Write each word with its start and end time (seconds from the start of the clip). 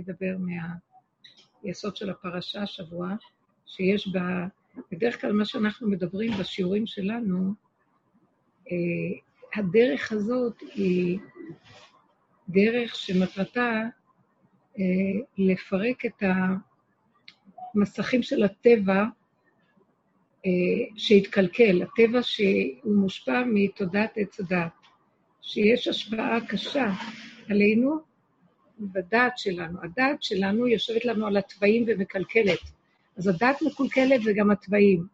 אני 0.00 0.12
אדבר 0.12 0.36
מהיסוד 1.62 1.96
של 1.96 2.10
הפרשה 2.10 2.62
השבוע, 2.62 3.14
שיש 3.66 4.08
בה, 4.08 4.46
בדרך 4.92 5.20
כלל 5.20 5.32
מה 5.32 5.44
שאנחנו 5.44 5.90
מדברים 5.90 6.32
בשיעורים 6.40 6.86
שלנו, 6.86 7.52
אה, 8.70 8.76
הדרך 9.54 10.12
הזאת 10.12 10.60
היא 10.74 11.18
דרך 12.48 12.94
שמטרתה 12.94 13.82
אה, 14.78 14.84
לפרק 15.38 16.06
את 16.06 16.22
המסכים 17.74 18.22
של 18.22 18.42
הטבע 18.42 19.04
אה, 20.46 20.50
שהתקלקל, 20.96 21.82
הטבע 21.82 22.22
שהוא 22.22 22.96
מושפע 22.96 23.42
מתודעת 23.46 24.12
עץ 24.16 24.40
הדת, 24.40 24.72
שיש 25.42 25.88
השפעה 25.88 26.46
קשה 26.48 26.92
עלינו 27.50 28.09
בדעת 28.80 29.38
שלנו. 29.38 29.78
הדעת 29.82 30.22
שלנו 30.22 30.68
יושבת 30.68 31.04
לנו 31.04 31.26
על 31.26 31.36
התוואים 31.36 31.84
ומקלקלת. 31.86 32.60
אז 33.16 33.26
הדעת 33.26 33.62
מקולקלת 33.62 34.20
וגם 34.24 34.50
התוואים. 34.50 35.06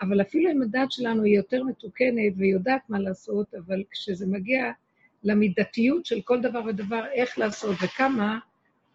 אבל 0.00 0.20
אפילו 0.20 0.50
אם 0.50 0.62
הדעת 0.62 0.92
שלנו 0.92 1.22
היא 1.22 1.36
יותר 1.36 1.62
מתוקנת 1.62 2.32
והיא 2.36 2.52
יודעת 2.52 2.90
מה 2.90 2.98
לעשות, 2.98 3.54
אבל 3.54 3.82
כשזה 3.90 4.26
מגיע 4.26 4.72
למידתיות 5.24 6.06
של 6.06 6.20
כל 6.20 6.40
דבר 6.40 6.60
ודבר, 6.66 7.04
איך 7.12 7.38
לעשות 7.38 7.76
וכמה, 7.84 8.38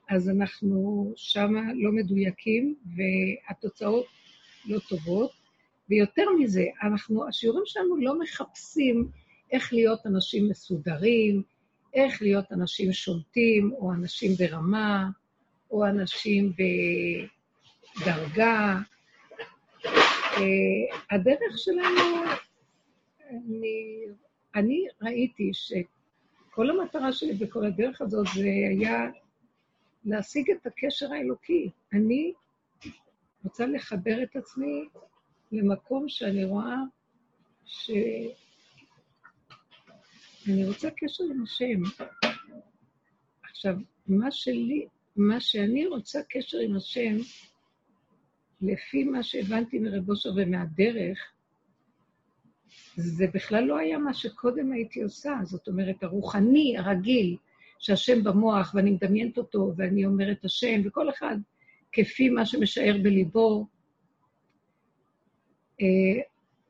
אז 0.09 0.29
אנחנו 0.29 1.11
שמה 1.15 1.61
לא 1.75 1.91
מדויקים 1.91 2.75
והתוצאות 2.95 4.05
לא 4.65 4.79
טובות. 4.89 5.31
ויותר 5.89 6.25
מזה, 6.39 6.65
אנחנו, 6.83 7.27
השיעורים 7.27 7.63
שלנו 7.65 7.97
לא 7.97 8.19
מחפשים 8.19 9.09
איך 9.51 9.73
להיות 9.73 10.05
אנשים 10.05 10.49
מסודרים, 10.49 11.43
איך 11.97 12.21
להיות 12.21 12.51
אנשים 12.51 12.93
שולטים, 12.93 13.71
או 13.73 13.93
אנשים 13.93 14.31
ברמה, 14.39 15.09
או 15.71 15.85
אנשים 15.85 16.53
בדרגה. 17.99 18.75
אה, 19.85 20.43
הדרך 21.11 21.57
שלנו, 21.57 22.23
אני, 23.29 24.05
אני 24.55 24.87
ראיתי 25.01 25.51
שכל 25.53 26.69
המטרה 26.69 27.13
שלי 27.13 27.33
בכל 27.33 27.65
הדרך 27.65 28.01
הזאת 28.01 28.27
זה 28.35 28.47
היה 28.69 29.09
להשיג 30.05 30.51
את 30.51 30.67
הקשר 30.67 31.13
האלוקי. 31.13 31.69
אני 31.93 32.33
רוצה 33.43 33.65
לחבר 33.65 34.23
את 34.23 34.35
עצמי 34.35 34.87
למקום 35.51 36.09
שאני 36.09 36.43
רואה 36.43 36.75
ש... 37.65 37.91
אני 40.49 40.65
רוצה 40.65 40.89
קשר 40.97 41.23
עם 41.23 41.43
השם. 41.43 42.05
עכשיו, 43.43 43.75
מה 44.07 44.31
שלי, 44.31 44.87
מה 45.15 45.39
שאני 45.39 45.87
רוצה 45.87 46.19
קשר 46.29 46.57
עם 46.57 46.75
השם, 46.75 47.15
לפי 48.61 49.03
מה 49.03 49.23
שהבנתי 49.23 49.79
מרב 49.79 50.09
אושר 50.09 50.29
ומהדרך, 50.35 51.19
זה 52.95 53.25
בכלל 53.33 53.63
לא 53.63 53.77
היה 53.77 53.97
מה 53.97 54.13
שקודם 54.13 54.71
הייתי 54.71 55.03
עושה. 55.03 55.33
זאת 55.43 55.67
אומרת, 55.67 56.03
הרוחני, 56.03 56.77
הרגיל, 56.77 57.37
שהשם 57.79 58.23
במוח, 58.23 58.71
ואני 58.75 58.91
מדמיינת 58.91 59.37
אותו, 59.37 59.73
ואני 59.77 60.05
אומרת 60.05 60.45
השם, 60.45 60.81
וכל 60.85 61.09
אחד 61.09 61.37
כפי 61.91 62.29
מה 62.29 62.45
שמשער 62.45 62.97
בליבו, 63.03 63.65
אה, 65.81 66.21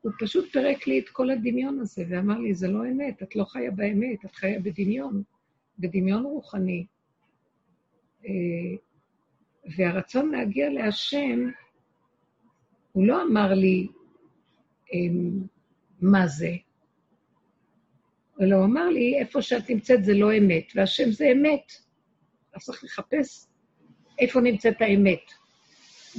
הוא 0.07 0.13
פשוט 0.19 0.51
פירק 0.51 0.87
לי 0.87 0.99
את 0.99 1.09
כל 1.09 1.29
הדמיון 1.29 1.79
הזה, 1.79 2.03
ואמר 2.09 2.39
לי, 2.39 2.53
זה 2.53 2.67
לא 2.67 2.85
אמת, 2.85 3.23
את 3.23 3.35
לא 3.35 3.43
חיה 3.43 3.71
באמת, 3.71 4.25
את 4.25 4.35
חיה 4.35 4.59
בדמיון, 4.59 5.23
בדמיון 5.79 6.23
רוחני. 6.23 6.85
אה, 8.25 8.31
והרצון 9.77 10.31
להגיע 10.31 10.69
להשם, 10.69 11.49
הוא 12.91 13.07
לא 13.07 13.23
אמר 13.23 13.53
לי 13.53 13.87
אמ, 14.93 15.41
מה 16.01 16.27
זה, 16.27 16.51
אלא 18.41 18.55
הוא 18.55 18.65
אמר 18.65 18.89
לי, 18.89 19.19
איפה 19.19 19.41
שאת 19.41 19.69
נמצאת 19.69 20.03
זה 20.03 20.13
לא 20.13 20.37
אמת, 20.37 20.71
והשם 20.75 21.11
זה 21.11 21.31
אמת. 21.31 21.71
אז 22.53 22.63
צריך 22.63 22.83
לחפש 22.83 23.47
איפה 24.19 24.41
נמצאת 24.41 24.81
האמת. 24.81 25.31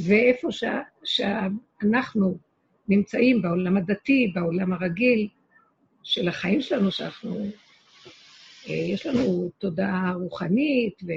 ואיפה 0.07 0.49
שאנחנו 1.05 2.39
נמצאים 2.89 3.43
בעולם 3.43 3.77
הדתי, 3.77 4.33
בעולם 4.35 4.73
הרגיל 4.73 5.29
של 6.03 6.29
החיים 6.29 6.61
שלנו, 6.61 6.91
שאנחנו, 6.91 7.47
אה, 8.69 8.75
יש 8.75 9.07
לנו 9.07 9.51
תודעה 9.59 10.13
רוחנית, 10.13 11.03
ו... 11.07 11.13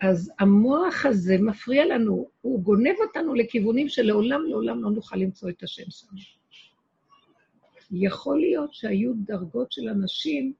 אז 0.00 0.32
המוח 0.38 1.06
הזה 1.06 1.36
מפריע 1.40 1.86
לנו, 1.86 2.28
הוא 2.40 2.62
גונב 2.62 2.94
אותנו 3.06 3.34
לכיוונים 3.34 3.88
שלעולם 3.88 4.40
לעולם 4.46 4.82
לא 4.82 4.90
נוכל 4.90 5.16
למצוא 5.16 5.50
את 5.50 5.62
השם 5.62 5.90
שלנו. 5.90 6.20
יכול 7.92 8.40
להיות 8.40 8.74
שהיו 8.74 9.12
דרגות 9.14 9.72
של 9.72 9.88
אנשים 9.88 10.52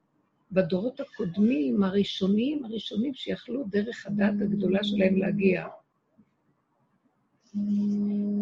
בדורות 0.52 1.00
הקודמים, 1.00 1.82
הראשונים, 1.82 2.64
הראשונים 2.64 3.14
שיכלו 3.14 3.64
דרך 3.70 4.06
הדת 4.06 4.34
הגדולה 4.42 4.84
שלהם 4.84 5.16
להגיע. 5.16 5.66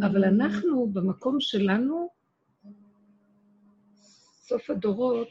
אבל 0.07 0.25
אנחנו, 0.25 0.87
במקום 0.93 1.41
שלנו, 1.41 2.09
סוף 4.51 4.71
הדורות, 4.71 5.29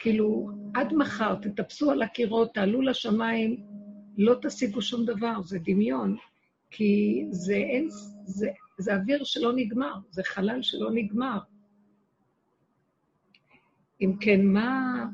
כאילו, 0.00 0.50
עד 0.74 0.94
מחר 0.94 1.34
תטפסו 1.34 1.90
על 1.90 2.02
הקירות, 2.02 2.54
תעלו 2.54 2.82
לשמיים, 2.82 3.66
לא 4.18 4.34
תשיגו 4.42 4.82
שום 4.82 5.04
דבר, 5.04 5.42
זה 5.42 5.58
דמיון, 5.64 6.16
כי 6.70 7.24
זה 7.30 7.54
אין, 7.54 7.88
זה, 8.24 8.48
זה 8.78 8.94
אוויר 8.96 9.24
שלא 9.24 9.52
נגמר, 9.56 9.94
זה 10.10 10.22
חלל 10.24 10.62
שלא 10.62 10.90
נגמר. 10.94 11.38
אם 14.00 14.16
כן, 14.20 14.46
מה, 14.46 15.04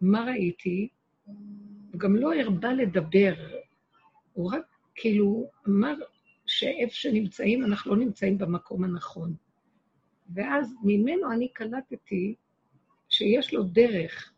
מה 0.00 0.24
ראיתי? 0.24 0.88
הוא 1.92 2.00
גם 2.00 2.16
לא 2.16 2.32
הרבה 2.34 2.72
לדבר, 2.72 3.34
הוא 4.32 4.52
רק 4.54 4.64
כאילו 4.94 5.50
אמר 5.68 5.94
שאיפה 6.62 6.94
שנמצאים, 6.94 7.64
אנחנו 7.64 7.94
לא 7.94 8.04
נמצאים 8.04 8.38
במקום 8.38 8.84
הנכון. 8.84 9.34
ואז 10.34 10.74
ממנו 10.82 11.32
אני 11.32 11.48
קלטתי 11.48 12.34
שיש 13.08 13.54
לו 13.54 13.62
דרך 13.62 14.32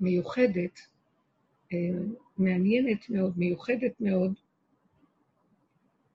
מיוחדת, 0.00 0.80
אה, 1.72 1.78
מעניינת 2.38 3.10
מאוד, 3.10 3.38
מיוחדת 3.38 4.00
מאוד, 4.00 4.34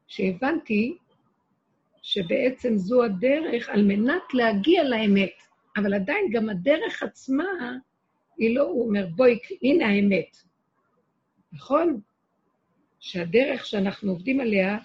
שהבנתי 0.07 0.97
שבעצם 2.01 2.77
זו 2.77 3.03
הדרך 3.03 3.69
על 3.69 3.83
מנת 3.83 4.33
להגיע 4.33 4.83
לאמת, 4.83 5.33
אבל 5.77 5.93
עדיין 5.93 6.25
גם 6.31 6.49
הדרך 6.49 7.03
עצמה, 7.03 7.77
היא 8.37 8.55
לא, 8.55 8.63
הוא 8.63 8.87
אומר, 8.87 9.07
בואי, 9.15 9.39
הנה 9.63 9.87
האמת. 9.87 10.37
נכון? 11.53 12.01
שהדרך 12.99 13.65
שאנחנו 13.65 14.11
עובדים 14.11 14.39
עליה 14.39 14.77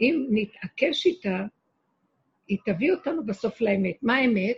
אם 0.00 0.26
נתעקש 0.30 1.06
איתה, 1.06 1.44
היא 2.48 2.58
תביא 2.64 2.92
אותנו 2.92 3.26
בסוף 3.26 3.60
לאמת. 3.60 3.96
מה 4.02 4.16
האמת? 4.16 4.56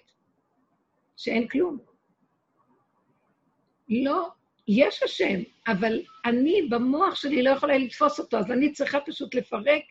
שאין 1.16 1.48
כלום. 1.48 1.78
לא, 3.88 4.28
יש 4.68 5.02
השם, 5.02 5.40
אבל 5.66 6.02
אני 6.24 6.62
במוח 6.70 7.14
שלי 7.14 7.42
לא 7.42 7.50
יכולה 7.50 7.78
לתפוס 7.78 8.20
אותו, 8.20 8.38
אז 8.38 8.50
אני 8.50 8.72
צריכה 8.72 9.00
פשוט 9.00 9.34
לפרק. 9.34 9.82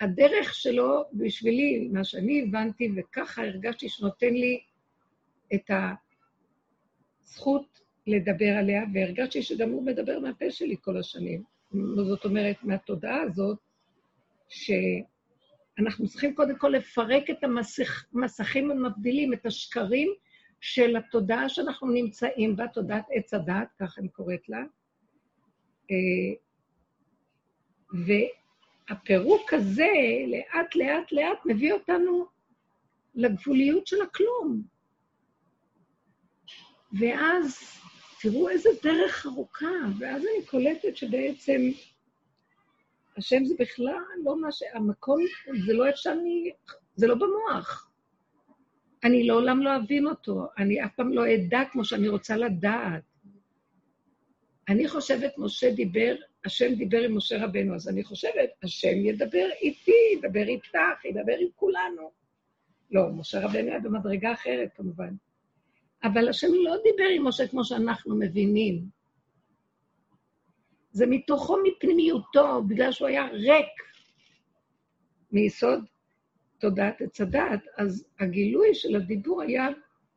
הדרך 0.00 0.54
שלו, 0.54 1.04
בשבילי, 1.12 1.88
מה 1.92 2.04
שאני 2.04 2.42
הבנתי, 2.42 2.90
וככה 2.96 3.42
הרגשתי 3.42 3.88
שנותן 3.88 4.34
לי 4.34 4.60
את 5.54 5.70
הזכות 7.24 7.80
לדבר 8.06 8.56
עליה, 8.58 8.82
והרגשתי 8.94 9.42
שגם 9.42 9.70
הוא 9.70 9.86
מדבר 9.86 10.18
מהפה 10.18 10.50
שלי 10.50 10.76
כל 10.80 10.96
השנים. 10.98 11.42
זאת 11.96 12.24
אומרת, 12.24 12.56
מהתודעה 12.62 13.22
הזאת, 13.22 13.58
שאנחנו 14.52 16.08
צריכים 16.08 16.34
קודם 16.34 16.58
כל 16.58 16.68
לפרק 16.68 17.30
את 17.30 17.44
המסכים 17.44 18.70
המבדילים, 18.70 19.32
את 19.32 19.46
השקרים 19.46 20.08
של 20.60 20.96
התודעה 20.96 21.48
שאנחנו 21.48 21.90
נמצאים 21.90 22.56
בה, 22.56 22.68
תודעת 22.68 23.04
עץ 23.10 23.34
הדת, 23.34 23.68
כך 23.80 23.98
אני 23.98 24.08
קוראת 24.08 24.48
לה. 24.48 24.62
אה, 25.90 26.34
והפירוק 28.88 29.54
הזה, 29.54 29.92
לאט 30.26 30.74
לאט 30.74 31.12
לאט, 31.12 31.38
מביא 31.44 31.72
אותנו 31.72 32.26
לגבוליות 33.14 33.86
של 33.86 34.02
הכלום. 34.02 34.62
ואז, 37.00 37.78
תראו 38.20 38.48
איזה 38.48 38.68
דרך 38.82 39.26
ארוכה, 39.26 39.66
ואז 39.98 40.22
אני 40.22 40.46
קולטת 40.46 40.96
שבעצם 40.96 41.60
השם 43.16 43.44
זה 43.44 43.54
בכלל 43.58 44.02
לא 44.24 44.40
מה 44.40 44.52
ש... 44.52 44.62
המקום, 44.74 45.24
זה 45.66 45.72
לא 45.72 45.88
אפשר 45.88 46.14
לי, 46.14 46.52
זה 46.96 47.06
לא 47.06 47.14
במוח. 47.14 47.90
אני 49.04 49.26
לעולם 49.26 49.62
לא 49.62 49.76
אבין 49.76 50.06
אותו, 50.06 50.46
אני 50.58 50.84
אף 50.84 50.94
פעם 50.96 51.12
לא 51.12 51.34
אדע 51.34 51.60
כמו 51.72 51.84
שאני 51.84 52.08
רוצה 52.08 52.36
לדעת. 52.36 53.02
אני 54.68 54.88
חושבת, 54.88 55.32
משה 55.38 55.70
דיבר, 55.70 56.14
השם 56.44 56.74
דיבר 56.74 57.02
עם 57.02 57.16
משה 57.16 57.44
רבנו, 57.44 57.74
אז 57.74 57.88
אני 57.88 58.04
חושבת, 58.04 58.50
השם 58.62 58.96
ידבר 59.04 59.48
איתי, 59.62 59.96
ידבר 60.16 60.48
איתך, 60.48 61.04
ידבר 61.04 61.36
עם 61.40 61.48
כולנו. 61.54 62.10
לא, 62.90 63.08
משה 63.12 63.40
רבנו 63.40 63.70
היה 63.70 63.80
במדרגה 63.80 64.32
אחרת, 64.32 64.68
כמובן. 64.76 65.14
אבל 66.04 66.28
השם 66.28 66.46
לא 66.64 66.76
דיבר 66.76 67.08
עם 67.14 67.28
משה 67.28 67.48
כמו 67.48 67.64
שאנחנו 67.64 68.16
מבינים. 68.18 69.01
זה 70.92 71.06
מתוכו, 71.06 71.56
מפנימיותו, 71.62 72.62
בגלל 72.68 72.92
שהוא 72.92 73.08
היה 73.08 73.26
ריק 73.26 73.66
מיסוד 75.32 75.84
תודעת 76.58 77.02
עץ 77.02 77.20
הדעת, 77.20 77.60
אז 77.76 78.04
הגילוי 78.20 78.74
של 78.74 78.96
הדיבור 78.96 79.42
היה 79.42 79.68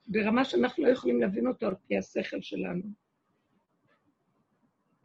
ברמה 0.07 0.45
שאנחנו 0.45 0.83
לא 0.83 0.89
יכולים 0.89 1.22
להבין 1.22 1.48
אותו 1.48 1.68
על 1.68 1.75
פי 1.88 1.98
השכל 1.98 2.42
שלנו. 2.42 2.83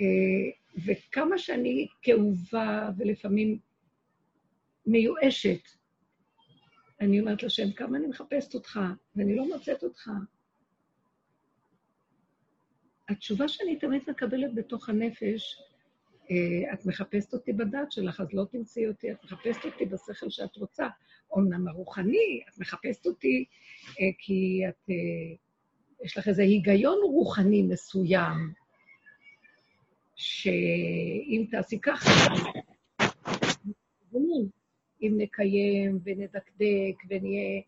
אה, 0.01 0.51
וכמה 0.87 1.39
שאני 1.39 1.87
כאובה 2.03 2.91
ולפעמים 2.99 3.59
מיואשת, 4.87 5.61
אני 7.01 7.21
אומרת 7.21 7.43
לשם, 7.43 7.73
כמה 7.73 7.99
אני 7.99 8.07
מחפשת 8.07 8.55
אותך, 8.55 8.81
ואני 9.17 9.37
לא 9.37 9.49
מוצאת 9.49 9.83
אותך. 9.83 10.11
התשובה 13.11 13.49
שאני 13.49 13.77
תמיד 13.77 14.03
מקבלת 14.09 14.55
בתוך 14.55 14.89
הנפש, 14.89 15.63
אה, 16.31 16.73
את 16.73 16.87
מחפשת 16.87 17.33
אותי 17.33 17.53
בדת 17.53 17.93
שלך, 17.93 18.21
אז 18.21 18.33
לא 18.33 18.45
תמצאי 18.51 18.89
אותי, 18.89 19.13
את 19.13 19.25
מחפשת 19.25 19.65
אותי 19.65 19.87
בשכל 19.87 20.31
שאת 20.31 20.57
רוצה. 20.57 20.87
אמנם 21.37 21.69
הרוחני, 21.69 22.41
את 22.49 22.59
מחפשת 22.59 23.07
אותי 23.07 23.45
אה, 24.01 24.07
כי 24.19 24.63
את, 24.69 24.91
אה, 24.91 24.95
יש 26.05 26.19
לך 26.19 26.29
איזה 26.29 26.43
היגיון 26.43 26.99
רוחני 27.03 27.63
מסוים, 27.63 28.53
שאם 30.17 31.45
תעשי 31.51 31.79
ככה, 31.81 32.11
אם 35.03 35.15
נקיים 35.17 35.99
ונדקדק 36.05 36.97
ונהיה 37.09 37.63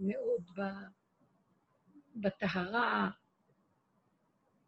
מאוד 0.00 0.42
בטהרה, 2.16 3.10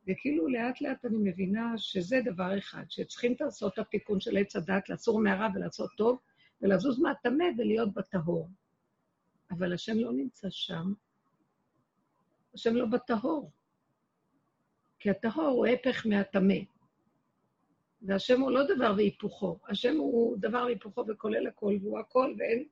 וכאילו 0.08 0.48
לאט 0.48 0.80
לאט 0.80 1.04
אני 1.04 1.16
מבינה 1.20 1.78
שזה 1.78 2.20
דבר 2.24 2.58
אחד, 2.58 2.84
שצריכים 2.88 3.34
לעשות 3.40 3.72
את 3.72 3.78
התיקון 3.78 4.20
של 4.20 4.36
עץ 4.36 4.56
הדת, 4.56 4.88
לעצור 4.88 5.20
מהרע 5.20 5.48
ולעשות 5.54 5.90
טוב, 5.96 6.18
ולזוז 6.60 6.98
מהטמא 7.00 7.44
ולהיות 7.58 7.94
בטהור. 7.94 8.48
אבל 9.50 9.72
השם 9.72 9.98
לא 9.98 10.12
נמצא 10.12 10.50
שם, 10.50 10.92
השם 12.54 12.76
לא 12.76 12.86
בטהור. 12.86 13.50
כי 14.98 15.10
הטהור 15.10 15.46
הוא 15.46 15.66
הפך 15.66 16.06
מהטמא. 16.06 16.54
והשם 18.02 18.40
הוא 18.40 18.50
לא 18.50 18.74
דבר 18.74 18.94
והיפוכו, 18.96 19.58
השם 19.68 19.96
הוא 19.96 20.36
דבר 20.40 20.62
והיפוכו 20.64 21.04
וכולל 21.08 21.46
הכל, 21.46 21.76
והוא 21.82 21.98
הכל, 21.98 22.34
ואין... 22.38 22.64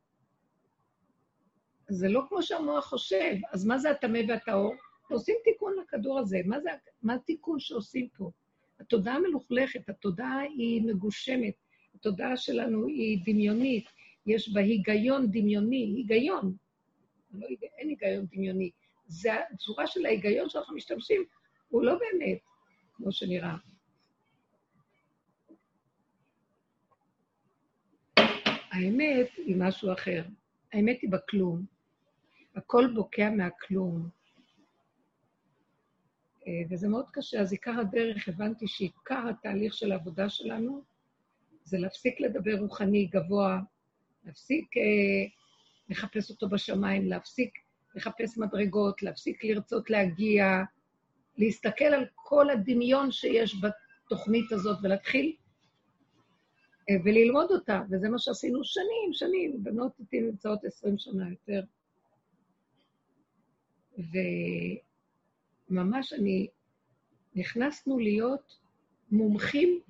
זה 1.89 2.09
לא 2.09 2.23
כמו 2.29 2.43
שהמוח 2.43 2.85
חושב, 2.85 3.35
אז 3.53 3.67
מה 3.67 3.79
זה 3.79 3.91
הטמא 3.91 4.19
והטהור? 4.29 4.75
עושים 5.13 5.37
תיקון 5.45 5.75
לכדור 5.83 6.19
הזה. 6.19 6.41
מה 6.45 6.61
זה, 6.61 6.71
מה 7.03 7.15
התיקון 7.15 7.61
שעושים 7.61 8.09
פה? 8.17 8.31
התודעה 8.81 9.19
מלוכלכת, 9.19 9.89
התודעה 9.89 10.41
היא 10.41 10.83
מגושמת, 10.83 11.55
התודעה 11.95 12.37
שלנו 12.37 12.87
היא 12.87 13.19
דמיונית, 13.25 13.85
יש 14.27 14.53
בה 14.53 14.61
היגיון 14.61 15.31
דמיוני, 15.31 15.95
היגיון. 15.97 16.55
לא, 17.33 17.47
אין 17.79 17.89
היגיון 17.89 18.27
דמיוני. 18.33 18.71
זה 19.07 19.31
הצורה 19.35 19.87
של 19.87 20.07
ההיגיון 20.07 20.49
שאנחנו 20.49 20.77
משתמשים, 20.77 21.25
הוא 21.69 21.83
לא 21.83 21.95
באמת 21.95 22.39
כמו 22.93 23.13
שנראה. 23.13 23.57
האמת 28.73 29.29
היא 29.37 29.57
משהו 29.59 29.93
אחר. 29.93 30.23
האמת 30.73 30.99
היא 31.03 31.11
בכלום. 31.11 31.65
הכל 32.57 32.87
בוקע 32.95 33.31
מהכלום. 33.31 34.09
אה, 36.47 36.63
וזה 36.71 36.89
מאוד 36.89 37.11
קשה. 37.11 37.41
אז 37.41 37.53
עיקר 37.53 37.81
הדרך, 37.81 38.29
הבנתי 38.29 38.67
שעיקר 38.69 39.29
התהליך 39.31 39.75
של 39.75 39.93
העבודה 39.93 40.29
שלנו 40.29 40.83
זה 41.65 41.79
להפסיק 41.79 42.21
לדבר 42.21 42.59
רוחני 42.59 43.07
גבוה, 43.07 43.61
להפסיק 44.25 44.77
אה, 44.77 44.83
לחפש 45.89 46.31
אותו 46.31 46.49
בשמיים, 46.49 47.09
להפסיק 47.09 47.59
לחפש 47.95 48.39
מדרגות, 48.39 49.03
להפסיק 49.03 49.45
לרצות 49.45 49.91
להגיע, 49.91 50.45
להסתכל 51.39 51.85
על 51.85 52.07
כל 52.15 52.51
הדמיון 52.51 53.11
שיש 53.11 53.57
בתוכנית 53.63 54.53
הזאת 54.53 54.79
ולהתחיל 54.83 55.37
אה, 56.91 56.97
וללמוד 57.05 57.51
אותה, 57.51 57.83
וזה 57.91 58.09
מה 58.09 58.19
שעשינו 58.19 58.65
שנים, 58.65 59.13
שנים, 59.13 59.65
בנות 59.65 59.93
איתי 60.01 60.21
נמצאות 60.21 60.65
עשרים 60.65 60.99
שנה 60.99 61.31
יותר. 61.31 61.63
ו... 63.99 64.19
ממש 65.73 66.13
אני, 66.13 66.47
נכנסנו 67.35 67.99
להיות 67.99 68.59
מומחים 69.11 69.81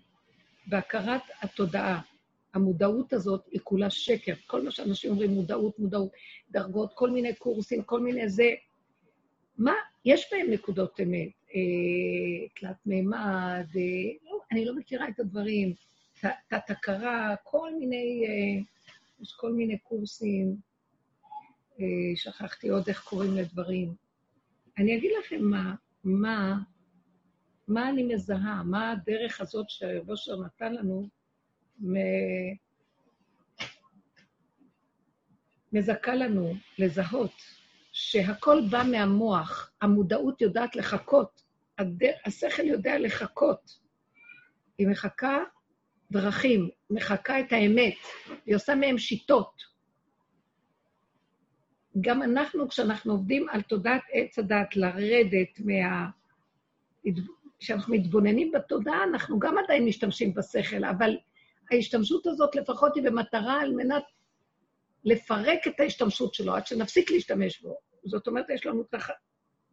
בהכרת 0.67 1.23
התודעה. 1.43 2.01
המודעות 2.55 3.13
הזאת 3.13 3.47
היא 3.51 3.61
כולה 3.65 3.91
שקר. 3.91 4.33
כל 4.47 4.65
מה 4.65 4.71
שאנשים 4.71 5.11
אומרים, 5.11 5.31
מודעות, 5.31 5.79
מודעות, 5.79 6.11
דרגות, 6.51 6.93
כל 6.95 7.11
מיני 7.11 7.35
קורסים, 7.35 7.83
כל 7.83 8.01
מיני 8.01 8.29
זה. 8.29 8.51
מה, 9.59 9.73
יש 10.05 10.29
בהם 10.33 10.51
נקודות 10.51 11.01
אמת. 11.01 11.29
אה, 11.55 12.49
תלת 12.61 12.77
מימד, 12.87 13.67
אה, 13.77 13.83
לא, 14.25 14.39
אני 14.53 14.65
לא 14.65 14.75
מכירה 14.75 15.09
את 15.09 15.21
הדברים. 15.21 15.75
תת-הכרה, 16.49 17.35
כל 17.45 17.71
מיני, 17.79 18.25
אה, 18.29 18.63
יש 19.21 19.33
כל 19.33 19.53
מיני 19.53 19.79
קורסים. 19.79 20.57
אה, 21.81 22.17
שכחתי 22.17 22.69
עוד 22.69 22.89
איך 22.89 23.05
קוראים 23.05 23.37
לדברים. 23.37 23.95
אני 24.79 24.97
אגיד 24.97 25.11
לכם 25.19 25.41
מה, 25.41 25.75
מה, 26.05 26.59
מה 27.69 27.89
אני 27.89 28.03
מזהה, 28.03 28.63
מה 28.63 28.91
הדרך 28.93 29.41
הזאת 29.41 29.71
שהרב 29.71 30.11
אושר 30.11 30.37
נתן 30.37 30.75
לנו, 30.75 31.09
מ... 31.81 31.95
מזכה 35.73 36.15
לנו 36.15 36.55
לזהות 36.79 37.33
שהכל 37.93 38.61
בא 38.71 38.83
מהמוח, 38.91 39.73
המודעות 39.81 40.41
יודעת 40.41 40.77
לחכות, 40.77 41.43
הד... 41.79 42.03
השכל 42.27 42.63
יודע 42.63 42.99
לחכות. 42.99 43.79
היא 44.79 44.89
מחכה 44.89 45.39
דרכים, 46.11 46.71
מחכה 46.91 47.41
את 47.41 47.53
האמת, 47.53 47.97
היא 48.47 48.57
עושה 48.57 48.75
מהם 48.75 48.99
שיטות. 48.99 49.72
גם 52.01 52.23
אנחנו, 52.23 52.69
כשאנחנו 52.69 53.13
עובדים 53.13 53.49
על 53.49 53.63
תודעת 53.63 54.03
עץ 54.13 54.39
הדת, 54.39 54.77
לרדת 54.77 55.61
מה... 55.65 56.09
כשאנחנו 57.59 57.95
מתבוננים 57.95 58.53
בתודעה, 58.53 59.05
אנחנו 59.05 59.39
גם 59.39 59.59
עדיין 59.59 59.85
משתמשים 59.85 60.35
בשכל, 60.35 60.85
אבל 60.85 61.17
ההשתמשות 61.73 62.27
הזאת 62.27 62.55
לפחות 62.55 62.97
היא 62.97 63.05
במטרה 63.05 63.61
על 63.61 63.73
מנת 63.73 64.03
לפרק 65.05 65.67
את 65.67 65.81
ההשתמשות 65.81 66.35
שלו, 66.35 66.55
עד 66.55 66.67
שנפסיק 66.67 67.11
להשתמש 67.11 67.61
בו. 67.63 67.77
זאת 68.05 68.27
אומרת, 68.27 68.51
יש 68.51 68.67
לנו 68.67 68.83
תח... 68.85 69.11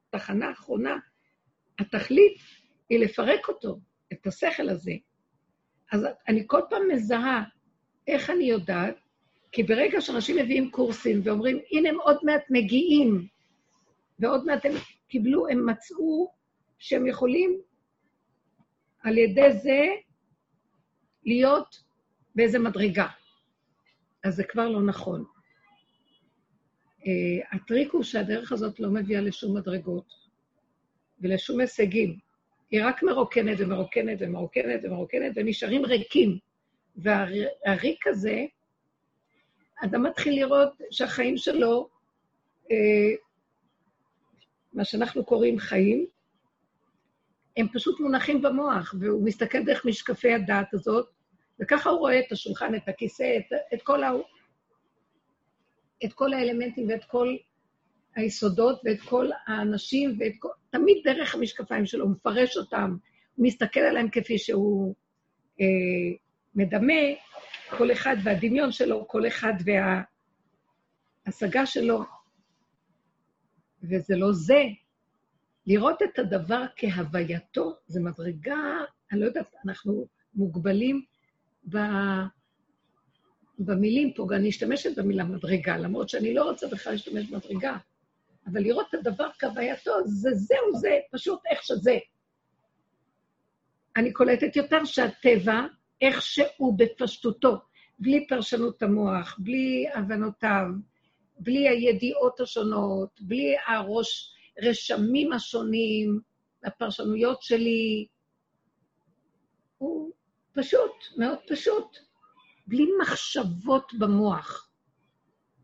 תחנה 0.09 0.51
אחרונה. 0.51 0.97
התכלית 1.79 2.37
היא 2.89 2.99
לפרק 2.99 3.47
אותו, 3.47 3.79
את 4.13 4.27
השכל 4.27 4.69
הזה. 4.69 4.91
אז 5.91 6.05
אני 6.27 6.43
כל 6.47 6.61
פעם 6.69 6.81
מזהה 6.91 7.43
איך 8.07 8.29
אני 8.29 8.43
יודעת 8.43 8.95
כי 9.51 9.63
ברגע 9.63 10.01
שאנשים 10.01 10.35
מביאים 10.35 10.71
קורסים 10.71 11.21
ואומרים, 11.23 11.59
הנה 11.71 11.89
הם 11.89 11.97
עוד 12.01 12.17
מעט 12.23 12.43
מגיעים, 12.49 13.27
ועוד 14.19 14.45
מעט 14.45 14.65
הם 14.65 14.71
קיבלו, 15.07 15.47
הם 15.47 15.69
מצאו 15.69 16.31
שהם 16.79 17.07
יכולים 17.07 17.61
על 19.03 19.17
ידי 19.17 19.53
זה 19.53 19.85
להיות 21.25 21.83
באיזה 22.35 22.59
מדרגה. 22.59 23.07
אז 24.23 24.35
זה 24.35 24.43
כבר 24.43 24.69
לא 24.69 24.81
נכון. 24.81 25.23
Uh, 26.99 27.05
הטריק 27.51 27.93
הוא 27.93 28.03
שהדרך 28.03 28.51
הזאת 28.51 28.79
לא 28.79 28.89
מביאה 28.89 29.21
לשום 29.21 29.57
מדרגות 29.57 30.13
ולשום 31.21 31.59
הישגים. 31.59 32.19
היא 32.71 32.81
רק 32.85 33.03
מרוקנת 33.03 33.57
ומרוקנת 33.59 34.17
ומרוקנת 34.21 34.79
ומרוקנת, 34.83 35.31
ונשארים 35.35 35.85
ריקים. 35.85 36.37
והריק 36.95 38.07
הזה, 38.07 38.45
אדם 39.83 40.03
מתחיל 40.03 40.35
לראות 40.35 40.81
שהחיים 40.91 41.37
שלו, 41.37 41.89
אה, 42.71 43.15
מה 44.73 44.85
שאנחנו 44.85 45.25
קוראים 45.25 45.59
חיים, 45.59 46.05
הם 47.57 47.67
פשוט 47.73 47.99
מונחים 47.99 48.41
במוח, 48.41 48.95
והוא 48.99 49.25
מסתכל 49.25 49.63
דרך 49.63 49.85
משקפי 49.85 50.33
הדעת 50.33 50.73
הזאת, 50.73 51.09
וככה 51.59 51.89
הוא 51.89 51.99
רואה 51.99 52.19
את 52.19 52.31
השולחן, 52.31 52.75
את 52.75 52.87
הכיסא, 52.87 53.37
את, 53.37 53.53
את, 53.73 53.81
כל, 53.81 54.03
ה, 54.03 54.11
את 56.05 56.13
כל 56.13 56.33
האלמנטים 56.33 56.89
ואת 56.89 57.03
כל 57.05 57.35
היסודות 58.15 58.81
ואת 58.85 59.01
כל 59.01 59.29
האנשים, 59.47 60.17
ואת 60.19 60.33
כל, 60.39 60.49
תמיד 60.69 60.97
דרך 61.03 61.35
המשקפיים 61.35 61.85
שלו, 61.85 62.05
הוא 62.05 62.11
מפרש 62.11 62.57
אותם, 62.57 62.95
מסתכל 63.37 63.79
עליהם 63.79 64.09
כפי 64.09 64.37
שהוא 64.37 64.95
אה, 65.61 65.65
מדמה, 66.55 67.03
כל 67.77 67.91
אחד 67.91 68.15
והדמיון 68.23 68.71
שלו, 68.71 69.07
כל 69.07 69.27
אחד 69.27 69.53
וההשגה 71.25 71.65
שלו, 71.65 72.03
וזה 73.83 74.15
לא 74.15 74.31
זה. 74.31 74.63
לראות 75.67 76.01
את 76.01 76.19
הדבר 76.19 76.65
כהווייתו, 76.75 77.75
זה 77.87 78.01
מדרגה, 78.01 78.59
אני 79.11 79.19
לא 79.19 79.25
יודעת, 79.25 79.53
אנחנו 79.65 80.07
מוגבלים 80.33 81.05
ב... 81.69 81.77
במילים 83.59 84.13
פה, 84.13 84.27
אני 84.35 84.49
אשתמשת 84.49 84.99
במילה 84.99 85.23
מדרגה, 85.23 85.77
למרות 85.77 86.09
שאני 86.09 86.33
לא 86.33 86.49
רוצה 86.49 86.67
בכלל 86.67 86.93
להשתמש 86.93 87.29
במדרגה, 87.29 87.77
אבל 88.47 88.61
לראות 88.61 88.87
את 88.89 88.93
הדבר 88.93 89.29
כהווייתו, 89.39 89.91
זה 90.05 90.29
זהו 90.33 90.79
זה, 90.79 90.97
פשוט 91.11 91.39
איך 91.51 91.63
שזה. 91.63 91.97
אני 93.97 94.13
קולטת 94.13 94.55
יותר 94.55 94.85
שהטבע, 94.85 95.61
איך 96.01 96.21
שהוא 96.21 96.77
בפשטותו, 96.77 97.57
בלי 97.99 98.27
פרשנות 98.27 98.83
המוח, 98.83 99.39
בלי 99.39 99.85
הבנותיו, 99.93 100.65
בלי 101.39 101.69
הידיעות 101.69 102.39
השונות, 102.39 103.21
בלי 103.21 103.55
הראש, 103.67 104.33
רשמים 104.61 105.33
השונים, 105.33 106.19
הפרשנויות 106.63 107.41
שלי, 107.41 108.07
הוא 109.77 110.11
פשוט, 110.53 110.91
מאוד 111.17 111.37
פשוט, 111.47 111.97
בלי 112.67 112.85
מחשבות 113.01 113.93
במוח. 113.99 114.69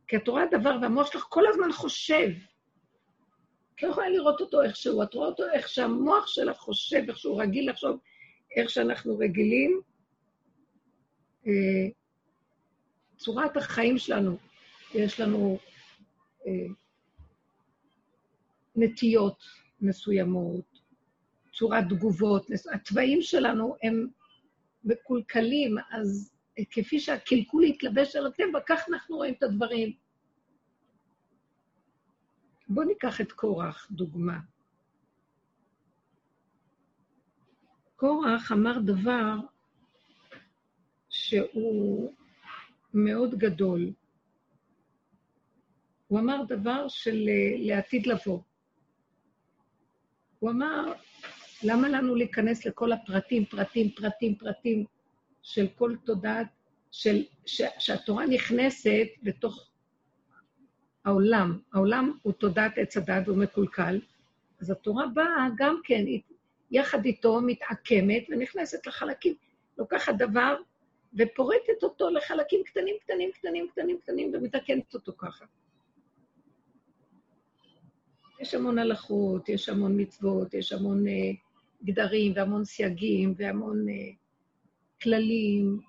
כי 0.08 0.18
את 0.18 0.28
רואה 0.28 0.44
דבר 0.52 0.78
והמוח 0.82 1.12
שלך 1.12 1.26
כל 1.30 1.44
הזמן 1.48 1.72
חושב. 1.72 2.30
את 3.76 3.84
לא 3.84 3.88
יכולה 3.88 4.10
לראות 4.10 4.42
אותו 4.42 4.62
איכשהו, 4.62 5.04
את 5.04 5.14
רואה 5.14 5.28
אותו 5.28 5.44
איך 5.54 5.68
שהמוח 5.68 6.28
שלך 6.28 6.58
חושב, 6.58 7.04
איך 7.08 7.18
שהוא 7.18 7.42
רגיל 7.42 7.70
לחשוב, 7.70 8.00
איך 8.58 8.70
שאנחנו 8.70 9.18
רגילים. 9.18 9.82
אה, 11.48 11.88
צורת 13.18 13.58
החיים 13.58 13.98
שלנו, 13.98 14.38
יש 14.94 15.20
לנו 15.20 15.58
אה, 16.48 16.74
נטיות 18.76 19.44
מסוימות, 19.82 20.80
צורת 21.54 21.84
תגובות, 21.90 22.48
התוואים 22.74 23.22
שלנו 23.22 23.76
הם 23.84 24.08
מקולקלים, 24.84 25.76
אז 25.92 26.32
כפי 26.72 27.00
שהקלקול 27.00 27.64
יתלבש 27.64 28.16
על 28.16 28.28
הטבע, 28.28 28.60
כך 28.68 28.90
אנחנו 28.90 29.16
רואים 29.16 29.34
את 29.34 29.44
הדברים. 29.44 29.94
בואו 32.68 32.88
ניקח 32.88 33.22
את 33.22 33.32
קורח, 33.32 33.88
דוגמה. 33.92 34.40
קורח 37.96 38.52
אמר 38.52 38.80
דבר 38.80 39.36
שהוא 41.30 42.14
מאוד 42.94 43.36
גדול. 43.36 43.92
הוא 46.08 46.20
אמר 46.20 46.44
דבר 46.48 46.88
של 46.88 47.26
אה, 47.30 47.56
לעתיד 47.58 48.08
לבוא. 48.08 48.40
הוא 50.40 50.50
אמר, 50.52 50.94
למה 51.64 51.90
לנו 51.90 52.16
להיכנס 52.16 52.66
לכל 52.66 52.92
הפרטים, 52.92 53.46
פרטים, 53.46 53.90
פרטים, 53.90 54.36
פרטים 54.36 54.86
של 55.42 55.68
כל 55.78 55.96
תודעת, 56.06 56.48
של, 56.92 57.24
ש, 57.46 57.62
שהתורה 57.80 58.26
נכנסת 58.26 59.08
בתוך 59.24 59.70
העולם. 61.06 61.60
העולם 61.74 62.18
הוא 62.22 62.34
תודעת 62.34 62.78
עץ 62.78 62.98
הדת 62.98 63.28
והוא 63.28 63.38
מקולקל, 63.38 64.00
אז 64.62 64.70
התורה 64.70 65.08
באה 65.08 65.48
גם 65.58 65.80
כן, 65.84 66.04
יחד 66.72 67.06
איתו 67.06 67.42
מתעקמת 67.42 68.24
ונכנסת 68.30 68.88
לחלקים, 68.88 69.34
לוקחת 69.78 70.14
דבר 70.18 70.56
ופורטת 71.18 71.84
אותו 71.84 72.10
לחלקים 72.10 72.64
קטנים, 72.64 72.96
קטנים, 73.02 73.32
קטנים, 73.32 73.68
קטנים, 73.68 74.00
קטנים, 74.00 74.32
ומתקנת 74.34 74.94
אותו 74.94 75.14
ככה. 75.18 75.46
יש 78.42 78.54
המון 78.54 78.80
הלכות, 78.80 79.50
יש 79.50 79.70
המון 79.70 80.02
מצוות, 80.02 80.54
יש 80.54 80.72
המון 80.74 81.08
uh, 81.08 81.12
גדרים 81.84 82.34
והמון 82.36 82.66
סייגים 82.66 83.34
והמון 83.38 83.90
uh, 83.90 84.16
כללים, 85.02 85.80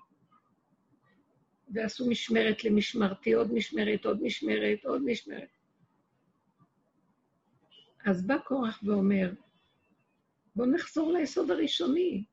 ועשו 1.73 2.09
משמרת 2.09 2.63
למשמרתי, 2.63 3.33
עוד 3.33 3.53
משמרת, 3.53 4.05
עוד 4.05 4.23
משמרת, 4.23 4.85
עוד 4.85 5.01
משמרת. 5.05 5.49
אז 8.05 8.27
בא 8.27 8.37
קורח 8.37 8.79
ואומר, 8.83 9.31
בואו 10.55 10.67
נחזור 10.67 11.11
ליסוד 11.11 11.51
הראשוני. 11.51 12.23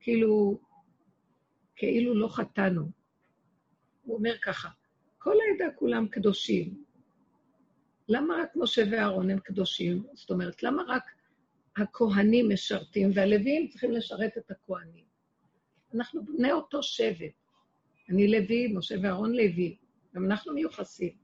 כאילו, 0.00 0.58
כאילו 1.76 2.14
לא 2.14 2.28
חטאנו. 2.28 2.90
הוא 4.02 4.16
אומר 4.16 4.38
ככה, 4.42 4.68
כל 5.18 5.34
העדה 5.40 5.74
כולם 5.74 6.08
קדושים. 6.08 6.84
למה 8.08 8.34
רק 8.42 8.50
משה 8.56 8.82
ואהרון 8.90 9.30
הם 9.30 9.38
קדושים? 9.38 10.06
זאת 10.14 10.30
אומרת, 10.30 10.62
למה 10.62 10.82
רק 10.88 11.02
הכהנים 11.76 12.48
משרתים 12.48 13.10
והלוויים 13.14 13.68
צריכים 13.68 13.92
לשרת 13.92 14.38
את 14.38 14.50
הכהנים? 14.50 15.04
אנחנו 15.94 16.24
בני 16.24 16.52
אותו 16.52 16.82
שבט. 16.82 17.32
אני 18.10 18.28
לוי, 18.28 18.72
משה 18.72 18.94
ואהרון 19.02 19.32
לוי, 19.32 19.76
גם 20.14 20.24
אנחנו 20.24 20.54
מיוחסים. 20.54 21.16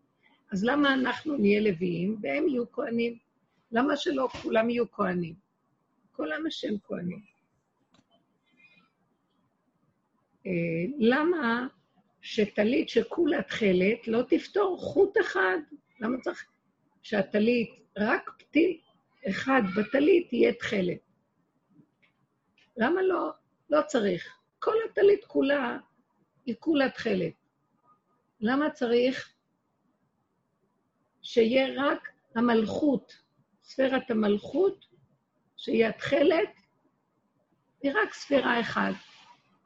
אז 0.52 0.64
למה 0.64 0.94
אנחנו 0.94 1.36
נהיה 1.36 1.60
לוויים 1.60 2.18
והם 2.22 2.48
יהיו 2.48 2.72
כהנים? 2.72 3.18
למה 3.72 3.96
שלא 3.96 4.28
כולם 4.42 4.70
יהיו 4.70 4.90
כהנים? 4.90 5.34
כל 6.12 6.32
עם 6.32 6.46
השם 6.46 6.74
כהנים. 6.82 7.18
אה, 7.18 8.16
למה 10.98 11.66
שטלית 12.20 12.88
שכולה 12.88 13.42
תכלת 13.42 14.08
לא 14.08 14.22
תפתור 14.28 14.78
חוט 14.80 15.18
אחד? 15.20 15.58
למה 16.00 16.20
צריך 16.20 16.46
שהטלית, 17.02 17.70
רק 17.98 18.30
פתיל 18.38 18.80
אחד 19.28 19.62
בטלית 19.76 20.32
יהיה 20.32 20.52
תכלת? 20.52 20.98
למה 22.76 23.02
לא? 23.02 23.30
לא 23.70 23.80
צריך. 23.86 24.38
כל 24.58 24.74
הטלית 24.90 25.24
כולה 25.24 25.78
היא 26.46 26.54
כולה 26.58 26.90
תכלת. 26.90 27.32
למה 28.40 28.70
צריך 28.70 29.32
שיהיה 31.22 31.68
רק 31.76 32.08
המלכות, 32.34 33.12
ספירת 33.64 34.10
המלכות, 34.10 34.86
שהיא 35.56 35.86
התכלת, 35.86 36.50
היא 37.82 37.92
רק 37.94 38.14
ספירה 38.14 38.60
אחת. 38.60 38.94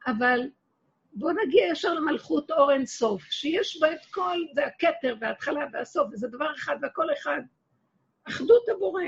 אבל 0.07 0.49
בואו 1.19 1.33
נגיע 1.45 1.65
ישר 1.71 1.93
למלכות 1.93 2.51
אור 2.51 2.71
אין 2.71 2.85
סוף, 2.85 3.23
שיש 3.23 3.81
בה 3.81 3.93
את 3.93 4.05
כל, 4.11 4.37
זה 4.53 4.65
הכתר 4.65 5.15
וההתחלה 5.21 5.65
והסוף, 5.73 6.09
וזה 6.11 6.27
דבר 6.27 6.55
אחד 6.55 6.75
והכל 6.81 7.07
אחד. 7.13 7.41
אחדות 8.23 8.69
הבורא, 8.69 9.03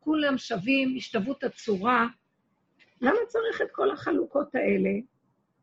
כולם 0.00 0.38
שווים, 0.38 0.94
השתוות 0.96 1.44
הצורה. 1.44 2.06
למה 3.00 3.18
צריך 3.28 3.62
את 3.62 3.70
כל 3.72 3.90
החלוקות 3.90 4.54
האלה? 4.54 4.90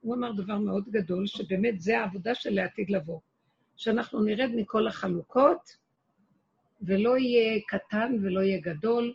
הוא 0.01 0.15
אמר 0.15 0.31
דבר 0.31 0.57
מאוד 0.57 0.89
גדול, 0.89 1.27
שבאמת 1.27 1.81
זה 1.81 2.00
העבודה 2.00 2.35
של 2.35 2.53
לעתיד 2.53 2.89
לבוא. 2.89 3.19
שאנחנו 3.75 4.23
נרד 4.23 4.50
מכל 4.55 4.88
החלוקות, 4.88 5.77
ולא 6.81 7.17
יהיה 7.17 7.62
קטן 7.67 8.17
ולא 8.21 8.39
יהיה 8.39 8.59
גדול, 8.62 9.13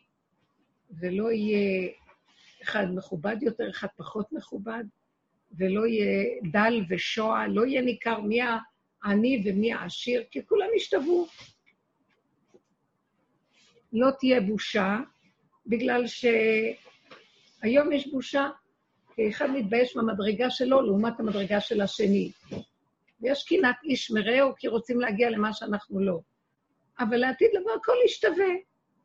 ולא 0.91 1.33
יהיה 1.33 1.91
אחד 2.63 2.87
מכובד 2.95 3.37
יותר, 3.43 3.71
אחד 3.71 3.89
פחות 3.97 4.33
מכובד, 4.33 4.85
ולא 5.59 5.87
יהיה 5.87 6.41
דל 6.53 6.85
ושוע, 6.89 7.47
לא 7.49 7.67
יהיה 7.67 7.83
ניכר 7.83 8.21
מי 8.21 8.41
העני 9.03 9.43
ומי 9.45 9.73
העשיר, 9.73 10.25
כי 10.31 10.47
כולם 10.47 10.69
ישתוו. 10.77 11.27
לא 13.93 14.11
תהיה 14.19 14.41
בושה, 14.41 14.97
בגלל 15.67 16.05
שהיום 16.07 17.93
יש 17.93 18.07
בושה, 18.13 18.49
כי 19.15 19.29
אחד 19.29 19.51
מתבייש 19.51 19.97
במדרגה 19.97 20.51
שלו 20.51 20.83
לעומת 20.83 21.21
המדרגה 21.21 21.61
של 21.61 21.81
השני. 21.81 22.33
ויש 23.21 23.45
קנאת 23.45 23.77
איש 23.85 24.11
מרעהו 24.11 24.55
כי 24.57 24.69
רוצים 24.69 25.01
להגיע 25.01 25.31
למה 25.31 25.53
שאנחנו 25.53 26.01
לא. 26.01 26.21
אבל 27.01 27.17
לעתיד 27.17 27.51
לבוא 27.55 27.73
הכל 27.73 27.97
ישתווה, 28.05 28.47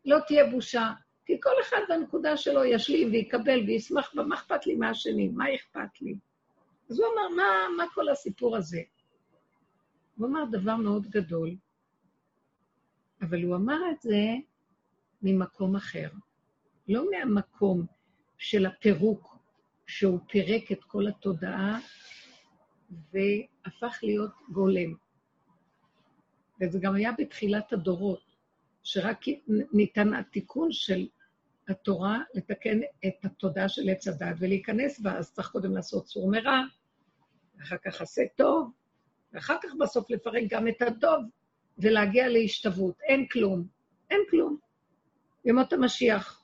לא 0.06 0.18
תהיה 0.28 0.46
בושה, 0.46 0.90
כי 1.26 1.34
כל 1.42 1.54
אחד 1.62 1.80
בנקודה 1.90 2.38
שלו 2.38 2.64
ישלים 2.66 3.12
ויקבל 3.12 3.64
וישמח 3.68 4.16
בה, 4.16 4.24
מה 4.24 4.36
אכפת 4.36 4.68
לי 4.68 4.76
מהשני? 4.76 5.28
מה 5.28 5.56
אכפת 5.56 6.02
לי? 6.02 6.16
אז 6.94 7.00
הוא 7.00 7.08
אמר, 7.14 7.36
מה, 7.36 7.44
מה 7.78 7.84
כל 7.94 8.10
הסיפור 8.10 8.56
הזה? 8.56 8.82
הוא 10.18 10.28
אמר 10.28 10.44
דבר 10.52 10.76
מאוד 10.76 11.08
גדול, 11.08 11.56
אבל 13.22 13.44
הוא 13.44 13.56
אמר 13.56 13.80
את 13.92 14.02
זה 14.02 14.26
ממקום 15.22 15.76
אחר. 15.76 16.10
לא 16.88 17.06
מהמקום 17.12 17.86
של 18.38 18.66
הפירוק, 18.66 19.38
שהוא 19.88 20.20
פירק 20.28 20.72
את 20.72 20.84
כל 20.84 21.08
התודעה 21.08 21.80
והפך 23.12 24.00
להיות 24.04 24.34
גולם. 24.52 24.94
וזה 26.62 26.80
גם 26.80 26.96
היה 26.96 27.12
בתחילת 27.18 27.74
הדורות, 27.74 28.24
שרק 28.84 29.26
ניתן 29.74 30.14
התיקון 30.14 30.72
של 30.72 31.08
התורה 31.68 32.20
לתקן 32.34 32.80
את 33.06 33.26
התודעה 33.26 33.70
של 33.70 33.90
עץ 33.90 34.08
הדת 34.08 34.36
ולהיכנס 34.40 35.00
בה, 35.00 35.18
אז 35.18 35.34
צריך 35.34 35.48
קודם 35.48 35.76
לעשות 35.76 36.08
סור 36.08 36.32
מרע, 36.32 36.62
ואחר 37.56 37.78
כך 37.86 38.02
עשה 38.02 38.22
טוב, 38.36 38.72
ואחר 39.34 39.56
כך 39.64 39.70
בסוף 39.80 40.10
לפרק 40.10 40.44
גם 40.50 40.68
את 40.68 40.82
הטוב 40.82 41.24
ולהגיע 41.78 42.28
להשתוות. 42.28 43.02
אין 43.02 43.28
כלום, 43.28 43.68
אין 44.10 44.22
כלום. 44.30 44.58
ימות 45.46 45.74
המשיח, 45.74 46.44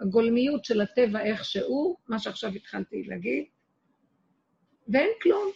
הגולמיות 0.00 0.64
של 0.64 0.80
הטבע 0.80 1.20
איך 1.20 1.44
שהוא, 1.44 1.96
מה 2.08 2.18
שעכשיו 2.18 2.50
התחלתי 2.50 3.02
להגיד, 3.02 3.44
ואין 4.88 5.10
כלום. 5.22 5.50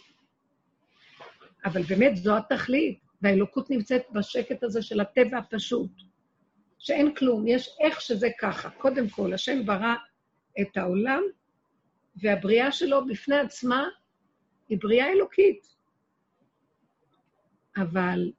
אבל 1.65 1.81
באמת 1.81 2.15
זו 2.15 2.37
התכלית, 2.37 2.99
והאלוקות 3.21 3.69
נמצאת 3.69 4.01
בשקט 4.11 4.63
הזה 4.63 4.81
של 4.81 4.99
הטבע 4.99 5.37
הפשוט, 5.37 5.91
שאין 6.79 7.15
כלום, 7.15 7.47
יש 7.47 7.69
איך 7.79 8.01
שזה 8.01 8.27
ככה. 8.39 8.69
קודם 8.69 9.09
כל, 9.09 9.33
השם 9.33 9.65
ברא 9.65 9.95
את 10.61 10.77
העולם, 10.77 11.21
והבריאה 12.15 12.71
שלו 12.71 13.05
בפני 13.05 13.35
עצמה 13.35 13.87
היא 14.69 14.77
בריאה 14.81 15.09
אלוקית. 15.09 15.67
אבל, 17.77 18.31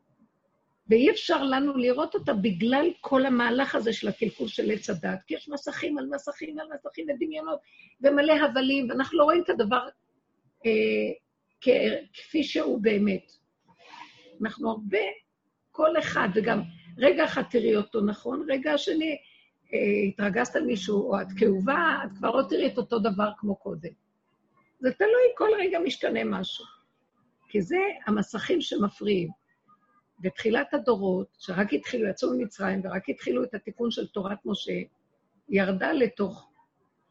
ואי 0.89 1.11
אפשר 1.11 1.43
לנו 1.43 1.77
לראות 1.77 2.15
אותה 2.15 2.33
בגלל 2.33 2.91
כל 3.01 3.27
המהלך 3.27 3.75
הזה 3.75 3.93
של 3.93 4.09
הקלקול 4.09 4.49
של 4.49 4.71
עץ 4.71 4.91
הדת, 4.91 5.19
כי 5.27 5.35
יש 5.35 5.49
מסכים 5.49 5.99
על 5.99 6.07
מסכים 6.15 6.59
על 6.59 6.67
מסכים 6.75 7.07
ודמיונות 7.09 7.61
ומלא 8.01 8.33
הבלים, 8.33 8.91
ואנחנו 8.91 9.19
לא 9.19 9.25
רואים 9.25 9.43
את 9.43 9.51
הדבר 9.51 9.89
אה, 10.67 10.71
כפי 12.13 12.43
שהוא 12.43 12.83
באמת. 12.83 13.33
אנחנו 14.43 14.71
הרבה, 14.71 14.99
כל 15.71 15.99
אחד, 15.99 16.29
וגם 16.35 16.63
רגע 16.99 17.25
אחד 17.25 17.43
תראי 17.51 17.77
אותו 17.77 18.01
נכון, 18.01 18.47
רגע 18.49 18.79
שני, 18.79 19.17
אה, 19.75 19.79
התרגזת 20.09 20.57
על 20.57 20.65
מישהו, 20.65 21.13
או 21.13 21.21
את 21.21 21.27
כאובה, 21.39 21.99
את 22.05 22.19
כבר 22.19 22.37
לא 22.37 22.43
תראי 22.49 22.67
את 22.67 22.79
אותו 22.79 22.99
דבר 22.99 23.31
כמו 23.39 23.57
קודם. 23.57 24.08
זה 24.81 24.93
תלוי, 24.93 25.23
כל 25.37 25.49
רגע 25.59 25.79
משתנה 25.79 26.25
משהו. 26.25 26.65
כי 27.49 27.63
זה 27.63 27.79
המסכים 28.07 28.61
שמפריעים. 28.61 29.29
בתחילת 30.21 30.75
הדורות, 30.75 31.27
שרק 31.39 31.73
התחילו, 31.73 32.09
יצאו 32.09 32.31
ממצרים 32.31 32.81
ורק 32.85 33.09
התחילו 33.09 33.45
את 33.45 33.55
התיקון 33.55 33.91
של 33.91 34.07
תורת 34.07 34.39
משה, 34.45 34.81
ירדה 35.49 35.93
לתוך 35.93 36.51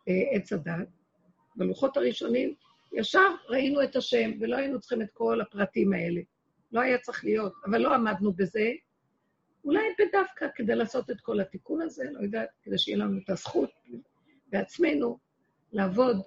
אה, 0.07 0.13
עץ 0.31 0.53
הדת. 0.53 0.87
בלוחות 1.55 1.97
הראשונים, 1.97 2.53
ישר 2.93 3.35
ראינו 3.49 3.83
את 3.83 3.95
השם, 3.95 4.31
ולא 4.39 4.57
היינו 4.57 4.79
צריכים 4.79 5.01
את 5.01 5.09
כל 5.13 5.41
הפרטים 5.41 5.93
האלה. 5.93 6.21
לא 6.71 6.81
היה 6.81 6.97
צריך 6.97 7.25
להיות, 7.25 7.53
אבל 7.65 7.77
לא 7.77 7.93
עמדנו 7.93 8.33
בזה. 8.33 8.71
אולי 9.65 9.83
בדווקא 9.99 10.45
כדי 10.55 10.75
לעשות 10.75 11.09
את 11.09 11.21
כל 11.21 11.39
התיקון 11.39 11.81
הזה, 11.81 12.03
לא 12.11 12.19
יודעת, 12.19 12.49
כדי 12.63 12.77
שיהיה 12.77 12.97
לנו 12.97 13.19
את 13.23 13.29
הזכות 13.29 13.69
בעצמנו 14.47 15.17
לעבוד 15.71 16.17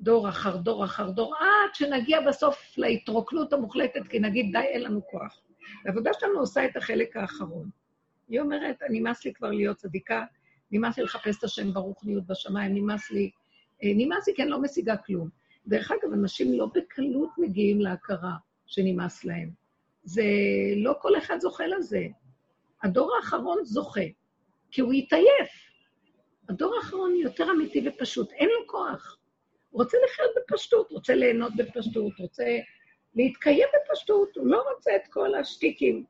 דור 0.00 0.28
אחר 0.28 0.56
דור 0.56 0.84
אחר 0.84 1.10
דור, 1.10 1.34
עד 1.36 1.74
שנגיע 1.74 2.20
בסוף 2.20 2.74
להתרוקנות 2.78 3.52
המוחלטת, 3.52 4.08
כי 4.08 4.18
נגיד, 4.18 4.52
די, 4.52 4.58
אין 4.58 4.82
לנו 4.82 5.06
כוח. 5.10 5.40
העבודה 5.86 6.10
שלנו 6.20 6.38
עושה 6.38 6.64
את 6.64 6.76
החלק 6.76 7.16
האחרון. 7.16 7.70
היא 8.28 8.40
אומרת, 8.40 8.76
נמאס 8.90 9.24
לי 9.24 9.34
כבר 9.34 9.50
להיות 9.50 9.76
צדיקה, 9.76 10.24
נמאס 10.70 10.98
לי 10.98 11.04
לחפש 11.04 11.38
את 11.38 11.44
השם 11.44 11.72
ברוחניות 11.72 12.26
בשמיים, 12.26 12.74
נמאס 12.74 13.10
לי, 13.10 13.30
אה, 13.82 13.92
נמאס 13.94 14.28
לי 14.28 14.34
כי 14.34 14.42
אני 14.42 14.50
לא 14.50 14.62
משיגה 14.62 14.96
כלום. 14.96 15.28
דרך 15.66 15.92
אגב, 15.92 16.12
אנשים 16.12 16.52
לא 16.52 16.66
בקלות 16.74 17.30
מגיעים 17.38 17.80
להכרה 17.80 18.32
שנמאס 18.66 19.24
להם. 19.24 19.50
זה, 20.04 20.22
לא 20.76 20.94
כל 21.00 21.18
אחד 21.18 21.40
זוכה 21.40 21.66
לזה. 21.66 22.06
הדור 22.82 23.16
האחרון 23.16 23.64
זוכה, 23.64 24.00
כי 24.70 24.80
הוא 24.80 24.94
יתעייף. 24.94 25.50
הדור 26.48 26.74
האחרון 26.76 27.16
יותר 27.16 27.50
אמיתי 27.50 27.88
ופשוט, 27.88 28.32
אין 28.32 28.48
לו 28.48 28.66
כוח. 28.66 29.16
רוצה 29.76 29.96
לחיות 30.04 30.30
בפשטות, 30.36 30.92
רוצה 30.92 31.14
ליהנות 31.14 31.52
בפשטות, 31.56 32.18
רוצה 32.18 32.44
להתקיים 33.14 33.68
בפשטות, 33.74 34.36
הוא 34.36 34.46
לא 34.46 34.62
רוצה 34.74 34.96
את 34.96 35.08
כל 35.10 35.34
השטיקים. 35.34 36.04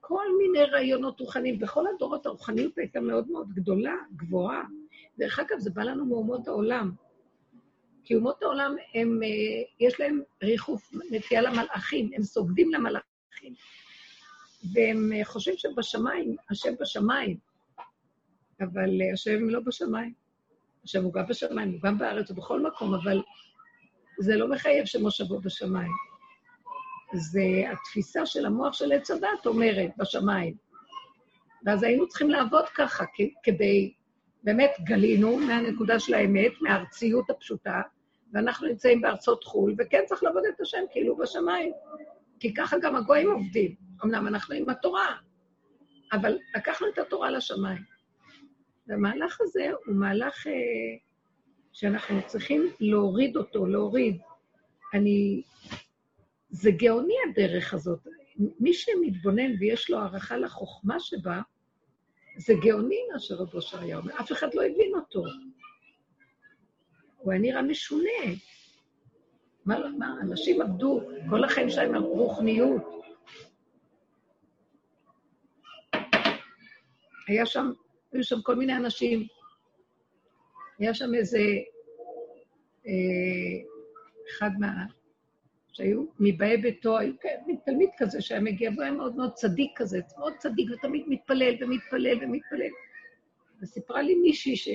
כל 0.00 0.24
מיני 0.38 0.64
רעיונות 0.64 1.20
רוחניים. 1.20 1.58
בכל 1.58 1.84
הדורות 1.86 2.26
הרוחניות 2.26 2.78
הייתה 2.78 3.00
מאוד 3.00 3.30
מאוד 3.30 3.48
גדולה, 3.54 3.94
גבוהה. 4.16 4.62
דרך 5.18 5.38
אגב, 5.38 5.58
זה 5.58 5.70
בא 5.70 5.82
לנו 5.82 6.04
מאומות 6.04 6.48
העולם. 6.48 6.90
כי 8.04 8.14
אומות 8.14 8.42
העולם, 8.42 8.76
הם, 8.94 9.22
אה, 9.22 9.28
יש 9.80 10.00
להם 10.00 10.22
ריחוף, 10.42 10.90
נטייה 11.10 11.42
למלאכים, 11.42 12.10
הם 12.16 12.22
סוגדים 12.22 12.72
למלאכים. 12.72 13.54
והם 14.74 15.12
אה, 15.12 15.24
חושבים 15.24 15.56
שבשמיים, 15.56 16.36
השם 16.50 16.72
בשמיים, 16.80 17.36
אבל 18.60 19.02
אה, 19.02 19.12
השם 19.12 19.48
לא 19.48 19.60
בשמיים. 19.60 20.21
השם 20.84 21.04
הוא 21.04 21.12
גם 21.12 21.26
בשמיים, 21.28 21.70
הוא 21.72 21.80
גם 21.82 21.98
בארץ, 21.98 22.30
הוא 22.30 22.36
בכל 22.36 22.62
מקום, 22.62 22.94
אבל 22.94 23.22
זה 24.18 24.36
לא 24.36 24.48
מחייב 24.48 24.84
שמושבו 24.84 25.40
בשמיים. 25.40 25.92
זה 27.14 27.40
התפיסה 27.72 28.26
של 28.26 28.46
המוח 28.46 28.72
של 28.72 28.92
עץ 28.92 29.10
הדת 29.10 29.46
אומרת, 29.46 29.90
בשמיים. 29.96 30.54
ואז 31.66 31.82
היינו 31.82 32.08
צריכים 32.08 32.30
לעבוד 32.30 32.64
ככה, 32.74 33.04
כדי, 33.42 33.92
באמת 34.42 34.70
גלינו 34.84 35.36
מהנקודה 35.36 36.00
של 36.00 36.14
האמת, 36.14 36.52
מהארציות 36.60 37.30
הפשוטה, 37.30 37.80
ואנחנו 38.32 38.66
נמצאים 38.66 39.00
בארצות 39.00 39.44
חו"ל, 39.44 39.74
וכן 39.78 40.02
צריך 40.06 40.22
לעבוד 40.22 40.42
את 40.54 40.60
השם 40.60 40.82
כאילו 40.90 41.16
בשמיים. 41.16 41.72
כי 42.40 42.54
ככה 42.54 42.76
גם 42.78 42.96
הגויים 42.96 43.30
עובדים. 43.30 43.74
אמנם 44.04 44.26
אנחנו 44.26 44.54
עם 44.54 44.68
התורה, 44.68 45.16
אבל 46.12 46.38
לקחנו 46.56 46.88
את 46.88 46.98
התורה 46.98 47.30
לשמיים. 47.30 47.91
והמהלך 48.86 49.40
הזה 49.40 49.70
הוא 49.86 49.94
מהלך 49.94 50.46
אה, 50.46 50.52
שאנחנו 51.72 52.20
צריכים 52.26 52.70
להוריד 52.80 53.36
אותו, 53.36 53.66
להוריד. 53.66 54.20
אני... 54.94 55.42
זה 56.50 56.70
גאוני 56.70 57.14
הדרך 57.30 57.74
הזאת. 57.74 58.06
מי 58.36 58.74
שמתבונן 58.74 59.52
ויש 59.60 59.90
לו 59.90 59.98
הערכה 59.98 60.36
לחוכמה 60.36 61.00
שבה, 61.00 61.40
זה 62.36 62.54
גאוני 62.62 62.98
מה 63.12 63.18
שרב 63.18 63.54
אושר 63.54 63.80
היה 63.80 63.96
אומר. 63.96 64.20
אף 64.20 64.32
אחד 64.32 64.54
לא 64.54 64.62
הבין 64.62 64.94
אותו. 64.94 65.24
הוא 67.18 67.32
היה 67.32 67.40
נראה 67.40 67.62
משונה. 67.62 68.22
מה, 69.64 69.78
מה, 69.98 70.14
אנשים 70.22 70.62
עבדו 70.62 71.00
כל 71.30 71.44
החיים 71.44 71.70
שלהם 71.70 71.94
על 71.94 72.02
רוחניות. 72.02 72.82
היה 77.28 77.46
שם, 77.46 77.72
היו 78.12 78.24
שם 78.24 78.42
כל 78.42 78.56
מיני 78.56 78.76
אנשים. 78.76 79.26
היה 80.78 80.94
שם 80.94 81.14
איזה 81.14 81.38
אה, 82.86 82.92
אחד 84.30 84.50
מה... 84.58 84.84
שהיו 85.72 86.04
מבאי 86.20 86.56
ביתו, 86.56 86.98
היו 86.98 87.12
תלמיד 87.64 87.88
כזה 87.98 88.20
שהיה 88.20 88.40
מגיע, 88.40 88.70
והוא 88.70 88.82
היה 88.82 88.92
מאוד 88.92 89.16
מאוד 89.16 89.32
צדיק 89.32 89.70
כזה, 89.76 90.00
מאוד 90.18 90.32
צדיק, 90.38 90.70
ותמיד 90.70 91.04
מתפלל 91.08 91.54
ומתפלל 91.60 92.18
ומתפלל. 92.22 92.70
וסיפרה 93.62 94.02
לי 94.02 94.14
מישהי 94.14 94.56
ש... 94.56 94.68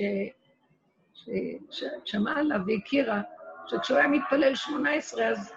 ששמעה 1.70 2.40
עליו 2.40 2.60
והכירה, 2.66 3.22
שכשהוא 3.66 3.98
היה 3.98 4.08
מתפלל 4.08 4.54
שמונה 4.54 4.92
עשרה, 4.92 5.28
אז 5.28 5.52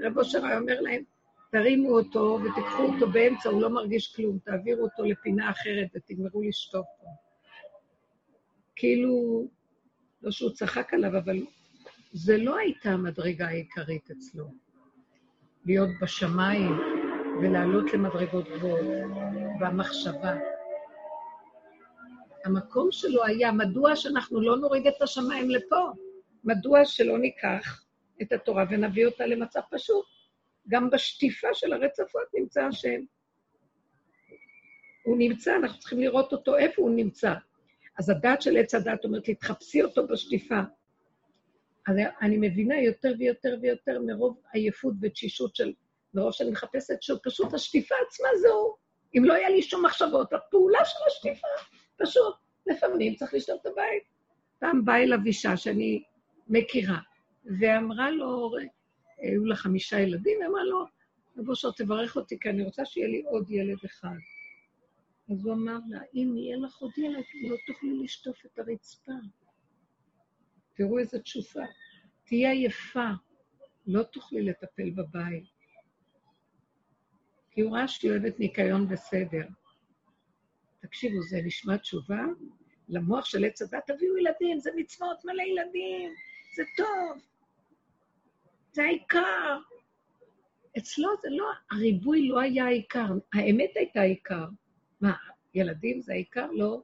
רב 0.00 0.18
אושר 0.18 0.46
היה 0.46 0.58
אומר 0.58 0.80
להם, 0.80 1.02
תרימו 1.58 1.98
אותו 1.98 2.38
ותיקחו 2.44 2.82
אותו 2.82 3.10
באמצע, 3.10 3.48
הוא 3.48 3.62
לא 3.62 3.70
מרגיש 3.70 4.16
כלום, 4.16 4.38
תעבירו 4.38 4.82
אותו 4.82 5.04
לפינה 5.04 5.50
אחרת 5.50 5.88
ותגמרו 5.94 6.42
לשטוף 6.42 6.86
פה. 7.00 7.06
כאילו, 8.76 9.46
לא 10.22 10.30
שהוא 10.30 10.50
צחק 10.50 10.94
עליו, 10.94 11.18
אבל 11.18 11.36
זה 12.12 12.36
לא 12.38 12.56
הייתה 12.56 12.90
המדרגה 12.90 13.46
העיקרית 13.46 14.10
אצלו. 14.10 14.44
להיות 15.66 15.88
בשמיים 16.02 16.72
ולעלות 17.42 17.92
למדרגות 17.92 18.48
גבוהות, 18.48 19.10
והמחשבה. 19.60 20.36
המקום 22.44 22.88
שלו 22.92 23.24
היה, 23.24 23.52
מדוע 23.52 23.96
שאנחנו 23.96 24.40
לא 24.40 24.56
נוריד 24.56 24.86
את 24.86 25.02
השמיים 25.02 25.50
לפה? 25.50 25.90
מדוע 26.44 26.84
שלא 26.84 27.18
ניקח 27.18 27.84
את 28.22 28.32
התורה 28.32 28.64
ונביא 28.70 29.06
אותה 29.06 29.26
למצב 29.26 29.60
פשוט? 29.70 30.15
גם 30.68 30.90
בשטיפה 30.90 31.54
של 31.54 31.72
הרצפות 31.72 32.22
נמצא 32.34 32.64
השם. 32.64 33.00
הוא 35.04 35.16
נמצא, 35.18 35.56
אנחנו 35.56 35.78
צריכים 35.78 36.00
לראות 36.00 36.32
אותו 36.32 36.56
איפה 36.56 36.82
הוא 36.82 36.90
נמצא. 36.90 37.34
אז 37.98 38.10
הדת 38.10 38.42
של 38.42 38.56
עץ 38.56 38.74
הדת 38.74 39.04
אומרת 39.04 39.28
לי, 39.28 39.34
תחפשי 39.34 39.82
אותו 39.82 40.06
בשטיפה. 40.06 40.60
אז 41.86 41.96
אני 42.22 42.36
מבינה 42.40 42.80
יותר 42.80 43.14
ויותר 43.18 43.56
ויותר 43.62 44.00
מרוב 44.06 44.40
עייפות 44.52 44.94
ותשישות 45.02 45.56
של, 45.56 45.72
מרוב 46.14 46.32
שאני 46.32 46.50
מחפשת, 46.50 47.02
שפשוט 47.02 47.54
השטיפה 47.54 47.94
עצמה 48.06 48.28
זהו. 48.42 48.76
אם 49.18 49.24
לא 49.24 49.34
היה 49.34 49.50
לי 49.50 49.62
שום 49.62 49.84
מחשבות, 49.84 50.32
הפעולה 50.32 50.84
של 50.84 50.98
השטיפה, 51.06 51.46
פשוט, 51.96 52.34
לפעמים 52.66 53.14
צריך 53.14 53.34
לשטוף 53.34 53.60
את 53.60 53.66
הבית. 53.66 54.02
פעם 54.58 54.84
באה 54.84 55.02
אליו 55.02 55.18
אישה 55.26 55.56
שאני 55.56 56.02
מכירה, 56.48 56.98
ואמרה 57.60 58.10
לו, 58.10 58.54
היו 59.18 59.44
לה 59.44 59.56
חמישה 59.56 60.00
ילדים, 60.00 60.38
אמרה 60.42 60.64
לו, 60.64 60.84
רבו 61.36 61.56
שר, 61.56 61.70
תברך 61.70 62.16
אותי, 62.16 62.38
כי 62.38 62.50
אני 62.50 62.62
רוצה 62.62 62.84
שיהיה 62.84 63.08
לי 63.08 63.22
עוד 63.22 63.50
ילד 63.50 63.78
אחד. 63.84 64.16
אז 65.30 65.44
הוא 65.44 65.54
אמר 65.54 65.78
לה, 65.88 66.00
אם 66.14 66.34
יהיה 66.36 66.56
לך 66.56 66.76
עוד 66.76 66.92
ילד, 66.98 67.24
לא 67.48 67.56
תוכלי 67.66 68.04
לשטוף 68.04 68.46
את 68.46 68.58
הרצפה. 68.58 69.12
תראו 70.74 70.98
איזה 70.98 71.20
תשופה. 71.20 71.60
תהיה 72.24 72.54
יפה, 72.54 73.08
לא 73.86 74.02
תוכלי 74.02 74.42
לטפל 74.42 74.90
בבית. 74.90 75.44
כי 77.50 77.60
הוא 77.60 77.76
ראה 77.76 77.88
שהיא 77.88 78.10
אוהבת 78.10 78.40
ניקיון 78.40 78.86
וסדר. 78.90 79.46
תקשיבו, 80.80 81.22
זה 81.22 81.40
נשמע 81.44 81.76
תשובה 81.76 82.22
למוח 82.88 83.24
של 83.24 83.44
עץ 83.44 83.62
הדת, 83.62 83.86
תביאו 83.86 84.16
ילדים, 84.16 84.58
זה 84.58 84.70
מצוות 84.76 85.24
מלא 85.24 85.42
ילדים, 85.42 86.14
זה 86.56 86.62
טוב, 86.76 87.22
זה 88.76 88.84
העיקר. 88.84 89.58
אצלו 90.78 91.08
זה 91.22 91.28
לא, 91.30 91.50
הריבוי 91.70 92.28
לא 92.28 92.40
היה 92.40 92.66
העיקר, 92.66 93.06
האמת 93.34 93.70
הייתה 93.74 94.00
העיקר. 94.00 94.44
מה, 95.00 95.12
ילדים 95.54 96.00
זה 96.00 96.12
העיקר? 96.12 96.46
לא. 96.52 96.82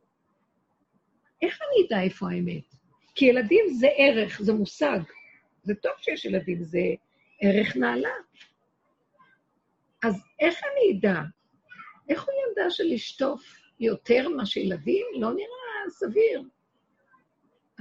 איך 1.43 1.59
אני 1.63 1.87
אדע 1.87 2.03
איפה 2.03 2.31
האמת? 2.31 2.75
כי 3.15 3.25
ילדים 3.25 3.65
זה 3.69 3.87
ערך, 3.97 4.43
זה 4.43 4.53
מושג. 4.53 4.99
זה 5.63 5.75
טוב 5.75 5.93
שיש 5.99 6.25
ילדים, 6.25 6.63
זה 6.63 6.79
ערך 7.41 7.77
נעלה. 7.77 8.15
אז 10.03 10.15
איך 10.41 10.61
אני 10.63 10.99
אדע? 10.99 11.21
איך 12.09 12.25
הוא 12.25 12.35
ידע 12.53 12.71
שלשטוף 12.71 13.43
יותר 13.81 14.29
מה 14.29 14.47
שילדים? 14.47 15.07
לא 15.21 15.33
נראה 15.33 15.91
סביר. 15.91 16.43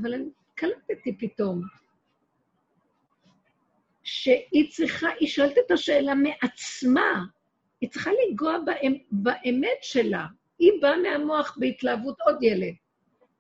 אבל 0.01 0.13
אני 0.13 0.29
קלטתי 0.55 1.17
פתאום 1.17 1.61
שהיא 4.03 4.71
צריכה, 4.71 5.09
היא 5.19 5.27
שואלת 5.27 5.57
את 5.65 5.71
השאלה 5.71 6.13
מעצמה, 6.15 7.23
היא 7.81 7.89
צריכה 7.89 8.11
לנגוע 8.11 8.57
באמת 9.11 9.77
שלה. 9.81 10.25
היא 10.59 10.71
באה 10.81 10.97
מהמוח 10.97 11.57
בהתלהבות 11.59 12.15
עוד 12.25 12.43
ילד. 12.43 12.73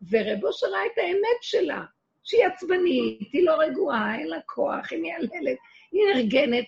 ורבו 0.09 0.53
שראה 0.53 0.85
את 0.85 0.97
האמת 0.97 1.41
שלה, 1.41 1.83
שהיא 2.23 2.45
עצבנית, 2.45 3.29
היא 3.33 3.45
לא 3.45 3.55
רגועה, 3.59 4.19
אין 4.19 4.27
לה 4.27 4.41
כוח, 4.45 4.91
היא 4.91 5.01
מייללת, 5.01 5.57
היא 5.91 6.01
נרגנת. 6.15 6.65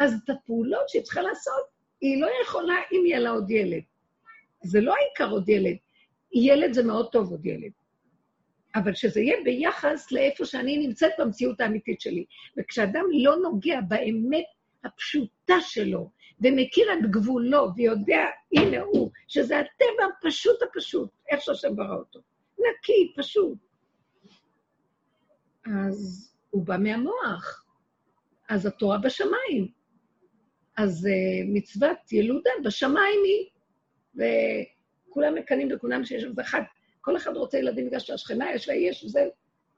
אז 0.00 0.14
את 0.24 0.30
הפעולות 0.30 0.88
שהיא 0.88 1.02
צריכה 1.02 1.22
לעשות, 1.22 1.64
היא 2.00 2.20
לא 2.20 2.28
יכולה 2.42 2.74
אם 2.92 3.06
יהיה 3.06 3.18
לה 3.18 3.30
עוד 3.30 3.50
ילד. 3.50 3.82
זה 4.62 4.80
לא 4.80 4.94
העיקר 4.94 5.30
עוד 5.30 5.48
ילד. 5.48 5.76
ילד 6.32 6.72
זה 6.72 6.82
מאוד 6.82 7.08
טוב 7.12 7.30
עוד 7.30 7.46
ילד. 7.46 7.70
אבל 8.74 8.94
שזה 8.94 9.20
יהיה 9.20 9.36
ביחס 9.44 10.12
לאיפה 10.12 10.44
שאני 10.44 10.78
נמצאת 10.86 11.12
במציאות 11.18 11.60
האמיתית 11.60 12.00
שלי. 12.00 12.24
וכשאדם 12.58 13.04
לא 13.12 13.36
נוגע 13.36 13.80
באמת 13.88 14.44
הפשוטה 14.84 15.60
שלו, 15.60 16.10
ומכיר 16.40 16.92
את 16.92 17.10
גבולו, 17.10 17.68
ויודע, 17.76 18.24
הנה 18.56 18.80
הוא, 18.80 19.10
שזה 19.28 19.58
הטבע 19.58 20.04
הפשוט 20.18 20.62
הפשוט, 20.62 21.10
איך 21.30 21.40
שהשם 21.40 21.76
ברא 21.76 21.96
אותו. 21.96 22.20
נקי, 22.58 23.12
פשוט. 23.16 23.58
אז 25.66 26.30
הוא 26.50 26.66
בא 26.66 26.76
מהמוח. 26.78 27.64
אז 28.48 28.66
התורה 28.66 28.98
בשמיים. 28.98 29.68
אז 30.76 31.06
uh, 31.06 31.46
מצוות 31.54 32.12
ילודה 32.12 32.50
בשמיים 32.64 33.20
היא. 33.24 33.48
וכולם 34.14 35.34
מקנאים 35.34 35.68
בכולם 35.68 36.04
שיש 36.04 36.24
איזה 36.24 36.42
אחד, 36.42 36.62
כל 37.04 37.16
אחד 37.16 37.36
רוצה 37.36 37.58
ילדים 37.58 37.86
בגלל 37.86 38.00
שהשכנה 38.00 38.52
יש 38.54 38.68
לה, 38.68 38.74
יש 38.74 39.04
זה, 39.04 39.28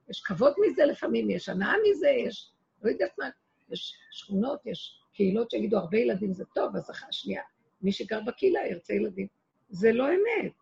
יש 0.09 0.21
כבוד 0.21 0.53
מזה 0.59 0.85
לפעמים, 0.85 1.31
יש 1.31 1.49
הנאה 1.49 1.75
מזה, 1.91 2.09
יש, 2.09 2.53
לא 2.83 2.91
יודעת 2.91 3.19
מה, 3.19 3.29
יש 3.71 3.95
שכונות, 4.11 4.67
יש 4.67 5.01
קהילות 5.15 5.51
שיגידו, 5.51 5.77
הרבה 5.77 5.99
ילדים 5.99 6.33
זה 6.33 6.45
טוב, 6.55 6.77
אז 6.77 6.91
אחת 6.91 7.13
שנייה, 7.13 7.43
מי 7.83 7.93
שגר 7.93 8.21
בקהילה 8.21 8.61
ירצה 8.71 8.95
ילדים. 8.95 9.27
זה 9.69 9.93
לא 9.93 10.09
אמת. 10.09 10.53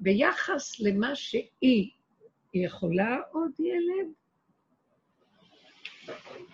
ביחס 0.00 0.80
למה 0.80 1.16
שהיא, 1.16 1.90
היא 2.52 2.66
יכולה 2.66 3.18
עוד 3.32 3.50
ילד? 3.60 4.12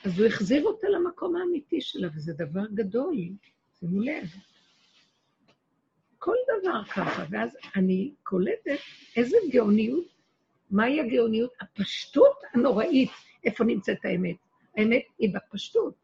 אז 0.05 0.19
הוא 0.19 0.27
החזיר 0.27 0.65
אותה 0.65 0.89
למקום 0.89 1.37
האמיתי 1.37 1.81
שלה, 1.81 2.09
וזה 2.15 2.33
דבר 2.33 2.67
גדול, 2.75 3.17
שימו 3.79 4.01
לב. 4.01 4.25
כל 6.23 6.37
דבר 6.61 6.85
ככה, 6.85 7.25
ואז 7.31 7.57
אני 7.77 8.13
קולטת 8.23 8.79
איזה 9.17 9.37
גאוניות, 9.51 10.05
מהי 10.71 11.01
הגאוניות? 11.01 11.51
הפשטות 11.61 12.37
הנוראית, 12.55 13.11
איפה 13.45 13.65
נמצאת 13.65 14.05
האמת. 14.05 14.37
האמת 14.77 15.03
היא 15.19 15.35
בפשטות. 15.35 15.95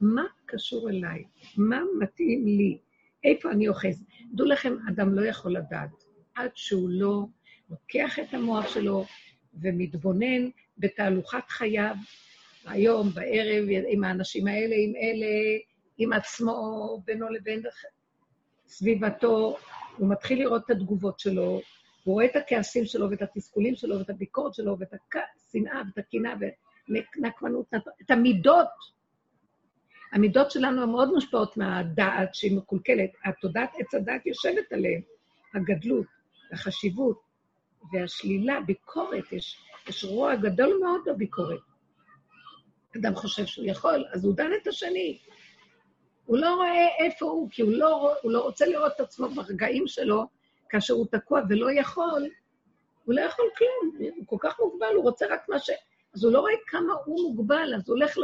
מה 0.00 0.24
קשור 0.46 0.90
אליי? 0.90 1.24
מה 1.56 1.80
מתאים 1.98 2.46
לי? 2.46 2.78
איפה 3.24 3.50
אני 3.50 3.68
אוחז? 3.68 4.04
דעו 4.32 4.46
לכם, 4.46 4.76
אדם 4.88 5.14
לא 5.14 5.26
יכול 5.26 5.52
לדעת 5.52 6.04
עד 6.34 6.50
שהוא 6.54 6.88
לא 6.90 7.24
לוקח 7.70 8.18
את 8.18 8.34
המוח 8.34 8.68
שלו 8.68 9.04
ומתבונן 9.54 10.48
בתהלוכת 10.78 11.48
חייו, 11.48 11.94
היום, 12.64 13.10
בערב, 13.10 13.64
עם 13.88 14.04
האנשים 14.04 14.46
האלה, 14.46 14.74
עם 14.78 14.92
אלה, 14.96 15.58
עם 15.98 16.12
עצמו, 16.12 17.02
בינו 17.04 17.28
לבין 17.28 17.62
סביבתו, 18.70 19.56
הוא 19.96 20.10
מתחיל 20.10 20.38
לראות 20.38 20.64
את 20.64 20.70
התגובות 20.70 21.20
שלו, 21.20 21.60
הוא 22.04 22.14
רואה 22.14 22.24
את 22.24 22.36
הכעסים 22.36 22.84
שלו 22.84 23.10
ואת 23.10 23.22
התסכולים 23.22 23.74
שלו 23.74 23.98
ואת 23.98 24.10
הביקורת 24.10 24.54
שלו 24.54 24.76
ואת 24.78 24.94
השנאה 24.94 25.82
ואת 25.86 25.98
הקנאה 25.98 26.34
ונקמנות, 26.88 27.66
את 28.02 28.10
המידות. 28.10 28.68
המידות 30.12 30.50
שלנו 30.50 30.82
הן 30.82 30.88
מאוד 30.88 31.12
מושפעות 31.12 31.56
מהדעת 31.56 32.34
שהיא 32.34 32.56
מקולקלת. 32.56 33.10
התודעת 33.24 33.70
עץ 33.78 33.94
הדעת 33.94 34.26
יושבת 34.26 34.72
עליהן, 34.72 35.00
הגדלות, 35.54 36.06
החשיבות 36.52 37.20
והשלילה, 37.92 38.60
ביקורת, 38.60 39.32
יש, 39.32 39.58
יש 39.88 40.04
רוע 40.04 40.36
גדול 40.36 40.78
מאוד 40.82 41.00
בביקורת. 41.06 41.60
אדם 42.96 43.14
חושב 43.14 43.46
שהוא 43.46 43.66
יכול, 43.66 44.04
אז 44.12 44.24
הוא 44.24 44.34
דן 44.36 44.50
את 44.62 44.66
השני. 44.66 45.18
הוא 46.24 46.38
לא 46.38 46.54
רואה 46.54 46.86
איפה 46.98 47.26
הוא, 47.26 47.50
כי 47.50 47.62
הוא 47.62 47.72
לא, 47.72 48.14
הוא 48.22 48.32
לא 48.32 48.42
רוצה 48.42 48.66
לראות 48.66 48.92
את 48.96 49.00
עצמו 49.00 49.28
ברגעים 49.28 49.86
שלו, 49.86 50.24
כאשר 50.68 50.94
הוא 50.94 51.06
תקוע 51.10 51.40
ולא 51.48 51.72
יכול, 51.72 52.28
הוא 53.04 53.14
לא 53.14 53.20
יכול 53.20 53.44
כלום, 53.58 54.10
הוא 54.16 54.26
כל 54.26 54.36
כך 54.40 54.60
מוגבל, 54.60 54.94
הוא 54.94 55.02
רוצה 55.02 55.26
רק 55.30 55.48
מה 55.48 55.58
ש... 55.58 55.70
אז 56.14 56.24
הוא 56.24 56.32
לא 56.32 56.40
רואה 56.40 56.52
כמה 56.66 56.92
הוא 57.04 57.22
מוגבל, 57.22 57.74
אז 57.76 57.88
הוא 57.88 57.96
הולך 57.96 58.16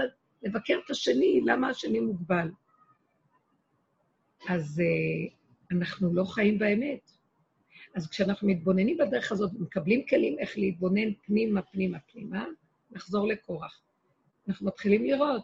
לבקר 0.43 0.79
את 0.85 0.91
השני, 0.91 1.41
למה 1.45 1.69
השני 1.69 2.01
מוגבל. 2.01 2.49
אז 4.49 4.83
uh, 4.83 5.35
אנחנו 5.73 6.15
לא 6.15 6.25
חיים 6.25 6.59
באמת. 6.59 7.11
אז 7.95 8.11
כשאנחנו 8.11 8.49
מתבוננים 8.49 8.97
בדרך 8.97 9.33
הזאת, 9.33 9.51
מקבלים 9.53 10.07
כלים 10.07 10.39
איך 10.39 10.59
להתבונן 10.59 11.15
פנימה, 11.27 11.63
פנימה, 11.63 11.99
פנימה, 12.13 12.45
נחזור 12.91 13.29
לקורח. 13.29 13.81
אנחנו 14.49 14.67
מתחילים 14.67 15.05
לראות. 15.05 15.43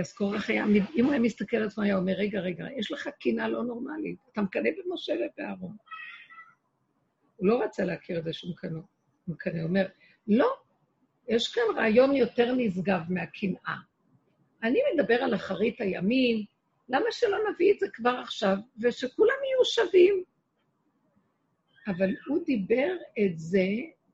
אז 0.00 0.12
קורח 0.12 0.50
היה, 0.50 0.64
אם 0.96 1.04
הוא 1.04 1.12
היה 1.12 1.20
מסתכל 1.20 1.56
על 1.56 1.66
עצמו, 1.66 1.84
היה 1.84 1.96
אומר, 1.96 2.12
רגע, 2.12 2.40
רגע, 2.40 2.66
יש 2.78 2.92
לך 2.92 3.08
קינה 3.08 3.48
לא 3.48 3.64
נורמלית, 3.64 4.18
אתה 4.32 4.42
מקנא 4.42 4.70
במשה 4.70 5.12
ובאהרון. 5.12 5.76
הוא 7.36 7.48
לא 7.48 7.62
רצה 7.62 7.84
להכיר 7.84 8.18
את 8.18 8.24
זה 8.24 8.32
שהוא 8.32 8.50
מקנא. 8.50 8.78
הוא 9.26 9.34
מקנא, 9.34 9.62
אומר, 9.62 9.86
לא, 10.28 10.56
יש 11.28 11.54
כאן 11.54 11.62
רעיון 11.76 12.16
יותר 12.16 12.54
נשגב 12.56 13.00
מהקנאה. 13.08 13.76
אני 14.62 14.78
מדבר 14.94 15.14
על 15.14 15.34
אחרית 15.34 15.80
הימין, 15.80 16.44
למה 16.88 17.06
שלא 17.10 17.38
נביא 17.50 17.72
את 17.72 17.78
זה 17.78 17.86
כבר 17.92 18.18
עכשיו, 18.22 18.56
ושכולם 18.82 19.34
יהיו 19.44 19.64
שווים? 19.64 20.24
אבל 21.86 22.10
הוא 22.26 22.44
דיבר 22.44 22.96
את 23.18 23.38
זה 23.38 23.66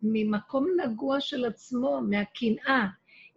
ממקום 0.02 0.66
נגוע 0.84 1.20
של 1.20 1.44
עצמו, 1.44 2.00
מהקנאה. 2.10 2.86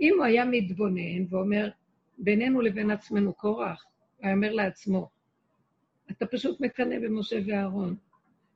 אם 0.02 0.14
הוא 0.18 0.26
היה 0.26 0.46
מתבונן 0.46 1.26
ואומר, 1.30 1.70
בינינו 2.18 2.62
לבין 2.62 2.92
עצמנו 2.92 3.34
קורח, 3.34 3.86
הוא 4.18 4.32
אומר 4.32 4.54
לעצמו, 4.54 5.10
אתה 6.12 6.26
פשוט 6.26 6.62
מקנא 6.62 7.00
במשה 7.00 7.40
ואהרון. 7.46 7.96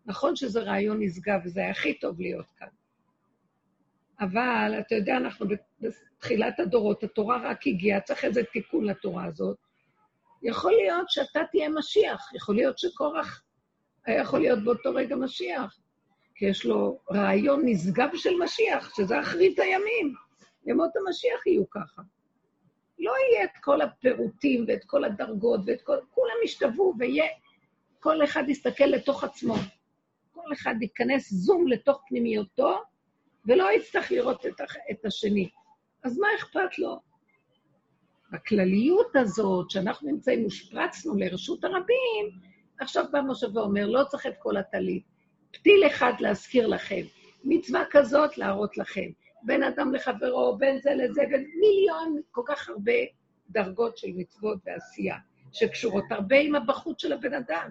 נכון 0.06 0.36
שזה 0.36 0.60
רעיון 0.60 1.04
נשגב, 1.04 1.40
וזה 1.46 1.60
היה 1.60 1.72
הכי 1.72 2.00
טוב 2.00 2.22
להיות 2.22 2.52
כאן. 2.58 2.68
אבל, 4.20 4.76
אתה 4.80 4.96
יודע, 4.96 5.18
אנחנו 5.18 5.46
בתחילת 5.80 6.60
הדורות, 6.60 7.04
התורה 7.04 7.38
רק 7.52 7.68
הגיעה, 7.68 8.02
צריך 8.02 8.26
איזה 8.26 8.44
תיקון 8.44 8.86
לתורה 8.86 9.26
הזאת. 9.26 9.58
יכול 10.44 10.72
להיות 10.72 11.10
שאתה 11.10 11.40
תהיה 11.52 11.70
משיח, 11.70 12.34
יכול 12.34 12.56
להיות 12.56 12.80
שקורח 12.80 13.44
היה 14.06 14.22
יכול 14.22 14.40
להיות 14.40 14.64
באותו 14.64 14.94
רגע 14.94 15.16
משיח, 15.16 15.80
כי 16.36 16.46
יש 16.46 16.66
לו 16.66 17.00
רעיון 17.12 17.62
נשגב 17.66 18.10
של 18.16 18.30
משיח, 18.44 18.96
שזה 18.96 19.20
אחרית 19.22 19.60
הימים. 19.60 20.14
ימות 20.66 20.92
המשיח 20.96 21.48
יהיו 21.48 21.70
ככה. 21.70 22.02
לא 23.00 23.14
יהיה 23.18 23.44
את 23.44 23.58
כל 23.62 23.82
הפירוטים 23.82 24.66
ואת 24.68 24.84
כל 24.86 25.04
הדרגות 25.04 25.60
ואת 25.66 25.82
כל... 25.82 25.98
כולם 26.12 26.36
ישתוו 26.44 26.94
ויהיה... 27.00 27.26
כל 28.00 28.24
אחד 28.24 28.44
יסתכל 28.48 28.84
לתוך 28.84 29.24
עצמו. 29.24 29.56
כל 30.32 30.54
אחד 30.54 30.76
ייכנס 30.82 31.34
זום 31.34 31.68
לתוך 31.68 32.02
פנימיותו, 32.08 32.84
ולא 33.46 33.72
יצטרך 33.72 34.12
לראות 34.12 34.46
את, 34.46 34.62
את 34.92 35.06
השני. 35.06 35.50
אז 36.04 36.18
מה 36.18 36.28
אכפת 36.38 36.80
לו? 36.80 37.00
בכלליות 38.32 39.16
הזאת, 39.16 39.70
שאנחנו 39.70 40.12
נמצאים, 40.12 40.44
הושפרצנו 40.44 41.16
לרשות 41.16 41.64
הרבים, 41.64 42.30
עכשיו 42.80 43.06
בא 43.12 43.20
משה 43.28 43.48
ואומר, 43.54 43.88
לא 43.88 44.04
צריך 44.04 44.26
את 44.28 44.34
כל 44.40 44.58
הטלית. 44.58 45.04
פתיל 45.52 45.88
אחד 45.88 46.14
להזכיר 46.20 46.68
לכם, 46.68 47.02
מצווה 47.44 47.84
כזאת 47.92 48.38
להראות 48.38 48.78
לכם. 48.78 49.10
בין 49.44 49.64
אדם 49.64 49.94
לחברו, 49.94 50.58
בין 50.58 50.80
זה 50.80 50.94
לזה, 50.94 51.22
ומיליון, 51.22 52.22
כל 52.32 52.42
כך 52.46 52.70
הרבה 52.70 52.94
דרגות 53.50 53.98
של 53.98 54.08
מצוות 54.16 54.60
ועשייה, 54.66 55.18
שקשורות 55.52 56.04
הרבה 56.10 56.36
עם 56.40 56.56
הבחוץ 56.56 57.02
של 57.02 57.14
הבן 57.14 57.34
אדם. 57.34 57.70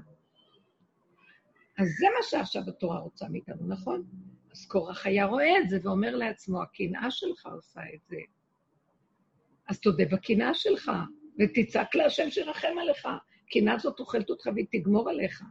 אז 1.78 1.88
זה 1.98 2.06
מה 2.16 2.22
שעכשיו 2.22 2.62
התורה 2.68 2.98
רוצה 2.98 3.26
מאיתנו, 3.28 3.66
נכון? 3.66 4.02
אז 4.52 4.66
קורח 4.66 5.06
היה 5.06 5.26
רואה 5.26 5.58
את 5.58 5.70
זה 5.70 5.78
ואומר 5.82 6.16
לעצמו, 6.16 6.62
הקנאה 6.62 7.10
שלך 7.10 7.46
עושה 7.46 7.80
את 7.94 8.00
זה. 8.08 8.16
אז 9.68 9.80
תודה 9.80 10.04
בקנאה 10.04 10.54
שלך, 10.54 10.90
ותצעק 11.38 11.94
להשם 11.94 12.30
שירחם 12.30 12.78
עליך. 12.80 13.08
קנאה 13.50 13.78
זאת 13.78 14.00
אוכלת 14.00 14.30
אותך 14.30 14.48
והיא 14.54 14.66
תגמור 14.70 15.10
עליך. 15.10 15.42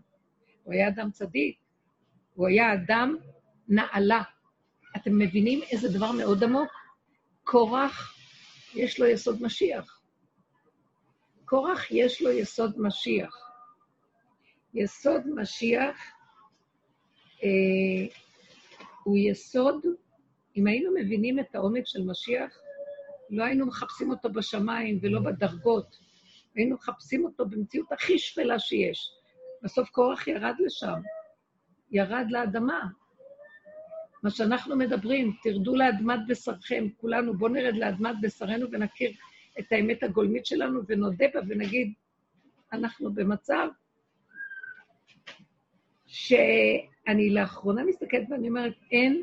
הוא 0.63 0.73
היה 0.73 0.87
אדם 0.87 1.11
צדיק, 1.11 1.57
הוא 2.33 2.47
היה 2.47 2.73
אדם 2.73 3.15
נעלה. 3.67 4.23
אתם 5.01 5.19
מבינים 5.19 5.61
איזה 5.71 5.97
דבר 5.97 6.11
מאוד 6.11 6.43
עמוק? 6.43 6.71
קורח, 7.43 8.15
יש 8.75 8.99
לו 8.99 9.05
יסוד 9.05 9.41
משיח. 9.41 10.01
קורח 11.45 11.91
יש 11.91 12.21
לו 12.21 12.31
יסוד 12.31 12.75
משיח. 12.77 13.35
יסוד 14.73 15.21
משיח 15.35 15.97
אה, 17.43 18.15
הוא 19.03 19.17
יסוד, 19.17 19.85
אם 20.57 20.67
היינו 20.67 20.91
מבינים 20.95 21.39
את 21.39 21.55
העומק 21.55 21.83
של 21.85 22.03
משיח, 22.03 22.59
לא 23.29 23.43
היינו 23.43 23.65
מחפשים 23.65 24.11
אותו 24.11 24.29
בשמיים 24.29 24.99
ולא 25.01 25.19
בדרגות, 25.19 25.97
היינו 26.55 26.75
מחפשים 26.75 27.25
אותו 27.25 27.45
במציאות 27.45 27.91
הכי 27.91 28.19
שפלה 28.19 28.59
שיש. 28.59 29.11
בסוף 29.63 29.89
קורח 29.89 30.27
ירד 30.27 30.55
לשם, 30.59 30.99
ירד 31.91 32.25
לאדמה. 32.29 32.87
מה 34.23 34.29
שאנחנו 34.29 34.75
מדברים, 34.75 35.33
תרדו 35.43 35.75
לאדמת 35.75 36.19
בשרכם, 36.27 36.87
כולנו, 36.97 37.37
בואו 37.37 37.51
נרד 37.51 37.75
לאדמת 37.75 38.15
בשרנו 38.21 38.67
ונכיר 38.71 39.11
את 39.59 39.71
האמת 39.71 40.03
הגולמית 40.03 40.45
שלנו 40.45 40.81
ונודה 40.87 41.25
בה 41.33 41.39
ונגיד, 41.47 41.93
אנחנו 42.73 43.13
במצב 43.13 43.67
שאני 46.05 47.29
לאחרונה 47.29 47.83
מסתכלת 47.83 48.27
ואני 48.29 48.49
אומרת, 48.49 48.73
אין, 48.91 49.21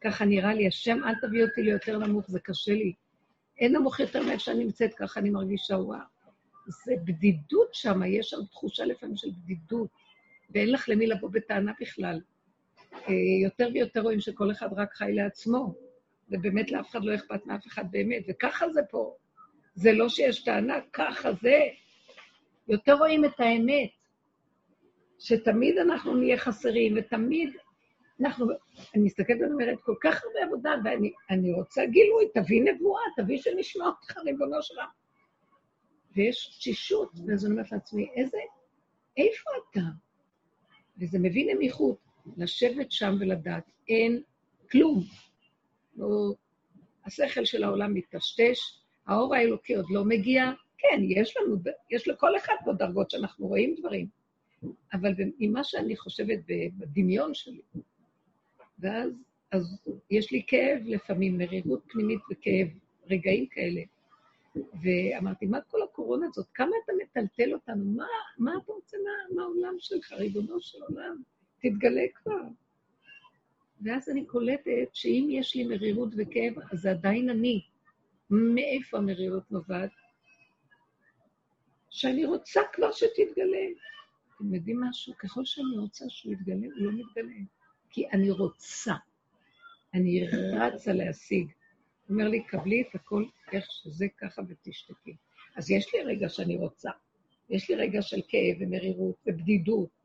ככה 0.00 0.24
נראה 0.24 0.54
לי, 0.54 0.66
השם, 0.66 1.04
אל 1.04 1.14
תביא 1.14 1.44
אותי 1.44 1.62
ליותר 1.62 1.98
נמוך, 1.98 2.30
זה 2.30 2.40
קשה 2.40 2.72
לי. 2.72 2.92
אין 3.58 3.76
נמוך 3.76 4.00
יותר 4.00 4.22
מאיפה 4.22 4.38
שאני 4.38 4.64
נמצאת, 4.64 4.94
ככה 4.94 5.20
אני 5.20 5.30
מרגישה, 5.30 5.74
וואו. 5.74 5.98
זה 6.84 6.94
בדידות 7.04 7.68
שם, 7.72 8.02
יש 8.02 8.30
שם 8.30 8.44
תחושה 8.50 8.84
לפעמים 8.84 9.16
של 9.16 9.30
בדידות, 9.30 9.90
ואין 10.50 10.72
לך 10.72 10.88
למי 10.88 11.06
לבוא 11.06 11.30
בטענה 11.30 11.72
בכלל. 11.80 12.20
אה, 12.94 13.12
יותר 13.42 13.68
ויותר 13.74 14.00
רואים 14.00 14.20
שכל 14.20 14.50
אחד 14.50 14.68
רק 14.72 14.92
חי 14.92 15.12
לעצמו, 15.12 15.74
ובאמת 16.30 16.70
לאף 16.70 16.90
אחד 16.90 17.04
לא 17.04 17.14
אכפת 17.14 17.46
מאף 17.46 17.66
אחד 17.66 17.84
באמת, 17.90 18.22
וככה 18.28 18.68
זה 18.68 18.80
פה. 18.90 19.14
זה 19.74 19.92
לא 19.92 20.08
שיש 20.08 20.44
טענה, 20.44 20.74
ככה 20.92 21.32
זה. 21.32 21.58
יותר 22.68 22.94
רואים 22.94 23.24
את 23.24 23.40
האמת, 23.40 23.90
שתמיד 25.18 25.78
אנחנו 25.78 26.16
נהיה 26.16 26.36
חסרים, 26.36 26.94
ותמיד 26.96 27.50
אנחנו, 28.20 28.46
אני 28.94 29.02
מסתכלת 29.02 29.40
ואומרת, 29.40 29.80
כל 29.80 29.94
כך 30.00 30.22
הרבה 30.24 30.46
עבודה, 30.46 30.70
ואני 30.84 31.52
רוצה 31.52 31.86
גילוי, 31.86 32.24
תביא 32.34 32.62
נבואה, 32.62 33.02
תביא 33.16 33.38
שנשמע 33.38 33.86
אותך, 33.86 34.16
ריבונו 34.16 34.62
שלך. 34.62 34.90
ויש 36.16 36.56
תשישות, 36.58 37.12
ואז 37.26 37.46
אני 37.46 37.52
אומרת 37.52 37.72
לעצמי, 37.72 38.10
איזה, 38.16 38.38
איפה 39.16 39.50
אתה? 39.70 39.80
וזה 41.00 41.18
מביא 41.18 41.54
נמיכות, 41.54 41.98
לשבת 42.36 42.92
שם 42.92 43.16
ולדעת, 43.20 43.64
אין 43.88 44.22
כלום. 44.70 45.04
לא, 45.96 46.34
השכל 47.04 47.44
של 47.44 47.64
העולם 47.64 47.94
מטשטש, 47.94 48.58
האור 49.06 49.34
האלוקי 49.34 49.74
עוד 49.74 49.86
לא 49.90 50.04
מגיע. 50.04 50.52
כן, 50.78 51.00
יש 51.02 51.36
לנו, 51.36 51.56
יש 51.90 52.08
לכל 52.08 52.36
אחד 52.36 52.54
פה 52.64 52.72
דרגות 52.72 53.10
שאנחנו 53.10 53.46
רואים 53.46 53.74
דברים, 53.78 54.06
אבל 54.92 55.12
ממה 55.38 55.64
שאני 55.64 55.96
חושבת 55.96 56.38
בדמיון 56.78 57.34
שלי, 57.34 57.60
ואז 58.78 59.12
אז 59.52 59.78
יש 60.10 60.32
לי 60.32 60.42
כאב 60.46 60.82
לפעמים, 60.84 61.38
מרירות 61.38 61.82
פנימית 61.88 62.20
וכאב, 62.30 62.68
רגעים 63.06 63.46
כאלה. 63.46 63.80
ואמרתי, 64.56 65.46
מה 65.46 65.60
כל 65.60 65.82
הקורונה 65.82 66.26
הזאת? 66.26 66.46
כמה 66.54 66.70
אתה 66.84 66.92
מטלטל 67.02 67.54
אותנו? 67.54 67.84
מה, 67.84 68.06
מה 68.38 68.52
אתה 68.64 68.72
רוצה 68.72 68.96
מה, 69.04 69.34
מהעולם 69.36 69.74
שלך, 69.78 70.12
ריבונו 70.12 70.60
של 70.60 70.78
עולם? 70.88 71.22
תתגלה 71.60 72.02
כבר. 72.14 72.42
ואז 73.82 74.08
אני 74.08 74.26
קולטת 74.26 74.88
שאם 74.92 75.28
יש 75.30 75.54
לי 75.56 75.64
מרירות 75.64 76.08
וכאב, 76.16 76.52
אז 76.72 76.80
זה 76.80 76.90
עדיין 76.90 77.30
אני. 77.30 77.62
מאיפה 78.30 78.98
המרירות 78.98 79.52
נובעת? 79.52 79.90
שאני 81.90 82.24
רוצה 82.24 82.60
כבר 82.72 82.92
שתתגלה. 82.92 83.66
אתם 84.36 84.54
יודעים 84.54 84.80
משהו? 84.80 85.14
ככל 85.18 85.44
שאני 85.44 85.78
רוצה 85.78 86.04
שהוא 86.08 86.32
יתגלה, 86.32 86.66
הוא 86.66 86.86
לא 86.86 86.92
מתגלה. 86.92 87.34
כי 87.90 88.08
אני 88.12 88.30
רוצה. 88.30 88.94
אני 89.94 90.26
רצה 90.60 90.92
להשיג. 90.92 91.46
הוא 92.06 92.14
אומר 92.14 92.28
לי, 92.28 92.44
קבלי 92.44 92.82
את 92.82 92.94
הכל 92.94 93.24
איך 93.52 93.66
שזה 93.70 94.06
ככה 94.18 94.42
ותשתקי. 94.48 95.16
אז 95.56 95.70
יש 95.70 95.94
לי 95.94 96.02
רגע 96.02 96.28
שאני 96.28 96.56
רוצה. 96.56 96.90
יש 97.50 97.70
לי 97.70 97.76
רגע 97.76 98.02
של 98.02 98.20
כאב 98.28 98.56
ומרירות 98.60 99.16
ובדידות. 99.26 99.99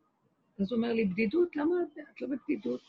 אז 0.59 0.71
הוא 0.71 0.77
אומר 0.77 0.93
לי, 0.93 1.05
בדידות? 1.05 1.55
למה 1.55 1.75
את, 1.83 1.97
את 2.13 2.21
לא 2.21 2.27
בבדידות? 2.27 2.81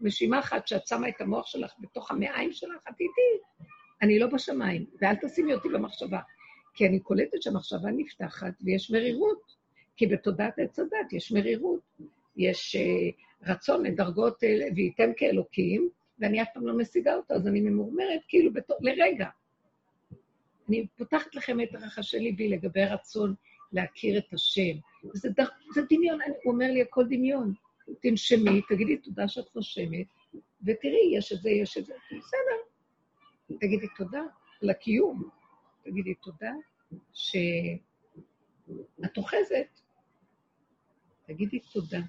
נשימה 0.00 0.38
אחת 0.38 0.66
שאת 0.66 0.86
שמה 0.86 1.08
את 1.08 1.20
המוח 1.20 1.46
שלך 1.46 1.72
בתוך 1.78 2.10
המעיים 2.10 2.52
שלך, 2.52 2.82
את 2.88 3.00
איתי. 3.00 3.66
אני 4.02 4.18
לא 4.18 4.26
בשמיים, 4.26 4.86
ואל 5.00 5.14
תשימי 5.14 5.54
אותי 5.54 5.68
במחשבה. 5.68 6.20
כי 6.74 6.86
אני 6.86 7.00
קולטת 7.00 7.42
שהמחשבה 7.42 7.90
נפתחת 7.90 8.52
ויש 8.60 8.90
מרירות. 8.90 9.56
כי 9.96 10.06
בתודעת 10.06 10.58
עץ 10.58 10.78
הדת 10.78 11.12
יש 11.12 11.32
מרירות. 11.32 11.80
יש 12.36 12.76
uh, 12.76 13.50
רצון 13.50 13.86
לדרגות, 13.86 14.42
uh, 14.42 14.74
וייתם 14.76 15.10
כאלוקים, 15.16 15.88
ואני 16.18 16.42
אף 16.42 16.48
פעם 16.54 16.66
לא 16.66 16.78
משיגה 16.78 17.14
אותו, 17.14 17.34
אז 17.34 17.46
אני 17.46 17.60
ממורמרת 17.60 18.20
כאילו 18.28 18.52
בת... 18.52 18.70
לרגע. 18.80 19.28
אני 20.68 20.86
פותחת 20.96 21.34
לכם 21.34 21.60
את 21.60 21.68
רחשי 21.74 22.18
ליבי 22.18 22.48
לגבי 22.48 22.84
רצון 22.84 23.34
להכיר 23.72 24.18
את 24.18 24.32
השם. 24.32 24.78
זה, 25.12 25.28
ד... 25.28 25.40
זה 25.74 25.82
דמיון, 25.90 26.22
אני, 26.22 26.34
הוא 26.44 26.52
אומר 26.52 26.66
לי, 26.66 26.82
הכל 26.82 27.04
דמיון. 27.04 27.54
תנשמי, 28.02 28.60
תגידי 28.68 28.96
תודה 28.96 29.28
שאת 29.28 29.56
נושמת, 29.56 30.06
ותראי, 30.62 31.16
יש 31.16 31.32
את 31.32 31.42
זה, 31.42 31.50
יש 31.50 31.78
את 31.78 31.86
זה, 31.86 31.94
בסדר. 32.10 32.56
תגידי 33.60 33.86
תודה 33.96 34.22
על 34.62 34.70
הקיום. 34.70 35.28
תגידי 35.84 36.14
תודה 36.14 36.52
שאת 37.12 37.78
אוחזת. 39.16 39.80
תגידי 41.26 41.60
תודה. 41.72 42.00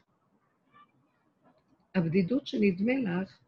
הבדידות 1.96 2.48
שנדמה 2.48 2.94
לך, 3.22 3.40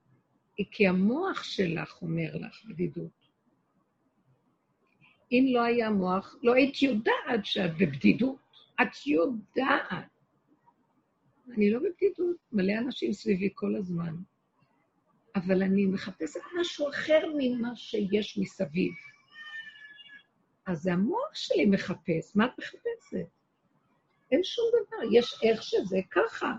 היא 0.58 0.65
כי 0.72 0.88
המוח 0.88 1.43
שלך 1.43 2.02
אומר 2.02 2.36
לך 2.36 2.65
בדידות. 2.65 3.18
אם 5.31 5.45
לא 5.53 5.63
היה 5.63 5.89
מוח, 5.89 6.35
לא 6.43 6.53
היית 6.53 6.81
יודעת 6.81 7.45
שאת 7.45 7.71
בבדידות. 7.77 8.39
את 8.81 9.07
יודעת. 9.07 10.07
אני 11.55 11.71
לא 11.71 11.79
בבדידות, 11.79 12.37
מלא 12.51 12.73
אנשים 12.77 13.13
סביבי 13.13 13.49
כל 13.53 13.75
הזמן, 13.75 14.15
אבל 15.35 15.63
אני 15.63 15.85
מחפשת 15.85 16.39
משהו 16.59 16.89
אחר 16.89 17.19
ממה 17.37 17.75
שיש 17.75 18.37
מסביב. 18.37 18.93
אז 20.65 20.81
זה 20.81 20.93
המוח 20.93 21.33
שלי 21.35 21.65
מחפש, 21.65 22.35
מה 22.35 22.45
את 22.45 22.51
מחפשת? 22.59 23.27
אין 24.31 24.43
שום 24.43 24.65
דבר, 24.69 25.17
יש 25.17 25.35
איך 25.43 25.63
שזה 25.63 25.97
ככה. 26.11 26.53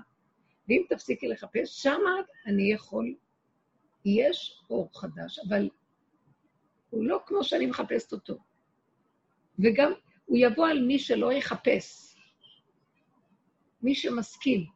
ואם 0.69 0.83
תפסיקי 0.89 1.29
לחפש, 1.29 1.83
שמה 1.83 2.11
אני 2.47 2.73
יכול 2.73 3.15
יש 4.05 4.63
אור 4.71 4.91
חדש, 5.01 5.39
אבל 5.49 5.69
הוא 6.91 7.05
לא 7.05 7.23
כמו 7.27 7.45
שאני 7.45 7.67
מחפשת 7.67 8.13
אותו. 8.13 8.39
וגם 9.63 9.93
הוא 10.25 10.39
יבוא 10.41 10.69
על 10.69 10.83
מי 10.83 10.99
שלא 10.99 11.33
יחפש, 11.33 12.17
מי 13.83 13.95
שמשכיל, 13.95 14.67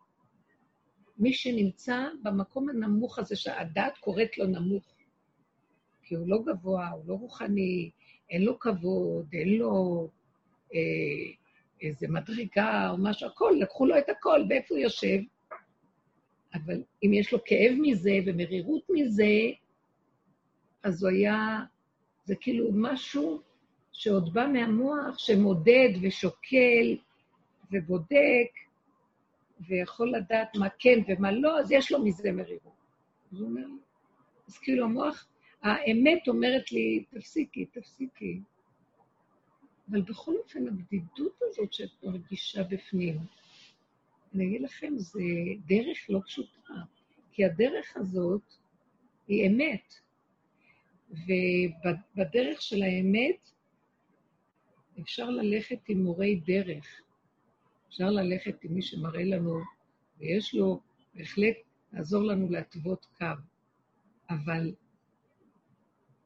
מי 1.19 1.33
שנמצא 1.33 2.09
במקום 2.23 2.69
הנמוך 2.69 3.19
הזה 3.19 3.37
שהדת 3.37 3.99
קוראת 4.01 4.39
לו 4.39 4.47
נמוך. 4.47 4.95
כי 6.03 6.15
הוא 6.15 6.29
לא 6.29 6.43
גבוה, 6.47 6.91
הוא 6.91 7.05
לא 7.07 7.15
רוחני, 7.15 7.91
אין 8.31 8.43
לו 8.43 8.59
כבוד, 8.59 9.27
אין 9.33 9.49
לו 9.49 10.09
אה, 10.75 10.79
איזה 11.83 12.09
מדרגה 12.09 12.91
או 12.91 12.97
משהו, 12.99 13.29
הכל, 13.29 13.55
לקחו 13.61 13.87
לו 13.87 13.99
את 13.99 14.09
הכל, 14.09 14.41
ואיפה 14.49 14.75
הוא 14.75 14.83
יושב? 14.83 15.19
אבל 16.55 16.83
אם 17.05 17.13
יש 17.13 17.33
לו 17.33 17.39
כאב 17.45 17.73
מזה 17.81 18.19
ומרירות 18.27 18.83
מזה, 18.91 19.33
אז 20.83 21.05
הוא 21.05 21.11
היה, 21.11 21.59
זה 22.25 22.35
כאילו 22.41 22.69
משהו 22.73 23.43
שעוד 23.95 24.35
בא 24.35 24.47
מהמוח, 24.53 25.19
שמודד 25.19 25.89
ושוקל 26.03 26.97
ובודק, 27.73 28.51
ויכול 29.61 30.13
לדעת 30.17 30.57
מה 30.57 30.69
כן 30.79 30.99
ומה 31.09 31.33
לא, 31.33 31.61
אז 31.61 31.73
יש 31.73 31.93
לו 31.93 32.05
מזה 32.05 32.33
מרירות. 32.33 32.73
אז 33.33 33.41
הוא 33.41 33.49
אומר, 33.49 33.67
אז 34.49 34.59
כאילו 34.59 34.85
המוח, 34.85 35.27
האמת 35.63 36.29
אומרת 36.29 36.73
לי, 36.73 37.05
תפסיקי, 37.11 37.65
תפסיקי. 37.65 38.41
אבל 39.91 40.03
בכל 40.03 40.35
אופן, 40.37 40.69
הבדידות 40.69 41.41
הזאת 41.43 41.73
שאת 41.73 42.03
מרגישה 42.03 42.63
בפנים, 42.63 43.19
אני 44.35 44.47
אגיד 44.47 44.63
לכם, 44.63 44.93
זה 44.97 45.21
דרך 45.67 45.99
לא 46.09 46.21
פשוטה, 46.27 46.75
כי 47.33 47.45
הדרך 47.45 47.97
הזאת 47.97 48.43
היא 49.29 49.49
אמת. 49.49 49.95
ובדרך 51.11 52.63
של 52.63 52.83
האמת 52.83 53.51
אפשר 55.01 55.31
ללכת 55.31 55.79
עם 55.89 56.03
מורי 56.03 56.41
דרך. 56.47 57.01
אפשר 57.89 58.11
ללכת 58.11 58.65
עם 58.65 58.75
מי 58.75 58.83
שמראה 58.83 59.25
לנו, 59.25 59.61
ויש 60.19 60.55
לו 60.55 60.81
בהחלט 61.15 61.57
לעזור 61.93 62.23
לנו 62.23 62.51
להתוות 62.51 63.07
קו. 63.19 63.27
אבל 64.31 64.75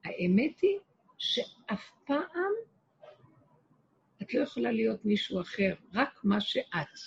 האמת 0.04 0.60
היא 0.60 0.78
שאף 1.18 1.90
פעם 2.06 2.52
את 4.22 4.34
לא 4.34 4.40
יכולה 4.40 4.72
להיות 4.72 5.04
מישהו 5.04 5.40
אחר, 5.40 5.74
רק 5.94 6.20
מה 6.24 6.40
שאת. 6.40 6.98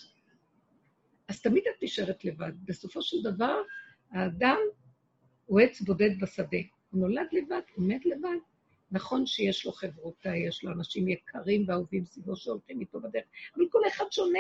אז 1.28 1.42
תמיד 1.42 1.64
את 1.76 1.84
נשארת 1.84 2.26
לבד. 2.26 2.52
בסופו 2.66 3.02
של 3.02 3.18
דבר, 3.24 3.62
האדם 4.12 4.58
הוא 5.46 5.60
עץ 5.60 5.82
בודד 5.82 6.20
בשדה. 6.22 6.58
הוא 6.92 7.02
נולד 7.02 7.28
לבד, 7.32 7.62
הוא 7.76 7.88
מת 7.88 8.06
לבד. 8.06 8.38
נכון 8.92 9.26
שיש 9.26 9.66
לו 9.66 9.72
חברותה, 9.72 10.36
יש 10.36 10.64
לו 10.64 10.72
אנשים 10.72 11.08
יקרים 11.08 11.66
ואהובים 11.68 12.06
סביבו 12.06 12.36
שהולכים 12.36 12.80
איתו 12.80 13.00
בדרך, 13.00 13.24
אבל 13.56 13.66
כל 13.70 13.82
אחד 13.88 14.06
שונה. 14.12 14.40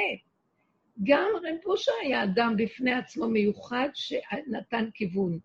גם 1.03 1.29
רב 1.35 1.55
פושה 1.63 1.91
היה 2.01 2.23
אדם 2.23 2.55
בפני 2.57 2.93
עצמו 2.93 3.27
מיוחד 3.27 3.89
שנתן 3.93 4.89
כיוון, 4.93 5.39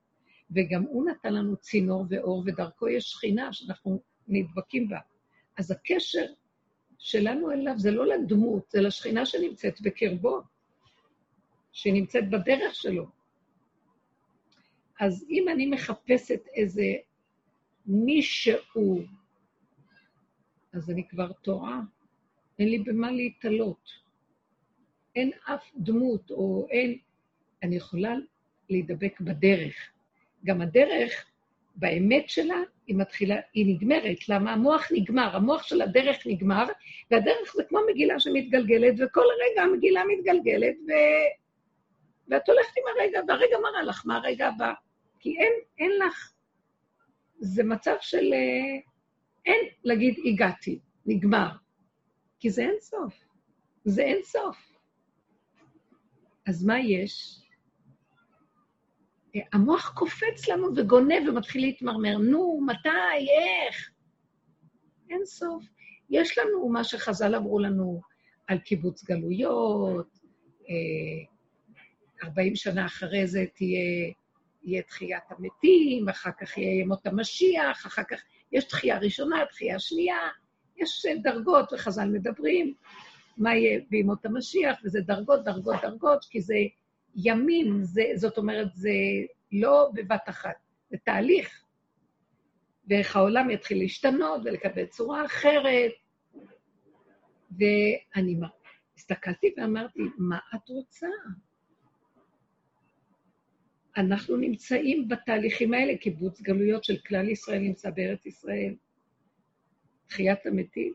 וגם 0.50 0.82
הוא 0.82 1.10
נתן 1.10 1.34
לנו 1.34 1.56
צינור 1.56 2.04
ואור, 2.08 2.42
ודרכו 2.46 2.88
יש 2.88 3.04
שכינה 3.04 3.52
שאנחנו 3.52 4.00
נדבקים 4.28 4.88
בה. 4.88 4.98
אז 5.56 5.70
הקשר 5.70 6.26
שלנו 6.98 7.50
אליו 7.50 7.74
זה 7.78 7.90
לא 7.90 8.06
לדמות, 8.06 8.70
זה 8.70 8.80
לשכינה 8.80 9.26
שנמצאת 9.26 9.80
בקרבו, 9.80 10.40
שנמצאת 11.72 12.30
בדרך 12.30 12.74
שלו. 12.74 13.06
אז 15.00 15.26
אם 15.30 15.48
אני 15.48 15.66
מחפשת 15.66 16.40
איזה 16.54 16.82
מישהו, 17.86 19.02
אז 20.72 20.90
אני 20.90 21.08
כבר 21.08 21.32
טועה. 21.32 21.80
אין 22.58 22.68
לי 22.68 22.78
במה 22.78 23.10
להתעלות. 23.10 23.90
אין 25.16 25.30
אף 25.54 25.70
דמות, 25.76 26.30
או 26.30 26.66
אין... 26.70 26.98
אני 27.62 27.76
יכולה 27.76 28.14
להידבק 28.70 29.20
בדרך. 29.20 29.74
גם 30.44 30.60
הדרך, 30.60 31.26
באמת 31.76 32.28
שלה, 32.28 32.56
היא 32.86 32.96
מתחילה, 32.96 33.36
היא 33.52 33.74
נגמרת. 33.74 34.28
למה? 34.28 34.52
המוח 34.52 34.88
נגמר, 34.92 35.36
המוח 35.36 35.62
של 35.62 35.82
הדרך 35.82 36.26
נגמר, 36.26 36.64
והדרך 37.10 37.54
זה 37.56 37.64
כמו 37.68 37.78
מגילה 37.90 38.20
שמתגלגלת, 38.20 38.94
וכל 38.98 39.24
רגע 39.44 39.62
המגילה 39.62 40.02
מתגלגלת, 40.04 40.76
ו... 40.88 40.92
ואת 42.28 42.48
הולכת 42.48 42.72
עם 42.76 42.84
הרגע, 42.96 43.20
והרגע 43.28 43.56
מראה 43.62 43.82
לך 43.82 44.02
מה 44.06 44.16
הרגע 44.16 44.48
הבא. 44.48 44.72
כי 45.20 45.36
אין, 45.38 45.52
אין 45.78 45.90
לך 46.06 46.35
זה 47.38 47.64
מצב 47.64 47.96
של 48.00 48.32
אה, 48.32 48.80
אין 49.46 49.64
להגיד 49.84 50.14
הגעתי, 50.24 50.78
נגמר. 51.06 51.48
כי 52.40 52.50
זה 52.50 52.62
אין 52.62 52.76
סוף. 52.80 53.24
זה 53.84 54.02
אין 54.02 54.18
סוף. 54.22 54.72
אז 56.46 56.64
מה 56.64 56.80
יש? 56.80 57.40
אה, 59.36 59.40
המוח 59.52 59.92
קופץ 59.94 60.48
לנו 60.48 60.68
וגונב 60.76 61.28
ומתחיל 61.28 61.62
להתמרמר. 61.62 62.18
נו, 62.18 62.60
מתי? 62.66 62.88
איך? 63.68 63.90
אין 65.10 65.24
סוף. 65.24 65.64
יש 66.10 66.38
לנו 66.38 66.68
מה 66.68 66.84
שחז"ל 66.84 67.34
אמרו 67.34 67.58
לנו 67.58 68.00
על 68.46 68.58
קיבוץ 68.58 69.04
גלויות, 69.04 70.18
40 72.24 72.52
אה, 72.52 72.56
שנה 72.56 72.86
אחרי 72.86 73.26
זה 73.26 73.44
תהיה 73.54 74.12
יהיה 74.66 74.82
תחיית 74.82 75.22
המתים, 75.30 76.08
אחר 76.08 76.30
כך 76.40 76.58
יהיה 76.58 76.80
ימות 76.80 77.06
המשיח, 77.06 77.86
אחר 77.86 78.02
כך 78.02 78.22
יש 78.52 78.64
תחייה 78.64 78.98
ראשונה, 78.98 79.44
תחייה 79.50 79.78
שנייה, 79.78 80.18
יש 80.76 81.06
דרגות, 81.22 81.72
וחז"ל 81.72 82.08
מדברים 82.08 82.74
מה 83.36 83.56
יהיה 83.56 83.80
בימות 83.90 84.26
המשיח, 84.26 84.78
וזה 84.84 85.00
דרגות, 85.00 85.44
דרגות, 85.44 85.76
דרגות, 85.82 86.24
כי 86.30 86.40
זה 86.40 86.54
ימים, 87.14 87.82
זה, 87.82 88.02
זאת 88.14 88.38
אומרת, 88.38 88.74
זה 88.74 88.90
לא 89.52 89.90
בבת 89.94 90.28
אחת, 90.28 90.56
זה 90.90 90.96
תהליך. 91.04 91.62
ואיך 92.88 93.16
העולם 93.16 93.50
יתחיל 93.50 93.78
להשתנות 93.78 94.40
ולקבל 94.44 94.86
צורה 94.86 95.24
אחרת. 95.24 95.92
ואני 97.50 98.36
הסתכלתי 98.96 99.54
ואמרתי, 99.56 100.00
מה 100.18 100.38
את 100.54 100.68
רוצה? 100.68 101.06
אנחנו 103.96 104.36
נמצאים 104.36 105.08
בתהליכים 105.08 105.74
האלה, 105.74 105.96
קיבוץ 105.96 106.40
גלויות 106.40 106.84
של 106.84 106.96
כלל 106.96 107.28
ישראל 107.28 107.58
נמצא 107.58 107.90
בארץ 107.90 108.26
ישראל. 108.26 108.74
תחיית 110.06 110.46
המתים. 110.46 110.92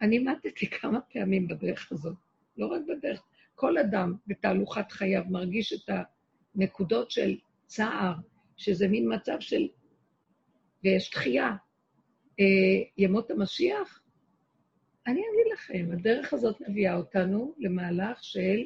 אני 0.00 0.18
מתתי 0.18 0.66
כמה 0.70 1.00
פעמים 1.00 1.48
בדרך 1.48 1.92
הזאת, 1.92 2.16
לא 2.56 2.66
רק 2.66 2.80
בדרך. 2.88 3.22
כל 3.54 3.78
אדם 3.78 4.14
בתהלוכת 4.26 4.92
חייו 4.92 5.22
מרגיש 5.30 5.72
את 5.72 5.90
הנקודות 6.54 7.10
של 7.10 7.38
צער, 7.66 8.12
שזה 8.56 8.88
מין 8.88 9.14
מצב 9.14 9.40
של... 9.40 9.68
ויש 10.84 11.10
תחייה. 11.10 11.56
אה, 12.40 12.44
ימות 12.98 13.30
המשיח? 13.30 14.02
אני 15.06 15.20
אגיד 15.20 15.52
לכם, 15.52 15.88
הדרך 15.92 16.32
הזאת 16.32 16.60
מביאה 16.60 16.94
אותנו 16.94 17.54
למהלך 17.58 18.24
של 18.24 18.64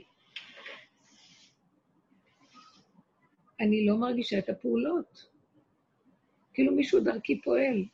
אני 3.60 3.86
לא 3.86 3.96
מרגישה 3.96 4.38
את 4.38 4.48
הפעולות. 4.48 5.26
כאילו 6.54 6.74
מישהו 6.74 7.00
דרכי 7.00 7.40
פועל. 7.40 7.84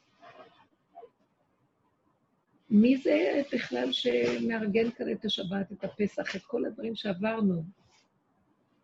מי 2.70 2.96
זה 2.96 3.42
בכלל 3.52 3.92
שמארגן 3.92 4.90
כאן 4.90 5.12
את 5.12 5.24
השבת, 5.24 5.72
את 5.72 5.84
הפסח, 5.84 6.36
את 6.36 6.42
כל 6.42 6.64
הדברים 6.64 6.94
שעברנו? 6.94 7.64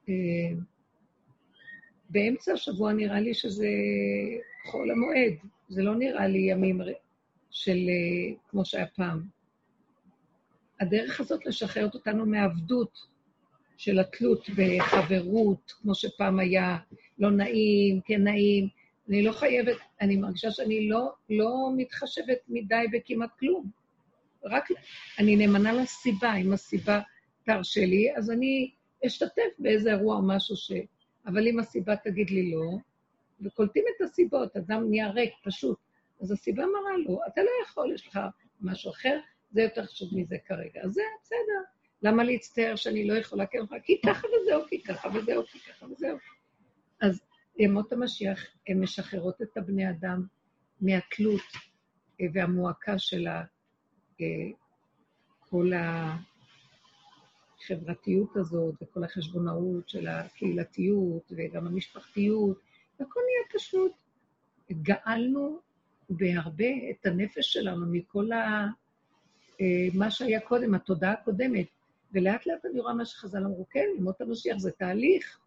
אה, 0.08 0.14
באמצע 2.10 2.52
השבוע 2.52 2.92
נראה 2.92 3.20
לי 3.20 3.34
שזה 3.34 3.68
חול 4.66 4.90
המועד, 4.90 5.32
זה 5.68 5.82
לא 5.82 5.94
נראה 5.94 6.26
לי 6.26 6.38
ימים 6.38 6.80
של 7.50 7.76
אה, 7.88 8.36
כמו 8.48 8.64
שהיה 8.64 8.86
פעם. 8.86 9.22
הדרך 10.80 11.20
הזאת 11.20 11.46
לשחרר 11.46 11.88
אותנו 11.94 12.26
מעבדות, 12.26 12.98
של 13.78 13.98
התלות 13.98 14.46
בחברות, 14.50 15.72
כמו 15.82 15.94
שפעם 15.94 16.38
היה, 16.38 16.78
לא 17.18 17.30
נעים, 17.30 18.00
כן 18.04 18.24
נעים. 18.24 18.68
אני 19.08 19.22
לא 19.22 19.32
חייבת, 19.32 19.76
אני 20.00 20.16
מרגישה 20.16 20.50
שאני 20.50 20.88
לא, 20.88 21.12
לא 21.30 21.70
מתחשבת 21.76 22.38
מדי 22.48 22.84
בכמעט 22.92 23.30
כלום. 23.38 23.70
רק 24.44 24.68
אני 25.18 25.36
נאמנה 25.36 25.72
לסיבה, 25.72 26.36
אם 26.36 26.52
הסיבה 26.52 27.00
תרשה 27.44 27.86
לי, 27.86 28.16
אז 28.16 28.30
אני 28.30 28.70
אשתתף 29.06 29.50
באיזה 29.58 29.90
אירוע 29.90 30.16
או 30.16 30.22
משהו 30.26 30.56
ש... 30.56 30.72
אבל 31.26 31.48
אם 31.48 31.58
הסיבה 31.58 31.96
תגיד 31.96 32.30
לי 32.30 32.52
לא, 32.52 32.78
וקולטים 33.40 33.84
את 33.96 34.02
הסיבות, 34.02 34.56
אדם 34.56 34.90
נהיה 34.90 35.10
ריק, 35.10 35.32
פשוט, 35.44 35.78
אז 36.20 36.32
הסיבה 36.32 36.62
מראה 36.66 36.96
לו, 37.06 37.20
אתה 37.32 37.42
לא 37.42 37.50
יכול, 37.64 37.92
יש 37.94 38.06
לך 38.06 38.20
משהו 38.60 38.90
אחר, 38.90 39.18
זה 39.50 39.62
יותר 39.62 39.86
חשוב 39.86 40.08
מזה 40.12 40.36
כרגע. 40.46 40.80
אז 40.84 40.92
זה 40.92 41.02
בסדר. 41.22 41.77
למה 42.02 42.24
להצטער 42.24 42.76
שאני 42.76 43.08
לא 43.08 43.14
יכולה? 43.14 43.46
כי 43.82 44.00
ככה 44.06 44.26
וזהו, 44.26 44.66
כי 44.68 44.82
ככה 44.82 45.08
וזהו, 45.14 45.46
כי 45.46 45.58
ככה 45.58 45.86
וזהו. 45.86 46.18
אז 47.00 47.20
ימות 47.58 47.92
המשיח, 47.92 48.44
הן 48.68 48.80
משחררות 48.80 49.42
את 49.42 49.56
הבני 49.56 49.90
אדם 49.90 50.26
מהתלות 50.80 51.42
אה, 52.20 52.26
והמועקה 52.32 52.98
של 52.98 53.26
אה, 53.28 53.44
כל 55.50 55.72
החברתיות 57.60 58.36
הזאת, 58.36 58.74
וכל 58.82 59.04
החשבונאות 59.04 59.88
של 59.88 60.08
הקהילתיות, 60.08 61.32
וגם 61.36 61.66
המשפחתיות, 61.66 62.60
והכל 63.00 63.20
נהיה 63.20 63.60
פשוט. 63.60 63.92
גאלנו 64.72 65.60
בהרבה 66.10 66.64
את 66.90 67.06
הנפש 67.06 67.52
שלנו 67.52 67.86
מכל 67.86 68.32
ה... 68.32 68.66
אה, 69.60 69.88
מה 69.94 70.10
שהיה 70.10 70.40
קודם, 70.40 70.74
התודעה 70.74 71.12
הקודמת. 71.12 71.66
ולאט 72.12 72.46
לאט 72.46 72.66
אני 72.66 72.80
רואה 72.80 72.94
מה 72.94 73.04
שחז"ל 73.04 73.44
אמרו, 73.44 73.66
כן, 73.70 73.86
ימות 73.98 74.20
המשיח 74.20 74.58
זה 74.58 74.70
תהליך, 74.70 75.38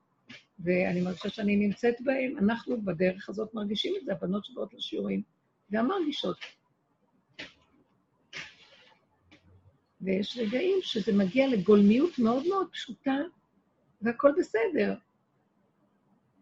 ואני 0.59 1.01
מרגישה 1.01 1.29
שאני 1.29 1.55
נמצאת 1.55 2.01
בהם. 2.01 2.37
אנחנו 2.37 2.81
בדרך 2.81 3.29
הזאת 3.29 3.53
מרגישים 3.53 3.93
את 3.99 4.05
זה, 4.05 4.11
הבנות 4.11 4.45
שבאות 4.45 4.73
לשיעורים 4.73 5.21
גם 5.71 5.87
מרגישות. 5.87 6.37
ויש 10.01 10.37
רגעים 10.37 10.77
שזה 10.81 11.13
מגיע 11.13 11.47
לגולמיות 11.47 12.19
מאוד 12.19 12.47
מאוד 12.47 12.67
פשוטה, 12.71 13.17
והכל 14.01 14.31
בסדר. 14.37 14.95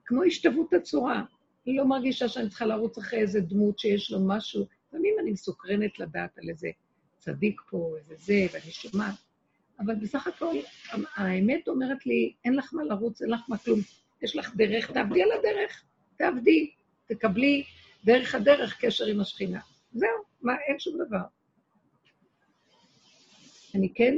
כמו 0.06 0.24
השתוות 0.24 0.74
הצורה. 0.74 1.24
היא 1.66 1.78
לא 1.78 1.86
מרגישה 1.86 2.28
שאני 2.28 2.50
צריכה 2.50 2.66
לרוץ 2.66 2.98
אחרי 2.98 3.20
איזה 3.20 3.42
דמות 3.42 3.80
שיש 3.80 4.12
לו 4.12 4.20
משהו. 4.28 4.66
לפעמים 4.88 5.16
אני 5.22 5.32
מסוקרנת 5.32 6.00
לדעת 6.00 6.38
על 6.38 6.50
איזה 6.50 6.70
צדיק 7.18 7.62
פה, 7.70 7.96
איזה 7.98 8.16
זה, 8.18 8.48
ואני 8.54 8.72
שומעת. 8.72 9.29
אבל 9.80 9.96
בסך 9.96 10.28
הכל, 10.28 10.56
האמת 11.16 11.68
אומרת 11.68 12.06
לי, 12.06 12.34
אין 12.46 12.56
לך 12.56 12.74
מה 12.74 12.84
לרוץ, 12.84 13.22
אין 13.22 13.32
לך 13.32 13.42
מה 13.48 13.58
כלום. 13.58 13.80
יש 14.22 14.36
לך 14.36 14.56
דרך, 14.56 14.92
תעבדי 14.92 15.24
על 15.24 15.32
הדרך, 15.32 15.84
תעבדי, 16.18 16.72
תקבלי 17.08 17.64
דרך 18.06 18.36
הדרך 18.36 18.78
קשר 18.82 19.06
עם 19.06 19.20
השכינה. 19.20 19.60
זהו, 19.94 20.10
מה, 20.42 20.54
אין 20.68 20.80
שום 20.80 20.98
דבר. 21.08 21.24
אני 23.76 23.94
כן 23.94 24.16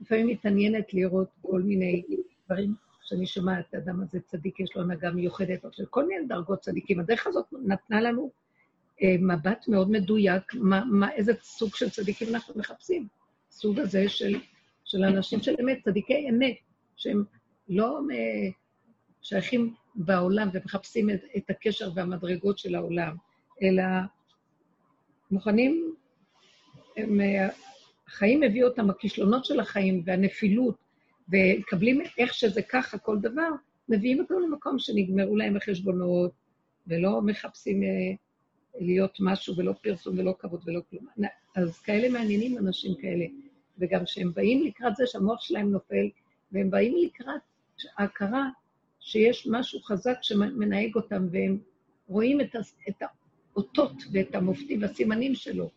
לפעמים 0.00 0.26
מתעניינת 0.26 0.94
לראות 0.94 1.28
כל 1.42 1.62
מיני 1.62 2.02
דברים 2.46 2.74
שאני 3.02 3.26
שומעת, 3.26 3.74
האדם 3.74 4.02
הזה 4.02 4.20
צדיק, 4.20 4.60
יש 4.60 4.76
לו 4.76 4.82
הנהגה 4.82 5.10
מיוחדת, 5.10 5.64
של 5.72 5.86
כל 5.86 6.06
מיני 6.06 6.26
דרגות 6.26 6.60
צדיקים. 6.60 7.00
הדרך 7.00 7.26
הזאת 7.26 7.46
נתנה 7.52 8.00
לנו 8.00 8.30
אה, 9.02 9.16
מבט 9.20 9.68
מאוד 9.68 9.90
מדויק, 9.90 10.54
מה, 10.54 10.84
מה, 10.84 11.12
איזה 11.12 11.32
סוג 11.42 11.76
של 11.76 11.90
צדיקים 11.90 12.28
אנחנו 12.28 12.54
מחפשים. 12.56 13.06
סוג 13.50 13.78
הזה 13.78 14.08
של, 14.08 14.36
של 14.92 15.04
אנשים 15.04 15.40
של 15.40 15.54
אמת, 15.60 15.78
צדיקי 15.84 16.28
אמת, 16.30 16.56
שהם 16.96 17.24
לא 17.68 18.00
אה, 18.12 18.50
שייכים 19.22 19.74
בעולם 19.94 20.48
ומחפשים 20.52 21.10
את, 21.10 21.20
את 21.36 21.50
הקשר 21.50 21.90
והמדרגות 21.94 22.58
של 22.58 22.74
העולם, 22.74 23.16
אלא 23.62 23.82
מוכנים, 25.30 25.94
הם, 26.96 27.20
אה, 27.20 27.48
החיים 28.08 28.42
הביאו 28.42 28.68
אותם, 28.68 28.90
הכישלונות 28.90 29.44
של 29.44 29.60
החיים 29.60 30.02
והנפילות, 30.06 30.76
ומקבלים 31.28 32.02
איך 32.18 32.34
שזה 32.34 32.62
ככה 32.62 32.98
כל 32.98 33.18
דבר, 33.18 33.48
מביאים 33.88 34.20
אותם 34.20 34.34
למקום 34.34 34.78
שנגמרו 34.78 35.36
להם 35.36 35.56
החשבונות, 35.56 36.32
ולא 36.86 37.22
מחפשים 37.22 37.82
אה, 37.82 37.88
להיות 38.80 39.18
משהו, 39.20 39.56
ולא 39.56 39.72
פרסום, 39.82 40.18
ולא 40.18 40.34
כבוד, 40.38 40.62
ולא 40.66 40.80
כלום. 40.90 41.06
אז 41.56 41.80
כאלה 41.80 42.08
מעניינים 42.08 42.58
אנשים 42.58 42.94
כאלה. 43.00 43.24
וגם 43.78 44.04
כשהם 44.04 44.32
באים 44.32 44.66
לקראת 44.66 44.96
זה 44.96 45.04
שהמוח 45.06 45.40
שלהם 45.40 45.70
נופל, 45.70 46.08
והם 46.52 46.70
באים 46.70 46.94
לקראת 46.96 47.40
ההכרה 47.98 48.48
שיש 49.00 49.46
משהו 49.50 49.80
חזק 49.80 50.16
שמנהיג 50.22 50.96
אותם, 50.96 51.26
והם 51.30 51.58
רואים 52.08 52.40
את, 52.40 52.56
את 52.88 53.02
האותות 53.54 53.92
ואת 54.12 54.34
המופתים 54.34 54.82
והסימנים 54.82 55.34
שלו, 55.34 55.70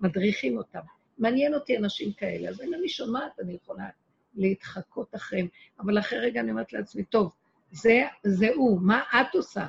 מדריכים 0.00 0.56
אותם. 0.56 0.80
מעניין 1.18 1.54
אותי 1.54 1.76
אנשים 1.76 2.12
כאלה. 2.12 2.48
אז 2.48 2.60
אם 2.60 2.74
אני 2.74 2.88
שומעת, 2.88 3.40
אני 3.40 3.52
יכולה 3.52 3.88
להתחקות 4.34 5.14
אחריהם, 5.14 5.46
אבל 5.78 5.98
אחרי 5.98 6.18
רגע 6.18 6.40
אני 6.40 6.50
אומרת 6.50 6.72
לעצמי, 6.72 7.04
טוב, 7.04 7.32
זה, 7.72 8.02
זה 8.22 8.48
הוא, 8.54 8.80
מה 8.80 9.02
את 9.20 9.34
עושה? 9.34 9.66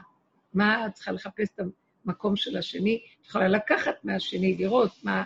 מה 0.54 0.88
את 0.88 0.94
צריכה 0.94 1.12
לחפש 1.12 1.48
את 1.56 1.60
המקום 2.06 2.36
של 2.36 2.58
השני? 2.58 3.02
את 3.22 3.26
יכולה 3.26 3.48
לקחת 3.48 3.96
מהשני, 4.04 4.56
לראות 4.58 4.92
מה... 5.04 5.24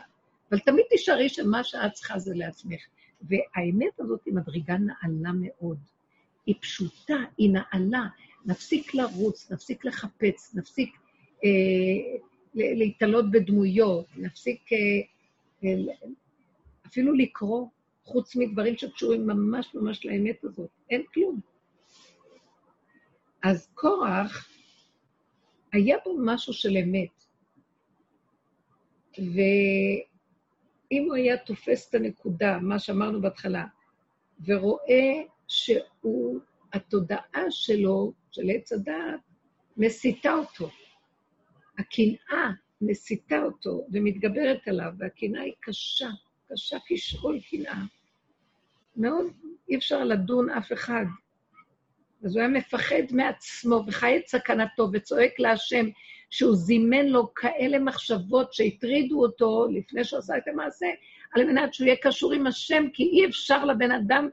אבל 0.52 0.60
תמיד 0.60 0.86
תישארי 0.90 1.30
שמה 1.30 1.64
שאת 1.64 1.94
צריכה 1.94 2.20
זה 2.20 2.36
לעצמך. 2.36 2.82
והאמת 3.22 4.00
הזאת 4.00 4.26
היא 4.26 4.34
מדרגה 4.34 4.78
נעלה 4.78 5.32
מאוד. 5.40 5.78
היא 6.46 6.56
פשוטה, 6.62 7.16
היא 7.38 7.50
נעלה. 7.52 8.04
נפסיק 8.46 8.94
לרוץ, 8.94 9.52
נפסיק 9.52 9.86
לחפש, 9.86 10.56
נפסיק 10.56 10.96
אה, 11.46 11.50
להתעלות 12.54 13.32
בדמויות, 13.32 14.06
נפסיק 14.18 14.74
אה, 14.74 14.78
אה, 15.64 15.94
אפילו 16.88 17.14
לקרוא, 17.14 17.68
חוץ 18.04 18.36
מדברים 18.36 18.78
שקשורים 18.78 19.28
ממש 19.28 19.76
ממש 19.76 20.06
לאמת 20.06 20.44
הזאת. 20.44 20.70
אין 20.90 21.04
כלום. 21.14 21.40
אז 23.44 23.70
קורח, 23.74 24.50
היה 25.74 25.98
בו 26.06 26.16
משהו 26.26 26.54
של 26.54 26.78
אמת. 26.78 27.24
ואם 30.92 31.06
הוא 31.08 31.16
היה 31.16 31.38
תופס 31.38 31.90
את 31.90 31.96
הנקודה, 31.96 32.58
מה 32.62 32.80
שאמרנו 32.80 33.22
בהתחלה, 33.22 33.66
ורואה 34.46 35.14
שהוא, 35.48 36.40
התודעה 36.74 37.46
שלו, 37.50 38.14
של 38.32 38.42
עץ 38.56 38.72
הדעת, 38.72 39.20
מסיתה 39.78 40.34
אותו. 40.34 40.70
הקנאה 41.78 42.52
מסיתה 42.82 43.44
אותו 43.44 43.88
ומתגברת 43.92 44.68
עליו, 44.68 44.92
והקנאה 44.98 45.42
היא 45.42 45.54
קשה, 45.60 46.10
קשה 46.50 46.78
כשאול 46.88 47.40
קנאה. 47.50 47.84
מאוד 48.96 49.26
אי 49.70 49.76
אפשר 49.76 50.04
לדון 50.04 50.50
אף 50.50 50.74
אחד. 50.74 51.06
אז 52.24 52.36
הוא 52.36 52.40
היה 52.40 52.50
מפחד 52.50 53.04
מעצמו 53.12 53.84
וחי 53.88 54.18
את 54.18 54.28
סכנתו 54.28 54.90
וצועק 54.94 55.40
להשם 55.40 55.86
שהוא 56.30 56.56
זימן 56.56 57.06
לו 57.06 57.34
כאלה 57.34 57.80
מחשבות 57.80 58.54
שהטרידו 58.54 59.22
אותו 59.22 59.68
לפני 59.72 60.04
שהוא 60.04 60.20
עשה 60.20 60.38
את 60.38 60.48
המעשה, 60.48 60.88
על 61.36 61.44
מנת 61.46 61.74
שהוא 61.74 61.88
יהיה 61.88 61.98
קשור 62.02 62.34
עם 62.34 62.48
השם, 62.48 62.84
כי 62.94 63.04
אי 63.04 63.26
אפשר 63.26 63.66
לבן 63.66 63.92
אדם 63.92 64.30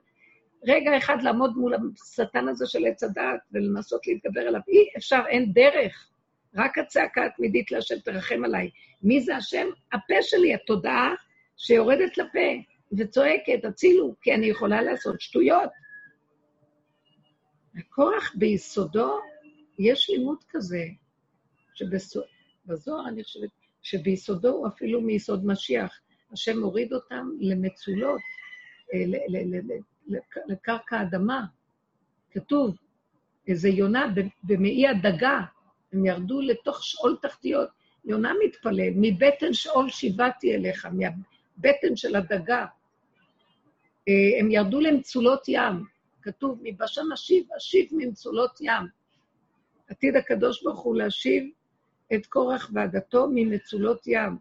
רגע 0.67 0.97
אחד 0.97 1.23
לעמוד 1.23 1.57
מול 1.57 1.75
השטן 1.75 2.49
הזה 2.49 2.67
של 2.67 2.87
עץ 2.87 3.03
הדעת 3.03 3.41
ולנסות 3.53 4.07
להתגבר 4.07 4.41
עליו. 4.41 4.61
אי 4.69 4.89
אפשר, 4.97 5.21
אין 5.29 5.53
דרך. 5.53 6.09
רק 6.57 6.79
הצעקה 6.79 7.27
התמידית 7.27 7.71
להשם 7.71 7.99
תרחם 7.99 8.45
עליי. 8.45 8.71
מי 9.03 9.21
זה 9.21 9.37
השם? 9.37 9.67
הפה 9.93 10.15
שלי, 10.23 10.55
התודעה 10.55 11.15
שיורדת 11.57 12.19
לפה 12.19 12.39
וצועקת, 12.99 13.65
הצילו, 13.65 14.15
כי 14.23 14.35
אני 14.35 14.47
יכולה 14.47 14.83
לעשות 14.83 15.21
שטויות. 15.21 15.71
הכוח 17.79 18.33
ביסודו, 18.35 19.19
יש 19.79 20.11
לימוד 20.11 20.39
כזה, 20.51 20.85
שבזוהר 21.75 23.09
אני 23.09 23.25
חושבת 23.25 23.51
שביסודו 23.83 24.49
הוא 24.49 24.69
אפילו 24.69 25.01
מיסוד 25.01 25.47
משיח. 25.47 26.01
השם 26.33 26.59
מוריד 26.61 26.93
אותם 26.93 27.29
למצולות, 27.41 28.21
אה, 28.95 29.05
לקרקע 30.47 31.03
אדמה. 31.03 31.45
כתוב, 32.31 32.77
איזה 33.49 33.69
יונה 33.69 34.15
במעי 34.43 34.89
הדגה, 34.89 35.41
הם 35.93 36.07
ירדו 36.07 36.41
לתוך 36.41 36.85
שאול 36.85 37.17
תחתיות. 37.23 37.69
יונה 38.05 38.33
מתפלל, 38.45 38.93
מבטן 38.97 39.53
שאול 39.53 39.91
שיבעתי 39.91 40.55
אליך, 40.55 40.87
מהבטן 40.87 41.97
של 41.97 42.17
הדגה. 42.17 42.67
אה, 44.09 44.41
הם 44.41 44.51
ירדו 44.51 44.81
למצולות 44.81 45.45
ים. 45.49 45.85
כתוב, 46.23 46.61
מבשם 46.63 47.13
אשיב, 47.15 47.47
אשיב 47.57 47.89
ממצולות 47.93 48.61
ים. 48.61 48.87
עתיד 49.89 50.17
הקדוש 50.17 50.63
ברוך 50.63 50.81
הוא 50.81 50.97
להשיב 50.97 51.45
את 52.15 52.27
קורח 52.27 52.71
ועדתו 52.75 53.27
ממצולות 53.35 54.07
ים. 54.07 54.37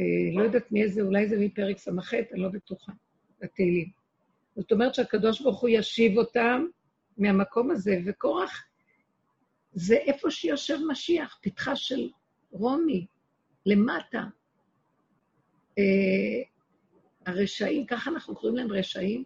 אה, 0.00 0.04
לא 0.34 0.42
יודעת 0.42 0.72
מאיזה, 0.72 1.02
אולי 1.02 1.28
זה 1.28 1.36
מפרק 1.38 1.78
ס"ח, 1.78 2.14
אני 2.14 2.40
לא 2.40 2.48
בטוחה, 2.48 2.92
בתהילים. 3.40 3.90
זאת 4.56 4.72
אומרת 4.72 4.94
שהקדוש 4.94 5.40
ברוך 5.40 5.60
הוא 5.60 5.70
ישיב 5.72 6.18
אותם 6.18 6.66
מהמקום 7.18 7.70
הזה, 7.70 7.98
וקורח 8.06 8.64
זה 9.72 9.94
איפה 9.94 10.30
שיושב 10.30 10.78
משיח, 10.88 11.38
פתחה 11.42 11.76
של 11.76 12.10
רומי, 12.50 13.06
למטה. 13.66 14.22
אה, 15.78 16.42
הרשעים, 17.26 17.86
ככה 17.86 18.10
אנחנו 18.10 18.34
קוראים 18.34 18.56
להם 18.56 18.72
רשעים. 18.72 19.24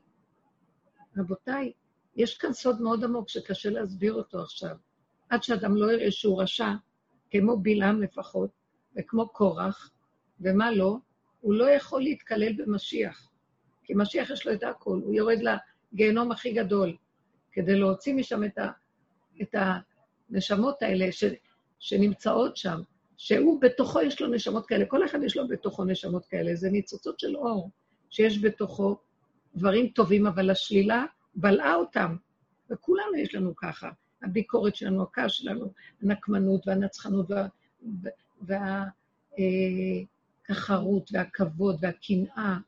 רבותיי, 1.17 1.73
יש 2.17 2.39
כאן 2.39 2.53
סוד 2.53 2.81
מאוד 2.81 3.05
עמוק 3.05 3.29
שקשה 3.29 3.71
להסביר 3.71 4.13
אותו 4.13 4.43
עכשיו. 4.43 4.77
עד 5.31 5.43
שאדם 5.43 5.77
לא 5.77 5.93
יראה 5.93 6.11
שהוא 6.11 6.43
רשע, 6.43 6.73
כמו 7.31 7.57
בלעם 7.57 8.03
לפחות, 8.03 8.51
וכמו 8.97 9.29
קורח, 9.29 9.91
ומה 10.41 10.71
לא, 10.71 10.97
הוא 11.41 11.55
לא 11.55 11.71
יכול 11.71 12.03
להתקלל 12.03 12.53
במשיח. 12.53 13.31
כי 13.85 13.95
משיח 13.97 14.31
יש 14.31 14.47
לו 14.47 14.53
את 14.53 14.63
הכול, 14.63 15.03
הוא 15.05 15.15
יורד 15.15 15.39
לגיהנום 15.93 16.33
הכי 16.33 16.53
גדול. 16.53 16.97
כדי 17.53 17.79
להוציא 17.79 18.15
משם 18.15 18.45
את, 18.45 18.59
ה, 18.59 18.71
את 19.43 19.55
הנשמות 20.31 20.83
האלה 20.83 21.13
ש, 21.13 21.25
שנמצאות 21.79 22.57
שם, 22.57 22.81
שהוא 23.17 23.61
בתוכו 23.61 24.01
יש 24.01 24.21
לו 24.21 24.29
נשמות 24.29 24.67
כאלה, 24.67 24.87
כל 24.87 25.05
אחד 25.05 25.19
יש 25.23 25.37
לו 25.37 25.49
בתוכו 25.49 25.85
נשמות 25.85 26.27
כאלה, 26.27 26.55
זה 26.55 26.71
ניצוצות 26.71 27.21
של 27.21 27.37
אור 27.37 27.71
שיש 28.11 28.43
בתוכו 28.43 28.97
דברים 29.55 29.89
טובים, 29.89 30.27
אבל 30.27 30.51
השלילה 30.51 31.05
בלעה 31.35 31.75
אותם, 31.75 32.17
וכולנו 32.71 33.17
יש 33.17 33.35
לנו 33.35 33.57
ככה. 33.57 33.91
הביקורת 34.23 34.77
שלנו, 34.77 35.03
הכעס 35.03 35.33
שלנו, 35.33 35.73
הנקמנות 36.03 36.69
והנצחנות 36.69 37.31
והתחרות 38.43 41.11
וה, 41.13 41.21
אה, 41.21 41.21
והכבוד 41.21 41.77
והקנאה 41.81 42.59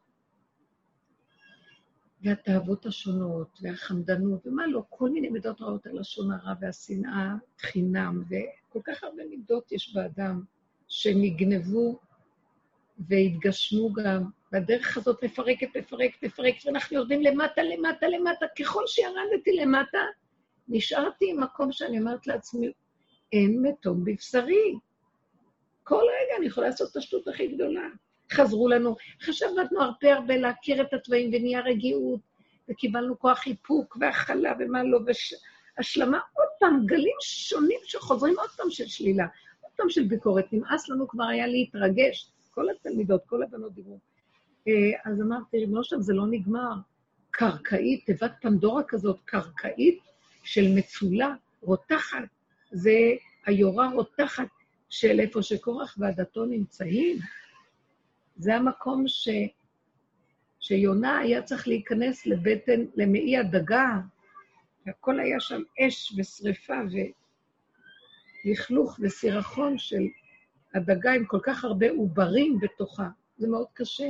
והתאוות 2.23 2.87
השונות, 2.87 3.59
והחמדנות, 3.63 4.47
ומה 4.47 4.67
לא, 4.67 4.83
כל 4.89 5.11
מיני 5.11 5.29
מידות 5.29 5.61
רעות, 5.61 5.87
הלשון 5.87 6.33
הרע 6.33 6.55
והשנאה 6.61 7.35
חינם, 7.59 8.23
וכל 8.29 8.81
כך 8.85 9.05
הרבה 9.05 9.23
מידות 9.31 9.73
יש 9.73 9.95
באדם 9.95 10.43
שנגנבו 10.89 11.99
והתגשמו 12.99 13.93
גם 13.93 14.25
והדרך 14.53 14.97
הזאת 14.97 15.25
מפרקת, 15.25 15.77
מפרקת, 15.77 16.23
מפרקת, 16.23 16.67
ואנחנו 16.67 16.97
יורדים 16.97 17.23
למטה, 17.23 17.63
למטה, 17.63 18.09
למטה. 18.09 18.47
ככל 18.59 18.83
שירדתי 18.87 19.53
למטה, 19.53 19.99
נשארתי 20.71 21.31
עם 21.31 21.41
מקום 21.41 21.73
שאני 21.73 21.99
אומרת 21.99 22.27
לעצמי, 22.27 22.73
אין 23.33 23.63
מתום 23.63 24.05
בבשרי. 24.05 24.75
כל 25.83 26.03
רגע 26.03 26.37
אני 26.39 26.47
יכולה 26.47 26.69
לעשות 26.69 26.91
את 26.91 26.97
השטות 26.97 27.29
הכי 27.29 27.47
גדולה. 27.47 27.89
חזרו 28.33 28.69
לנו, 28.69 28.97
חשבנו 29.23 29.83
הרבה 29.83 30.15
הרבה 30.15 30.37
להכיר 30.37 30.83
את 30.83 30.93
התוואים 30.93 31.31
ונהיה 31.33 31.61
רגיעות, 31.61 32.21
וקיבלנו 32.69 33.19
כוח 33.19 33.47
איפוק 33.47 33.97
והכלה 34.01 34.53
ומה 34.59 34.83
לא, 34.83 34.99
והשלמה, 35.77 36.19
עוד 36.33 36.49
פעם, 36.61 36.87
גלים 36.87 37.17
שונים 37.21 37.81
שחוזרים 37.85 38.39
עוד 38.39 38.51
פעם 38.51 38.71
של 38.71 38.87
שלילה, 38.87 39.27
עוד 39.61 39.73
פעם 39.77 39.89
של 39.89 40.05
ביקורת. 40.05 40.53
נמאס 40.53 40.89
לנו 40.89 41.09
כבר 41.09 41.25
היה 41.25 41.47
להתרגש. 41.47 42.31
כל 42.51 42.71
התלמידות, 42.71 43.23
כל 43.27 43.43
הבנות 43.43 43.75
דיברו. 43.75 43.99
אה, 44.69 44.73
אז 45.05 45.21
אמרתי, 45.21 45.59
ריבונו 45.59 45.85
שלם, 45.85 46.03
זה 46.03 46.15
לא 46.15 46.27
נגמר. 46.31 46.73
קרקעית, 47.31 48.07
תיבת 48.07 48.33
פנדורה 48.41 48.83
כזאת, 48.83 49.21
קרקעית 49.25 50.01
של 50.43 50.75
מצולה, 50.75 51.35
רותחת. 51.61 52.19
זה 52.73 52.93
היורה 53.47 53.89
רותחת 53.89 54.49
של 54.91 55.21
איפה 55.21 55.43
שקורח 55.43 55.97
ועדתו 55.99 56.45
נמצאים. 56.45 57.19
זה 58.37 58.57
המקום 58.57 59.05
ש... 59.07 59.29
שיונה 60.61 61.19
היה 61.19 61.43
צריך 61.43 61.69
להיכנס 61.69 62.27
לבטן, 62.27 62.81
למעי 62.95 63.37
הדגה, 63.37 64.01
והכל 64.87 65.21
היה 65.21 65.41
שם 65.41 65.63
אש 65.81 66.13
ושריפה 66.17 66.75
ולכלוך 68.45 68.99
וסירחון 69.03 69.79
של 69.79 70.03
הדגה 70.75 71.13
עם 71.13 71.25
כל 71.25 71.39
כך 71.43 71.65
הרבה 71.65 71.91
עוברים 71.91 72.59
בתוכה. 72.61 73.09
זה 73.39 73.49
מאוד 73.49 73.67
קשה. 73.75 74.09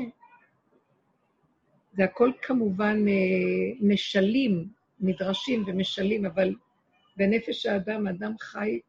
זה 1.92 2.04
הכל 2.04 2.32
כמובן 2.42 3.08
אה, 3.08 3.14
משלים, 3.80 4.68
נדרשים 5.00 5.64
ומשלים, 5.66 6.26
אבל 6.26 6.54
בנפש 7.16 7.66
האדם, 7.66 8.06
האדם 8.06 8.32
חי 8.40 8.80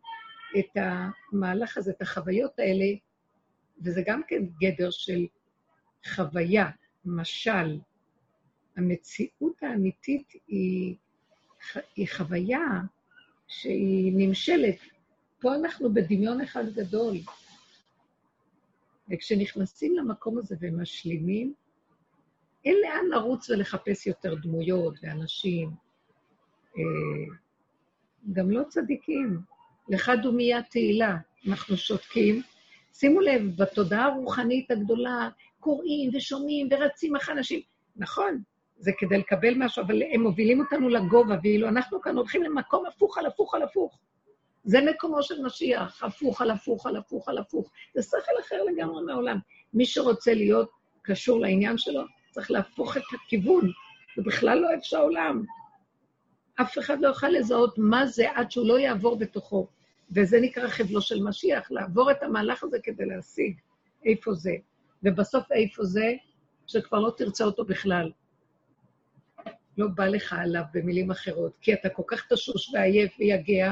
את 0.59 0.69
המהלך 0.75 1.77
הזה, 1.77 1.91
את 1.91 2.01
החוויות 2.01 2.59
האלה, 2.59 2.85
וזה 3.81 4.01
גם 4.05 4.21
כן 4.27 4.43
גדר 4.61 4.91
של 4.91 5.25
חוויה, 6.15 6.69
משל. 7.05 7.79
המציאות 8.77 9.63
האמיתית 9.63 10.33
היא, 10.47 10.95
היא 11.95 12.07
חוויה 12.17 12.67
שהיא 13.47 14.13
נמשלת. 14.15 14.77
פה 15.39 15.55
אנחנו 15.55 15.93
בדמיון 15.93 16.41
אחד 16.41 16.69
גדול. 16.69 17.17
וכשנכנסים 19.09 19.95
למקום 19.95 20.37
הזה 20.37 20.55
ומשלימים, 20.61 21.53
אין 22.65 22.75
לאן 22.81 23.05
לרוץ 23.09 23.49
ולחפש 23.49 24.07
יותר 24.07 24.35
דמויות 24.35 24.93
ואנשים. 25.01 25.69
אה, 26.77 27.35
גם 28.33 28.51
לא 28.51 28.63
צדיקים. 28.63 29.39
לך 29.89 30.11
דומיה 30.21 30.63
תהילה, 30.63 31.17
אנחנו 31.47 31.77
שותקים. 31.77 32.41
שימו 32.93 33.19
לב, 33.19 33.41
בתודעה 33.57 34.05
הרוחנית 34.05 34.71
הגדולה 34.71 35.29
קוראים 35.59 36.09
ושומעים 36.13 36.67
ורצים 36.71 37.15
אחרי 37.15 37.35
אנשים. 37.35 37.61
נכון, 37.95 38.41
זה 38.77 38.91
כדי 38.97 39.17
לקבל 39.17 39.53
משהו, 39.57 39.83
אבל 39.83 40.01
הם 40.13 40.21
מובילים 40.21 40.59
אותנו 40.59 40.89
לגובה, 40.89 41.35
ואילו 41.43 41.67
אנחנו 41.67 42.01
כאן 42.01 42.17
הולכים 42.17 42.43
למקום 42.43 42.85
הפוך 42.85 43.17
על 43.17 43.25
הפוך 43.25 43.55
על 43.55 43.61
הפוך. 43.61 43.99
זה 44.63 44.79
מקומו 44.81 45.23
של 45.23 45.43
משיח, 45.43 46.03
הפוך 46.03 46.41
על 46.41 46.51
הפוך 46.51 46.85
על 46.85 46.97
הפוך 46.97 47.29
על 47.29 47.37
הפוך. 47.37 47.71
זה 47.95 48.01
שכל 48.03 48.41
אחר 48.41 48.63
לגמרי 48.63 49.03
מהעולם. 49.03 49.37
מי 49.73 49.85
שרוצה 49.85 50.33
להיות 50.33 50.69
קשור 51.01 51.39
לעניין 51.39 51.77
שלו, 51.77 52.01
צריך 52.31 52.51
להפוך 52.51 52.97
את 52.97 53.03
הכיוון. 53.13 53.71
זה 54.15 54.23
בכלל 54.23 54.59
לא 54.59 54.67
אוהב 54.67 54.79
שהעולם. 54.81 55.43
אף 56.61 56.77
אחד 56.79 56.97
לא 57.01 57.07
יוכל 57.07 57.27
לזהות 57.27 57.77
מה 57.77 58.05
זה 58.05 58.31
עד 58.35 58.51
שהוא 58.51 58.67
לא 58.67 58.79
יעבור 58.79 59.17
בתוכו. 59.17 59.67
וזה 60.11 60.39
נקרא 60.41 60.67
חבלו 60.67 61.01
של 61.01 61.23
משיח, 61.23 61.71
לעבור 61.71 62.11
את 62.11 62.23
המהלך 62.23 62.63
הזה 62.63 62.77
כדי 62.83 63.05
להשיג 63.05 63.59
איפה 64.05 64.33
זה. 64.33 64.55
ובסוף 65.03 65.51
איפה 65.51 65.83
זה, 65.83 66.13
שכבר 66.67 66.99
לא 66.99 67.13
תרצה 67.17 67.43
אותו 67.43 67.65
בכלל. 67.65 68.11
לא 69.77 69.87
בא 69.87 70.05
לך 70.05 70.33
עליו 70.33 70.63
במילים 70.73 71.11
אחרות, 71.11 71.57
כי 71.61 71.73
אתה 71.73 71.89
כל 71.89 72.03
כך 72.07 72.27
תשוש 72.33 72.73
ועייף 72.73 73.15
ויגע, 73.19 73.71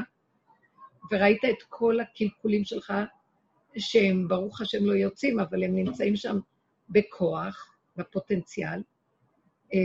וראית 1.11 1.45
את 1.45 1.63
כל 1.69 1.99
הקלקולים 1.99 2.63
שלך, 2.63 2.93
שהם, 3.77 4.27
ברוך 4.27 4.61
השם, 4.61 4.85
לא 4.85 4.93
יוצאים, 4.93 5.39
אבל 5.39 5.63
הם 5.63 5.75
נמצאים 5.75 6.15
שם 6.15 6.39
בכוח, 6.89 7.75
בפוטנציאל, 7.97 8.81
אה, 9.73 9.79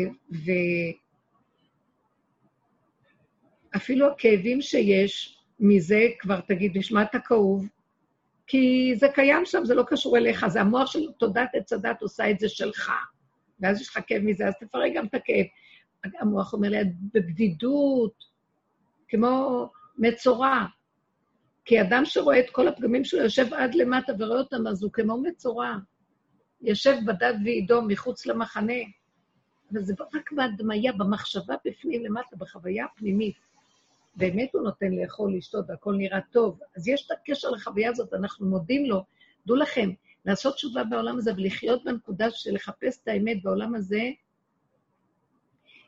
ואפילו 3.74 4.10
הכאבים 4.10 4.62
שיש, 4.62 5.38
מזה 5.60 6.08
כבר 6.18 6.40
תגיד, 6.40 6.78
נשמע 6.78 7.02
אתה 7.02 7.18
כאוב, 7.18 7.68
כי 8.46 8.94
זה 8.96 9.06
קיים 9.14 9.44
שם, 9.44 9.64
זה 9.64 9.74
לא 9.74 9.84
קשור 9.86 10.16
אליך, 10.16 10.46
זה 10.46 10.60
המוח 10.60 10.86
של 10.86 11.12
תודעת 11.18 11.48
עץ 11.54 11.72
הדת 11.72 12.02
עושה 12.02 12.30
את 12.30 12.40
זה 12.40 12.48
שלך, 12.48 12.92
ואז 13.60 13.80
יש 13.80 13.88
לך 13.88 13.98
כאב 14.06 14.22
מזה, 14.22 14.48
אז 14.48 14.54
תפרק 14.60 14.92
גם 14.94 15.06
את 15.06 15.14
הכאב. 15.14 15.46
המוח 16.20 16.52
אומר 16.52 16.68
לי, 16.68 16.78
בבדידות, 17.14 18.24
כמו 19.08 19.68
מצורע. 19.98 20.64
כי 21.64 21.80
אדם 21.80 22.04
שרואה 22.04 22.40
את 22.40 22.50
כל 22.50 22.68
הפגמים 22.68 23.04
שלו 23.04 23.22
יושב 23.22 23.54
עד 23.54 23.74
למטה 23.74 24.12
ורואה 24.18 24.38
אותם, 24.38 24.66
אז 24.66 24.82
הוא 24.82 24.92
כמו 24.92 25.18
מצורע. 25.22 25.76
יושב 26.60 26.96
בדד 27.06 27.34
ועידו 27.44 27.82
מחוץ 27.82 28.26
למחנה. 28.26 28.72
אבל 29.72 29.82
זה 29.82 29.94
רק 30.14 30.32
בהדמיה, 30.32 30.92
במחשבה 30.92 31.54
בפנים 31.64 32.04
למטה, 32.04 32.36
בחוויה 32.36 32.84
הפנימית. 32.84 33.36
באמת 34.16 34.50
הוא 34.52 34.62
נותן 34.62 34.92
לאכול, 34.92 35.36
לשתות, 35.36 35.64
והכל 35.68 35.94
נראה 35.94 36.20
טוב. 36.32 36.60
אז 36.76 36.88
יש 36.88 37.06
את 37.06 37.10
הקשר 37.10 37.50
לחוויה 37.50 37.90
הזאת, 37.90 38.14
אנחנו 38.14 38.46
מודים 38.46 38.86
לו. 38.86 39.04
דעו 39.46 39.56
לכם, 39.56 39.90
לעשות 40.24 40.54
תשובה 40.54 40.84
בעולם 40.84 41.18
הזה 41.18 41.32
ולחיות 41.36 41.84
בנקודה 41.84 42.30
של 42.30 42.54
לחפש 42.54 43.02
את 43.02 43.08
האמת 43.08 43.42
בעולם 43.42 43.74
הזה, 43.74 44.00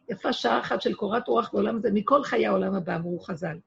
יפה 0.09 0.33
שעה 0.33 0.61
אחת 0.61 0.83
של 0.83 0.95
קורת 0.95 1.29
רוח 1.29 1.51
בעולם 1.53 1.77
הזה, 1.77 1.89
מכל 1.93 2.25
חיי 2.25 2.47
העולם 2.47 2.75
הבא, 2.75 2.97
אמרו 2.97 3.21
חז"ל. 3.21 3.59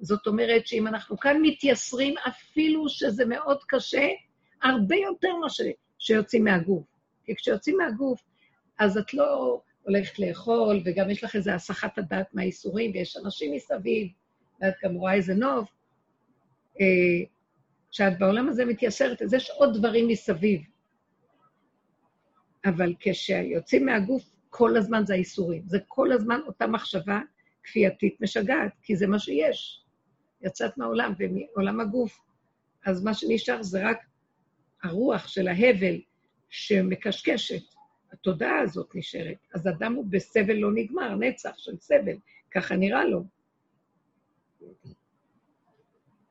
זאת 0.00 0.26
אומרת 0.26 0.66
שאם 0.66 0.86
אנחנו 0.86 1.18
כאן 1.18 1.36
מתייסרים, 1.42 2.14
אפילו 2.28 2.88
שזה 2.88 3.24
מאוד 3.24 3.58
קשה, 3.66 4.08
הרבה 4.62 4.96
יותר 4.96 5.36
מה 5.40 5.46
שיוצאים 5.98 6.44
מהגוף. 6.44 6.86
כי 7.24 7.34
כשיוצאים 7.36 7.76
מהגוף, 7.76 8.20
אז 8.78 8.98
את 8.98 9.14
לא 9.14 9.60
הולכת 9.82 10.18
לאכול, 10.18 10.80
וגם 10.84 11.10
יש 11.10 11.24
לך 11.24 11.36
איזו 11.36 11.50
הסחת 11.50 11.98
הדעת 11.98 12.34
מהאיסורים, 12.34 12.90
ויש 12.94 13.16
אנשים 13.16 13.52
מסביב, 13.52 14.08
ואת 14.60 14.74
גם 14.84 14.94
רואה 14.94 15.14
איזה 15.14 15.34
נוב. 15.34 15.66
אה, 16.80 16.86
כשאת 17.90 18.18
בעולם 18.18 18.48
הזה 18.48 18.64
מתייסרת, 18.64 19.22
אז 19.22 19.34
יש 19.34 19.50
עוד 19.50 19.76
דברים 19.78 20.08
מסביב. 20.08 20.62
אבל 22.64 22.94
כשיוצאים 23.00 23.86
מהגוף, 23.86 24.32
כל 24.50 24.76
הזמן 24.76 25.06
זה 25.06 25.14
האיסורים. 25.14 25.62
זה 25.66 25.78
כל 25.88 26.12
הזמן 26.12 26.40
אותה 26.46 26.66
מחשבה 26.66 27.20
כפייתית 27.64 28.20
משגעת, 28.20 28.72
כי 28.82 28.96
זה 28.96 29.06
מה 29.06 29.18
שיש. 29.18 29.82
יצאת 30.42 30.78
מהעולם, 30.78 31.12
ומעולם 31.18 31.80
הגוף, 31.80 32.20
אז 32.86 33.04
מה 33.04 33.14
שנשאר 33.14 33.62
זה 33.62 33.88
רק 33.88 33.98
הרוח 34.82 35.28
של 35.28 35.48
ההבל 35.48 36.00
שמקשקשת. 36.48 37.71
התודעה 38.12 38.58
הזאת 38.58 38.94
נשארת. 38.94 39.36
אז 39.54 39.68
אדם 39.68 39.94
הוא 39.94 40.06
בסבל 40.10 40.54
לא 40.54 40.72
נגמר, 40.74 41.14
נצח 41.14 41.58
של 41.58 41.76
סבל, 41.76 42.16
ככה 42.50 42.76
נראה 42.76 43.04
לו. 43.04 43.24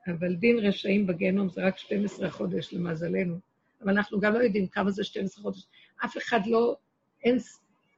אבל 0.08 0.36
דין 0.36 0.60
רשעים 0.60 1.08
בגיהנום 1.08 1.50
זה 1.50 1.68
רק 1.68 1.78
12 1.78 2.30
חודש 2.30 2.74
למזלנו. 2.74 3.40
אבל 3.82 3.90
אנחנו 3.92 4.20
גם 4.20 4.34
לא 4.34 4.40
יודעים 4.40 4.68
כמה 4.68 4.92
זה 4.92 5.04
12 5.04 5.44
חודש. 5.44 5.66
אף 6.06 6.18
אחד 6.18 6.40
לא, 6.46 6.76
אין, 7.24 7.38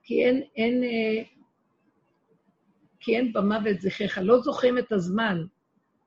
כי 0.04 0.26
אין, 0.26 0.42
אין, 0.56 0.84
אה, 0.84 1.24
כי 3.00 3.18
אין 3.18 3.34
במוות 3.34 3.80
זכריך. 3.80 4.20
לא 4.24 4.40
זוכרים 4.40 4.78
את 4.78 4.92
הזמן. 4.92 5.46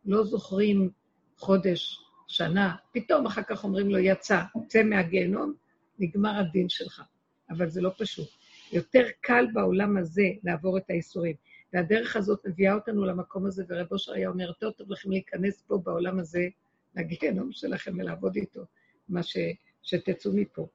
לא 0.04 0.24
זוכרים 0.24 0.90
חודש, 1.36 2.00
שנה, 2.28 2.76
פתאום 2.92 3.26
אחר 3.26 3.42
כך 3.42 3.64
אומרים 3.64 3.90
לו, 3.90 3.98
יצא, 3.98 4.42
צא 4.66 4.82
מהגיהנום, 4.82 5.54
נגמר 5.98 6.38
הדין 6.40 6.68
שלך. 6.68 7.02
אבל 7.50 7.68
זה 7.68 7.80
לא 7.80 7.90
פשוט. 7.98 8.28
יותר 8.72 9.06
קל 9.20 9.46
בעולם 9.52 9.96
הזה 9.96 10.28
לעבור 10.44 10.78
את 10.78 10.90
האיסורים. 10.90 11.34
והדרך 11.72 12.16
הזאת 12.16 12.46
מביאה 12.46 12.74
אותנו 12.74 13.04
למקום 13.04 13.46
הזה, 13.46 13.64
ורב 13.68 13.86
אושר 13.92 14.12
היה 14.12 14.28
אומר, 14.28 14.46
יותר 14.46 14.70
טוב 14.70 14.92
לכם 14.92 15.10
להיכנס 15.10 15.62
פה 15.62 15.78
בעולם 15.84 16.18
הזה, 16.18 16.48
לגיהנום 16.94 17.52
שלכם 17.52 17.98
ולעבוד 17.98 18.36
איתו, 18.36 18.64
מה 19.08 19.22
ש, 19.22 19.36
שתצאו 19.82 20.32
מפה. 20.34 20.68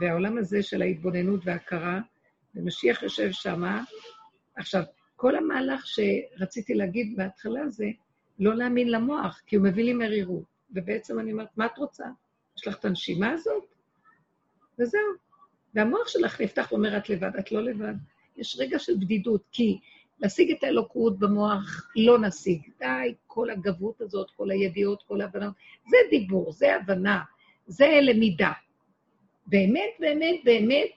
והעולם 0.00 0.38
הזה 0.38 0.62
של 0.62 0.82
ההתבוננות 0.82 1.40
וההכרה, 1.44 2.00
ומשיח 2.54 3.02
יושב 3.02 3.28
שמה. 3.32 3.84
עכשיו, 4.56 4.82
כל 5.16 5.36
המהלך 5.36 5.84
שרציתי 5.86 6.74
להגיד 6.74 7.16
בהתחלה 7.16 7.68
זה, 7.68 7.86
לא 8.38 8.54
להאמין 8.54 8.90
למוח, 8.90 9.40
כי 9.46 9.56
הוא 9.56 9.64
מביא 9.64 9.84
לי 9.84 9.92
מרירות. 9.92 10.44
ובעצם 10.70 11.18
אני 11.18 11.32
אומרת, 11.32 11.48
מה 11.56 11.66
את 11.66 11.78
רוצה? 11.78 12.04
יש 12.58 12.68
לך 12.68 12.78
את 12.78 12.84
הנשימה 12.84 13.30
הזאת? 13.30 13.64
וזהו. 14.78 15.31
והמוח 15.74 16.08
שלך 16.08 16.40
נפתח 16.40 16.68
ואומר, 16.72 16.96
את 16.96 17.08
לבד, 17.08 17.36
את 17.38 17.52
לא 17.52 17.62
לבד. 17.62 17.94
יש 18.36 18.56
רגע 18.58 18.78
של 18.78 18.92
בדידות, 19.00 19.42
כי 19.52 19.78
להשיג 20.20 20.50
את 20.50 20.64
האלוקות 20.64 21.18
במוח 21.18 21.90
לא 21.96 22.18
נשיג. 22.18 22.62
די, 22.78 23.14
כל 23.26 23.50
הגבות 23.50 24.00
הזאת, 24.00 24.30
כל 24.30 24.50
הידיעות, 24.50 25.02
כל 25.02 25.20
ההבנות, 25.20 25.54
זה 25.88 25.96
דיבור, 26.10 26.52
זה 26.52 26.74
הבנה, 26.74 27.22
זה 27.66 27.98
למידה. 28.02 28.52
באמת, 29.46 29.90
באמת, 29.98 30.40
באמת, 30.44 30.90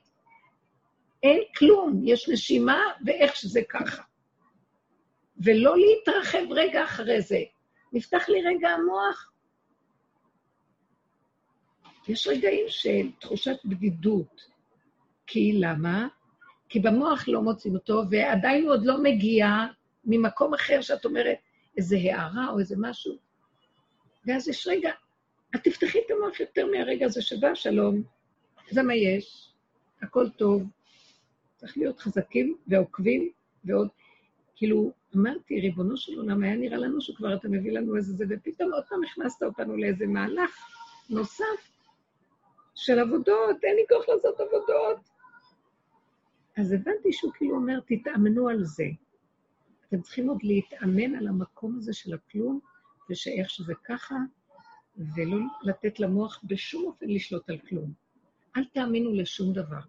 אין 1.23 1.41
כלום, 1.57 2.01
יש 2.03 2.29
נשימה 2.29 2.81
ואיך 3.05 3.35
שזה 3.35 3.61
ככה. 3.69 4.03
ולא 5.37 5.75
להתרחב 5.77 6.51
רגע 6.51 6.83
אחרי 6.83 7.21
זה. 7.21 7.39
נפתח 7.93 8.29
לי 8.29 8.41
רגע 8.41 8.69
המוח. 8.69 9.31
יש 12.07 12.27
רגעים 12.27 12.65
של 12.67 13.11
תחושת 13.19 13.57
בדידות. 13.65 14.54
כי 15.27 15.53
למה? 15.53 16.07
כי 16.69 16.79
במוח 16.79 17.27
לא 17.27 17.41
מוצאים 17.41 17.75
אותו, 17.75 18.01
ועדיין 18.11 18.63
הוא 18.63 18.71
עוד 18.71 18.85
לא 18.85 19.03
מגיע 19.03 19.47
ממקום 20.05 20.53
אחר 20.53 20.81
שאת 20.81 21.05
אומרת, 21.05 21.37
איזה 21.77 21.95
הערה 21.95 22.49
או 22.49 22.59
איזה 22.59 22.75
משהו. 22.77 23.17
ואז 24.25 24.47
יש 24.47 24.67
רגע, 24.67 24.91
את 25.55 25.63
תפתחי 25.63 25.99
את 25.99 26.11
המוח 26.11 26.39
יותר 26.39 26.65
מהרגע 26.65 27.05
הזה 27.05 27.21
שבא, 27.21 27.55
שלום, 27.55 28.01
זה 28.71 28.83
מה 28.83 28.95
יש, 28.95 29.51
הכל 30.01 30.29
טוב. 30.29 30.63
צריך 31.55 31.77
להיות 31.77 31.99
חזקים 31.99 32.57
ועוקבים 32.67 33.31
ועוד. 33.65 33.87
כאילו, 34.55 34.91
אמרתי, 35.15 35.59
ריבונו 35.59 35.97
של 35.97 36.17
עולם, 36.17 36.43
היה 36.43 36.55
נראה 36.55 36.77
לנו 36.77 37.01
שכבר 37.01 37.35
אתה 37.35 37.47
מביא 37.47 37.71
לנו 37.71 37.95
איזה 37.95 38.13
זה, 38.13 38.25
ופתאום 38.29 38.73
עוד 38.73 38.83
פעם 38.89 39.03
הכנסת 39.03 39.43
אותנו 39.43 39.77
לאיזה 39.77 40.05
מהלך 40.07 40.51
נוסף 41.09 41.71
של 42.75 42.99
עבודות, 42.99 43.63
אין 43.63 43.75
לי 43.75 43.83
כוח 43.89 44.09
לעשות 44.09 44.39
עבודות. 44.39 45.14
אז 46.57 46.71
הבנתי 46.71 47.13
שהוא 47.13 47.31
כאילו 47.33 47.55
אומר, 47.55 47.79
תתאמנו 47.79 48.49
על 48.49 48.63
זה. 48.63 48.85
אתם 49.87 50.01
צריכים 50.01 50.29
עוד 50.29 50.43
להתאמן 50.43 51.15
על 51.15 51.27
המקום 51.27 51.75
הזה 51.77 51.93
של 51.93 52.13
הכלום, 52.13 52.59
ושאיך 53.09 53.49
שזה 53.49 53.73
ככה, 53.83 54.15
ולא 54.97 55.37
לתת 55.63 55.99
למוח 55.99 56.41
בשום 56.43 56.85
אופן 56.85 57.05
לשלוט 57.09 57.49
על 57.49 57.57
כלום. 57.57 57.93
אל 58.57 58.65
תאמינו 58.65 59.13
לשום 59.13 59.53
דבר. 59.53 59.79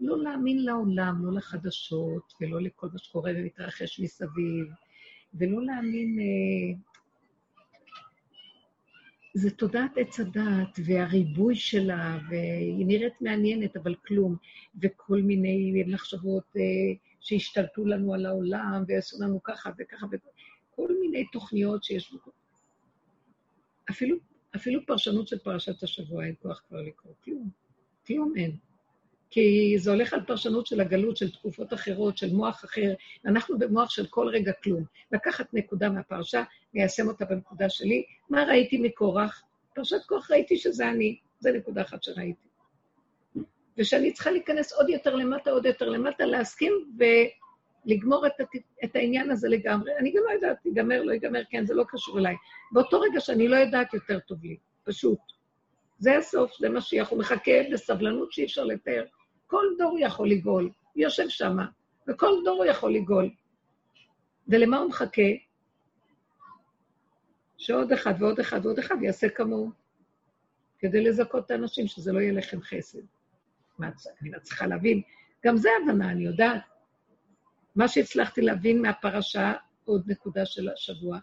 לא 0.00 0.22
להאמין 0.22 0.64
לעולם, 0.64 1.24
לא 1.26 1.32
לחדשות, 1.32 2.32
ולא 2.40 2.60
לכל 2.60 2.88
מה 2.92 2.98
שקורה 2.98 3.32
ומתרחש 3.36 4.00
מסביב, 4.00 4.66
ולא 5.34 5.64
להאמין... 5.64 6.18
אה, 6.18 6.91
זה 9.34 9.50
תודעת 9.50 9.90
עץ 9.96 10.20
הדעת 10.20 10.78
והריבוי 10.84 11.54
שלה, 11.54 12.18
והיא 12.30 12.86
נראית 12.86 13.20
מעניינת, 13.20 13.76
אבל 13.76 13.94
כלום, 13.94 14.36
וכל 14.82 15.22
מיני 15.22 15.84
מחשבות 15.86 16.44
אה, 16.56 16.62
שהשתלטו 17.20 17.84
לנו 17.84 18.14
על 18.14 18.26
העולם, 18.26 18.84
ועשו 18.88 19.16
לנו 19.22 19.42
ככה 19.42 19.70
וככה, 19.78 20.06
וכל 20.06 20.88
מיני 21.00 21.26
תוכניות 21.32 21.84
שיש... 21.84 22.14
אפילו, 23.90 24.16
אפילו 24.56 24.86
פרשנות 24.86 25.28
של 25.28 25.38
פרשת 25.38 25.82
השבוע 25.82 26.24
אין 26.24 26.34
כוח 26.42 26.62
כבר 26.68 26.80
לקרוא, 26.80 27.14
כלום. 27.24 27.50
כלום 28.06 28.32
אין. 28.36 28.56
כי 29.32 29.74
זה 29.78 29.90
הולך 29.90 30.12
על 30.12 30.20
פרשנות 30.26 30.66
של 30.66 30.80
הגלות, 30.80 31.16
של 31.16 31.30
תקופות 31.30 31.72
אחרות, 31.72 32.18
של 32.18 32.32
מוח 32.32 32.64
אחר. 32.64 32.94
אנחנו 33.26 33.58
במוח 33.58 33.90
של 33.90 34.06
כל 34.06 34.28
רגע 34.28 34.52
כלום. 34.52 34.84
לקחת 35.12 35.46
נקודה 35.52 35.90
מהפרשה, 35.90 36.42
ליישם 36.74 37.08
אותה 37.08 37.24
בנקודה 37.24 37.68
שלי. 37.68 38.04
מה 38.30 38.44
ראיתי 38.44 38.78
מקורח? 38.78 39.42
פרשת 39.74 40.04
כוח 40.06 40.30
ראיתי 40.30 40.56
שזה 40.56 40.88
אני. 40.88 41.16
זה 41.38 41.52
נקודה 41.52 41.82
אחת 41.82 42.02
שראיתי. 42.02 42.48
ושאני 43.78 44.12
צריכה 44.12 44.30
להיכנס 44.30 44.72
עוד 44.72 44.88
יותר 44.88 45.14
למטה, 45.14 45.50
עוד 45.50 45.66
יותר 45.66 45.88
למטה, 45.88 46.24
להסכים 46.24 46.72
ולגמור 46.98 48.26
את, 48.26 48.32
את 48.84 48.96
העניין 48.96 49.30
הזה 49.30 49.48
לגמרי. 49.48 49.92
אני 49.98 50.12
גם 50.12 50.22
לא 50.28 50.30
יודעת, 50.30 50.66
ייגמר, 50.66 51.02
לא 51.02 51.12
ייגמר, 51.12 51.42
כן, 51.50 51.66
זה 51.66 51.74
לא 51.74 51.84
קשור 51.88 52.18
אליי. 52.18 52.34
באותו 52.72 53.00
רגע 53.00 53.20
שאני 53.20 53.48
לא 53.48 53.56
יודעת, 53.56 53.94
יותר 53.94 54.18
טוב 54.18 54.44
לי, 54.44 54.56
פשוט. 54.84 55.18
זה 55.98 56.18
הסוף, 56.18 56.52
זה 56.60 56.68
משיח, 56.68 57.08
הוא 57.08 57.18
מחכה 57.18 57.52
בסבלנות 57.72 58.32
שאי 58.32 58.44
אפשר 58.44 58.64
לתאר. 58.64 59.04
כל 59.52 59.66
דור 59.78 59.96
יכול 60.00 60.30
לגאול, 60.30 60.64
הוא 60.64 61.02
יושב 61.02 61.28
שם, 61.28 61.56
וכל 62.08 62.32
דור 62.44 62.56
הוא 62.56 62.64
יכול 62.64 62.94
לגאול. 62.94 63.30
ולמה 64.48 64.78
הוא 64.78 64.88
מחכה? 64.88 65.22
שעוד 67.58 67.92
אחד 67.92 68.14
ועוד 68.18 68.40
אחד 68.40 68.66
ועוד 68.66 68.78
אחד 68.78 68.94
יעשה 69.02 69.28
כמוהו, 69.28 69.70
כדי 70.78 71.04
לזכות 71.04 71.46
את 71.46 71.50
האנשים 71.50 71.86
שזה 71.86 72.12
לא 72.12 72.20
יהיה 72.20 72.32
לחם 72.32 72.60
חסד. 72.62 72.98
מה, 73.78 73.90
אני 74.20 74.30
לא 74.30 74.38
צריכה 74.38 74.66
להבין, 74.66 75.02
גם 75.44 75.56
זה 75.56 75.68
הבנה, 75.82 76.10
אני 76.10 76.24
יודעת. 76.24 76.62
מה 77.76 77.88
שהצלחתי 77.88 78.40
להבין 78.40 78.82
מהפרשה, 78.82 79.52
עוד 79.84 80.10
נקודה 80.10 80.46
של 80.46 80.68
השבוע, 80.68 81.18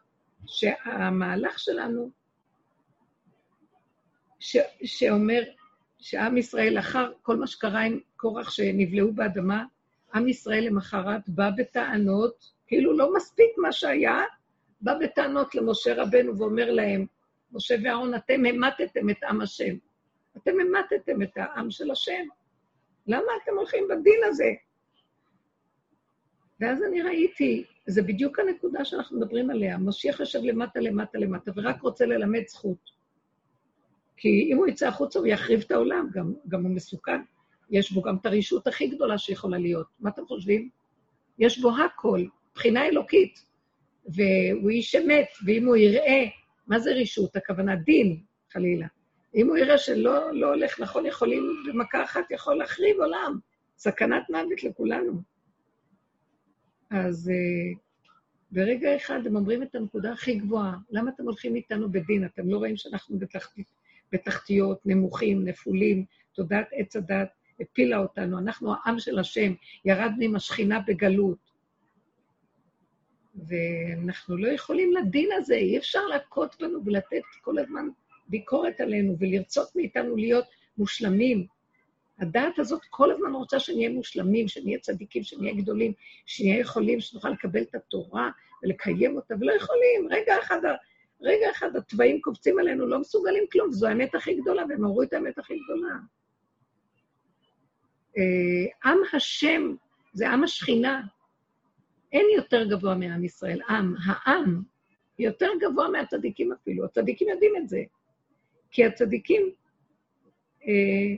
שהמהלך 0.47 1.59
שלנו, 1.59 2.09
ש, 4.39 4.57
שאומר, 4.83 5.41
שעם 5.99 6.37
ישראל, 6.37 6.79
אחר 6.79 7.11
כל 7.21 7.35
מה 7.35 7.47
שקרה 7.47 7.81
עם 7.81 7.99
קורח 8.15 8.49
שנבלעו 8.49 9.13
באדמה, 9.13 9.65
עם 10.13 10.27
ישראל 10.27 10.65
למחרת 10.65 11.29
בא 11.29 11.49
בטענות, 11.57 12.51
כאילו 12.67 12.97
לא 12.97 13.13
מספיק 13.15 13.57
מה 13.57 13.71
שהיה, 13.71 14.23
בא 14.81 14.93
בטענות 14.93 15.55
למשה 15.55 16.03
רבנו 16.03 16.37
ואומר 16.37 16.71
להם, 16.71 17.05
משה 17.51 17.75
ואהרון, 17.83 18.15
אתם 18.15 18.45
המטתם 18.45 19.09
את 19.09 19.23
עם 19.23 19.41
השם. 19.41 19.75
אתם 20.37 20.51
המטתם 20.59 21.21
את 21.21 21.37
העם 21.37 21.71
של 21.71 21.91
השם. 21.91 22.27
למה 23.07 23.31
אתם 23.43 23.51
הולכים 23.57 23.87
בדין 23.87 24.19
הזה? 24.25 24.49
ואז 26.59 26.83
אני 26.83 27.01
ראיתי, 27.01 27.63
זה 27.87 28.01
בדיוק 28.01 28.39
הנקודה 28.39 28.85
שאנחנו 28.85 29.17
מדברים 29.17 29.49
עליה, 29.49 29.77
משיח 29.77 30.19
יושב 30.19 30.39
למטה, 30.43 30.79
למטה, 30.79 31.17
למטה, 31.17 31.51
ורק 31.55 31.81
רוצה 31.81 32.05
ללמד 32.05 32.47
זכות. 32.47 32.98
כי 34.19 34.49
אם 34.51 34.57
הוא 34.57 34.67
יצא 34.67 34.87
החוצה, 34.87 35.19
הוא 35.19 35.27
יחריב 35.27 35.63
את 35.65 35.71
העולם, 35.71 36.07
גם, 36.13 36.33
גם 36.47 36.63
הוא 36.63 36.75
מסוכן. 36.75 37.21
יש 37.69 37.91
בו 37.91 38.01
גם 38.01 38.15
את 38.21 38.25
הרשות 38.25 38.67
הכי 38.67 38.87
גדולה 38.87 39.17
שיכולה 39.17 39.57
להיות. 39.57 39.87
מה 39.99 40.09
אתם 40.09 40.25
חושבים? 40.25 40.69
יש 41.39 41.59
בו 41.59 41.71
הכל, 41.77 42.25
מבחינה 42.51 42.85
אלוקית. 42.85 43.45
והוא 44.05 44.69
איש 44.69 44.95
אמת, 44.95 45.27
ואם 45.45 45.65
הוא 45.65 45.75
יראה, 45.75 46.25
מה 46.67 46.79
זה 46.79 46.91
רישות? 46.93 47.35
הכוונה 47.35 47.75
דין, 47.75 48.19
חלילה. 48.51 48.87
אם 49.35 49.47
הוא 49.47 49.57
יראה 49.57 49.77
שלא 49.77 50.33
לא 50.33 50.47
הולך 50.47 50.79
נכון, 50.79 51.05
יכולים 51.05 51.43
במכה 51.67 52.03
אחת, 52.03 52.31
יכול 52.31 52.55
להחריב 52.55 52.97
עולם. 52.99 53.39
סכנת 53.77 54.29
מוות 54.29 54.63
לכולנו. 54.63 55.21
אז 56.89 57.31
uh, 57.31 57.77
ברגע 58.51 58.95
אחד 58.95 59.19
הם 59.25 59.35
אומרים 59.35 59.63
את 59.63 59.75
הנקודה 59.75 60.11
הכי 60.11 60.35
גבוהה, 60.35 60.75
למה 60.89 61.11
אתם 61.15 61.23
הולכים 61.23 61.55
איתנו 61.55 61.91
בדין? 61.91 62.25
אתם 62.25 62.49
לא 62.49 62.57
רואים 62.57 62.77
שאנחנו 62.77 63.19
בתחתית, 63.19 63.67
בתחתיות, 64.11 64.79
נמוכים, 64.85 65.45
נפולים, 65.45 66.05
תודעת 66.33 66.67
עץ 66.71 66.95
הדת 66.95 67.29
הפילה 67.59 67.97
אותנו, 67.97 68.39
אנחנו 68.39 68.73
העם 68.73 68.99
של 68.99 69.19
השם, 69.19 69.53
ירדנו 69.85 70.23
עם 70.23 70.35
השכינה 70.35 70.79
בגלות. 70.87 71.49
ואנחנו 73.35 74.37
לא 74.37 74.47
יכולים 74.47 74.93
לדין 74.93 75.29
הזה, 75.37 75.55
אי 75.55 75.77
אפשר 75.77 76.05
להכות 76.05 76.55
בנו 76.61 76.85
ולתת 76.85 77.21
כל 77.41 77.57
הזמן 77.59 77.87
ביקורת 78.27 78.81
עלינו 78.81 79.15
ולרצות 79.19 79.75
מאיתנו 79.75 80.15
להיות 80.15 80.45
מושלמים. 80.77 81.45
הדעת 82.19 82.59
הזאת 82.59 82.81
כל 82.89 83.11
הזמן 83.11 83.31
רוצה 83.31 83.59
שנהיה 83.59 83.89
מושלמים, 83.89 84.47
שנהיה 84.47 84.79
צדיקים, 84.79 85.23
שנהיה 85.23 85.53
גדולים, 85.53 85.93
שנהיה 86.25 86.59
יכולים, 86.59 87.01
שנוכל 87.01 87.29
לקבל 87.29 87.61
את 87.61 87.75
התורה 87.75 88.29
ולקיים 88.63 89.15
אותה, 89.15 89.35
ולא 89.39 89.51
יכולים. 89.51 90.07
רגע 90.09 90.35
אחד 90.43 90.59
רגע 91.21 91.51
אחד 91.51 91.75
התוואים 91.75 92.21
קופצים 92.21 92.59
עלינו, 92.59 92.87
לא 92.87 92.99
מסוגלים 92.99 93.43
כלום, 93.51 93.71
זו 93.71 93.87
האמת 93.87 94.15
הכי 94.15 94.35
גדולה, 94.35 94.63
והם 94.69 94.85
אמרו 94.85 95.03
את 95.03 95.13
האמת 95.13 95.37
הכי 95.37 95.59
גדולה. 95.59 95.95
אה, 98.17 98.91
עם 98.91 98.97
השם 99.13 99.75
זה 100.13 100.29
עם 100.29 100.43
השכינה. 100.43 101.01
אין 102.11 102.25
יותר 102.35 102.69
גבוה 102.69 102.95
מעם 102.95 103.23
ישראל. 103.23 103.61
עם, 103.69 103.95
העם, 104.05 104.63
יותר 105.19 105.49
גבוה 105.59 105.89
מהצדיקים 105.89 106.51
אפילו. 106.51 106.85
הצדיקים 106.85 107.29
יודעים 107.29 107.53
את 107.57 107.69
זה. 107.69 107.83
כי 108.71 108.85
הצדיקים, 108.85 109.51
אה, 110.67 111.15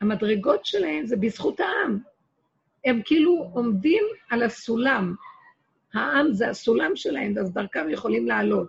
המדרגות 0.00 0.64
שלהם 0.64 1.06
זה 1.06 1.16
בזכות 1.16 1.60
העם. 1.60 1.98
הם 2.84 3.02
כאילו 3.04 3.50
עומדים 3.54 4.04
על 4.30 4.42
הסולם, 4.42 5.14
העם 5.94 6.32
זה 6.32 6.48
הסולם 6.48 6.96
שלהם, 6.96 7.32
ואז 7.36 7.52
דרכם 7.52 7.90
יכולים 7.90 8.26
לעלות. 8.26 8.68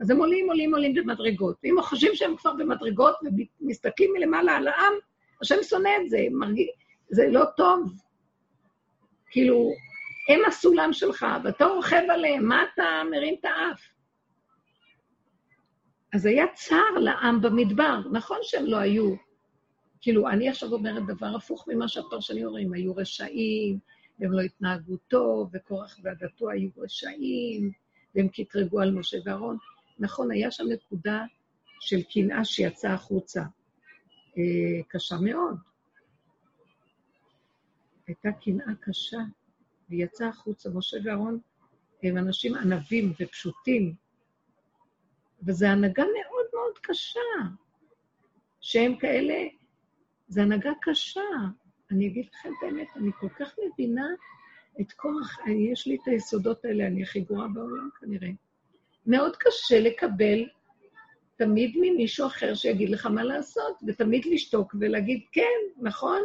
אז 0.00 0.10
הם 0.10 0.18
עולים, 0.18 0.48
עולים, 0.48 0.74
עולים 0.74 0.94
במדרגות. 0.94 1.56
ואם 1.64 1.78
הם 1.78 1.84
חושבים 1.84 2.14
שהם 2.14 2.36
כבר 2.36 2.52
במדרגות 2.52 3.14
ומסתכלים 3.60 4.10
מלמעלה 4.12 4.52
על 4.52 4.68
העם, 4.68 4.92
השם 5.42 5.62
שונא 5.62 5.90
את 6.02 6.10
זה, 6.10 6.18
מרגיש, 6.30 6.68
זה 7.10 7.28
לא 7.30 7.44
טוב. 7.56 7.92
כאילו, 9.30 9.70
הם 10.28 10.40
הסולם 10.46 10.92
שלך, 10.92 11.26
ואתה 11.44 11.64
רוכב 11.64 12.02
עליהם, 12.10 12.44
מה 12.44 12.64
אתה 12.74 13.02
מרים 13.10 13.34
את 13.40 13.44
האף? 13.44 13.80
אז 16.14 16.26
היה 16.26 16.44
צער 16.54 16.98
לעם 17.00 17.40
במדבר. 17.40 18.00
נכון 18.12 18.38
שהם 18.42 18.66
לא 18.66 18.76
היו 18.76 19.14
כאילו, 20.00 20.28
אני 20.28 20.48
עכשיו 20.48 20.72
אומרת 20.72 21.06
דבר 21.06 21.36
הפוך 21.36 21.68
ממה 21.68 21.88
שהפרשנים 21.88 22.46
אומרים, 22.46 22.72
היו 22.72 22.96
רשעים, 22.96 23.78
והם 24.20 24.32
לא 24.32 24.40
התנהגו 24.40 24.96
טוב, 24.96 25.50
וקורח 25.52 25.98
ועדתו 26.02 26.50
היו 26.50 26.70
רשעים, 26.76 27.72
והם 28.14 28.28
קטרגו 28.28 28.80
על 28.80 28.90
משה 28.90 29.18
ואהרון. 29.24 29.56
נכון, 29.98 30.30
היה 30.30 30.50
שם 30.50 30.64
נקודה 30.68 31.24
של 31.80 32.02
קנאה 32.02 32.44
שיצאה 32.44 32.94
החוצה. 32.94 33.42
אה, 34.38 34.82
קשה 34.88 35.16
מאוד. 35.16 35.56
הייתה 38.06 38.28
קנאה 38.32 38.74
קשה, 38.80 39.18
והיא 39.88 40.04
יצאה 40.04 40.28
החוצה. 40.28 40.70
משה 40.70 40.96
ואהרון 41.04 41.38
הם 42.02 42.18
אנשים 42.18 42.54
ענבים 42.54 43.12
ופשוטים, 43.20 43.94
וזו 45.42 45.66
הנהגה 45.66 46.02
מאוד 46.02 46.46
מאוד 46.54 46.78
קשה, 46.82 47.20
שהם 48.60 48.96
כאלה, 48.96 49.48
זו 50.28 50.40
הנהגה 50.40 50.70
קשה. 50.82 51.20
אני 51.90 52.06
אגיד 52.06 52.26
לכם 52.34 52.48
את 52.48 52.62
האמת, 52.62 52.88
אני 52.96 53.10
כל 53.20 53.28
כך 53.28 53.54
מבינה 53.66 54.06
את 54.80 54.92
כוח, 54.92 55.38
יש 55.70 55.86
לי 55.86 55.94
את 55.94 56.08
היסודות 56.08 56.64
האלה, 56.64 56.86
אני 56.86 57.02
הכי 57.02 57.20
גרועה 57.20 57.48
בעולם 57.48 57.88
כנראה. 58.00 58.30
מאוד 59.06 59.36
קשה 59.36 59.80
לקבל 59.80 60.44
תמיד 61.36 61.74
ממישהו 61.80 62.26
אחר 62.26 62.54
שיגיד 62.54 62.90
לך 62.90 63.06
מה 63.06 63.24
לעשות, 63.24 63.78
ותמיד 63.86 64.24
לשתוק 64.26 64.74
ולהגיד, 64.80 65.20
כן, 65.32 65.58
נכון? 65.80 66.22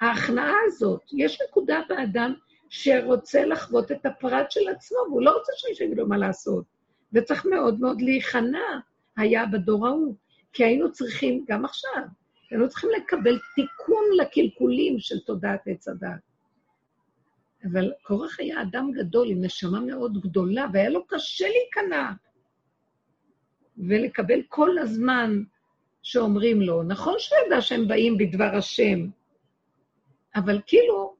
ההכנעה 0.00 0.54
הזאת, 0.66 1.02
יש 1.12 1.42
נקודה 1.48 1.80
באדם 1.88 2.34
שרוצה 2.68 3.44
לחוות 3.44 3.92
את 3.92 4.06
הפרט 4.06 4.50
של 4.50 4.68
עצמו, 4.68 4.98
והוא 5.08 5.22
לא 5.22 5.30
רוצה 5.30 5.52
שמישהו 5.56 5.84
יגיד 5.84 5.98
לו 5.98 6.08
מה 6.08 6.16
לעשות. 6.16 6.64
וצריך 7.12 7.46
מאוד 7.46 7.80
מאוד 7.80 8.02
להיכנע, 8.02 8.78
היה 9.16 9.46
בדור 9.46 9.86
ההוא. 9.86 10.14
כי 10.52 10.64
היינו 10.64 10.92
צריכים, 10.92 11.44
גם 11.48 11.64
עכשיו, 11.64 12.02
היינו 12.50 12.68
צריכים 12.68 12.90
לקבל 12.96 13.38
תיקון 13.54 14.04
לקלקולים 14.20 14.98
של 14.98 15.20
תודעת 15.20 15.60
עץ 15.66 15.88
הדת. 15.88 16.20
אבל 17.64 17.92
קורח 18.02 18.40
היה 18.40 18.62
אדם 18.62 18.90
גדול 18.92 19.30
עם 19.30 19.44
נשמה 19.44 19.80
מאוד 19.80 20.20
גדולה, 20.20 20.66
והיה 20.72 20.88
לו 20.88 21.06
קשה 21.06 21.46
להיכנע 21.48 22.12
ולקבל 23.78 24.42
כל 24.48 24.78
הזמן 24.78 25.42
שאומרים 26.02 26.60
לו. 26.60 26.82
נכון 26.82 27.14
שהוא 27.18 27.38
ידע 27.46 27.60
שהם 27.60 27.88
באים 27.88 28.18
בדבר 28.18 28.56
השם, 28.56 29.08
אבל 30.36 30.60
כאילו, 30.66 31.16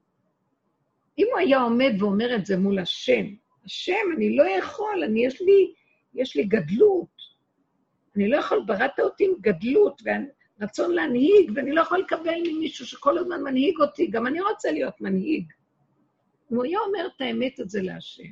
אם 1.17 1.27
הוא 1.31 1.39
היה 1.39 1.61
עומד 1.61 1.91
ואומר 1.99 2.35
את 2.35 2.45
זה 2.45 2.57
מול 2.57 2.79
השם, 2.79 3.25
השם, 3.65 4.05
אני 4.15 4.35
לא 4.35 4.43
יכול, 4.43 5.03
אני, 5.03 5.25
יש 5.25 5.41
לי, 5.41 5.73
יש 6.13 6.35
לי 6.35 6.43
גדלות. 6.43 7.21
אני 8.15 8.29
לא 8.29 8.37
יכול, 8.37 8.63
בראת 8.67 8.99
אותי 8.99 9.25
עם 9.25 9.33
גדלות 9.41 10.01
ורצון 10.61 10.91
להנהיג, 10.91 11.51
ואני 11.55 11.71
לא 11.71 11.81
יכול 11.81 11.99
לקבל 11.99 12.39
ממישהו 12.47 12.85
שכל 12.85 13.17
הזמן 13.17 13.43
מנהיג 13.43 13.79
אותי, 13.79 14.07
גם 14.07 14.27
אני 14.27 14.41
רוצה 14.41 14.71
להיות 14.71 15.01
מנהיג. 15.01 15.51
הוא 16.47 16.63
היה 16.63 16.79
אומר 16.79 17.07
את 17.15 17.21
האמת 17.21 17.59
הזה 17.59 17.81
להשם. 17.81 18.23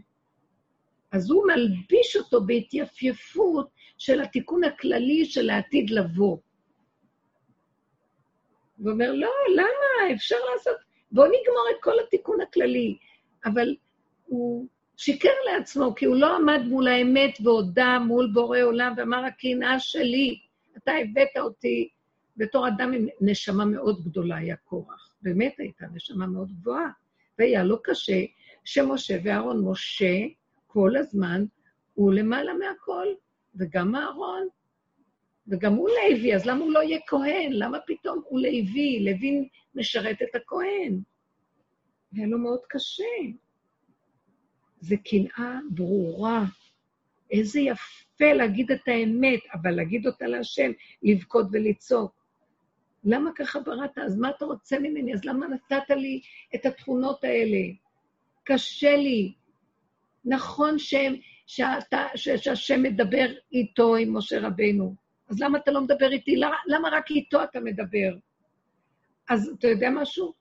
אז 1.11 1.31
הוא 1.31 1.47
מלביש 1.47 2.15
אותו 2.15 2.41
בהתייפייפות 2.41 3.69
של 3.97 4.21
התיקון 4.21 4.63
הכללי 4.63 5.25
של 5.25 5.49
העתיד 5.49 5.89
לבוא. 5.89 6.37
ואומר, 8.79 9.11
לא, 9.11 9.31
למה? 9.55 10.13
אפשר 10.15 10.35
לעשות... 10.53 10.77
בואו 11.11 11.27
נגמור 11.27 11.65
את 11.71 11.83
כל 11.83 11.99
התיקון 11.99 12.41
הכללי. 12.41 12.97
אבל 13.45 13.75
הוא 14.25 14.67
שיקר 14.97 15.33
לעצמו, 15.45 15.95
כי 15.95 16.05
הוא 16.05 16.15
לא 16.15 16.35
עמד 16.35 16.61
מול 16.67 16.87
האמת 16.87 17.37
והודה 17.43 17.99
מול 17.99 18.31
בורא 18.33 18.61
עולם 18.61 18.93
ואמר, 18.97 19.25
הקנאה 19.25 19.79
שלי, 19.79 20.39
אתה 20.77 20.91
הבאת 20.91 21.37
אותי 21.37 21.89
בתור 22.39 22.67
אדם 22.67 22.93
עם 22.93 23.07
נשמה 23.21 23.65
מאוד 23.65 24.03
גדולה, 24.03 24.37
היה 24.37 24.55
קורח. 24.55 25.15
באמת 25.21 25.55
הייתה 25.57 25.85
נשמה 25.93 26.27
מאוד 26.27 26.51
גבוהה. 26.51 26.89
והיה 27.39 27.63
לו 27.63 27.83
קשה 27.83 28.21
שמשה 28.65 29.17
ואהרון, 29.23 29.65
משה 29.71 30.15
כל 30.67 30.95
הזמן 30.97 31.45
הוא 31.93 32.13
למעלה 32.13 32.53
מהכל, 32.53 33.07
וגם 33.55 33.95
אהרון, 33.95 34.47
וגם 35.47 35.73
הוא 35.73 35.89
לוי, 35.89 36.35
אז 36.35 36.45
למה 36.45 36.63
הוא 36.63 36.71
לא 36.71 36.79
יהיה 36.79 36.99
כהן? 37.07 37.51
למה 37.53 37.77
פתאום 37.87 38.21
הוא 38.25 38.39
לוי? 38.39 38.99
לוי 38.99 39.49
משרת 39.75 40.21
את 40.21 40.35
הכהן. 40.35 41.01
היה 42.13 42.27
לו 42.27 42.37
מאוד 42.37 42.59
קשה. 42.69 43.03
זה 44.79 44.95
קנאה 44.97 45.59
ברורה. 45.69 46.45
איזה 47.31 47.59
יפה 47.59 48.33
להגיד 48.33 48.71
את 48.71 48.87
האמת, 48.87 49.39
אבל 49.53 49.71
להגיד 49.71 50.07
אותה 50.07 50.27
להשם, 50.27 50.71
לבכות 51.03 51.45
ולצעוק. 51.51 52.18
למה 53.03 53.31
ככה 53.35 53.59
בראת? 53.59 53.97
אז 53.97 54.17
מה 54.17 54.29
אתה 54.29 54.45
רוצה 54.45 54.79
ממני? 54.79 55.13
אז 55.13 55.25
למה 55.25 55.47
נתת 55.47 55.89
לי 55.89 56.21
את 56.55 56.65
התכונות 56.65 57.23
האלה? 57.23 57.57
קשה 58.43 58.95
לי. 58.95 59.33
נכון 60.25 60.79
שם, 60.79 61.13
שאתה, 61.47 62.05
שהשם 62.15 62.83
מדבר 62.83 63.27
איתו, 63.51 63.95
עם 63.95 64.17
משה 64.17 64.39
רבנו. 64.47 64.95
אז 65.29 65.41
למה 65.41 65.57
אתה 65.57 65.71
לא 65.71 65.81
מדבר 65.81 66.11
איתי? 66.11 66.35
למה, 66.35 66.55
למה 66.67 66.89
רק 66.89 67.11
איתו 67.11 67.43
אתה 67.43 67.59
מדבר? 67.59 68.15
אז 69.29 69.51
אתה 69.59 69.67
יודע 69.67 69.89
משהו? 69.89 70.33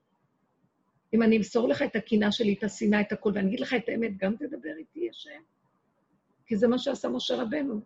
אם 1.14 1.22
אני 1.22 1.36
אמסור 1.36 1.68
לך 1.68 1.82
את 1.82 1.96
הקינה 1.96 2.32
שלי, 2.32 2.54
את 2.58 2.64
השנאה, 2.64 3.00
את 3.00 3.12
הכול, 3.12 3.32
ואני 3.34 3.48
אגיד 3.48 3.60
לך 3.60 3.74
את 3.74 3.88
האמת, 3.88 4.16
גם 4.16 4.36
תדבר 4.36 4.76
איתי, 4.78 5.10
השם. 5.10 5.40
כי 6.46 6.56
זה 6.56 6.68
מה 6.68 6.78
שעשה 6.78 7.08
משה 7.08 7.42
רבנו. 7.42 7.80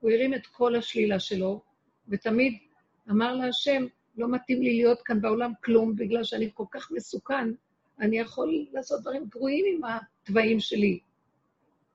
הוא 0.00 0.10
הרים 0.10 0.34
את 0.34 0.46
כל 0.46 0.76
השלילה 0.76 1.20
שלו, 1.20 1.62
ותמיד 2.08 2.58
אמר 3.10 3.34
להשם, 3.34 3.86
לא 4.16 4.28
מתאים 4.30 4.62
לי 4.62 4.76
להיות 4.76 5.02
כאן 5.02 5.20
בעולם 5.20 5.52
כלום, 5.64 5.96
בגלל 5.96 6.24
שאני 6.24 6.50
כל 6.54 6.64
כך 6.70 6.90
מסוכן, 6.90 7.48
אני 8.00 8.18
יכול 8.18 8.66
לעשות 8.72 9.00
דברים 9.00 9.26
גרועים 9.28 9.64
עם 9.68 9.80
התוואים 9.84 10.60
שלי. 10.60 10.98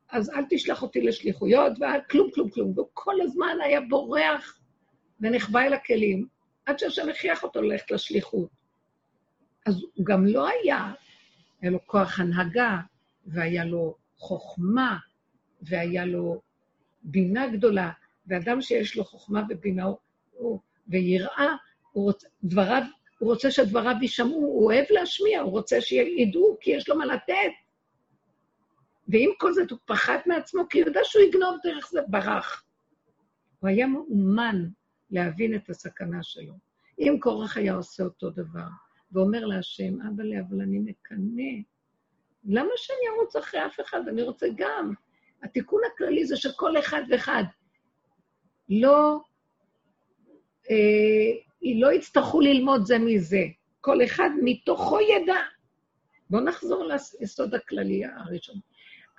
אז 0.10 0.30
אל 0.30 0.44
תשלח 0.50 0.82
אותי 0.82 1.02
לשליחויות, 1.02 1.74
וכלום, 1.74 2.32
כלום, 2.32 2.50
כלום. 2.50 2.72
והוא 2.76 2.88
כל 2.94 3.22
הזמן 3.22 3.58
היה 3.64 3.82
בורח 3.82 4.60
ונחבא 5.22 5.60
אל 5.60 5.74
הכלים, 5.74 6.28
עד 6.66 6.80
שהשם 6.80 7.10
הכריח 7.10 7.44
אותו 7.44 7.62
ללכת 7.62 7.92
לשליחות. 7.92 8.50
אז 9.66 9.76
הוא 9.94 10.06
גם 10.06 10.26
לא 10.26 10.48
היה, 10.48 10.94
היה 11.62 11.72
לו 11.72 11.80
כוח 11.86 12.20
הנהגה, 12.20 12.80
והיה 13.26 13.66
לו 13.66 13.96
חוכמה, 14.18 14.98
והיה 15.62 16.06
לו 16.06 16.42
בינה 17.04 17.48
גדולה, 17.48 17.92
ואדם 18.28 18.62
שיש 18.62 18.98
לו 18.98 19.04
חוכמה 19.04 19.44
ובינה 19.50 19.86
ויראה, 20.88 21.56
הוא 21.92 22.04
רוצה, 22.04 22.28
דבריו, 22.44 22.84
הוא 23.20 23.32
רוצה 23.32 23.52
שדבריו 23.52 23.96
יישמעו, 24.02 24.40
הוא 24.40 24.66
אוהב 24.66 24.86
להשמיע, 24.90 25.42
הוא 25.42 25.52
רוצה 25.52 25.82
שידעו, 25.82 26.58
כי 26.62 26.72
יש 26.72 26.90
לו 26.90 26.98
מה 26.98 27.06
לתת. 27.06 27.52
ועם 29.08 29.30
כל 29.38 29.54
זאת 29.54 29.72
הוא 29.72 29.80
פחד 29.86 30.18
מעצמו, 30.26 30.64
כי 30.70 30.82
הוא 30.82 30.88
יודע 30.88 31.02
שהוא 31.04 31.24
יגנוב 31.24 31.58
דרך 31.64 31.90
זה, 31.92 32.00
ברח. 32.08 32.64
הוא 33.60 33.70
היה 33.70 33.88
מאומן 33.88 34.66
להבין 35.12 35.56
את 35.56 35.70
הסכנה 35.70 36.24
שלו. 36.24 36.54
אם 37.00 37.18
קורח 37.20 37.58
היה 37.58 37.74
עושה 37.74 38.04
אותו 38.04 38.30
דבר, 38.30 38.68
ואומר 39.12 39.46
להשם, 39.46 40.02
אבא 40.02 40.24
לי, 40.24 40.40
אבל 40.40 40.62
אני 40.62 40.80
מקנא, 40.80 41.62
למה 42.44 42.70
שאני 42.76 43.16
ארוץ 43.16 43.36
אחרי 43.36 43.66
אף 43.66 43.80
אחד? 43.80 44.08
אני 44.08 44.22
רוצה 44.22 44.48
גם. 44.56 44.94
התיקון 45.44 45.82
הכללי 45.94 46.26
זה 46.26 46.38
שכל 46.38 46.80
אחד 46.80 47.02
ואחד 47.10 47.44
לא, 48.70 49.20
אה, 50.72 51.76
לא 51.76 51.94
יצטרכו 51.94 52.42
ללמוד 52.42 52.86
זה 52.86 53.00
מזה. 53.00 53.44
כל 53.82 54.04
אחד 54.04 54.30
מתוכו 54.44 54.98
ידע. 55.00 55.40
בואו 56.30 56.44
נחזור 56.44 56.90
ליסוד 57.20 57.56
הכללי 57.56 58.02
הראשון. 58.06 58.60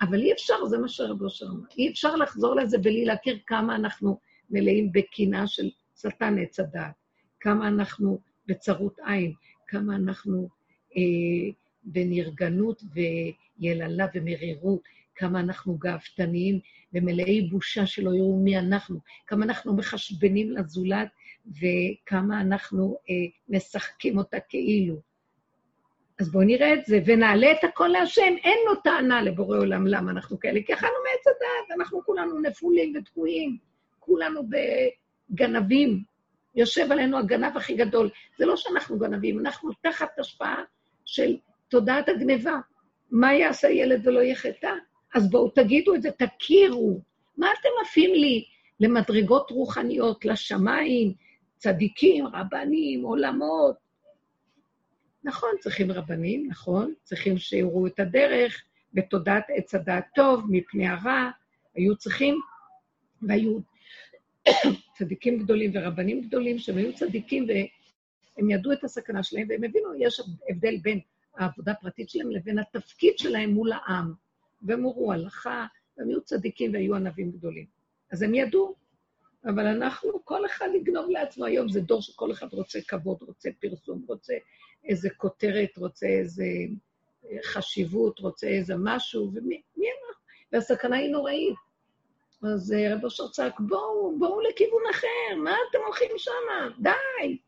אבל 0.00 0.20
אי 0.20 0.32
אפשר, 0.32 0.64
זה 0.64 0.78
מה 0.78 0.88
שרב 0.88 1.22
אושר 1.22 1.46
אמר, 1.46 1.66
אי 1.78 1.90
אפשר 1.90 2.16
לחזור 2.16 2.57
לזה 2.57 2.78
בלי 2.78 3.05
להכיר 3.05 3.38
כמה 3.46 3.76
אנחנו 3.76 4.18
מלאים 4.50 4.92
בקינה 4.92 5.46
של 5.46 5.70
שטן 5.96 6.38
עץ 6.38 6.61
הדעת, 6.61 6.94
כמה 7.40 7.68
אנחנו 7.68 8.18
בצרות 8.46 8.98
עין, 9.07 9.32
כמה 9.66 9.96
אנחנו 9.96 10.48
אה, 10.96 11.53
בנרגנות 11.84 12.82
ויללה 12.94 14.07
ומרירות, 14.14 14.80
כמה 15.14 15.40
אנחנו 15.40 15.78
גאוותניים 15.78 16.61
ומלאי 16.92 17.42
בושה 17.42 17.86
שלא 17.86 18.11
יראו 18.14 18.40
מי 18.44 18.59
אנחנו, 18.59 18.98
כמה 19.26 19.44
אנחנו 19.44 19.76
מחשבנים 19.76 20.50
לזולת 20.50 21.09
וכמה 21.47 22.40
אנחנו 22.40 22.97
אה, 23.11 23.14
משחקים 23.49 24.18
אותה 24.18 24.40
כאילו. 24.40 24.97
אז 26.20 26.32
בואו 26.32 26.45
נראה 26.45 26.74
את 26.74 26.86
זה, 26.86 27.01
ונעלה 27.07 27.53
את 27.53 27.64
הכל 27.64 27.88
להשם. 27.88 28.34
אין 28.45 28.59
לו 28.66 28.74
טענה 28.74 29.22
לבורא 29.22 29.59
עולם 29.59 29.86
למה 29.86 30.11
אנחנו 30.11 30.40
כאלה, 30.40 30.61
כי 30.66 30.74
אכלנו 30.74 30.93
מעץ 30.93 31.26
הדעת, 31.26 31.80
אנחנו 31.80 32.03
כולנו 32.05 32.40
נפולים 32.40 32.93
ותקועים, 32.97 33.57
כולנו 33.99 34.43
בגנבים. 35.30 36.03
יושב 36.55 36.93
עלינו 36.93 37.18
הגנב 37.18 37.57
הכי 37.57 37.74
גדול. 37.74 38.11
זה 38.38 38.47
לא 38.47 38.57
שאנחנו 38.57 38.99
גנבים, 38.99 39.38
אנחנו 39.38 39.70
תחת 39.82 40.18
השפעה 40.18 40.62
של 41.05 41.36
תודעת 41.68 42.09
הגניבה. 42.09 42.59
מה 43.11 43.34
יעשה 43.34 43.68
ילד 43.68 44.07
ולא 44.07 44.20
יחטא? 44.22 44.72
אז 45.14 45.30
בואו 45.30 45.49
תגידו 45.49 45.95
את 45.95 46.03
זה, 46.03 46.11
תכירו. 46.11 47.01
מה 47.36 47.49
אתם 47.61 47.68
עפים 47.82 48.14
לי 48.14 48.45
למדרגות 48.80 49.51
רוחניות, 49.51 50.24
לשמיים? 50.24 51.14
צדיקים, 51.62 52.26
רבנים, 52.26 53.02
עולמות. 53.02 53.76
נכון, 55.24 55.50
צריכים 55.60 55.92
רבנים, 55.92 56.48
נכון, 56.48 56.94
צריכים 57.02 57.38
שיראו 57.38 57.86
את 57.86 58.00
הדרך 58.00 58.64
בתודעת 58.94 59.44
עץ 59.48 59.74
הדעת 59.74 60.04
טוב, 60.14 60.44
מפני 60.50 60.88
הרע, 60.88 61.30
היו 61.74 61.96
צריכים, 61.96 62.40
והיו 63.28 63.58
צדיקים 64.98 65.38
גדולים 65.38 65.70
ורבנים 65.74 66.20
גדולים 66.20 66.58
שהם 66.58 66.76
היו 66.76 66.94
צדיקים 66.94 67.46
והם 67.48 68.50
ידעו 68.50 68.72
את 68.72 68.84
הסכנה 68.84 69.22
שלהם 69.22 69.46
והם 69.48 69.64
הבינו, 69.64 69.94
יש 69.98 70.20
הבדל 70.50 70.76
בין 70.82 71.00
העבודה 71.36 71.72
הפרטית 71.72 72.10
שלהם 72.10 72.30
לבין 72.30 72.58
התפקיד 72.58 73.18
שלהם 73.18 73.50
מול 73.50 73.72
העם. 73.72 74.12
והם 74.62 74.82
הורו 74.82 75.12
הלכה, 75.12 75.66
והם 75.98 76.08
היו 76.08 76.20
צדיקים 76.20 76.72
והיו 76.72 76.94
ענבים 76.94 77.30
גדולים. 77.30 77.66
אז 78.12 78.22
הם 78.22 78.34
ידעו, 78.34 78.74
אבל 79.45 79.66
אנחנו, 79.66 80.24
כל 80.24 80.47
אחד 80.47 80.68
יגנוב 80.74 81.11
לעצמו 81.11 81.45
היום, 81.45 81.68
זה 81.68 81.80
דור 81.80 82.03
שכל 82.03 82.32
אחד 82.32 82.53
רוצה 82.53 82.80
כבוד, 82.88 83.22
רוצה 83.22 83.51
פרסום, 83.61 84.05
רוצה 84.09 84.34
איזה 84.84 85.11
כותרת, 85.11 85.76
רוצה 85.76 86.07
איזה 86.07 86.45
חשיבות, 87.45 88.18
רוצה 88.18 88.47
איזה 88.47 88.74
משהו, 88.78 89.30
ומי 89.34 89.62
אנחנו? 89.76 90.22
והסכנה 90.53 90.97
היא 90.97 91.11
נוראית. 91.11 91.55
אז 92.43 92.72
אה, 92.72 92.95
רב 92.95 93.05
אושר 93.05 93.28
צעק, 93.28 93.61
בואו, 93.61 94.18
בואו 94.18 94.40
לכיוון 94.40 94.82
אחר, 94.90 95.36
מה 95.36 95.57
אתם 95.70 95.78
הולכים 95.86 96.11
שמה? 96.16 96.68
די. 96.78 97.38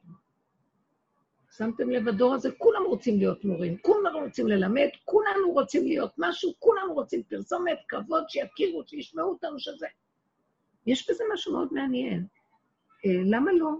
שמתם 1.57 1.91
לב, 1.91 2.09
הדור 2.09 2.35
הזה, 2.35 2.51
כולם 2.59 2.85
רוצים 2.85 3.19
להיות 3.19 3.45
מורים, 3.45 3.79
כולם 3.79 4.17
רוצים 4.25 4.49
ללמד, 4.49 4.89
כולנו 5.05 5.51
רוצים 5.53 5.87
להיות 5.87 6.13
משהו, 6.19 6.53
כולנו 6.59 6.95
רוצים 6.95 7.23
פרסומת, 7.23 7.79
כבוד, 7.89 8.25
שיכירו, 8.29 8.83
שישמעו 8.87 9.29
אותנו 9.29 9.59
שזה. 9.59 9.87
יש 10.87 11.11
בזה 11.11 11.25
משהו 11.35 11.53
מאוד 11.53 11.73
מעניין. 11.73 12.27
אה, 13.07 13.11
למה 13.25 13.53
לא? 13.53 13.71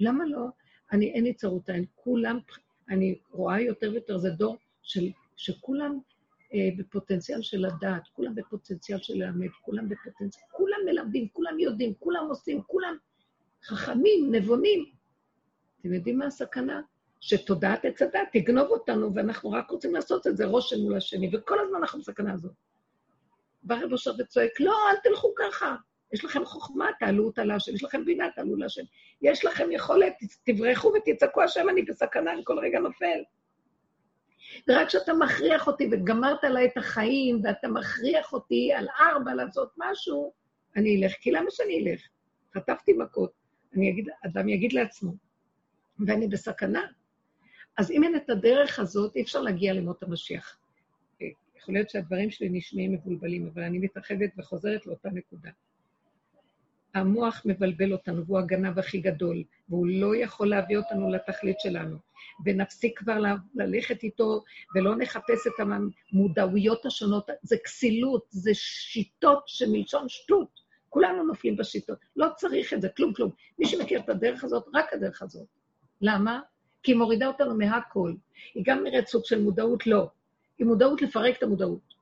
למה 0.00 0.24
לא? 0.24 0.46
אני, 0.92 1.10
אין 1.10 1.24
לי 1.24 1.34
צרות 1.34 1.68
עין, 1.68 1.84
כולם, 1.94 2.38
אני 2.88 3.18
רואה 3.30 3.60
יותר 3.60 3.90
ויותר, 3.92 4.18
זה 4.18 4.30
דור 4.30 4.56
של, 4.82 5.10
שכולם 5.36 5.98
אה, 6.54 6.68
בפוטנציאל 6.76 7.42
של 7.42 7.66
לדעת, 7.66 8.02
כולם 8.12 8.34
בפוטנציאל 8.34 8.98
של 8.98 9.14
ללמד, 9.14 9.48
כולם 9.62 9.88
בפוטנציאל, 9.88 10.44
כולם 10.50 10.78
מלמדים, 10.84 11.28
כולם 11.32 11.60
יודעים, 11.60 11.94
כולם 11.98 12.26
עושים, 12.28 12.62
כולם 12.62 12.96
חכמים, 13.64 14.34
נבונים. 14.34 14.84
אתם 15.80 15.92
יודעים 15.92 16.18
מה 16.18 16.26
הסכנה? 16.26 16.80
שתודעת 17.20 17.84
עץ 17.84 18.02
הדת 18.02 18.28
תגנוב 18.32 18.68
אותנו, 18.68 19.14
ואנחנו 19.14 19.50
רק 19.50 19.70
רוצים 19.70 19.94
לעשות 19.94 20.26
את 20.26 20.36
זה 20.36 20.46
ראש 20.46 20.72
מול 20.72 20.96
השני, 20.96 21.30
וכל 21.32 21.60
הזמן 21.60 21.78
אנחנו 21.78 22.00
בסכנה 22.00 22.32
הזאת. 22.32 22.52
בא 23.62 23.74
רב 23.74 23.92
אושר 23.92 24.12
וצועק, 24.18 24.60
לא, 24.60 24.72
אל 24.90 24.96
תלכו 25.02 25.34
ככה. 25.38 25.76
יש 26.14 26.24
לכם 26.24 26.44
חוכמה, 26.44 26.88
תעלו 27.00 27.26
אותה 27.26 27.44
להשם, 27.44 27.74
יש 27.74 27.84
לכם 27.84 28.04
בינה, 28.04 28.26
תעלו 28.34 28.56
להשם. 28.56 28.82
יש 29.22 29.44
לכם 29.44 29.72
יכולת, 29.72 30.12
תברחו 30.44 30.92
ותצעקו 30.96 31.42
השם, 31.42 31.68
אני 31.68 31.82
בסכנה, 31.82 32.32
אני 32.32 32.42
כל 32.44 32.58
רגע 32.58 32.78
נופל. 32.78 33.22
ורק 34.68 34.88
כשאתה 34.88 35.12
מכריח 35.14 35.66
אותי 35.66 35.88
וגמרת 35.92 36.44
עליי 36.44 36.66
את 36.66 36.76
החיים, 36.76 37.40
ואתה 37.44 37.68
מכריח 37.68 38.32
אותי 38.32 38.72
על 38.72 38.86
ארבע 39.00 39.34
לעשות 39.34 39.72
משהו, 39.76 40.32
אני 40.76 41.02
אלך. 41.02 41.12
כי 41.20 41.30
למה 41.30 41.50
שאני 41.50 41.84
אלך? 41.84 42.00
חטפתי 42.54 42.92
מכות. 42.92 43.32
אני 43.76 43.90
אגיד, 43.90 44.08
אדם 44.26 44.48
יגיד 44.48 44.72
לעצמו, 44.72 45.12
ואני 46.06 46.28
בסכנה. 46.28 46.82
אז 47.76 47.90
אם 47.90 48.04
אין 48.04 48.16
את 48.16 48.30
הדרך 48.30 48.78
הזאת, 48.78 49.16
אי 49.16 49.22
אפשר 49.22 49.40
להגיע 49.40 49.72
למות 49.72 50.02
המשיח. 50.02 50.58
יכול 51.56 51.74
להיות 51.74 51.90
שהדברים 51.90 52.30
שלי 52.30 52.48
נשמעים 52.48 52.92
מבולבלים, 52.92 53.50
אבל 53.54 53.62
אני 53.62 53.78
מתרחבת 53.78 54.30
וחוזרת 54.38 54.86
לאותה 54.86 55.08
נקודה. 55.10 55.50
המוח 56.94 57.42
מבלבל 57.44 57.92
אותנו, 57.92 58.26
והוא 58.26 58.38
הגנב 58.38 58.78
הכי 58.78 59.00
גדול, 59.00 59.42
והוא 59.68 59.86
לא 59.86 60.16
יכול 60.16 60.50
להביא 60.50 60.76
אותנו 60.76 61.12
לתכלית 61.12 61.60
שלנו. 61.60 61.96
ונפסיק 62.44 62.98
כבר 62.98 63.18
ללכת 63.54 64.02
איתו, 64.02 64.42
ולא 64.74 64.96
נחפש 64.96 65.46
את 65.46 65.66
המודעויות 66.12 66.86
השונות. 66.86 67.30
זה 67.42 67.56
כסילות, 67.64 68.26
זה 68.30 68.50
שיטות 68.54 69.42
שמלשון 69.46 70.08
שטות. 70.08 70.64
כולנו 70.88 71.24
נופלים 71.24 71.56
בשיטות. 71.56 71.98
לא 72.16 72.26
צריך 72.36 72.72
את 72.72 72.82
זה, 72.82 72.88
כלום, 72.88 73.14
כלום. 73.14 73.30
מי 73.58 73.66
שמכיר 73.66 74.00
את 74.00 74.08
הדרך 74.08 74.44
הזאת, 74.44 74.64
רק 74.74 74.92
הדרך 74.92 75.22
הזאת. 75.22 75.46
למה? 76.00 76.40
כי 76.82 76.92
היא 76.92 76.98
מורידה 76.98 77.26
אותנו 77.26 77.54
מהכל. 77.54 78.14
היא 78.54 78.62
גם 78.66 78.84
נראית 78.84 79.08
סוג 79.08 79.24
של 79.24 79.42
מודעות, 79.42 79.86
לא. 79.86 80.08
היא 80.58 80.66
מודעות 80.66 81.02
לפרק 81.02 81.38
את 81.38 81.42
המודעות. 81.42 81.94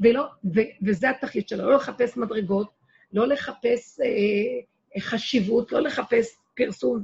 ולא, 0.00 0.26
ו, 0.54 0.60
וזה 0.86 1.10
התכלית 1.10 1.48
שלה, 1.48 1.64
לא 1.64 1.74
לחפש 1.74 2.16
מדרגות, 2.16 2.77
לא 3.12 3.28
לחפש 3.28 4.00
אה, 4.00 5.00
חשיבות, 5.00 5.72
לא 5.72 5.80
לחפש 5.80 6.36
פרסום 6.56 7.02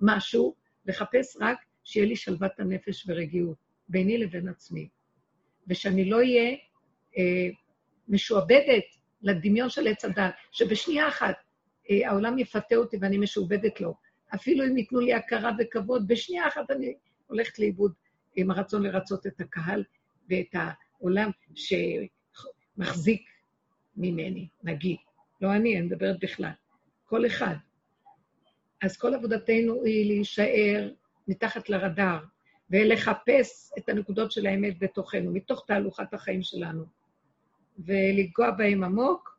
ומשהו, 0.00 0.54
לחפש 0.86 1.36
רק 1.40 1.58
שיהיה 1.84 2.06
לי 2.06 2.16
שלוות 2.16 2.60
הנפש 2.60 3.04
ורגיעות 3.08 3.56
ביני 3.88 4.18
לבין 4.18 4.48
עצמי. 4.48 4.88
ושאני 5.68 6.04
לא 6.04 6.16
אהיה 6.16 6.56
אה, 7.18 7.48
משועבדת 8.08 8.84
לדמיון 9.22 9.70
של 9.70 9.86
עץ 9.86 10.04
הדת, 10.04 10.34
שבשנייה 10.52 11.08
אחת 11.08 11.34
אה, 11.90 12.10
העולם 12.10 12.38
יפתה 12.38 12.76
אותי 12.76 12.96
ואני 13.00 13.18
משועבדת 13.18 13.80
לו. 13.80 13.94
אפילו 14.34 14.64
אם 14.66 14.76
ייתנו 14.76 15.00
לי 15.00 15.14
הכרה 15.14 15.50
וכבוד, 15.58 16.08
בשנייה 16.08 16.48
אחת 16.48 16.70
אני 16.70 16.94
הולכת 17.26 17.58
לאיבוד 17.58 17.92
עם 18.36 18.50
הרצון 18.50 18.82
לרצות 18.82 19.26
את 19.26 19.40
הקהל 19.40 19.84
ואת 20.30 20.54
העולם 20.54 21.30
שמחזיק 22.74 23.22
ממני, 23.96 24.48
נגיד. 24.62 24.96
לא 25.42 25.52
אני, 25.52 25.78
אני 25.78 25.86
מדברת 25.86 26.16
בכלל. 26.20 26.52
כל 27.04 27.26
אחד. 27.26 27.54
אז 28.82 28.96
כל 28.96 29.14
עבודתנו 29.14 29.84
היא 29.84 30.06
להישאר 30.06 30.90
מתחת 31.28 31.68
לרדאר 31.68 32.24
ולחפש 32.70 33.70
את 33.78 33.88
הנקודות 33.88 34.32
של 34.32 34.46
האמת 34.46 34.78
בתוכנו, 34.78 35.32
מתוך 35.32 35.64
תהלוכת 35.66 36.14
החיים 36.14 36.42
שלנו, 36.42 36.84
ולגוע 37.78 38.50
בהם 38.50 38.84
עמוק, 38.84 39.38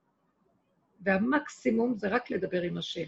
והמקסימום 1.01 1.97
זה 1.97 2.07
רק 2.07 2.31
לדבר 2.31 2.61
עם 2.61 2.77
השם. 2.77 3.07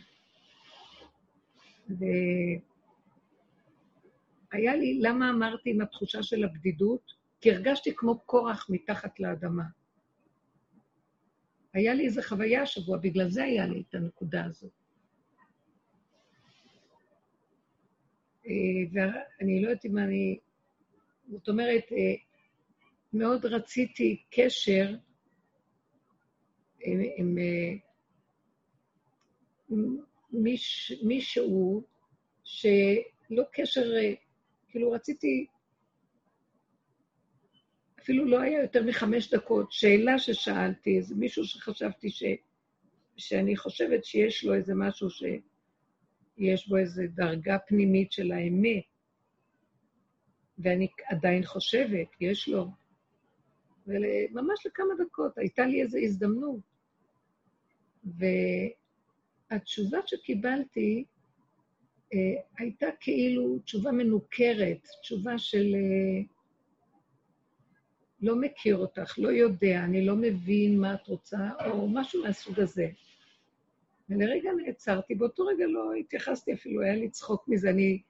והיה 4.51 4.75
לי, 4.75 4.99
למה 5.01 5.29
אמרתי 5.29 5.69
עם 5.69 5.81
התחושה 5.81 6.23
של 6.23 6.43
הבדידות? 6.43 7.11
כי 7.41 7.51
הרגשתי 7.51 7.95
כמו 7.95 8.19
קורח 8.19 8.67
מתחת 8.69 9.19
לאדמה. 9.19 9.63
היה 11.75 11.93
לי 11.93 12.05
איזו 12.05 12.21
חוויה 12.21 12.61
השבוע, 12.61 12.97
בגלל 12.97 13.29
זה 13.29 13.43
היה 13.43 13.65
לי 13.65 13.83
את 13.89 13.95
הנקודה 13.95 14.45
הזאת. 14.45 14.71
אה, 18.47 18.51
ואני 18.91 19.61
לא 19.61 19.67
יודעת 19.69 19.85
אם 19.85 19.97
אני... 19.97 20.39
זאת 21.31 21.49
אומרת, 21.49 21.83
אה, 21.91 22.15
מאוד 23.13 23.45
רציתי 23.45 24.23
קשר 24.29 24.95
עם, 26.79 26.99
עם, 27.17 27.37
עם 29.69 29.97
מיש, 30.31 30.93
מישהו 31.03 31.83
שלא 32.43 33.43
קשר, 33.51 33.91
כאילו 34.69 34.91
רציתי 34.91 35.47
אפילו 38.05 38.25
לא 38.25 38.41
היה 38.41 38.61
יותר 38.61 38.83
מחמש 38.83 39.33
דקות, 39.33 39.71
שאלה 39.71 40.19
ששאלתי, 40.19 40.97
איזה 40.97 41.15
מישהו 41.15 41.43
שחשבתי 41.43 42.09
ש, 42.09 42.23
שאני 43.17 43.57
חושבת 43.57 44.05
שיש 44.05 44.43
לו 44.45 44.53
איזה 44.53 44.73
משהו 44.75 45.09
שיש 45.09 46.67
בו 46.67 46.77
איזו 46.77 47.01
דרגה 47.09 47.59
פנימית 47.59 48.11
של 48.11 48.31
האמת, 48.31 48.83
ואני 50.57 50.87
עדיין 51.05 51.45
חושבת, 51.45 52.07
יש 52.21 52.47
לו. 52.47 52.67
וממש 53.87 54.65
לכמה 54.65 54.93
דקות 55.05 55.37
הייתה 55.37 55.65
לי 55.65 55.81
איזו 55.81 55.97
הזדמנות. 55.97 56.59
והתשובה 59.51 59.97
שקיבלתי 60.05 61.05
אה, 62.13 62.41
הייתה 62.57 62.87
כאילו 62.99 63.59
תשובה 63.59 63.91
מנוכרת, 63.91 64.87
תשובה 65.01 65.37
של... 65.37 65.75
אה, 65.75 66.34
לא 68.25 68.35
מכיר 68.35 68.77
אותך, 68.77 69.13
לא 69.17 69.29
יודע, 69.29 69.83
אני 69.83 70.05
לא 70.05 70.15
מבין 70.15 70.79
מה 70.79 70.93
את 70.93 71.07
רוצה, 71.07 71.49
או 71.65 71.87
משהו 71.87 72.23
מהסוג 72.23 72.59
הזה. 72.59 72.87
ולרגע 74.09 74.51
נעצרתי, 74.51 75.15
באותו 75.15 75.45
רגע 75.45 75.65
לא 75.67 75.93
התייחסתי 75.93 76.53
אפילו, 76.53 76.81
היה 76.81 76.95
לי 76.95 77.09
צחוק 77.09 77.47
מזה. 77.47 77.69
אני, 77.69 78.01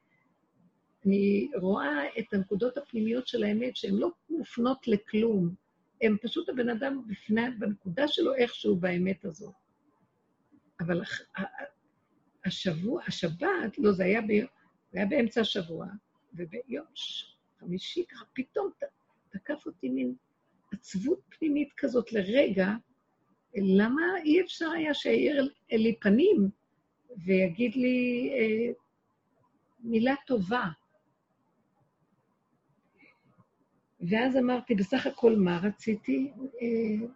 אני 1.06 1.50
רואה 1.56 2.20
את 2.20 2.34
הנקודות 2.34 2.78
הפנימיות 2.78 3.28
של 3.28 3.44
האמת, 3.44 3.76
שהן 3.76 3.96
לא 3.96 4.12
מופנות 4.30 4.88
לכלום, 4.88 5.56
הן 6.02 6.18
פשוט 6.22 6.50
הבן 6.50 6.70
אדם 6.70 7.02
בפני, 7.08 7.42
בנקודה 7.60 8.08
שלו 8.08 8.36
איכשהו 8.36 8.76
באמת 8.76 9.26
הזאת. 9.26 9.54
אבל 10.80 11.02
השבוע, 12.46 13.02
השבת, 13.08 13.78
לא, 13.78 13.92
זה 13.92 14.04
היה, 14.04 14.22
ב, 14.22 14.28
זה 14.92 15.00
היה 15.00 15.06
באמצע 15.06 15.42
השבוע, 15.42 15.86
וביום 16.34 16.86
חמישי 17.60 18.06
ככה 18.12 18.26
פתאום 18.34 18.70
תקף 19.38 19.66
אותי 19.66 19.90
מין 19.90 20.16
עצבות 20.72 21.20
פנימית 21.30 21.74
כזאת 21.78 22.14
לרגע, 22.14 22.70
למה 23.56 24.02
אי 24.24 24.42
אפשר 24.42 24.70
היה 24.72 24.94
שיאיר 24.94 25.50
לי 25.72 25.96
פנים 26.00 26.50
ויגיד 27.18 27.76
לי, 27.76 28.30
אה, 28.34 28.74
מילה 29.80 30.16
טובה. 30.28 30.66
ואז 34.10 34.38
אמרתי, 34.38 34.76
בסך 34.76 35.08
הכל 35.08 35.36
מה 35.36 35.60
רציתי? 35.64 36.32
אה, 36.62 37.08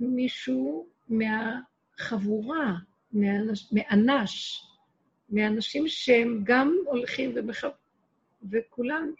מישהו 0.00 0.86
מהחבורה, 1.08 2.74
מאנש, 3.12 3.72
מאנש, 3.72 4.62
מאנשים 5.30 5.88
שהם 5.88 6.40
גם 6.44 6.76
הולכים 6.86 7.32
ומח... 7.34 7.64
וכולם 8.50 9.12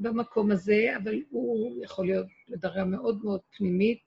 במקום 0.00 0.50
הזה, 0.50 0.96
אבל 1.02 1.22
הוא 1.30 1.84
יכול 1.84 2.06
להיות 2.06 2.26
בדרגה 2.48 2.84
מאוד 2.84 3.24
מאוד 3.24 3.40
פנימית, 3.56 4.02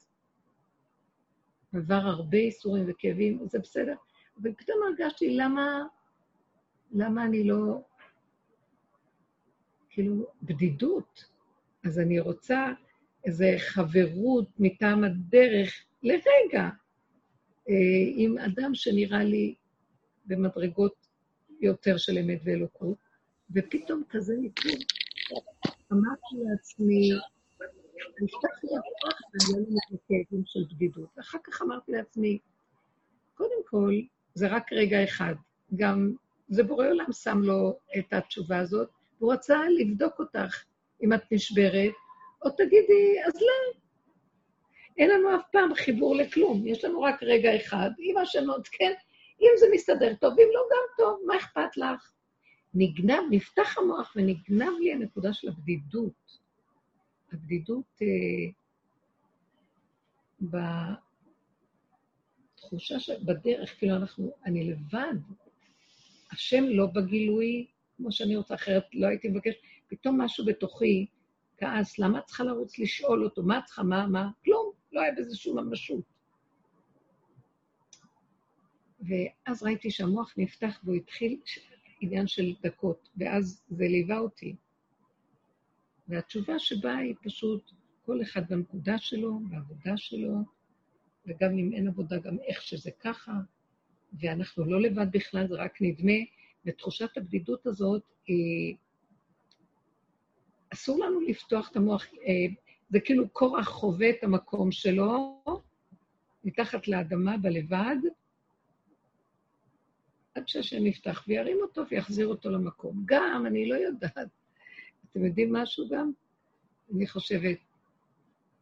עבר 1.73 1.95
הרבה 1.95 2.37
איסורים 2.37 2.85
וכאבים, 2.87 3.39
זה 3.45 3.59
בסדר. 3.59 3.95
אבל 4.41 4.53
פתאום 4.57 4.77
הרגשתי, 4.87 5.37
למה, 5.37 5.83
למה 6.91 7.25
אני 7.25 7.43
לא... 7.43 7.81
כאילו, 9.89 10.25
בדידות. 10.43 11.25
אז 11.85 11.99
אני 11.99 12.19
רוצה 12.19 12.73
איזו 13.25 13.45
חברות 13.57 14.49
מטעם 14.59 15.03
הדרך 15.03 15.85
לרגע 16.03 16.69
אה, 17.69 17.75
עם 18.15 18.37
אדם 18.37 18.75
שנראה 18.75 19.23
לי 19.23 19.55
במדרגות 20.25 21.07
יותר 21.61 21.97
של 21.97 22.17
אמת 22.17 22.41
ואלוקות, 22.43 22.97
ופתאום 23.55 24.03
כזה 24.09 24.33
ניתור. 24.37 24.71
אמרתי 25.93 26.35
לעצמי, 26.49 27.09
נפתח 28.21 28.63
לי 28.63 28.69
הפרח 28.77 29.21
והיו 29.33 29.65
לי 29.69 29.97
כאבים 30.07 30.43
של 30.45 30.59
בדידות. 30.71 31.09
ואחר 31.17 31.37
כך 31.43 31.61
אמרתי 31.61 31.91
לעצמי, 31.91 32.39
קודם 33.33 33.63
כל, 33.65 33.93
זה 34.33 34.47
רק 34.47 34.73
רגע 34.73 35.03
אחד. 35.03 35.35
גם 35.75 36.13
זה 36.49 36.63
בורא 36.63 36.87
עולם 36.87 37.11
שם 37.11 37.39
לו 37.41 37.77
את 37.97 38.13
התשובה 38.13 38.57
הזאת, 38.57 38.89
והוא 39.19 39.33
רצה 39.33 39.59
לבדוק 39.79 40.19
אותך 40.19 40.63
אם 41.03 41.13
את 41.13 41.21
נשברת, 41.31 41.93
או 42.45 42.49
תגידי, 42.49 43.15
אז 43.27 43.33
לא. 43.41 43.79
אין 44.97 45.09
לנו 45.09 45.35
אף 45.35 45.41
פעם 45.51 45.75
חיבור 45.75 46.15
לכלום, 46.15 46.67
יש 46.67 46.85
לנו 46.85 47.01
רק 47.01 47.23
רגע 47.23 47.55
אחד. 47.55 47.89
אם 47.99 48.17
השם 48.17 48.49
עוד 48.49 48.67
כן, 48.67 48.93
אם 49.41 49.51
זה 49.59 49.65
מסתדר 49.73 50.13
טוב, 50.15 50.33
אם 50.39 50.47
לא, 50.53 50.61
גם 50.71 50.83
טוב, 50.97 51.19
מה 51.25 51.37
אכפת 51.37 51.77
לך? 51.77 52.11
נגנב, 52.73 53.21
נפתח 53.31 53.77
המוח 53.77 54.13
ונגנב 54.15 54.71
לי 54.79 54.93
הנקודה 54.93 55.33
של 55.33 55.47
הבדידות. 55.49 56.39
הבדידות 57.33 58.01
אה, 58.01 58.07
בתחושה 62.61 62.99
שבדרך, 62.99 63.79
כאילו 63.79 63.95
אנחנו, 63.95 64.31
אני 64.45 64.71
לבד, 64.71 65.15
השם 66.31 66.63
לא 66.63 66.85
בגילוי 66.85 67.67
כמו 67.97 68.11
שאני 68.11 68.35
רוצה, 68.35 68.55
אחרת 68.55 68.83
לא 68.93 69.07
הייתי 69.07 69.29
מבקשת. 69.29 69.57
פתאום 69.87 70.21
משהו 70.21 70.45
בתוכי 70.45 71.05
כעס, 71.57 71.99
למה 71.99 72.19
את 72.19 72.25
צריכה 72.25 72.43
לרוץ 72.43 72.79
לשאול 72.79 73.23
אותו? 73.23 73.43
מה 73.43 73.59
את 73.59 73.65
צריכה, 73.65 73.83
מה, 73.83 74.07
מה? 74.07 74.29
כלום, 74.45 74.71
לא 74.91 75.01
היה 75.01 75.11
בזה 75.17 75.35
שום 75.35 75.59
ממשות. 75.59 76.03
ואז 78.99 79.63
ראיתי 79.63 79.91
שהמוח 79.91 80.33
נפתח 80.37 80.79
והוא 80.83 80.95
התחיל 80.95 81.39
עניין 82.03 82.27
של 82.27 82.53
דקות, 82.63 83.09
ואז 83.17 83.63
זה 83.69 83.83
ליווה 83.83 84.19
אותי. 84.19 84.55
והתשובה 86.07 86.59
שבאה 86.59 86.97
היא 86.97 87.15
פשוט, 87.23 87.71
כל 88.05 88.21
אחד 88.21 88.49
בנקודה 88.49 88.97
שלו, 88.97 89.39
בעבודה 89.49 89.97
שלו, 89.97 90.37
וגם 91.27 91.57
אם 91.57 91.71
אין 91.73 91.87
עבודה, 91.87 92.17
גם 92.17 92.37
איך 92.47 92.61
שזה 92.61 92.91
ככה, 92.99 93.33
ואנחנו 94.19 94.65
לא 94.65 94.81
לבד 94.81 95.07
בכלל, 95.11 95.47
זה 95.47 95.55
רק 95.55 95.81
נדמה, 95.81 96.13
ותחושת 96.65 97.17
הבדידות 97.17 97.65
הזאת, 97.65 98.03
היא... 98.27 98.75
אסור 100.73 101.05
לנו 101.05 101.21
לפתוח 101.21 101.71
את 101.71 101.75
המוח, 101.75 102.05
אה, 102.05 102.53
זה 102.89 102.99
כאילו 102.99 103.29
קורח 103.29 103.69
חווה 103.69 104.09
את 104.09 104.23
המקום 104.23 104.71
שלו, 104.71 105.43
מתחת 106.43 106.87
לאדמה 106.87 107.37
בלבד, 107.37 107.95
עד 110.35 110.47
שהשם 110.47 110.85
יפתח 110.85 111.23
וירים 111.27 111.57
אותו 111.61 111.81
ויחזיר 111.91 112.27
אותו 112.27 112.49
למקום. 112.49 113.03
גם, 113.05 113.43
אני 113.47 113.69
לא 113.69 113.75
יודעת, 113.75 114.27
אתם 115.09 115.25
יודעים 115.25 115.53
משהו 115.53 115.89
גם? 115.89 116.11
אני 116.95 117.07
חושבת, 117.07 117.57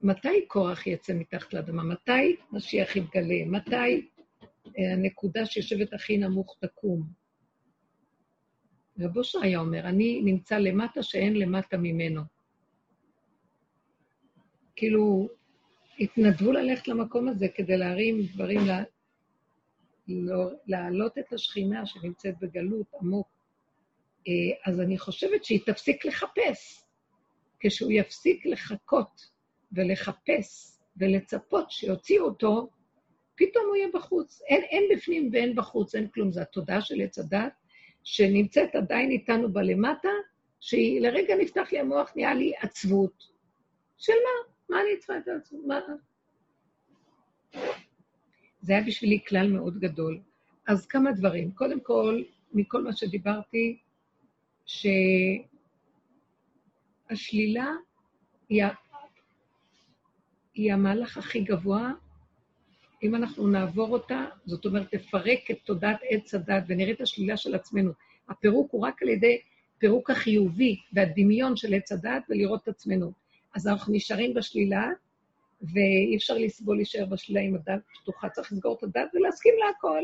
מתי 0.02 0.46
קורח 0.48 0.88
יצא 0.88 1.14
מתחת 1.14 1.54
לאדמה? 1.54 1.84
מתי 1.84 2.36
משיח 2.52 2.96
יתגלה? 2.96 3.46
מתי 3.46 4.08
אה, 4.78 4.94
הנקודה 4.94 5.46
שיושבת 5.46 5.94
הכי 5.94 6.18
נמוך 6.18 6.58
תקום? 6.60 7.04
רב 9.00 9.18
אושר 9.18 9.40
היה 9.42 9.60
אומר, 9.60 9.80
אני 9.80 10.22
נמצא 10.22 10.58
למטה 10.58 11.04
שאין 11.04 11.36
למטה 11.36 11.78
ממנו. 11.78 12.22
כאילו, 14.76 15.30
התנדבו 16.00 16.52
ללכת 16.52 16.88
למקום 16.88 17.28
הזה 17.28 17.48
כדי 17.56 17.78
להרים 17.78 18.22
דברים, 18.34 18.60
להעלות 20.68 21.18
את 21.18 21.34
השכינה 21.34 21.86
שנמצאת 21.86 22.36
בגלות 22.41 22.88
עמוק. 23.01 23.28
אה, 24.28 24.72
אז 24.72 24.80
אני 24.82 24.97
חושבת 24.97 25.45
שהיא 25.45 25.59
תפסיק 25.66 26.05
לחפש. 26.05 26.84
כשהוא 27.59 27.91
יפסיק 27.91 28.45
לחכות 28.45 29.30
ולחפש 29.72 30.78
ולצפות 30.97 31.72
שיוציאו 31.72 32.26
אותו, 32.26 32.70
פתאום 33.36 33.66
הוא 33.68 33.76
יהיה 33.76 33.88
בחוץ. 33.93 34.41
אין, 34.47 34.64
אין 34.64 34.84
בפנים 34.91 35.30
ואין 35.34 35.55
בחוץ, 35.55 35.95
אין 35.95 36.07
כלום. 36.07 36.32
זו 36.32 36.41
התודעה 36.41 36.82
של 36.82 37.01
עץ 37.01 37.20
הדת, 37.20 37.53
שנמצאת 38.03 38.76
עדיין 38.76 39.12
איתנו 39.12 39.53
בלמטה, 39.53 40.09
שהיא 40.59 41.01
לרגע 41.01 41.36
נפתח 41.36 41.68
לי 41.72 41.80
המוח, 41.80 42.12
נהיה 42.16 42.34
לי 42.34 42.53
עצבות. 42.62 43.24
של 43.97 44.14
מה? 44.14 44.51
מה 44.76 44.82
אני 44.82 44.97
צריכה 44.97 45.18
את 45.18 45.28
העצבות? 45.28 45.66
מה? 45.66 45.80
זה 48.62 48.74
היה 48.74 48.84
בשבילי 48.84 49.20
כלל 49.28 49.47
מאוד 49.53 49.80
גדול. 49.80 50.20
אז 50.68 50.86
כמה 50.86 51.12
דברים. 51.12 51.51
קודם 51.51 51.80
כל, 51.80 52.22
מכל 52.53 52.84
מה 52.84 52.93
שדיברתי, 52.93 53.78
שהשלילה 57.09 57.68
היא, 58.49 58.64
היא 60.53 60.74
המהלך 60.74 61.18
הכי 61.18 61.41
גבוה 61.41 61.91
אם 63.03 63.16
אנחנו 63.16 63.47
נעבור 63.47 63.93
אותה, 63.93 64.26
זאת 64.45 64.66
אומרת, 64.66 64.95
תפרק 64.95 65.51
את 65.51 65.57
תודעת 65.66 65.97
עץ 66.09 66.34
הדת 66.34 66.64
ונראה 66.68 66.91
את 66.91 67.01
השלילה 67.01 67.38
של 67.38 67.55
עצמנו. 67.55 67.91
הפירוק 68.30 68.72
הוא 68.72 68.82
רק 68.82 69.01
על 69.03 69.09
ידי 69.09 69.41
פירוק 69.78 70.09
החיובי 70.09 70.76
והדמיון 70.93 71.55
של 71.55 71.74
עץ 71.74 71.91
הדת 71.91 72.24
ולראות 72.30 72.64
את 72.64 72.68
עצמנו. 72.68 73.12
אז 73.55 73.68
אנחנו 73.68 73.93
נשארים 73.93 74.34
בשלילה, 74.34 74.89
ואי 75.62 76.16
אפשר 76.18 76.34
לסבול 76.38 76.76
להישאר 76.76 77.05
בשלילה 77.05 77.41
עם 77.41 77.55
הדת 77.55 77.82
פתוחה, 78.01 78.30
צריך 78.30 78.51
לסגור 78.51 78.78
את 78.78 78.84
הדת 78.84 79.09
ולהסכים 79.14 79.53
להכל. 79.66 80.03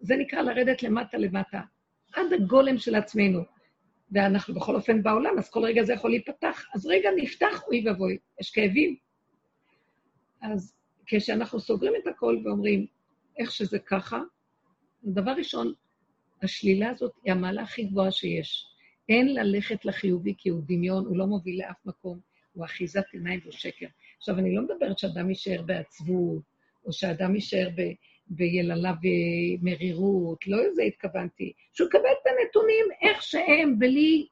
זה 0.00 0.16
נקרא 0.16 0.42
לרדת 0.42 0.82
למטה 0.82 1.18
למטה, 1.18 1.60
עד 2.12 2.32
הגולם 2.32 2.78
של 2.78 2.94
עצמנו. 2.94 3.40
ואנחנו 4.12 4.54
בכל 4.54 4.74
אופן 4.74 5.02
בעולם, 5.02 5.38
אז 5.38 5.50
כל 5.50 5.64
רגע 5.64 5.82
זה 5.82 5.92
יכול 5.92 6.10
להיפתח. 6.10 6.66
אז 6.74 6.86
רגע 6.86 7.10
נפתח, 7.16 7.62
אוי 7.66 7.88
ואבוי, 7.88 8.18
יש 8.40 8.50
כאבים. 8.50 8.96
אז 10.42 10.76
כשאנחנו 11.06 11.60
סוגרים 11.60 11.92
את 12.02 12.06
הכל 12.06 12.36
ואומרים, 12.44 12.86
איך 13.38 13.50
שזה 13.50 13.78
ככה, 13.78 14.20
דבר 15.04 15.30
ראשון, 15.30 15.72
השלילה 16.42 16.90
הזאת 16.90 17.12
היא 17.24 17.32
המעלה 17.32 17.62
הכי 17.62 17.84
גבוהה 17.84 18.10
שיש. 18.10 18.66
אין 19.08 19.34
ללכת 19.34 19.84
לחיובי 19.84 20.34
כי 20.38 20.48
הוא 20.48 20.62
דמיון, 20.66 21.06
הוא 21.06 21.16
לא 21.16 21.26
מוביל 21.26 21.58
לאף 21.58 21.86
מקום, 21.86 22.20
הוא 22.52 22.64
אחיזת 22.64 23.04
עיניים 23.12 23.40
והוא 23.42 23.52
שקר. 23.52 23.86
עכשיו, 24.18 24.38
אני 24.38 24.54
לא 24.54 24.62
מדברת 24.62 24.98
שאדם 24.98 25.28
יישאר 25.28 25.62
בעצבות, 25.62 26.42
או 26.84 26.92
שאדם 26.92 27.34
יישאר 27.34 27.68
ב, 27.76 27.82
ביללה 28.28 28.92
ומרירות, 29.02 30.46
לא 30.46 30.66
לזה 30.66 30.82
התכוונתי. 30.82 31.52
שהוא 31.72 31.88
יקבל 31.88 32.00
את 32.00 32.26
הנתונים 32.26 32.84
איך 33.02 33.22
שהם, 33.22 33.78
בלי 33.78 34.26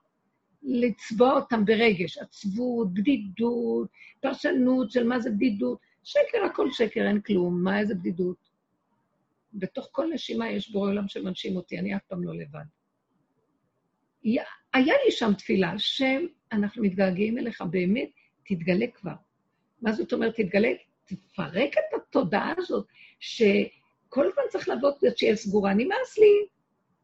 לצבוע 0.62 1.32
אותם 1.32 1.64
ברגש. 1.64 2.18
עצבות, 2.18 2.94
בדידות, 2.94 3.88
פרשנות 4.20 4.90
של 4.90 5.04
מה 5.04 5.20
זה 5.20 5.30
בדידות. 5.30 5.78
שקר, 6.02 6.44
הכל 6.44 6.70
שקר, 6.70 7.06
אין 7.06 7.20
כלום, 7.20 7.64
מה 7.64 7.78
איזה 7.80 7.94
בדידות? 7.94 8.36
בתוך 9.54 9.88
כל 9.92 10.10
נשימה 10.12 10.50
יש 10.50 10.72
בורא 10.72 10.90
עולם 10.90 11.08
שמנשים 11.08 11.56
אותי, 11.56 11.78
אני 11.78 11.96
אף 11.96 12.02
פעם 12.08 12.24
לא 12.24 12.34
לבד. 12.34 12.64
היה 14.74 14.94
לי 15.04 15.10
שם 15.10 15.34
תפילה, 15.38 15.70
השם, 15.70 16.22
אנחנו 16.52 16.82
מתגעגעים 16.82 17.38
אליך, 17.38 17.62
באמת, 17.62 18.10
תתגלה 18.46 18.86
כבר. 18.86 19.14
מה 19.84 19.92
זאת 19.92 20.12
אומרת 20.12 20.34
תתגלה? 20.36 20.72
תפרק 21.04 21.72
את 21.72 22.00
התודעה 22.00 22.54
הזאת, 22.58 22.86
שכל 23.20 24.26
הזמן 24.26 24.42
צריך 24.48 24.68
לעבוד 24.68 24.94
כדי 25.00 25.10
שיהיה 25.16 25.36
סגורה. 25.36 25.74
נמאס 25.74 26.18
לי. 26.18 26.46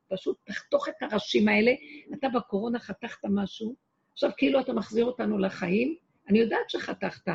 פשוט 0.08 0.36
תחתוך 0.44 0.88
את 0.88 0.94
הראשים 1.02 1.48
האלה. 1.48 1.72
אתה 2.14 2.28
בקורונה 2.28 2.78
חתכת 2.78 3.24
משהו, 3.24 3.74
עכשיו 4.12 4.30
כאילו 4.36 4.60
אתה 4.60 4.72
מחזיר 4.72 5.04
אותנו 5.04 5.38
לחיים. 5.38 5.96
אני 6.28 6.38
יודעת 6.38 6.70
שחתכת, 6.70 7.32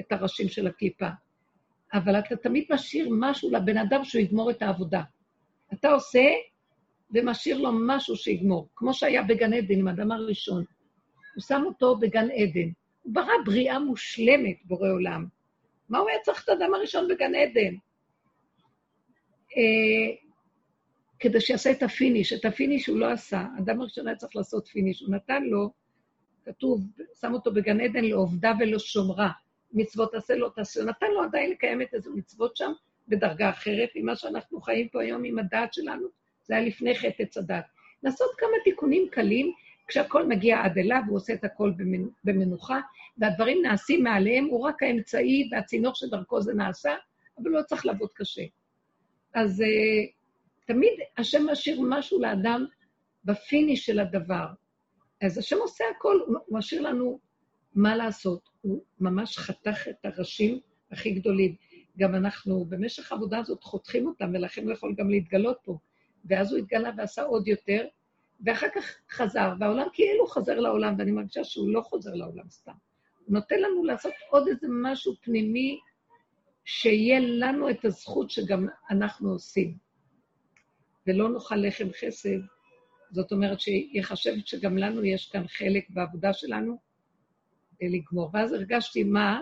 את 0.00 0.12
הראשים 0.12 0.48
של 0.48 0.66
הקליפה. 0.66 1.08
אבל 1.94 2.18
אתה 2.18 2.36
תמיד 2.36 2.64
משאיר 2.70 3.08
משהו 3.10 3.50
לבן 3.50 3.78
אדם 3.78 4.04
שהוא 4.04 4.22
יגמור 4.22 4.50
את 4.50 4.62
העבודה. 4.62 5.02
אתה 5.72 5.88
עושה, 5.88 6.24
ומשאיר 7.10 7.58
לו 7.58 7.70
משהו 7.86 8.16
שיגמור, 8.16 8.68
כמו 8.76 8.94
שהיה 8.94 9.22
בגן 9.22 9.52
עדן 9.52 9.78
עם 9.78 9.88
האדם 9.88 10.12
הראשון. 10.12 10.64
הוא 11.34 11.42
שם 11.42 11.62
אותו 11.66 11.96
בגן 11.96 12.28
עדן. 12.30 12.70
הוא 13.06 13.14
ברא 13.14 13.32
בריאה 13.44 13.78
מושלמת, 13.78 14.56
בורא 14.64 14.88
עולם. 14.88 15.26
מה 15.88 15.98
הוא 15.98 16.08
היה 16.08 16.18
צריך 16.20 16.44
את 16.44 16.48
האדם 16.48 16.74
הראשון 16.74 17.08
בגן 17.08 17.34
עדן? 17.34 17.74
אה, 19.56 20.16
כדי 21.18 21.40
שיעשה 21.40 21.70
את 21.70 21.82
ה 21.82 21.88
finish. 21.88 22.32
את 22.32 22.44
ה 22.44 22.50
finish 22.50 22.86
הוא 22.86 22.98
לא 22.98 23.12
עשה. 23.12 23.44
האדם 23.56 23.80
הראשון 23.80 24.08
היה 24.08 24.16
צריך 24.16 24.36
לעשות 24.36 24.66
finish. 24.66 25.00
הוא 25.00 25.14
נתן 25.14 25.42
לו, 25.42 25.70
כתוב, 26.44 26.80
שם 27.20 27.32
אותו 27.32 27.52
בגן 27.52 27.80
עדן 27.80 28.04
לעובדה 28.04 28.52
ולשומרה. 28.60 29.30
מצוות 29.72 30.12
תעשה 30.12 30.34
לו, 30.34 30.50
תעשה. 30.50 30.80
הוא 30.80 30.88
נתן 30.88 31.10
לו 31.10 31.22
עדיין 31.22 31.50
לקיים 31.50 31.82
את 31.82 31.94
איזה 31.94 32.10
מצוות 32.14 32.56
שם 32.56 32.72
בדרגה 33.08 33.50
אחרת 33.50 33.88
ממה 33.96 34.16
שאנחנו 34.16 34.60
חיים 34.60 34.88
פה 34.88 35.02
היום 35.02 35.24
עם 35.24 35.38
הדעת 35.38 35.74
שלנו. 35.74 36.08
זה 36.42 36.56
היה 36.56 36.66
לפני 36.66 36.98
חטא 36.98 37.24
הדעת. 37.36 37.64
לעשות 38.02 38.30
כמה 38.38 38.56
תיקונים 38.64 39.08
קלים, 39.10 39.52
כשהכול 39.86 40.26
מגיע 40.26 40.64
עד 40.64 40.78
אליו, 40.78 41.02
הוא 41.08 41.16
עושה 41.16 41.34
את 41.34 41.44
הכל 41.44 41.72
במנוחה, 42.24 42.80
והדברים 43.18 43.62
נעשים 43.62 44.02
מאליהם, 44.02 44.44
הוא 44.44 44.60
רק 44.60 44.82
האמצעי 44.82 45.48
והצינור 45.52 45.94
שדרכו 45.94 46.40
זה 46.40 46.54
נעשה, 46.54 46.94
אבל 47.38 47.50
לא 47.50 47.62
צריך 47.62 47.86
לעבוד 47.86 48.08
קשה. 48.14 48.42
אז 49.34 49.60
uh, 49.60 49.64
תמיד 50.66 50.92
השם 51.18 51.46
משאיר 51.46 51.80
משהו 51.80 52.20
לאדם 52.20 52.66
ב 53.24 53.33
finish 53.33 53.86
של 53.86 54.00
הדבר. 54.00 54.46
אז 55.22 55.38
השם 55.38 55.56
עושה 55.60 55.84
הכל, 55.96 56.20
הוא 56.26 56.36
משאיר 56.50 56.82
לנו 56.82 57.18
מה 57.74 57.96
לעשות. 57.96 58.48
הוא 58.60 58.82
ממש 59.00 59.38
חתך 59.38 59.88
את 59.88 60.04
הראשים 60.04 60.60
הכי 60.92 61.10
גדולים. 61.10 61.54
גם 61.98 62.14
אנחנו 62.14 62.64
במשך 62.64 63.12
העבודה 63.12 63.38
הזאת 63.38 63.62
חותכים 63.62 64.06
אותם, 64.06 64.30
ולכן 64.34 64.64
הוא 64.64 64.72
יכול 64.72 64.94
גם 64.98 65.10
להתגלות 65.10 65.58
פה. 65.64 65.78
ואז 66.24 66.52
הוא 66.52 66.58
התגלה 66.58 66.90
ועשה 66.96 67.22
עוד 67.22 67.48
יותר, 67.48 67.86
ואחר 68.44 68.66
כך 68.74 68.84
חזר, 69.10 69.52
והעולם 69.60 69.86
כאילו 69.92 70.26
חוזר 70.26 70.60
לעולם, 70.60 70.94
ואני 70.98 71.10
מרגישה 71.10 71.44
שהוא 71.44 71.70
לא 71.70 71.80
חוזר 71.80 72.14
לעולם 72.14 72.50
סתם. 72.50 72.72
הוא 73.24 73.34
נותן 73.34 73.60
לנו 73.60 73.84
לעשות 73.84 74.12
עוד 74.30 74.48
איזה 74.48 74.66
משהו 74.70 75.14
פנימי, 75.20 75.80
שיהיה 76.64 77.20
לנו 77.20 77.70
את 77.70 77.84
הזכות 77.84 78.30
שגם 78.30 78.66
אנחנו 78.90 79.30
עושים. 79.30 79.76
ולא 81.06 81.28
נאכל 81.28 81.56
לחם 81.56 81.88
חסד, 82.00 82.38
זאת 83.10 83.32
אומרת 83.32 83.60
שיחשב 83.60 84.32
שגם 84.44 84.78
לנו 84.78 85.04
יש 85.04 85.30
כאן 85.30 85.48
חלק 85.48 85.90
בעבודה 85.90 86.32
שלנו 86.32 86.78
לגמור. 87.80 88.30
ואז 88.32 88.52
הרגשתי 88.52 89.04
מה 89.04 89.40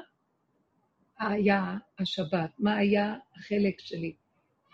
היה 1.19 1.77
השבת, 1.99 2.51
מה 2.59 2.77
היה 2.77 3.15
החלק 3.37 3.81
שלי. 3.81 4.15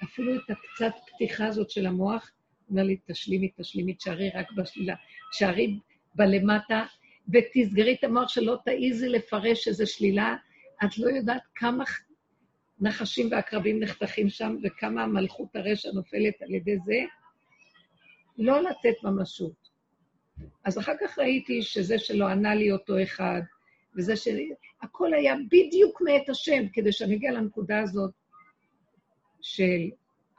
אפילו 0.05 0.37
את 0.37 0.51
הקצת 0.51 0.93
פתיחה 1.07 1.47
הזאת 1.47 1.71
של 1.71 1.87
המוח, 1.87 2.31
אומר 2.71 2.83
לי, 2.83 2.97
תשלימי, 3.07 3.51
תשלימי, 3.57 3.95
תשארי 3.95 4.31
רק 4.35 4.53
בשלילה. 4.57 4.95
תשארי 5.33 5.79
בלמטה, 6.14 6.85
ותסגרי 7.33 7.95
את 7.95 8.05
המוח 8.05 8.29
שלא 8.29 8.59
תעיזי 8.64 9.09
לפרש 9.09 9.68
איזו 9.68 9.87
שלילה. 9.87 10.37
את 10.85 10.99
לא 10.99 11.11
יודעת 11.11 11.43
כמה 11.55 11.85
נחשים 12.81 13.29
ועקרבים 13.31 13.81
נחתכים 13.81 14.29
שם, 14.29 14.57
וכמה 14.64 15.07
מלכות 15.07 15.57
הרשע 15.57 15.89
נופלת 15.93 16.43
על 16.43 16.55
ידי 16.55 16.77
זה. 16.85 16.99
לא 18.39 18.62
לתת 18.62 19.05
ממשות. 19.05 19.71
אז 20.64 20.79
אחר 20.79 20.93
כך 21.01 21.18
ראיתי 21.18 21.62
שזה 21.62 21.99
שלא 21.99 22.29
ענה 22.29 22.55
לי 22.55 22.73
אותו 22.73 23.03
אחד, 23.03 23.41
וזה 23.97 24.16
ש... 24.16 24.29
הכל 24.83 25.14
היה 25.14 25.35
בדיוק 25.47 26.03
מאת 26.03 26.29
השם, 26.29 26.68
כדי 26.73 26.93
שאני 26.93 27.16
אגיע 27.16 27.33
לנקודה 27.33 27.81
הזאת 27.81 28.12
של 29.41 29.91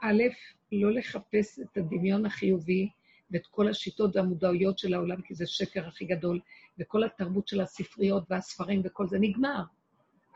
א', 0.02 0.24
לא 0.72 0.92
לחפש 0.92 1.60
את 1.60 1.78
הדמיון 1.78 2.26
החיובי 2.26 2.90
ואת 3.32 3.48
כל 3.48 3.68
השיטות 3.70 4.16
והמודעויות 4.16 4.80
של 4.80 4.94
העולם, 4.94 5.22
כי 5.22 5.36
זה 5.36 5.48
שקר 5.48 5.88
הכי 5.88 6.06
גדול, 6.06 6.40
וכל 6.80 7.04
התרבות 7.04 7.48
של 7.48 7.62
הספריות 7.62 8.24
והספרים 8.30 8.82
וכל 8.84 9.08
זה 9.08 9.20
נגמר. 9.20 9.64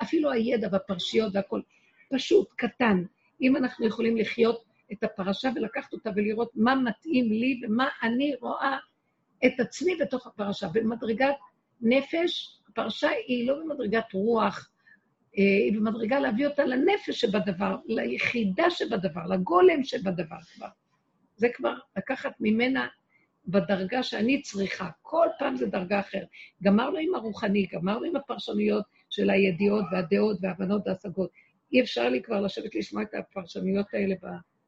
אפילו 0.03 0.31
הידע 0.31 0.67
והפרשיות 0.71 1.36
והכל 1.36 1.61
פשוט, 2.09 2.53
קטן. 2.55 3.03
אם 3.41 3.55
אנחנו 3.55 3.88
יכולים 3.88 4.17
לחיות 4.17 4.63
את 4.91 5.03
הפרשה 5.03 5.49
ולקחת 5.55 5.93
אותה 5.93 6.09
ולראות 6.15 6.51
מה 6.55 6.75
מתאים 6.75 7.31
לי 7.31 7.61
ומה 7.63 7.88
אני 8.03 8.36
רואה 8.41 8.77
את 9.45 9.59
עצמי 9.59 9.95
בתוך 9.95 10.27
הפרשה. 10.27 10.67
במדרגת 10.73 11.36
נפש, 11.81 12.59
הפרשה 12.69 13.09
היא 13.27 13.47
לא 13.47 13.59
במדרגת 13.59 14.13
רוח, 14.13 14.69
היא 15.36 15.73
במדרגה 15.73 16.19
להביא 16.19 16.47
אותה 16.47 16.65
לנפש 16.65 17.21
שבדבר, 17.21 17.75
ליחידה 17.86 18.69
שבדבר, 18.69 19.25
לגולם 19.25 19.83
שבדבר 19.83 20.41
כבר. 20.55 20.67
זה 21.36 21.47
כבר 21.53 21.73
לקחת 21.97 22.33
ממנה 22.39 22.88
בדרגה 23.47 24.03
שאני 24.03 24.41
צריכה. 24.41 24.89
כל 25.01 25.27
פעם 25.39 25.55
זה 25.55 25.65
דרגה 25.65 25.99
אחרת. 25.99 26.27
גמרנו 26.63 26.97
עם 26.97 27.15
הרוחני, 27.15 27.65
גמרנו 27.73 28.05
עם 28.05 28.15
הפרשנויות 28.15 28.86
של 29.09 29.29
הידיעות 29.29 29.86
והדעות 29.91 30.38
וההבנות 30.41 30.88
וההשגות. 30.88 31.29
אי 31.73 31.81
אפשר 31.81 32.09
לי 32.09 32.21
כבר 32.21 32.41
לשבת 32.41 32.75
לשמוע 32.75 33.03
את 33.03 33.13
הפרשנויות 33.13 33.93
האלה 33.93 34.15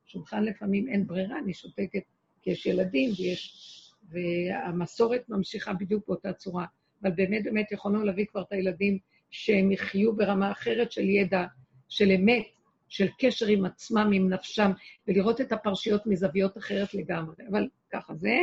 בשולחן 0.05 0.43
לפעמים, 0.43 0.87
אין 0.87 1.07
ברירה, 1.07 1.39
אני 1.39 1.53
שותקת, 1.53 2.03
כי 2.41 2.51
יש 2.51 2.65
ילדים 2.65 3.11
ויש... 3.17 3.73
והמסורת 4.09 5.29
ממשיכה 5.29 5.73
בדיוק 5.73 6.07
באותה 6.07 6.33
צורה. 6.33 6.65
אבל 7.01 7.11
באמת 7.11 7.43
באמת 7.43 7.71
יכולנו 7.71 8.03
להביא 8.03 8.25
כבר 8.25 8.41
את 8.41 8.51
הילדים 8.51 8.99
שהם 9.31 9.71
יחיו 9.71 10.15
ברמה 10.15 10.51
אחרת 10.51 10.91
של 10.91 11.09
ידע, 11.09 11.45
של 11.89 12.11
אמת, 12.11 12.45
של 12.87 13.07
קשר 13.19 13.47
עם 13.47 13.65
עצמם, 13.65 14.11
עם 14.13 14.29
נפשם, 14.29 14.71
ולראות 15.07 15.41
את 15.41 15.51
הפרשיות 15.51 16.05
מזוויות 16.05 16.57
אחרת 16.57 16.93
לגמרי. 16.93 17.35
אבל 17.51 17.67
ככה 17.93 18.15
זה, 18.15 18.37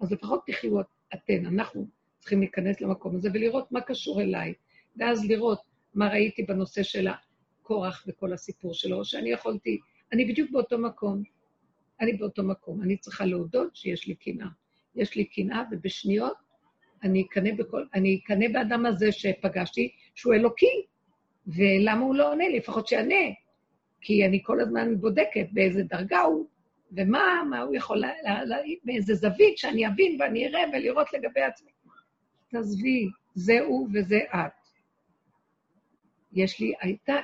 אז 0.00 0.12
לפחות 0.12 0.40
תחיו 0.46 0.80
אתן. 1.14 1.46
אנחנו 1.46 1.86
צריכים 2.18 2.40
להיכנס 2.40 2.80
למקום 2.80 3.16
הזה 3.16 3.28
ולראות 3.34 3.72
מה 3.72 3.80
קשור 3.80 4.20
אליי, 4.20 4.54
ואז 4.96 5.24
לראות 5.24 5.60
מה 5.94 6.08
ראיתי 6.08 6.42
בנושא 6.42 6.82
של 6.82 7.08
הקורח 7.08 8.04
וכל 8.08 8.32
הסיפור 8.32 8.74
שלו, 8.74 9.04
שאני 9.04 9.30
יכולתי, 9.30 9.78
אני 10.12 10.24
בדיוק 10.24 10.50
באותו 10.50 10.78
מקום. 10.78 11.22
אני 12.00 12.12
באותו 12.12 12.42
מקום. 12.42 12.82
אני 12.82 12.96
צריכה 12.96 13.24
להודות 13.24 13.76
שיש 13.76 14.06
לי 14.08 14.14
קנאה. 14.14 14.48
יש 14.94 15.16
לי 15.16 15.24
קנאה, 15.24 15.62
ובשניות 15.70 16.36
אני 17.04 17.22
אקנא 17.22 17.50
בכל, 17.58 17.84
אני 17.94 18.20
אקנא 18.24 18.48
באדם 18.52 18.86
הזה 18.86 19.12
שפגשתי, 19.12 19.92
שהוא 20.14 20.34
אלוקי, 20.34 20.82
ולמה 21.46 22.00
הוא 22.00 22.14
לא 22.14 22.30
עונה 22.32 22.48
לי? 22.48 22.56
לפחות 22.58 22.86
שיענה. 22.86 23.24
כי 24.00 24.26
אני 24.26 24.40
כל 24.42 24.60
הזמן 24.60 24.96
בודקת 24.96 25.46
באיזה 25.52 25.82
דרגה 25.82 26.20
הוא, 26.20 26.46
ומה 26.92 27.42
מה 27.50 27.60
הוא 27.60 27.76
יכול, 27.76 28.02
באיזה 28.84 29.14
זווית 29.14 29.58
שאני 29.58 29.86
אבין 29.86 30.20
ואני 30.20 30.46
אראה 30.46 30.62
ולראות 30.72 31.12
לגבי 31.12 31.40
עצמי. 31.40 31.70
תעזבי, 32.50 33.08
זה 33.34 33.60
הוא 33.60 33.88
וזה 33.94 34.18
את. 34.34 34.52
יש 36.32 36.60
לי, 36.60 36.72
הייתה, 36.80 37.16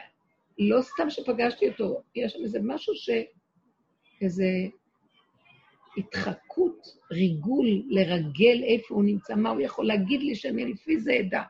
לא 0.59 0.83
סתם 0.83 1.11
שפגשתי 1.11 1.69
אותו, 1.69 2.03
יש 2.15 2.33
שם 2.33 2.43
איזה 2.43 2.59
משהו 2.63 2.95
ש... 2.95 3.11
איזה 4.23 4.45
התחקות, 5.97 6.87
ריגול, 7.13 7.67
לרגל 7.89 8.63
איפה 8.65 8.95
הוא 8.95 9.05
נמצא, 9.05 9.35
מה 9.35 9.51
הוא 9.51 9.61
יכול 9.61 9.87
להגיד 9.87 10.21
לי 10.21 10.35
שאני 10.35 10.73
לפי 10.73 11.01
זה 11.01 11.13
אדע. 11.21 11.43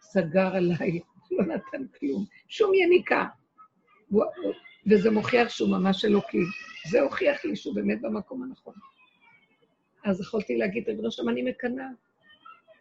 סגר 0.00 0.56
עליי, 0.56 1.00
לא 1.30 1.44
נתן 1.44 1.86
כלום, 1.98 2.24
שום 2.48 2.74
יניקה. 2.74 3.24
וזה 4.90 5.10
מוכיח 5.10 5.48
שהוא 5.48 5.70
ממש 5.70 6.04
אלוקי. 6.04 6.38
זה 6.90 7.00
הוכיח 7.00 7.44
לי 7.44 7.56
שהוא 7.56 7.74
באמת 7.74 8.00
במקום 8.00 8.42
הנכון. 8.42 8.74
אז 10.04 10.20
יכולתי 10.20 10.56
להגיד, 10.56 10.88
ריבונו 10.88 11.10
שלום, 11.10 11.28
אני 11.28 11.42
מקנאה. 11.42 11.86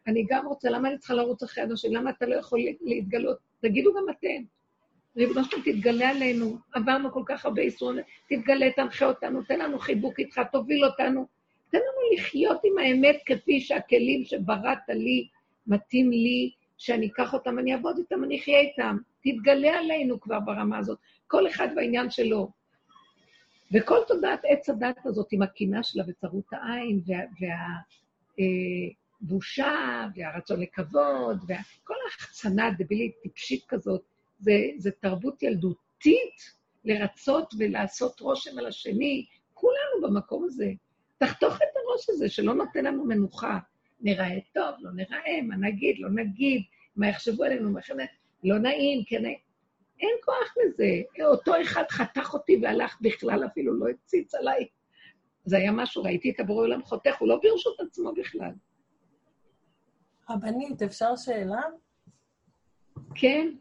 אני 0.07 0.25
גם 0.29 0.47
רוצה, 0.47 0.69
למה 0.69 0.89
אני 0.89 0.97
צריכה 0.97 1.13
לרוץ 1.13 1.43
אחרי 1.43 1.63
אנשים? 1.63 1.93
למה 1.93 2.09
אתה 2.09 2.25
לא 2.25 2.35
יכול 2.35 2.59
להתגלות? 2.81 3.37
תגידו 3.61 3.93
גם 3.93 4.03
אתם. 4.09 4.43
ריבונו 5.17 5.43
שלום, 5.43 5.61
תתגלה 5.65 6.09
עלינו, 6.09 6.57
עברנו 6.73 7.11
כל 7.11 7.23
כך 7.25 7.45
הרבה 7.45 7.61
איסורים, 7.61 7.99
תתגלה, 8.29 8.71
תנחה 8.71 9.05
אותנו, 9.05 9.43
תן 9.43 9.59
לנו 9.59 9.79
חיבוק 9.79 10.19
איתך, 10.19 10.41
תוביל 10.51 10.85
אותנו. 10.85 11.27
תן 11.71 11.77
לנו 11.77 12.17
לחיות 12.17 12.61
עם 12.63 12.77
האמת 12.77 13.21
כפי 13.25 13.61
שהכלים 13.61 14.25
שבראת 14.25 14.89
לי, 14.89 15.27
מתאים 15.67 16.11
לי, 16.11 16.51
שאני 16.77 17.07
אקח 17.07 17.33
אותם, 17.33 17.59
אני 17.59 17.73
אעבוד 17.73 17.97
איתם, 17.97 18.23
אני 18.23 18.39
אחיה 18.39 18.59
איתם. 18.59 18.97
תתגלה 19.23 19.79
עלינו 19.79 20.19
כבר 20.19 20.39
ברמה 20.39 20.77
הזאת, 20.77 20.99
כל 21.27 21.47
אחד 21.47 21.67
בעניין 21.75 22.09
שלו. 22.09 22.51
וכל 23.73 23.99
תודעת 24.07 24.39
עץ 24.43 24.69
הדת 24.69 25.05
הזאת 25.05 25.27
עם 25.31 25.41
הקינה 25.41 25.83
שלה 25.83 26.03
וצרות 26.07 26.45
העין 26.51 27.01
והבושה 29.21 29.63
וה, 29.63 30.03
אה, 30.03 30.07
והרצון 30.15 30.59
לכבוד 30.61 31.43
וכל 31.43 31.93
ההחצנה 32.05 32.67
הדבילית, 32.67 33.13
טיפשית 33.23 33.65
כזאת, 33.67 34.12
זה, 34.43 34.51
זה 34.77 34.91
תרבות 34.91 35.43
ילדותית 35.43 36.35
לרצות 36.85 37.53
ולעשות 37.59 38.19
רושם 38.19 38.57
על 38.57 38.65
השני. 38.65 39.25
כולנו 39.53 40.07
במקום 40.07 40.43
הזה. 40.45 40.71
תחתוך 41.17 41.55
את 41.55 41.75
הראש 41.75 42.09
הזה 42.09 42.29
שלא 42.29 42.53
נותן 42.53 42.85
לנו 42.85 43.05
מנוחה. 43.05 43.59
נראה 44.01 44.37
טוב, 44.53 44.75
לא 44.79 44.91
נראה, 44.91 45.41
מה 45.43 45.55
נגיד, 45.55 45.99
לא 45.99 46.09
נגיד, 46.09 46.61
מה 46.95 47.07
יחשבו 47.07 47.43
עלינו, 47.43 47.71
מה 47.71 47.79
יחשבו 47.79 47.97
לא 48.43 48.57
נעים, 48.57 49.03
כן 49.07 49.21
נעים. 49.21 49.37
אין 49.99 50.15
כוח 50.25 50.55
לזה. 50.57 51.01
אותו 51.25 51.61
אחד 51.61 51.83
חתך 51.89 52.33
אותי 52.33 52.59
והלך 52.61 52.97
בכלל, 53.01 53.45
אפילו 53.45 53.79
לא 53.79 53.85
הציץ 53.89 54.35
עליי. 54.35 54.67
זה 55.45 55.57
היה 55.57 55.71
משהו, 55.71 56.03
ראיתי 56.03 56.29
את 56.29 56.39
הבורא 56.39 56.63
עולם 56.63 56.83
חותך, 56.83 57.15
הוא 57.19 57.27
לא 57.27 57.39
ברשות 57.43 57.79
עצמו 57.79 58.13
בכלל. 58.13 58.51
רבנית, 60.29 60.81
אפשר 60.81 61.15
שאלה? 61.15 61.61
כן. 63.15 63.55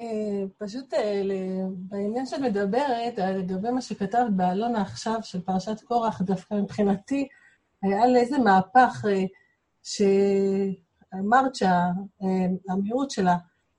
אה, 0.00 0.44
פשוט 0.58 0.94
אה, 0.94 1.22
בעניין 1.70 2.26
שאת 2.26 2.40
מדברת, 2.40 3.18
לגבי 3.18 3.70
מה 3.70 3.80
שכתבת 3.82 4.30
באלונה 4.30 4.82
עכשיו, 4.82 5.18
של 5.22 5.40
פרשת 5.40 5.80
קורח, 5.80 6.22
דווקא 6.22 6.54
מבחינתי, 6.54 7.28
היה 7.82 8.06
לאיזה 8.06 8.38
מהפך 8.38 9.04
שאמרת 9.82 11.54
שהמהירות 11.54 13.10
של 13.10 13.26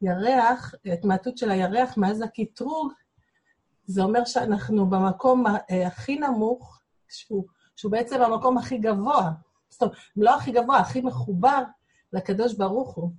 הירח, 0.01 0.75
התמעטות 0.85 1.37
של 1.37 1.51
הירח 1.51 1.97
מאז 1.97 2.21
הקטרוג, 2.21 2.93
זה 3.85 4.01
אומר 4.01 4.25
שאנחנו 4.25 4.89
במקום 4.89 5.43
הכי 5.87 6.15
נמוך, 6.15 6.81
שהוא, 7.09 7.45
שהוא 7.75 7.91
בעצם 7.91 8.21
המקום 8.21 8.57
הכי 8.57 8.77
גבוה. 8.77 9.31
זאת 9.69 9.81
אומרת, 9.81 9.95
לא 10.15 10.35
הכי 10.35 10.51
גבוה, 10.51 10.79
הכי 10.79 11.01
מחובר 11.01 11.63
לקדוש 12.13 12.53
ברוך 12.53 12.95
הוא. 12.95 13.11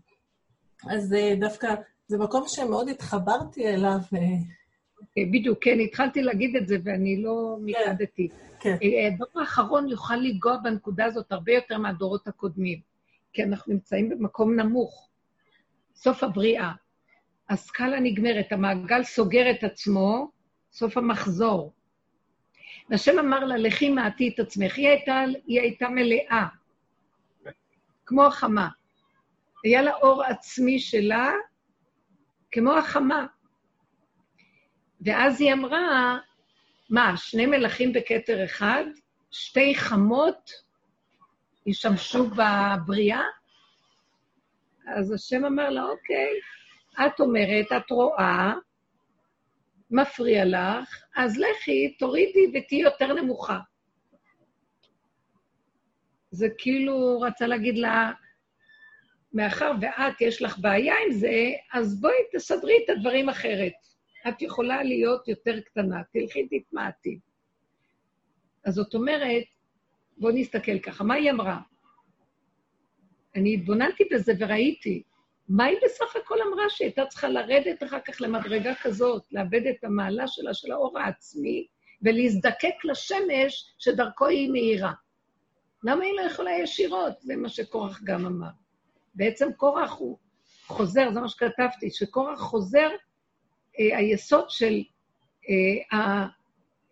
אז 0.90 1.16
דווקא 1.40 1.74
זה 2.12 2.18
מקום 2.18 2.44
שמאוד 2.46 2.88
התחברתי 2.88 3.68
אליו. 3.68 3.98
בדיוק, 5.16 5.58
כן, 5.64 5.80
התחלתי 5.80 6.22
להגיד 6.22 6.56
את 6.56 6.68
זה 6.68 6.76
ואני 6.84 7.22
לא 7.22 7.56
מיקדתי. 7.60 8.28
כן. 8.60 8.76
הדור 9.14 9.40
האחרון 9.40 9.88
יוכל 9.88 10.16
לנגוע 10.16 10.56
בנקודה 10.56 11.04
הזאת 11.04 11.32
הרבה 11.32 11.52
יותר 11.52 11.78
מהדורות 11.78 12.28
הקודמים, 12.28 12.80
כי 13.32 13.42
אנחנו 13.44 13.72
נמצאים 13.72 14.08
במקום 14.08 14.60
נמוך. 14.60 15.08
סוף 15.94 16.24
הבריאה. 16.24 16.72
הסקאלה 17.50 18.00
נגמרת, 18.00 18.52
המעגל 18.52 19.02
סוגר 19.02 19.50
את 19.50 19.64
עצמו, 19.64 20.30
סוף 20.72 20.96
המחזור. 20.96 21.72
והשם 22.90 23.18
אמר 23.18 23.44
לה, 23.44 23.56
לכי 23.56 23.90
מעטי 23.90 24.28
את 24.34 24.40
עצמך. 24.40 24.76
היא 24.76 24.88
הייתה, 24.88 25.24
היא 25.46 25.60
הייתה 25.60 25.88
מלאה, 25.88 26.46
כמו 28.06 28.24
החמה. 28.24 28.68
היה 29.64 29.82
לה 29.82 29.94
אור 29.94 30.24
עצמי 30.24 30.78
שלה, 30.78 31.32
כמו 32.52 32.72
החמה. 32.72 33.26
ואז 35.00 35.40
היא 35.40 35.52
אמרה, 35.52 36.18
מה, 36.90 37.16
שני 37.16 37.46
מלכים 37.46 37.92
בכתר 37.92 38.44
אחד? 38.44 38.84
שתי 39.30 39.74
חמות 39.74 40.50
ישמשו 41.66 42.26
בבריאה? 42.30 43.22
אז 44.86 45.12
השם 45.12 45.44
אמר 45.44 45.70
לה, 45.70 45.82
אוקיי, 45.82 46.30
את 47.06 47.20
אומרת, 47.20 47.66
את 47.76 47.90
רואה, 47.90 48.52
מפריע 49.90 50.44
לך, 50.44 51.02
אז 51.16 51.38
לכי, 51.38 51.96
תורידי 51.98 52.46
ותהיי 52.54 52.80
יותר 52.80 53.12
נמוכה. 53.12 53.58
זה 56.30 56.46
כאילו, 56.58 56.92
הוא 56.92 57.26
רצה 57.26 57.46
להגיד 57.46 57.78
לה, 57.78 58.12
מאחר 59.34 59.72
ואת, 59.80 60.20
יש 60.20 60.42
לך 60.42 60.58
בעיה 60.58 60.94
עם 61.06 61.12
זה, 61.12 61.50
אז 61.72 62.00
בואי 62.00 62.14
תסדרי 62.32 62.74
את 62.84 62.90
הדברים 62.90 63.28
אחרת. 63.28 63.72
את 64.28 64.42
יכולה 64.42 64.82
להיות 64.82 65.28
יותר 65.28 65.60
קטנה, 65.60 66.02
תלכי 66.12 66.48
תתמעטי. 66.50 67.18
אז 68.64 68.74
זאת 68.74 68.94
אומרת, 68.94 69.44
בואו 70.16 70.32
נסתכל 70.34 70.78
ככה, 70.78 71.04
מה 71.04 71.14
היא 71.14 71.30
אמרה? 71.30 71.58
אני 73.34 73.54
התבוננתי 73.54 74.04
בזה 74.10 74.32
וראיתי, 74.38 75.02
מה 75.48 75.64
היא 75.64 75.78
בסך 75.84 76.16
הכל 76.16 76.38
אמרה 76.42 76.70
שהיא 76.70 76.86
הייתה 76.86 77.06
צריכה 77.06 77.28
לרדת 77.28 77.82
אחר 77.82 78.00
כך 78.00 78.20
למדרגה 78.20 78.74
כזאת, 78.74 79.22
לאבד 79.32 79.66
את 79.66 79.84
המעלה 79.84 80.26
שלה, 80.26 80.54
של 80.54 80.72
האור 80.72 80.98
העצמי, 80.98 81.66
ולהזדקק 82.02 82.84
לשמש 82.84 83.74
שדרכו 83.78 84.26
היא 84.26 84.52
מאירה. 84.52 84.92
למה 85.84 86.04
היא 86.04 86.14
לא 86.16 86.20
יכולה 86.20 86.50
ישירות? 86.50 87.20
זה 87.20 87.36
מה 87.36 87.48
שקורח 87.48 88.00
גם 88.04 88.26
אמר. 88.26 88.61
בעצם 89.14 89.52
קורח 89.52 89.92
הוא 89.98 90.18
חוזר, 90.66 91.10
זה 91.12 91.20
מה 91.20 91.28
שכתבתי, 91.28 91.90
שקורח 91.90 92.40
חוזר, 92.40 92.88
אה, 93.80 93.98
היסוד 93.98 94.50
של 94.50 94.82
אה, 95.48 96.26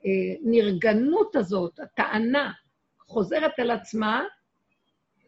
הנרגנות 0.05 1.37
הזאת, 1.37 1.81
הטענה, 1.81 2.53
חוזרת 3.01 3.59
על 3.59 3.71
עצמה, 3.71 4.25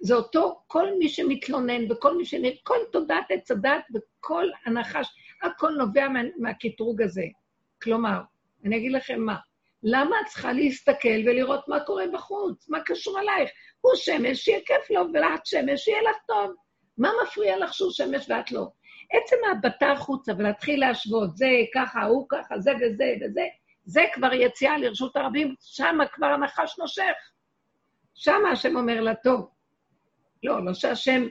זה 0.01 0.14
אותו, 0.14 0.62
כל 0.66 0.86
מי 0.98 1.09
שמתלונן 1.09 1.93
וכל 1.93 2.16
מי 2.16 2.24
שנראה, 2.24 2.56
כל 2.62 2.78
תודעת 2.93 3.27
עץ 3.31 3.51
הדת 3.51 3.85
וכל 3.94 4.44
הנחש, 4.66 5.09
הכל 5.43 5.70
נובע 5.70 6.09
מה, 6.09 6.20
מהקטרוג 6.39 7.02
הזה. 7.02 7.24
כלומר, 7.82 8.20
אני 8.64 8.77
אגיד 8.77 8.93
לכם 8.93 9.20
מה, 9.20 9.36
למה 9.82 10.16
את 10.20 10.27
צריכה 10.27 10.52
להסתכל 10.52 11.19
ולראות 11.27 11.69
מה 11.69 11.81
קורה 11.81 12.05
בחוץ? 12.12 12.69
מה 12.69 12.78
קשור 12.85 13.20
אלייך? 13.20 13.51
הוא 13.81 13.93
שמש, 13.94 14.39
שיהיה 14.39 14.60
כיף 14.66 14.90
לו, 14.90 15.02
ולך 15.14 15.40
שמש, 15.44 15.81
שיהיה 15.81 16.02
לך 16.02 16.16
טוב. 16.27 16.55
מה 16.98 17.10
מפריע 17.23 17.59
לך 17.59 17.74
שהוא 17.74 17.90
שמש 17.90 18.31
ואת 18.31 18.52
לא? 18.52 18.69
עצם 19.12 19.36
ההבטה 19.48 19.93
החוצה 19.93 20.32
ולהתחיל 20.39 20.81
להשוות, 20.81 21.36
זה 21.36 21.48
ככה, 21.74 22.05
הוא 22.05 22.27
ככה, 22.28 22.59
זה 22.59 22.73
וזה 22.81 23.14
וזה, 23.20 23.47
זה 23.85 24.02
כבר 24.14 24.32
יציאה 24.32 24.78
לרשות 24.78 25.16
הרבים, 25.16 25.55
שם 25.60 25.98
כבר 26.12 26.27
הנחש 26.27 26.78
נושך. 26.78 27.32
שם 28.14 28.40
השם 28.52 28.77
אומר 28.77 29.01
לה, 29.01 29.14
טוב, 29.14 29.48
לא, 30.43 30.64
לא 30.64 30.74
שהשם... 30.74 31.27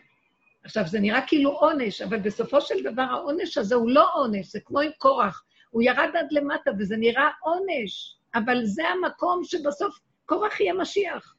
עכשיו, 0.64 0.88
זה 0.88 1.00
נראה 1.00 1.28
כאילו 1.28 1.52
עונש, 1.52 2.02
אבל 2.02 2.20
בסופו 2.20 2.62
של 2.62 2.84
דבר 2.84 3.02
העונש 3.02 3.58
הזה 3.58 3.76
הוא 3.76 3.90
לא 3.90 4.10
עונש, 4.14 4.52
זה 4.52 4.60
כמו 4.66 4.80
עם 4.80 4.92
קורח. 4.98 5.44
הוא 5.70 5.84
ירד 5.84 6.10
עד 6.20 6.28
למטה 6.32 6.72
וזה 6.80 6.98
נראה 6.98 7.30
עונש, 7.42 8.18
אבל 8.36 8.66
זה 8.66 8.84
המקום 8.88 9.44
שבסוף 9.44 10.00
קורח 10.26 10.60
יהיה 10.60 10.74
משיח. 10.74 11.36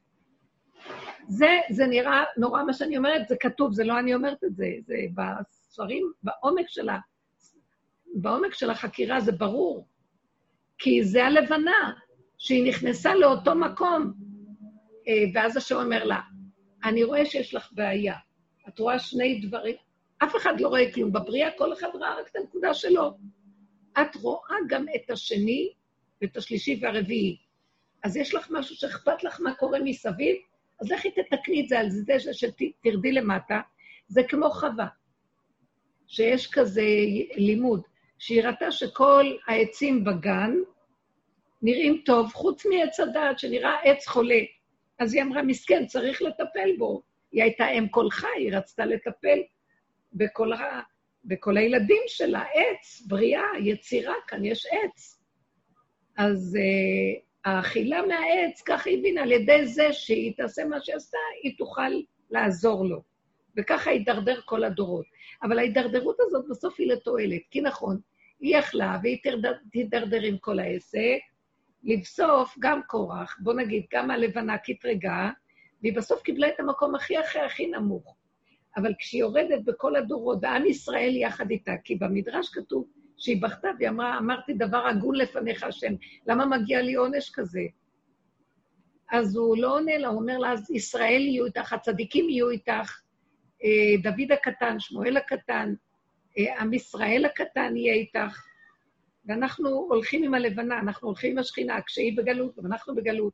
זה, 1.27 1.59
זה 1.69 1.85
נראה 1.87 2.23
נורא 2.37 2.63
מה 2.63 2.73
שאני 2.73 2.97
אומרת, 2.97 3.27
זה 3.27 3.35
כתוב, 3.39 3.73
זה 3.73 3.83
לא 3.83 3.99
אני 3.99 4.15
אומרת 4.15 4.43
את 4.43 4.55
זה, 4.55 4.65
זה 4.85 4.95
בספרים, 5.15 6.11
בעומק 6.23 6.65
שלה, 6.67 6.99
בעומק 8.15 8.53
של 8.53 8.69
החקירה 8.69 9.19
זה 9.19 9.31
ברור, 9.31 9.87
כי 10.77 11.03
זה 11.03 11.25
הלבנה, 11.25 11.93
שהיא 12.37 12.69
נכנסה 12.69 13.15
לאותו 13.15 13.55
מקום, 13.55 14.13
אה, 15.07 15.13
ואז 15.33 15.57
השם 15.57 15.75
אומר 15.75 16.03
לה, 16.03 16.19
אני 16.83 17.03
רואה 17.03 17.25
שיש 17.25 17.53
לך 17.53 17.69
בעיה. 17.71 18.15
את 18.67 18.79
רואה 18.79 18.99
שני 18.99 19.39
דברים, 19.39 19.75
אף 20.23 20.35
אחד 20.35 20.61
לא 20.61 20.67
רואה 20.67 20.91
כלום. 20.93 21.11
בבריאה 21.11 21.49
כל 21.57 21.73
אחד 21.73 21.87
ראה 21.93 22.19
רק 22.19 22.27
את 22.31 22.35
הנקודה 22.35 22.73
שלו. 22.73 23.17
את 24.01 24.15
רואה 24.15 24.55
גם 24.67 24.85
את 24.95 25.09
השני 25.09 25.73
ואת 26.21 26.37
השלישי 26.37 26.79
והרביעי. 26.81 27.37
אז 28.03 28.17
יש 28.17 28.35
לך 28.35 28.47
משהו 28.51 28.75
שאכפת 28.75 29.23
לך 29.23 29.41
מה 29.41 29.55
קורה 29.55 29.79
מסביב, 29.83 30.35
אז 30.83 30.91
לכי 30.91 31.11
תתקני 31.11 31.61
את 31.61 31.69
זה 31.69 31.79
על 31.79 31.89
זה 31.89 32.33
שתרדי 32.33 33.11
למטה. 33.11 33.61
זה 34.07 34.21
כמו 34.23 34.49
חווה, 34.49 34.87
שיש 36.07 36.51
כזה 36.51 36.81
לימוד, 37.35 37.81
שהיא 38.19 38.43
ראתה 38.43 38.71
שכל 38.71 39.25
העצים 39.47 40.03
בגן 40.03 40.55
נראים 41.61 42.01
טוב, 42.05 42.33
חוץ 42.33 42.65
מעץ 42.65 42.99
הדעת, 42.99 43.39
שנראה 43.39 43.81
עץ 43.83 44.07
חולה. 44.07 44.39
אז 44.99 45.13
היא 45.13 45.23
אמרה, 45.23 45.43
מסכן, 45.43 45.85
צריך 45.85 46.21
לטפל 46.21 46.69
בו. 46.77 47.01
היא 47.31 47.43
הייתה 47.43 47.69
אם 47.69 47.87
כל 47.87 48.09
חי, 48.09 48.27
היא 48.37 48.57
רצתה 48.57 48.85
לטפל 48.85 49.39
בכל, 50.13 50.53
ה... 50.53 50.81
בכל 51.25 51.57
הילדים 51.57 52.03
שלה, 52.07 52.43
עץ, 52.53 53.01
בריאה, 53.07 53.59
יצירה, 53.59 54.15
כאן 54.27 54.45
יש 54.45 54.65
עץ. 54.65 55.23
אז 56.17 56.57
uh, 56.59 57.32
האכילה 57.45 58.01
מהעץ, 58.01 58.61
ככה 58.61 58.89
היא 58.89 58.99
הבינה, 58.99 59.21
על 59.21 59.31
ידי 59.31 59.65
זה 59.65 59.93
שהיא 59.93 60.33
תעשה 60.37 60.65
מה 60.65 60.77
שעשתה, 60.81 61.17
היא 61.43 61.57
תוכל 61.57 62.01
לעזור 62.31 62.85
לו. 62.85 63.01
וככה 63.57 63.89
הידרדר 63.89 64.41
כל 64.45 64.63
הדורות. 64.63 65.05
אבל 65.43 65.59
ההידרדרות 65.59 66.17
הזאת 66.19 66.45
בסוף 66.49 66.75
היא 66.79 66.87
לתועלת, 66.87 67.41
כי 67.51 67.61
נכון, 67.61 67.99
היא 68.39 68.57
יכלה 68.57 68.97
והיא 69.03 69.17
תידרדר 69.71 70.21
עם 70.21 70.37
כל 70.37 70.59
העסק, 70.59 71.19
לבסוף 71.83 72.55
גם 72.59 72.81
קורח, 72.87 73.37
בוא 73.39 73.53
נגיד, 73.53 73.83
גם 73.93 74.11
הלבנה 74.11 74.57
קטרגה, 74.57 75.29
והיא 75.81 75.95
בסוף 75.95 76.21
קיבלה 76.21 76.47
את 76.47 76.59
המקום 76.59 76.95
הכי 76.95 77.17
הכי 77.17 77.39
הכי 77.39 77.67
נמוך. 77.67 78.15
אבל 78.77 78.93
כשהיא 78.99 79.21
יורדת 79.21 79.63
בכל 79.65 79.95
הדורות, 79.95 80.37
ועם 80.41 80.65
ישראל 80.65 81.15
יחד 81.15 81.51
איתה, 81.51 81.71
כי 81.83 81.95
במדרש 81.95 82.49
כתוב 82.49 82.87
שהיא 83.23 83.41
בכתה 83.41 83.67
והיא 83.77 83.89
אמרה, 83.89 84.17
אמרתי 84.17 84.53
דבר 84.53 84.87
הגון 84.87 85.15
לפניך, 85.15 85.63
השם, 85.63 85.93
למה 86.27 86.45
מגיע 86.45 86.81
לי 86.81 86.93
עונש 86.93 87.31
כזה? 87.33 87.61
אז 89.11 89.35
הוא 89.35 89.57
לא 89.57 89.75
עונה 89.75 89.97
לה, 89.97 90.07
הוא 90.07 90.21
אומר 90.21 90.37
לה, 90.37 90.51
אז 90.51 90.71
ישראל 90.71 91.21
יהיו 91.21 91.45
איתך, 91.45 91.73
הצדיקים 91.73 92.29
יהיו 92.29 92.49
איתך, 92.49 93.01
אה, 93.63 94.01
דוד 94.03 94.31
הקטן, 94.31 94.79
שמואל 94.79 95.17
הקטן, 95.17 95.73
אה, 96.37 96.61
עם 96.61 96.73
ישראל 96.73 97.25
הקטן 97.25 97.77
יהיה 97.77 97.93
איתך. 97.93 98.45
ואנחנו 99.25 99.69
הולכים 99.69 100.23
עם 100.23 100.33
הלבנה, 100.33 100.79
אנחנו 100.79 101.07
הולכים 101.07 101.31
עם 101.31 101.37
השכינה, 101.37 101.81
כשהיא 101.81 102.17
בגלות 102.17 102.59
ואנחנו 102.59 102.95
בגלות. 102.95 103.33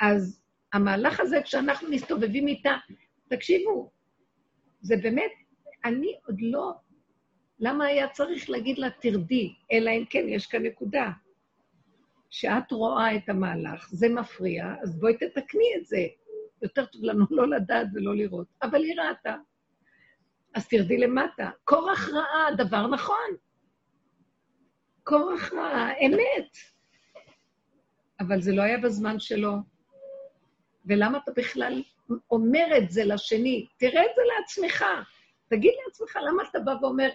אז 0.00 0.40
המהלך 0.72 1.20
הזה, 1.20 1.42
כשאנחנו 1.42 1.88
מסתובבים 1.88 2.48
איתה, 2.48 2.76
תקשיבו, 3.28 3.90
זה 4.80 4.96
באמת, 4.96 5.30
אני 5.84 6.16
עוד 6.26 6.36
לא... 6.40 6.72
למה 7.60 7.84
היה 7.84 8.08
צריך 8.08 8.50
להגיד 8.50 8.78
לה, 8.78 8.90
תרדי? 8.90 9.54
אלא 9.72 9.90
אם 9.90 10.04
כן, 10.10 10.24
יש 10.28 10.46
כאן 10.46 10.62
נקודה. 10.62 11.10
שאת 12.30 12.72
רואה 12.72 13.16
את 13.16 13.28
המהלך, 13.28 13.88
זה 13.90 14.08
מפריע, 14.08 14.74
אז 14.82 15.00
בואי 15.00 15.16
תתקני 15.16 15.72
את 15.76 15.86
זה. 15.86 16.06
יותר 16.62 16.84
טוב 16.86 17.04
לנו 17.04 17.24
לא 17.30 17.48
לדעת 17.48 17.86
ולא 17.94 18.16
לראות. 18.16 18.46
אבל 18.62 18.82
היא 18.82 19.00
ראתה. 19.00 19.36
אז 20.54 20.68
תרדי 20.68 20.98
למטה. 20.98 21.50
קורח 21.64 22.08
ראה, 22.08 22.54
דבר 22.56 22.86
נכון. 22.86 23.36
קורח 25.04 25.52
ראה, 25.52 25.92
אמת. 26.06 26.56
אבל 28.20 28.40
זה 28.40 28.52
לא 28.52 28.62
היה 28.62 28.78
בזמן 28.78 29.18
שלו. 29.18 29.52
ולמה 30.86 31.18
אתה 31.18 31.32
בכלל 31.36 31.82
אומר 32.30 32.66
את 32.78 32.90
זה 32.90 33.04
לשני? 33.04 33.66
תראה 33.76 34.02
את 34.02 34.10
זה 34.16 34.22
לעצמך. 34.36 34.84
תגיד 35.48 35.72
לעצמך, 35.86 36.18
למה 36.28 36.42
אתה 36.50 36.60
בא 36.60 36.72
ואומר, 36.80 37.08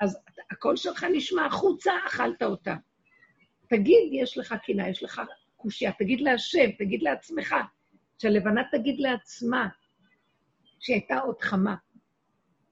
אז 0.00 0.18
הקול 0.50 0.76
שלך 0.76 1.06
נשמע 1.12 1.46
החוצה, 1.46 1.92
אכלת 2.06 2.42
אותה. 2.42 2.74
תגיד, 3.68 4.08
יש 4.12 4.38
לך 4.38 4.54
קינה, 4.64 4.88
יש 4.88 5.02
לך 5.02 5.20
קושייה, 5.56 5.92
תגיד 5.92 6.20
להשם, 6.20 6.70
תגיד 6.78 7.02
לעצמך. 7.02 7.54
שהלבנה 8.18 8.62
תגיד 8.72 8.98
לעצמה 8.98 9.68
שהיא 10.80 10.96
הייתה 10.96 11.18
עוד 11.18 11.40
חמה. 11.40 11.74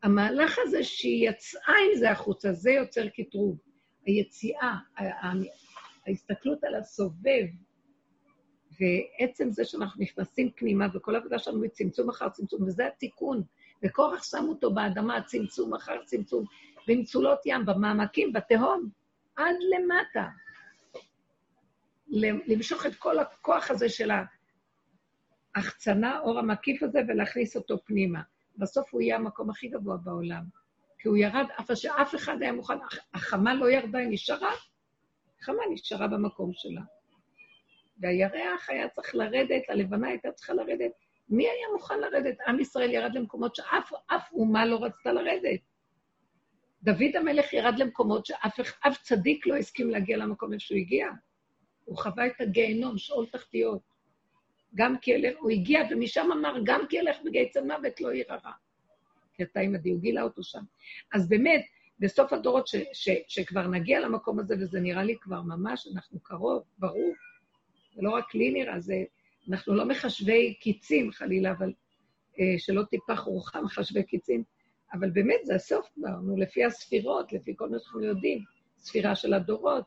המהלך 0.03 0.59
הזה 0.63 0.85
שהיא 0.85 1.29
יצאה 1.29 1.75
עם 1.93 1.99
זה 1.99 2.11
החוצה, 2.11 2.53
זה 2.53 2.71
יוצר 2.71 3.09
קטרוג. 3.09 3.59
היציאה, 4.07 4.75
ההסתכלות 6.07 6.65
על 6.65 6.75
הסובב, 6.75 7.47
ועצם 8.81 9.51
זה 9.51 9.65
שאנחנו 9.65 10.03
נכנסים 10.03 10.51
פנימה, 10.57 10.87
וכל 10.95 11.15
העבודה 11.15 11.39
שלנו 11.39 11.63
היא 11.63 11.71
צמצום 11.71 12.11
אחר 12.11 12.29
צמצום, 12.29 12.63
וזה 12.63 12.87
התיקון. 12.87 13.43
וקורח 13.83 14.23
שם 14.25 14.45
אותו 14.49 14.75
באדמה, 14.75 15.23
צמצום 15.23 15.75
אחר 15.75 16.05
צמצום, 16.05 16.45
במצולות 16.89 17.39
ים, 17.47 17.67
במעמקים, 17.67 18.33
בתהום, 18.33 18.89
עד 19.37 19.57
למטה. 19.75 20.29
למשוך 22.47 22.87
את 22.87 22.95
כל 22.95 23.19
הכוח 23.19 23.71
הזה 23.71 23.89
של 23.89 24.11
ההחצנה, 25.55 26.21
אור 26.21 26.39
המקיף 26.39 26.83
הזה, 26.83 27.01
ולהכניס 27.09 27.57
אותו 27.57 27.85
פנימה. 27.85 28.21
בסוף 28.57 28.95
הוא 28.95 29.01
יהיה 29.01 29.17
המקום 29.17 29.51
הכי 29.51 29.69
גבוה 29.69 29.97
בעולם. 29.97 30.45
כי 30.99 31.09
הוא 31.09 31.17
ירד, 31.17 31.47
אף 31.61 31.71
שאף 31.75 32.15
אחד 32.15 32.43
היה 32.43 32.53
מוכן, 32.53 32.75
החמה 33.15 33.55
לא 33.55 33.71
ירדה, 33.71 33.99
היא 33.99 34.09
נשארה, 34.11 34.53
החמה 35.41 35.63
נשארה 35.71 36.07
במקום 36.07 36.51
שלה. 36.53 36.83
והירח 37.99 38.71
היה 38.71 38.89
צריך 38.89 39.15
לרדת, 39.15 39.63
הלבנה 39.69 40.09
הייתה 40.09 40.33
צריכה 40.33 40.55
לרדת. 40.55 40.91
מי 41.29 41.45
היה 41.45 41.67
מוכן 41.73 42.01
לרדת? 42.01 42.37
עם 42.47 42.61
ישראל 42.61 42.91
ירד 42.91 43.15
למקומות 43.15 43.55
שאף 43.55 44.33
אומה 44.33 44.67
לא 44.67 44.85
רצתה 44.85 45.13
לרדת. 45.13 45.61
דוד 46.85 47.17
המלך 47.17 47.53
ירד 47.53 47.79
למקומות 47.79 48.27
שאף 48.27 49.03
צדיק 49.03 49.47
לא 49.47 49.57
הסכים 49.57 49.91
להגיע 49.91 50.17
למקום 50.17 50.53
איפה 50.53 50.65
שהוא 50.65 50.79
הגיע. 50.79 51.07
הוא 51.85 51.99
חווה 51.99 52.27
את 52.27 52.41
הגיהנום, 52.41 52.99
שאול 52.99 53.27
תחתיות. 53.27 53.81
גם 54.75 54.99
כי 54.99 55.11
ילך, 55.11 55.37
הוא 55.39 55.51
הגיע, 55.51 55.81
ומשם 55.91 56.29
אמר, 56.33 56.55
גם 56.65 56.81
כי 56.89 56.97
ילך 56.97 57.17
בגיא 57.25 57.49
צל 57.51 57.65
מוות 57.65 58.01
לא 58.01 58.15
ירא 58.15 58.37
רע. 58.45 58.53
כי 59.35 59.43
אתה 59.43 59.61
עימדי, 59.61 59.91
הוא 59.91 60.01
גילה 60.01 60.23
אותו 60.23 60.43
שם. 60.43 60.63
אז 61.13 61.29
באמת, 61.29 61.65
בסוף 61.99 62.33
הדורות, 62.33 62.67
ש, 62.67 62.77
ש, 62.93 63.09
שכבר 63.29 63.67
נגיע 63.67 64.01
למקום 64.01 64.39
הזה, 64.39 64.55
וזה 64.61 64.81
נראה 64.81 65.05
לי 65.05 65.17
כבר 65.21 65.43
ממש, 65.43 65.89
אנחנו 65.95 66.21
קרוב, 66.21 66.63
ברור, 66.79 67.13
זה 67.95 68.03
לא 68.03 68.11
רק 68.11 68.35
לי 68.35 68.51
נראה, 68.51 68.81
זה, 68.81 69.05
אנחנו 69.51 69.75
לא 69.75 69.85
מחשבי 69.85 70.55
קיצים 70.55 71.13
חלילה, 71.13 71.51
אבל 71.51 71.73
אה, 72.41 72.59
שלא 72.59 72.83
טיפח 72.83 73.21
רוחם 73.21 73.65
מחשבי 73.65 74.03
קיצים, 74.03 74.45
אבל 74.95 75.11
באמת 75.11 75.41
זה 75.45 75.55
הסוף 75.55 75.89
כבר, 75.95 76.17
נו, 76.23 76.37
לפי 76.37 76.65
הספירות, 76.65 77.33
לפי 77.33 77.53
כל 77.57 77.69
מה 77.69 77.79
שאנחנו 77.79 78.05
יודעים, 78.05 78.45
ספירה 78.79 79.17
של 79.17 79.35
הדורות, 79.35 79.85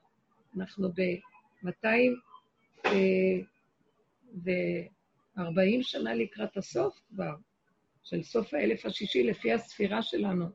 אנחנו 0.57 0.89
ב-200 0.89 1.87
ו-40 4.43 5.81
שנה 5.81 6.13
לקראת 6.13 6.57
הסוף 6.57 6.99
כבר, 7.09 7.35
של 8.03 8.23
סוף 8.23 8.53
האלף 8.53 8.85
השישי 8.85 9.23
לפי 9.23 9.53
הספירה 9.53 10.01
שלנו. 10.01 10.45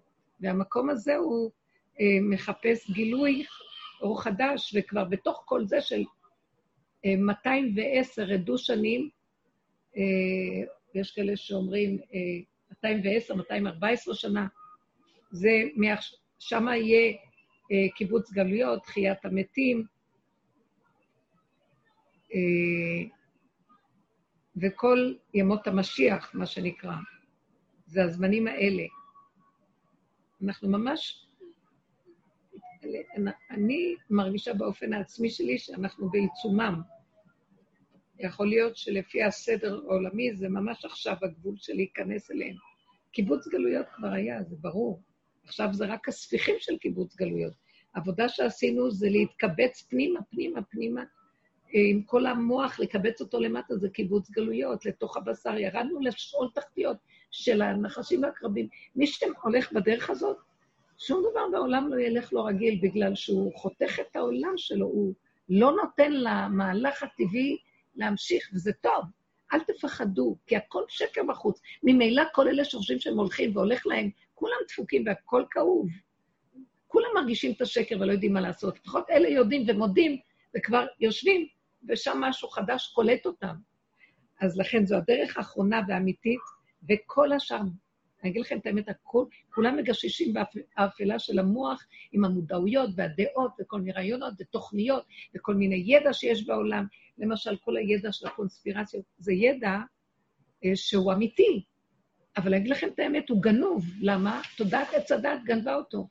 והמקום 0.41 0.91
הזה 0.91 1.17
הוא 1.17 1.51
אה, 2.01 2.07
מחפש 2.31 2.91
גילוי 2.91 3.45
אור 4.03 4.23
חדש, 4.23 4.77
וכבר 4.77 5.05
בתוך 5.05 5.43
כל 5.45 5.65
זה 5.65 5.81
של 5.81 6.05
אה, 7.05 7.17
210 7.17 8.33
עדו 8.33 8.59
שנים, 8.59 9.09
אה, 9.97 10.03
יש 10.95 11.11
כאלה 11.11 11.37
שאומרים 11.37 11.99
אה, 12.15 12.52
210, 12.85 13.35
214 13.35 14.15
שנה, 14.15 14.47
זה, 15.31 15.51
שם 16.39 16.67
יהיה 16.69 17.13
אה, 17.73 17.93
קיבוץ 17.95 18.33
גלויות, 18.33 18.83
תחיית 18.83 19.25
המתים, 19.25 19.87
אה, 22.35 23.09
וכל 24.57 25.15
ימות 25.35 25.67
המשיח, 25.67 26.35
מה 26.35 26.47
שנקרא. 26.47 26.95
זה 27.87 28.05
הזמנים 28.05 28.47
האלה. 28.47 28.83
אנחנו 30.45 30.69
ממש... 30.69 31.27
אני 33.51 33.95
מרגישה 34.11 34.55
באופן 34.55 34.93
העצמי 34.93 35.31
שלי 35.31 35.59
שאנחנו 35.59 36.11
בעיצומם. 36.11 36.81
יכול 38.19 38.49
להיות 38.49 38.77
שלפי 38.77 39.23
הסדר 39.23 39.75
העולמי 39.75 40.35
זה 40.35 40.49
ממש 40.49 40.85
עכשיו 40.85 41.17
הגבול 41.23 41.55
של 41.57 41.75
להיכנס 41.75 42.31
אליהם. 42.31 42.57
קיבוץ 43.13 43.49
גלויות 43.49 43.87
כבר 43.95 44.09
היה, 44.09 44.43
זה 44.43 44.57
ברור. 44.61 45.03
עכשיו 45.45 45.69
זה 45.73 45.87
רק 45.87 46.09
הספיחים 46.09 46.55
של 46.59 46.79
קיבוץ 46.79 47.17
גלויות. 47.17 47.53
העבודה 47.95 48.29
שעשינו 48.29 48.91
זה 48.91 49.09
להתקבץ 49.11 49.83
פנימה, 49.91 50.21
פנימה, 50.31 50.63
פנימה, 50.63 51.03
עם 51.73 52.03
כל 52.03 52.27
המוח, 52.27 52.81
לקבץ 52.81 53.21
אותו 53.21 53.41
למטה, 53.41 53.77
זה 53.77 53.89
קיבוץ 53.89 54.31
גלויות, 54.31 54.87
לתוך 54.87 55.17
הבשר. 55.17 55.59
ירדנו 55.59 56.01
לשאול 56.01 56.49
תחתיות 56.55 56.97
של 57.31 57.63
הנחשים 57.63 58.23
והקרבים. 58.23 58.69
מי 58.97 59.07
שהולך 59.07 59.73
בדרך 59.73 60.11
הזאת, 60.11 60.37
שום 60.99 61.23
דבר 61.31 61.49
בעולם 61.53 61.89
לא 61.89 62.01
ילך 62.01 62.33
לו 62.33 62.45
רגיל, 62.45 62.81
בגלל 62.83 63.15
שהוא 63.15 63.53
חותך 63.57 64.01
את 64.01 64.17
העולם 64.17 64.53
שלו, 64.57 64.87
הוא 64.87 65.15
לא 65.49 65.73
נותן 65.83 66.13
למהלך 66.13 67.03
הטבעי 67.03 67.57
להמשיך, 67.97 68.51
וזה 68.55 68.73
טוב. 68.73 69.05
אל 69.53 69.61
תפחדו, 69.61 70.37
כי 70.47 70.57
הכל 70.57 70.83
שקר 70.89 71.23
בחוץ. 71.29 71.61
ממילא 71.83 72.23
כל 72.33 72.49
אלה 72.49 72.65
שחושבים 72.65 73.01
שהם 73.01 73.19
הולכים 73.19 73.57
והולך 73.57 73.87
להם, 73.87 74.11
כולם 74.35 74.57
דפוקים 74.69 75.05
והכל 75.07 75.45
כאוב. 75.51 75.89
כולם 76.87 77.09
מרגישים 77.15 77.53
את 77.53 77.61
השקר 77.61 77.97
ולא 78.01 78.13
יודעים 78.13 78.33
מה 78.33 78.41
לעשות. 78.41 78.79
לפחות 78.79 79.11
אלה 79.11 79.29
יודעים 79.29 79.65
ומודים, 79.69 80.19
וכבר 80.57 80.87
יושבים 81.01 81.47
ושם 81.89 82.19
משהו 82.21 82.49
חדש 82.49 82.93
קולט 82.95 83.27
אותם. 83.27 83.55
אז 84.41 84.59
לכן 84.59 84.87
זו 84.87 84.97
הדרך 84.97 85.37
האחרונה 85.37 85.81
והאמיתית, 85.89 86.41
וכל 86.91 87.33
השאר, 87.33 87.61
אני 88.23 88.31
אגיד 88.31 88.43
לכם 88.43 88.59
את 88.59 88.67
האמת, 88.67 88.89
הכול, 88.89 89.27
כולם 89.55 89.77
מגששים 89.77 90.35
באפלה 90.77 91.19
של 91.19 91.39
המוח 91.39 91.87
עם 92.13 92.25
המודעויות 92.25 92.91
והדעות 92.97 93.53
וכל 93.61 93.81
מיני 93.81 93.93
רעיונות 93.93 94.35
ותוכניות 94.39 95.05
וכל 95.35 95.55
מיני 95.55 95.83
ידע 95.87 96.13
שיש 96.13 96.47
בעולם. 96.47 96.87
למשל, 97.19 97.57
כל 97.57 97.77
הידע 97.77 98.13
של 98.13 98.27
הקונספירציות 98.27 99.05
זה 99.19 99.33
ידע 99.33 99.79
אה, 100.65 100.77
שהוא 100.77 101.13
אמיתי, 101.13 101.65
אבל 102.37 102.49
אני 102.49 102.57
אגיד 102.57 102.71
לכם 102.71 102.89
את 102.95 102.99
האמת, 102.99 103.29
הוא 103.29 103.43
גנוב. 103.43 103.85
למה? 104.01 104.41
תודעת 104.57 104.89
עץ 104.95 105.13
הדת 105.13 105.41
גנבה 105.45 105.75
אותו. 105.75 106.09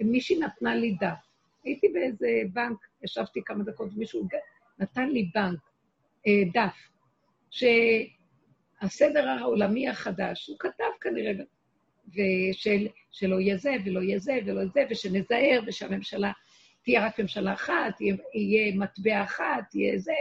מישהי 0.00 0.38
נתנה 0.38 0.74
לי 0.74 0.96
דף. 1.00 1.28
הייתי 1.64 1.88
באיזה 1.88 2.28
בנק, 2.52 2.78
ישבתי 3.02 3.40
כמה 3.44 3.64
דקות, 3.64 3.90
ומישהו 3.94 4.28
נתן 4.78 5.08
לי 5.08 5.30
בנק, 5.34 5.60
אה, 6.26 6.42
דף, 6.54 6.76
שהסדר 8.80 9.28
העולמי 9.28 9.88
החדש, 9.88 10.46
הוא 10.46 10.56
כתב 10.58 10.84
כנראה, 11.00 11.32
ושל, 12.08 12.88
שלא 13.10 13.40
יהיה 13.40 13.56
זה 13.56 13.76
ולא 13.84 14.00
יהיה 14.00 14.18
זה 14.18 14.38
ולא 14.46 14.60
יהיה 14.60 14.68
זה, 14.74 14.84
ושנזהר, 14.90 15.60
ושהממשלה 15.66 16.32
תהיה 16.84 17.06
רק 17.06 17.20
ממשלה 17.20 17.52
אחת, 17.52 18.00
יהיה, 18.00 18.16
יהיה 18.34 18.76
מטבע 18.76 19.22
אחת, 19.22 19.74
יהיה 19.74 19.98
זה, 19.98 20.12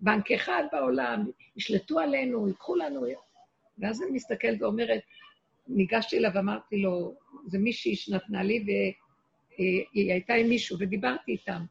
בנק 0.00 0.30
אחד 0.32 0.64
בעולם, 0.72 1.30
ישלטו 1.56 2.00
עלינו, 2.00 2.48
ייקחו 2.48 2.76
לנו... 2.76 3.06
ואז 3.78 4.02
אני 4.02 4.10
מסתכלת 4.10 4.62
ואומרת, 4.62 5.00
ניגשתי 5.68 6.18
אליו 6.18 6.30
ואמרתי 6.34 6.76
לו, 6.76 7.14
זה 7.46 7.58
מישהי 7.58 7.96
שנתנה 7.96 8.42
לי, 8.42 8.64
והיא 8.66 10.12
הייתה 10.12 10.34
עם 10.34 10.48
מישהו, 10.48 10.76
ודיברתי 10.80 11.32
איתם. 11.32 11.64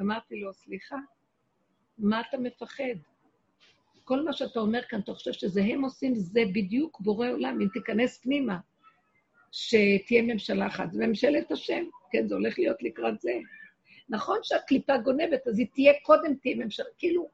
אמרתי 0.00 0.40
לו, 0.40 0.52
סליחה, 0.52 0.96
מה 1.98 2.20
אתה 2.20 2.38
מפחד? 2.38 2.84
כל 4.08 4.24
מה 4.24 4.32
שאתה 4.32 4.60
אומר 4.60 4.82
כאן, 4.88 5.00
אתה 5.00 5.14
חושב 5.14 5.32
שזה 5.32 5.62
הם 5.64 5.84
עושים, 5.84 6.14
זה 6.14 6.40
בדיוק 6.52 7.00
בורא 7.00 7.28
עולם, 7.28 7.60
אם 7.60 7.68
תיכנס 7.72 8.18
פנימה, 8.18 8.58
שתהיה 9.52 10.22
ממשלה 10.22 10.66
אחת. 10.66 10.92
זה 10.92 11.06
ממשלת 11.06 11.52
השם, 11.52 11.84
כן, 12.10 12.28
זה 12.28 12.34
הולך 12.34 12.58
להיות 12.58 12.82
לקראת 12.82 13.20
זה. 13.20 13.32
נכון 14.08 14.38
שהקליפה 14.42 14.96
גונבת, 14.98 15.46
אז 15.46 15.58
היא 15.58 15.66
תהיה 15.74 15.92
קודם, 16.02 16.34
תהיה 16.34 16.56
ממשלה, 16.56 16.86
כאילו, 16.98 17.28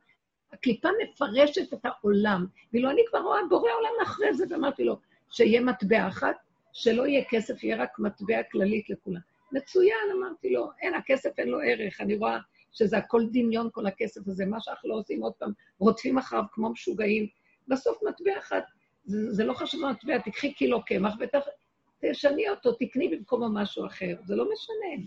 הקליפה 0.53 0.89
מפרשת 1.03 1.75
את 1.75 1.79
העולם. 1.85 2.47
ואילו 2.73 2.91
אני 2.91 3.03
כבר 3.09 3.19
רואה 3.19 3.41
בורא 3.49 3.71
עולם 3.73 4.03
אחרי 4.03 4.35
זה, 4.35 4.45
ואמרתי 4.51 4.85
לו, 4.85 4.99
שיהיה 5.31 5.61
מטבע 5.61 6.09
אחת, 6.09 6.37
שלא 6.73 7.07
יהיה 7.07 7.25
כסף, 7.31 7.65
יהיה 7.65 7.77
רק 7.77 7.99
מטבע 7.99 8.43
כללית 8.53 8.91
לכולם. 8.91 9.21
מצוין, 9.53 10.11
אמרתי 10.19 10.51
לו, 10.51 10.71
אין, 10.81 10.95
הכסף 10.95 11.39
אין 11.39 11.49
לו 11.49 11.61
ערך, 11.61 12.01
אני 12.01 12.15
רואה 12.15 12.39
שזה 12.75 12.99
הכל 12.99 13.23
דמיון, 13.33 13.69
כל 13.73 13.87
הכסף 13.87 14.29
הזה, 14.29 14.47
מה 14.47 14.61
שאנחנו 14.61 14.89
לא 14.89 14.95
עושים 14.95 15.23
עוד 15.23 15.33
פעם, 15.33 15.53
רודפים 15.79 16.19
אחריו 16.19 16.45
כמו 16.53 16.71
משוגעים. 16.71 17.27
בסוף 17.69 17.99
מטבע 18.09 18.39
אחת, 18.39 18.65
זה, 19.05 19.33
זה 19.33 19.45
לא 19.45 19.55
חשוב 19.55 19.91
מטבע, 19.91 20.19
תקחי 20.19 20.53
קילו 20.53 20.85
קמח 20.85 21.15
ותשני 21.21 22.49
אותו, 22.49 22.73
תקני 22.73 23.09
במקומו 23.09 23.49
משהו 23.49 23.87
אחר, 23.87 24.17
זה 24.25 24.37
לא 24.37 24.45
משנה. 24.53 25.07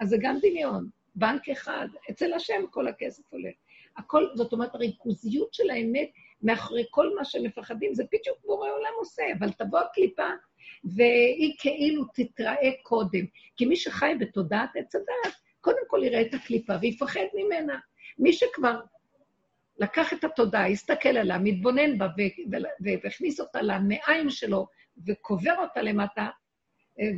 אז 0.00 0.08
זה 0.08 0.16
גם 0.20 0.38
דמיון. 0.42 0.88
בנק 1.14 1.48
אחד, 1.48 1.88
אצל 2.10 2.32
השם 2.32 2.64
כל 2.70 2.88
הכסף 2.88 3.32
עולה. 3.32 3.50
הכל, 3.96 4.26
זאת 4.34 4.52
אומרת, 4.52 4.74
הריכוזיות 4.74 5.54
של 5.54 5.70
האמת 5.70 6.10
מאחורי 6.42 6.84
כל 6.90 7.14
מה 7.14 7.24
שמפחדים, 7.24 7.94
זה 7.94 8.04
בדיוק 8.04 8.38
בורא 8.44 8.70
עולם 8.70 8.92
עושה, 8.98 9.22
אבל 9.38 9.52
תבוא 9.52 9.78
הקליפה 9.78 10.28
והיא 10.84 11.54
כאילו 11.58 12.04
תתראה 12.14 12.70
קודם. 12.82 13.24
כי 13.56 13.66
מי 13.66 13.76
שחי 13.76 14.12
בתודעת 14.20 14.70
עץ 14.76 14.94
הדעת, 14.94 15.34
קודם 15.60 15.82
כל 15.86 16.00
יראה 16.04 16.20
את 16.20 16.34
הקליפה 16.34 16.72
ויפחד 16.80 17.26
ממנה. 17.34 17.78
מי 18.18 18.32
שכבר 18.32 18.80
לקח 19.78 20.12
את 20.12 20.24
התודעה, 20.24 20.68
הסתכל 20.68 21.08
עליה, 21.08 21.38
מתבונן 21.38 21.98
בה 21.98 22.08
והכניס 23.04 23.40
אותה 23.40 23.62
למעיים 23.62 24.30
שלו 24.30 24.66
וקובר 25.06 25.54
אותה 25.58 25.82
למטה, 25.82 26.28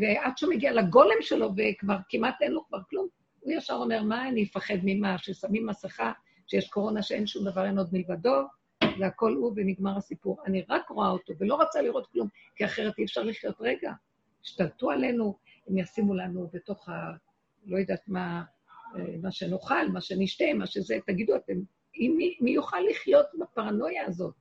ועד 0.01 0.39
שהוא 0.39 0.55
מגיע 0.55 0.73
לגולם 0.73 1.21
שלו 1.21 1.51
וכבר 1.57 1.97
כמעט 2.09 2.43
אין 2.43 2.53
לו 2.53 2.67
כבר 2.69 2.79
כלום, 2.91 3.09
הוא 3.41 3.53
ישר 3.53 3.75
אומר, 3.75 4.03
מה 4.03 4.29
אני 4.29 4.45
אפחד 4.45 4.75
ממה? 4.83 5.19
ששמים 5.19 5.67
מסכה, 5.67 6.13
שיש 6.47 6.69
קורונה 6.69 7.03
שאין 7.03 7.27
שום 7.27 7.45
דבר, 7.45 7.67
אין 7.67 7.79
עוד 7.79 7.89
מלבדו, 7.93 8.43
זה 8.99 9.07
הכל 9.07 9.35
הוא 9.35 9.53
ונגמר 9.57 9.97
הסיפור. 9.97 10.43
אני 10.47 10.65
רק 10.69 10.89
רואה 10.89 11.09
אותו 11.09 11.33
ולא 11.39 11.55
רוצה 11.55 11.83
לראות 11.83 12.07
כלום, 12.07 12.29
כי 12.57 12.65
אחרת 12.65 12.99
אי 12.99 13.05
אפשר 13.05 13.23
לחיות 13.23 13.57
רגע. 13.61 13.93
השתלטו 14.45 14.91
עלינו, 14.91 15.39
הם 15.69 15.79
ישימו 15.79 16.15
לנו 16.15 16.51
בתוך 16.53 16.89
ה... 16.89 16.93
לא 17.67 17.79
יודעת 17.79 18.09
מה, 18.09 18.43
אה, 18.97 19.15
מה 19.23 19.31
שנאכל, 19.31 19.89
מה 19.93 20.01
שנשתה, 20.01 20.45
מה 20.55 20.67
שזה, 20.67 20.99
תגידו 21.07 21.37
אתם, 21.37 21.55
מי, 21.99 22.37
מי 22.41 22.51
יוכל 22.51 22.81
לחיות 22.91 23.27
בפרנויה 23.39 24.07
הזאת? 24.07 24.35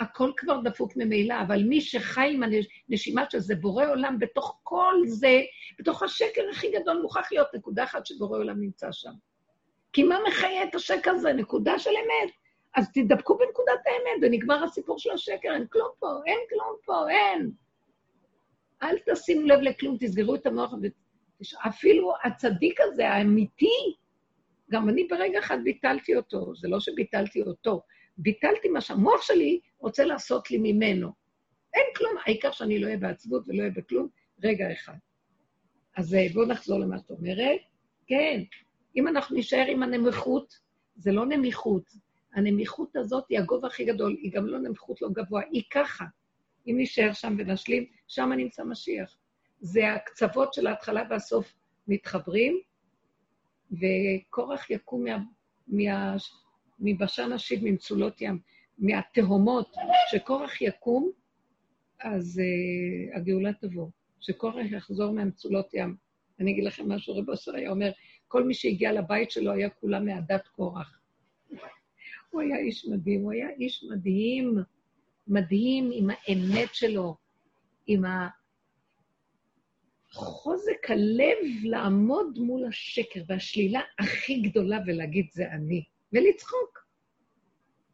הכל 0.00 0.32
כבר 0.36 0.60
דפוק 0.60 0.96
ממילא, 0.96 1.34
אבל 1.46 1.62
מי 1.62 1.80
שחי 1.80 2.30
עם 2.34 2.42
הנשימה 2.88 3.24
של 3.30 3.38
זה, 3.38 3.54
בורא 3.54 3.86
עולם, 3.86 4.18
בתוך 4.18 4.60
כל 4.62 4.94
זה, 5.06 5.40
בתוך 5.78 6.02
השקר 6.02 6.42
הכי 6.50 6.72
גדול, 6.72 7.02
מוכרח 7.02 7.32
להיות 7.32 7.48
נקודה 7.54 7.84
אחת 7.84 8.06
שבורא 8.06 8.38
עולם 8.38 8.60
נמצא 8.60 8.92
שם. 8.92 9.12
כי 9.92 10.02
מה 10.02 10.18
מחיה 10.28 10.64
את 10.64 10.74
השקר 10.74 11.10
הזה? 11.10 11.32
נקודה 11.32 11.78
של 11.78 11.90
אמת. 11.90 12.30
אז 12.74 12.92
תדבקו 12.92 13.38
בנקודת 13.38 13.80
האמת, 13.86 14.22
ונגמר 14.22 14.64
הסיפור 14.64 14.98
של 14.98 15.10
השקר, 15.10 15.54
אין 15.54 15.66
כלום 15.66 15.88
פה, 15.98 16.06
אין 16.26 16.38
כלום 16.50 16.76
פה, 16.84 17.10
אין. 17.10 17.50
אל 18.82 18.96
תשימו 19.06 19.46
לב 19.46 19.60
לכלום, 19.60 19.96
תסגרו 20.00 20.34
את 20.34 20.46
המוח. 20.46 20.74
אפילו 21.66 22.12
הצדיק 22.24 22.80
הזה, 22.80 23.08
האמיתי, 23.08 23.96
גם 24.70 24.88
אני 24.88 25.04
ברגע 25.04 25.38
אחד 25.38 25.58
ביטלתי 25.64 26.16
אותו, 26.16 26.54
זה 26.56 26.68
לא 26.68 26.80
שביטלתי 26.80 27.42
אותו, 27.42 27.82
ביטלתי 28.18 28.68
מה 28.68 28.80
שהמוח 28.80 29.22
שלי 29.22 29.60
רוצה 29.78 30.04
לעשות 30.04 30.50
לי 30.50 30.58
ממנו. 30.58 31.12
אין 31.74 31.86
כלום, 31.96 32.12
העיקר 32.26 32.50
שאני 32.50 32.78
לא 32.78 32.86
אהיה 32.86 32.98
בעצבות 32.98 33.44
ולא 33.48 33.58
אהיה 33.58 33.70
בכלום, 33.70 34.08
רגע 34.42 34.72
אחד. 34.72 34.96
אז 35.96 36.14
אה, 36.14 36.26
בואו 36.34 36.46
נחזור 36.46 36.78
למה 36.78 36.98
שאת 36.98 37.10
אומרת. 37.10 37.60
כן, 38.06 38.42
אם 38.96 39.08
אנחנו 39.08 39.36
נישאר 39.36 39.64
עם 39.68 39.82
הנמיכות, 39.82 40.58
זה 40.96 41.12
לא 41.12 41.26
נמיכות. 41.26 41.90
הנמיכות 42.34 42.96
הזאת 42.96 43.24
היא 43.28 43.38
הגובה 43.38 43.66
הכי 43.66 43.84
גדול, 43.84 44.16
היא 44.22 44.32
גם 44.32 44.46
לא 44.46 44.58
נמיכות 44.58 45.02
לא 45.02 45.08
גבוה, 45.12 45.42
היא 45.50 45.62
ככה. 45.70 46.04
אם 46.66 46.74
נישאר 46.76 47.12
שם 47.12 47.34
ונשלים, 47.38 47.86
שם 48.08 48.32
נמצא 48.36 48.64
משיח. 48.64 49.16
זה 49.64 49.92
הקצוות 49.92 50.54
של 50.54 50.66
ההתחלה 50.66 51.02
והסוף 51.10 51.54
מתחברים, 51.88 52.60
וקורח 53.72 54.70
יקום 54.70 55.04
מה, 55.04 55.18
מה, 55.66 56.16
מבשן 56.78 57.32
השיב 57.32 57.60
ממצולות 57.64 58.20
ים, 58.20 58.38
מהתהומות, 58.78 59.74
שקורח 60.10 60.60
יקום, 60.60 61.10
אז 62.00 62.40
uh, 62.40 63.16
הגאולה 63.16 63.52
תבוא. 63.52 63.88
שקורח 64.20 64.66
יחזור 64.70 65.12
מהמצולות 65.12 65.74
ים. 65.74 65.96
אני 66.40 66.52
אגיד 66.52 66.64
לכם 66.64 66.92
משהו, 66.92 67.16
רב 67.16 67.30
אשר 67.30 67.54
היה 67.54 67.70
אומר, 67.70 67.90
כל 68.28 68.44
מי 68.44 68.54
שהגיע 68.54 68.92
לבית 68.92 69.30
שלו 69.30 69.52
היה 69.52 69.70
כולה 69.70 70.00
מעדת 70.00 70.48
קורח. 70.48 70.98
הוא 72.30 72.40
היה 72.40 72.56
איש 72.56 72.86
מדהים, 72.86 73.20
הוא 73.20 73.32
היה 73.32 73.50
איש 73.50 73.84
מדהים, 73.90 74.58
מדהים 75.28 75.90
עם 75.92 76.10
האמת 76.10 76.74
שלו, 76.74 77.16
עם 77.86 78.04
חוזק 80.14 80.90
הלב 80.90 81.38
לעמוד 81.62 82.38
מול 82.38 82.64
השקר 82.64 83.20
והשלילה 83.28 83.80
הכי 83.98 84.40
גדולה 84.40 84.78
ולהגיד 84.86 85.26
זה 85.32 85.50
אני, 85.50 85.84
ולצחוק. 86.12 86.86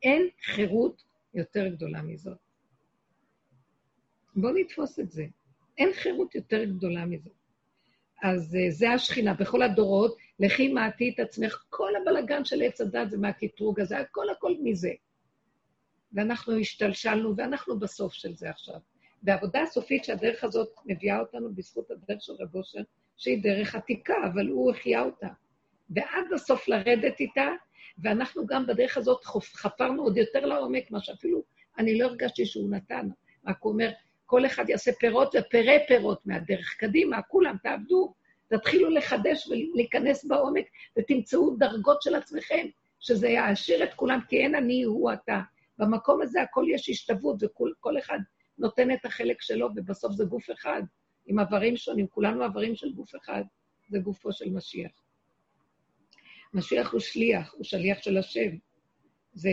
אין 0.03 0.29
חירות 0.43 1.03
יותר 1.35 1.69
גדולה 1.69 2.03
מזאת. 2.03 2.39
בואו 4.37 4.53
נתפוס 4.55 5.01
את 5.01 5.11
זה. 5.11 5.27
אין 5.79 5.93
חירות 5.93 6.35
יותר 6.35 6.65
גדולה 6.65 7.07
מזאת. 7.07 7.33
אז 8.23 8.55
uh, 8.55 8.71
זה 8.71 8.91
השכינה. 8.91 9.35
בכל 9.35 9.63
הדורות, 9.63 10.17
לכי 10.41 10.73
מעטי 10.73 11.11
את 11.15 11.21
עצמך, 11.21 11.65
כל 11.69 11.93
הבלגן 12.03 12.45
של 12.45 12.63
עץ 12.63 12.81
הדת 12.81 13.11
זה 13.11 13.19
מהקטרוג 13.19 13.81
הזה, 13.81 13.99
הכל 13.99 14.31
הכל 14.31 14.55
מזה. 14.63 14.93
ואנחנו 16.13 16.59
השתלשלנו, 16.59 17.37
ואנחנו 17.37 17.79
בסוף 17.79 18.13
של 18.13 18.35
זה 18.35 18.51
עכשיו. 18.51 18.81
והעבודה 19.23 19.63
הסופית 19.63 20.05
שהדרך 20.05 20.45
הזאת 20.45 20.69
מביאה 20.87 21.21
אותנו 21.21 21.55
בזכות 21.55 21.91
הדרך 21.91 22.23
של 22.23 22.33
רב 22.33 22.57
אושר, 22.57 22.81
שהיא 23.17 23.43
דרך 23.43 23.75
עתיקה, 23.75 24.15
אבל 24.33 24.49
הוא 24.49 24.71
החיה 24.71 25.03
אותה. 25.03 25.29
ועד 25.91 26.33
הסוף 26.35 26.69
לרדת 26.69 27.21
איתה, 27.21 27.49
ואנחנו 27.99 28.47
גם 28.47 28.67
בדרך 28.67 28.97
הזאת 28.97 29.25
חפרנו 29.55 30.03
עוד 30.03 30.17
יותר 30.17 30.47
לעומק, 30.47 30.91
מה 30.91 31.01
שאפילו 31.01 31.43
אני 31.79 31.99
לא 31.99 32.05
הרגשתי 32.07 32.47
שהוא 32.47 32.71
נתן, 32.71 33.09
רק 33.47 33.57
הוא 33.61 33.73
אומר, 33.73 33.91
כל 34.27 34.47
אחד 34.47 34.69
יעשה 34.69 34.93
פירות 34.93 35.35
ופרי 35.35 35.79
פירות 35.89 36.27
מהדרך 36.27 36.75
קדימה, 36.79 37.23
כולם 37.23 37.57
תעבדו, 37.63 38.15
תתחילו 38.49 38.91
לחדש 38.91 39.49
ולהיכנס 39.49 40.25
בעומק, 40.25 40.65
ותמצאו 40.99 41.57
דרגות 41.57 42.03
של 42.03 42.15
עצמכם, 42.15 42.67
שזה 43.01 43.29
יעשיר 43.29 43.85
את 43.85 43.95
כולם, 43.95 44.21
כי 44.29 44.37
אין 44.37 44.55
אני 44.55 44.83
הוא 44.83 45.13
אתה. 45.13 45.41
במקום 45.79 46.23
הזה 46.23 46.43
הכל 46.43 46.65
יש 46.69 46.89
השתוות, 46.89 47.37
וכל 47.43 47.99
אחד 47.99 48.19
נותן 48.61 48.91
את 48.91 49.05
החלק 49.05 49.43
שלו, 49.43 49.69
ובסוף 49.77 50.13
זה 50.13 50.25
גוף 50.25 50.51
אחד, 50.51 50.83
עם 51.27 51.41
איברים 51.41 51.77
שונים, 51.77 52.07
כולנו 52.07 52.45
איברים 52.45 52.75
של 52.75 52.93
גוף 52.93 53.17
אחד, 53.17 53.43
זה 53.89 53.99
גופו 53.99 54.33
של 54.33 54.51
משיח. 54.51 55.03
משיח 56.55 56.93
הוא 56.93 57.01
שליח, 57.01 57.55
הוא 57.55 57.65
שליח 57.65 58.03
של 58.03 58.17
השם. 58.17 58.51
זה, 59.33 59.51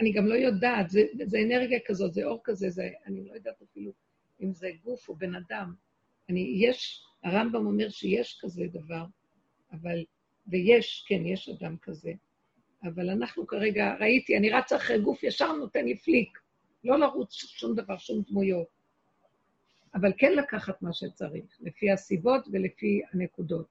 אני 0.00 0.12
גם 0.12 0.26
לא 0.26 0.34
יודעת, 0.34 0.90
זה, 0.90 1.02
זה 1.24 1.38
אנרגיה 1.38 1.78
כזאת, 1.86 2.14
זה 2.14 2.24
אור 2.24 2.40
כזה, 2.44 2.70
זה, 2.70 2.88
אני 3.06 3.24
לא 3.24 3.34
יודעת 3.34 3.62
אפילו 3.62 3.92
אם 4.42 4.52
זה 4.52 4.70
גוף 4.84 5.08
או 5.08 5.16
בן 5.16 5.34
אדם. 5.34 5.74
אני, 6.28 6.56
יש, 6.58 7.04
הרמב"ם 7.24 7.66
אומר 7.66 7.88
שיש 7.88 8.38
כזה 8.42 8.64
דבר, 8.72 9.04
אבל, 9.72 10.04
ויש, 10.46 11.04
כן, 11.08 11.26
יש 11.26 11.48
אדם 11.48 11.76
כזה, 11.82 12.12
אבל 12.84 13.10
אנחנו 13.10 13.46
כרגע, 13.46 13.94
ראיתי, 14.00 14.36
אני 14.36 14.50
רצה 14.50 14.76
אחרי 14.76 15.00
גוף, 15.00 15.22
ישר 15.22 15.52
נותן 15.52 15.84
לי 15.84 15.98
פליק. 15.98 16.38
לא 16.84 16.98
לרוץ 16.98 17.32
שום 17.32 17.74
דבר, 17.74 17.98
שום 17.98 18.22
דמויות. 18.30 18.66
אבל 19.94 20.12
כן 20.18 20.32
לקחת 20.32 20.82
מה 20.82 20.92
שצריך, 20.92 21.58
לפי 21.60 21.90
הסיבות 21.90 22.44
ולפי 22.52 23.00
הנקודות. 23.12 23.66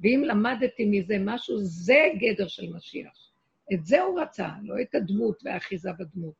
ואם 0.00 0.22
למדתי 0.26 0.84
מזה 0.90 1.16
משהו, 1.20 1.58
זה 1.58 1.98
גדר 2.20 2.48
של 2.48 2.72
משיח. 2.72 3.30
את 3.74 3.86
זה 3.86 4.02
הוא 4.02 4.20
רצה, 4.20 4.48
לא 4.62 4.74
את 4.82 4.94
הדמות 4.94 5.42
והאחיזה 5.44 5.92
בדמות. 5.92 6.34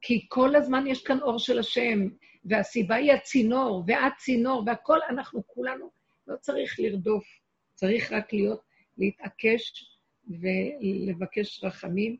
כי 0.00 0.26
כל 0.28 0.56
הזמן 0.56 0.86
יש 0.86 1.02
כאן 1.02 1.20
אור 1.20 1.38
של 1.38 1.58
השם, 1.58 2.08
והסיבה 2.44 2.94
היא 2.94 3.12
הצינור, 3.12 3.84
ואת 3.86 4.12
צינור, 4.18 4.62
והכול, 4.66 5.00
אנחנו 5.08 5.46
כולנו, 5.46 5.90
לא 6.26 6.36
צריך 6.36 6.76
לרדוף, 6.78 7.24
צריך 7.74 8.12
רק 8.12 8.32
להיות, 8.32 8.60
להתעקש 8.98 9.86
ולבקש 10.28 11.64
רחמים, 11.64 12.16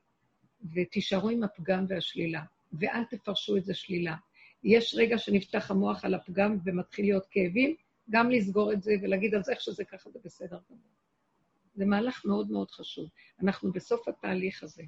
ותישארו 0.75 1.29
עם 1.29 1.45
הפגם 1.45 1.85
והשלילה. 1.89 2.43
ואל 2.79 3.05
תפרשו 3.11 3.57
את 3.57 3.65
זה 3.65 3.75
שלילה. 3.75 4.17
יש 4.65 4.95
רגע 4.99 5.19
שנפתח 5.19 5.71
המוח 5.71 6.05
על 6.05 6.15
הפגם 6.15 6.59
ומתחיל 6.65 7.05
להיות 7.05 7.27
כאבים, 7.31 7.75
גם 8.11 8.31
לסגור 8.31 8.73
את 8.73 8.83
זה 8.83 8.95
ולהגיד, 9.03 9.35
אז 9.35 9.51
איך 9.51 9.61
שזה 9.61 9.85
ככה 9.85 10.11
זה 10.11 10.19
בסדר 10.25 10.59
גמור. 10.71 10.89
זה 11.75 11.85
מהלך 11.85 12.25
מאוד 12.25 12.51
מאוד 12.51 12.71
חשוב. 12.71 13.09
אנחנו 13.43 13.73
בסוף 13.73 14.09
התהליך 14.09 14.63
הזה, 14.63 14.83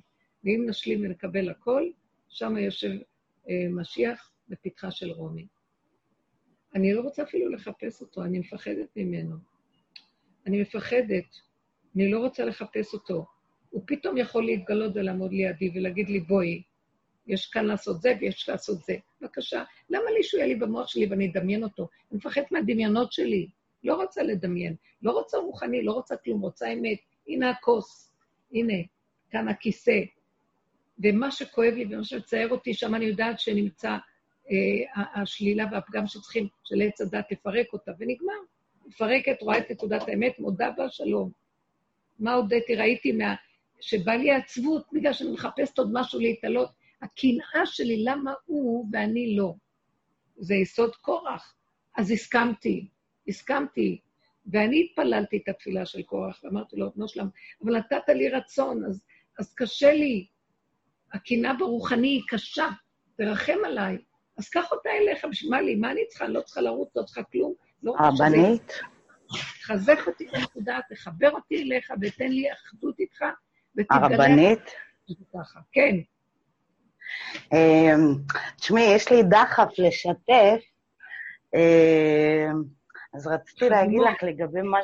ואם 0.44 0.64
נשלים 0.68 1.00
ונקבל 1.04 1.50
הכל, 1.50 1.90
שם 2.28 2.56
יושב 2.56 2.90
אה, 3.48 3.66
משיח 3.70 4.32
בפתחה 4.48 4.90
של 4.90 5.10
רומי. 5.10 5.46
אני 6.74 6.92
לא 6.92 7.00
רוצה 7.00 7.22
אפילו 7.22 7.48
לחפש 7.48 8.00
אותו, 8.00 8.24
אני 8.24 8.38
מפחדת 8.38 8.88
ממנו. 8.96 9.36
אני 10.46 10.60
מפחדת, 10.60 11.24
אני 11.96 12.10
לא 12.10 12.18
רוצה 12.18 12.44
לחפש 12.44 12.94
אותו. 12.94 13.26
הוא 13.70 13.82
פתאום 13.86 14.16
יכול 14.16 14.44
להתגלות 14.44 14.92
ולעמוד 14.94 15.32
לידי 15.32 15.70
ולהגיד 15.74 16.08
לי, 16.08 16.20
בואי, 16.20 16.62
יש 17.26 17.46
כאן 17.46 17.64
לעשות 17.64 18.00
זה 18.00 18.12
ויש 18.20 18.48
לעשות 18.48 18.82
זה. 18.82 18.96
בבקשה, 19.20 19.64
למה 19.90 20.10
לי 20.10 20.22
שהוא 20.22 20.38
יהיה 20.38 20.48
לי 20.48 20.54
במוח 20.54 20.88
שלי 20.88 21.06
ואני 21.06 21.30
אדמיין 21.30 21.64
אותו? 21.64 21.88
אני 22.10 22.18
מפחדת 22.18 22.52
מהדמיונות 22.52 23.12
שלי. 23.12 23.48
לא 23.84 23.94
רוצה 23.94 24.22
לדמיין, 24.22 24.74
לא 25.02 25.12
רוצה 25.12 25.38
רוחני, 25.38 25.82
לא 25.82 25.92
רוצה 25.92 26.16
כלום, 26.16 26.40
רוצה 26.40 26.72
אמת. 26.72 26.98
הנה 27.28 27.50
הכוס, 27.50 28.12
הנה, 28.52 28.74
כאן 29.30 29.48
הכיסא. 29.48 30.00
ומה 31.04 31.30
שכואב 31.30 31.74
לי 31.74 31.84
ומה 31.84 32.04
שמצער 32.04 32.48
אותי, 32.50 32.74
שם 32.74 32.94
אני 32.94 33.04
יודעת 33.04 33.40
שנמצא 33.40 33.96
אה, 34.50 35.02
השלילה 35.14 35.64
והפגם 35.72 36.06
שצריכים, 36.06 36.48
של 36.64 36.82
עץ 36.82 37.00
הדת, 37.00 37.32
לפרק 37.32 37.66
אותה, 37.72 37.92
ונגמר. 37.98 38.32
מפרקת, 38.86 39.42
רואה 39.42 39.58
את 39.58 39.70
נקודת 39.70 40.08
האמת, 40.08 40.38
מודה 40.38 40.70
בה, 40.70 40.88
שלום. 40.88 41.30
מה 42.18 42.34
הודיתי? 42.34 42.74
ראיתי 42.74 43.12
מה... 43.12 43.34
שבא 43.80 44.12
לי 44.12 44.30
עצבות, 44.30 44.86
בגלל 44.92 45.12
שאני 45.12 45.30
מחפשת 45.30 45.78
עוד 45.78 45.90
משהו 45.92 46.20
להתעלות. 46.20 46.70
הקנאה 47.02 47.66
שלי, 47.66 48.04
למה 48.04 48.32
הוא 48.44 48.86
ואני 48.92 49.36
לא? 49.36 49.54
זה 50.36 50.54
יסוד 50.54 50.96
קורח. 50.96 51.54
אז 51.96 52.10
הסכמתי, 52.10 52.88
הסכמתי. 53.28 54.00
ואני 54.52 54.84
התפללתי 54.84 55.36
את 55.36 55.48
התפילה 55.48 55.86
של 55.86 56.02
קורח, 56.02 56.40
ואמרתי 56.44 56.76
לו, 56.76 56.92
בנו 56.96 57.08
שלם, 57.08 57.28
אבל 57.64 57.76
נתת 57.76 58.08
לי 58.08 58.28
רצון, 58.28 58.84
אז, 58.84 59.04
אז 59.38 59.54
קשה 59.54 59.92
לי. 59.92 60.26
הקנאה 61.12 61.54
ברוחני 61.54 62.08
היא 62.08 62.22
קשה, 62.28 62.68
תרחם 63.16 63.58
עליי. 63.66 63.98
אז 64.38 64.48
קח 64.48 64.72
אותה 64.72 64.90
אליך, 64.90 65.24
בשביל 65.30 65.50
מה 65.50 65.60
לי? 65.60 65.74
מה 65.74 65.90
אני 65.90 66.06
צריכה? 66.08 66.28
לא 66.28 66.40
צריכה 66.40 66.60
לרוץ, 66.60 66.96
לא 66.96 67.02
צריכה 67.02 67.22
כלום. 67.22 67.54
לא 67.82 67.94
הרבנית? 67.98 68.72
חזק 69.62 69.98
אותי 70.06 70.26
בנקודה, 70.26 70.78
תחבר 70.90 71.30
אותי 71.30 71.62
אליך 71.62 71.92
ותן 72.02 72.28
לי 72.28 72.52
אחדות 72.52 73.00
איתך, 73.00 73.24
ותתגלה... 73.76 74.00
הרבנית? 74.00 74.60
כן. 75.72 75.96
אמ, 77.52 78.14
תשמעי, 78.56 78.94
יש 78.94 79.12
לי 79.12 79.22
דחף 79.22 79.68
לשתף. 79.78 80.60
אמ, 81.54 82.62
אז 83.14 83.26
רציתי 83.26 83.68
להגיד 83.68 84.00
לך 84.00 84.22
לגבי 84.22 84.62
מה... 84.62 84.78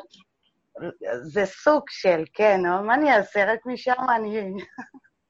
זה 1.23 1.47
סוג 1.47 1.83
של, 1.89 2.25
כן, 2.35 2.67
אבל 2.67 2.87
מה 2.87 2.95
אני 2.95 3.17
אעשה? 3.17 3.53
רק 3.53 3.67
משם 3.67 4.07
אני... 4.17 4.53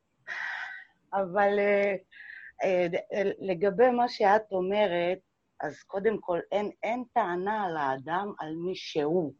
אבל 1.20 1.59
אה, 1.59 1.94
אה, 2.64 2.86
לגבי 3.39 3.90
מה 3.90 4.09
שאת 4.09 4.52
אומרת, 4.52 5.19
אז 5.60 5.82
קודם 5.82 6.19
כל, 6.20 6.39
אין, 6.52 6.70
אין 6.82 7.05
טענה 7.14 7.64
על 7.64 7.77
האדם 7.77 8.32
על 8.39 8.55
מי 8.56 8.74
שהוא. 8.74 9.32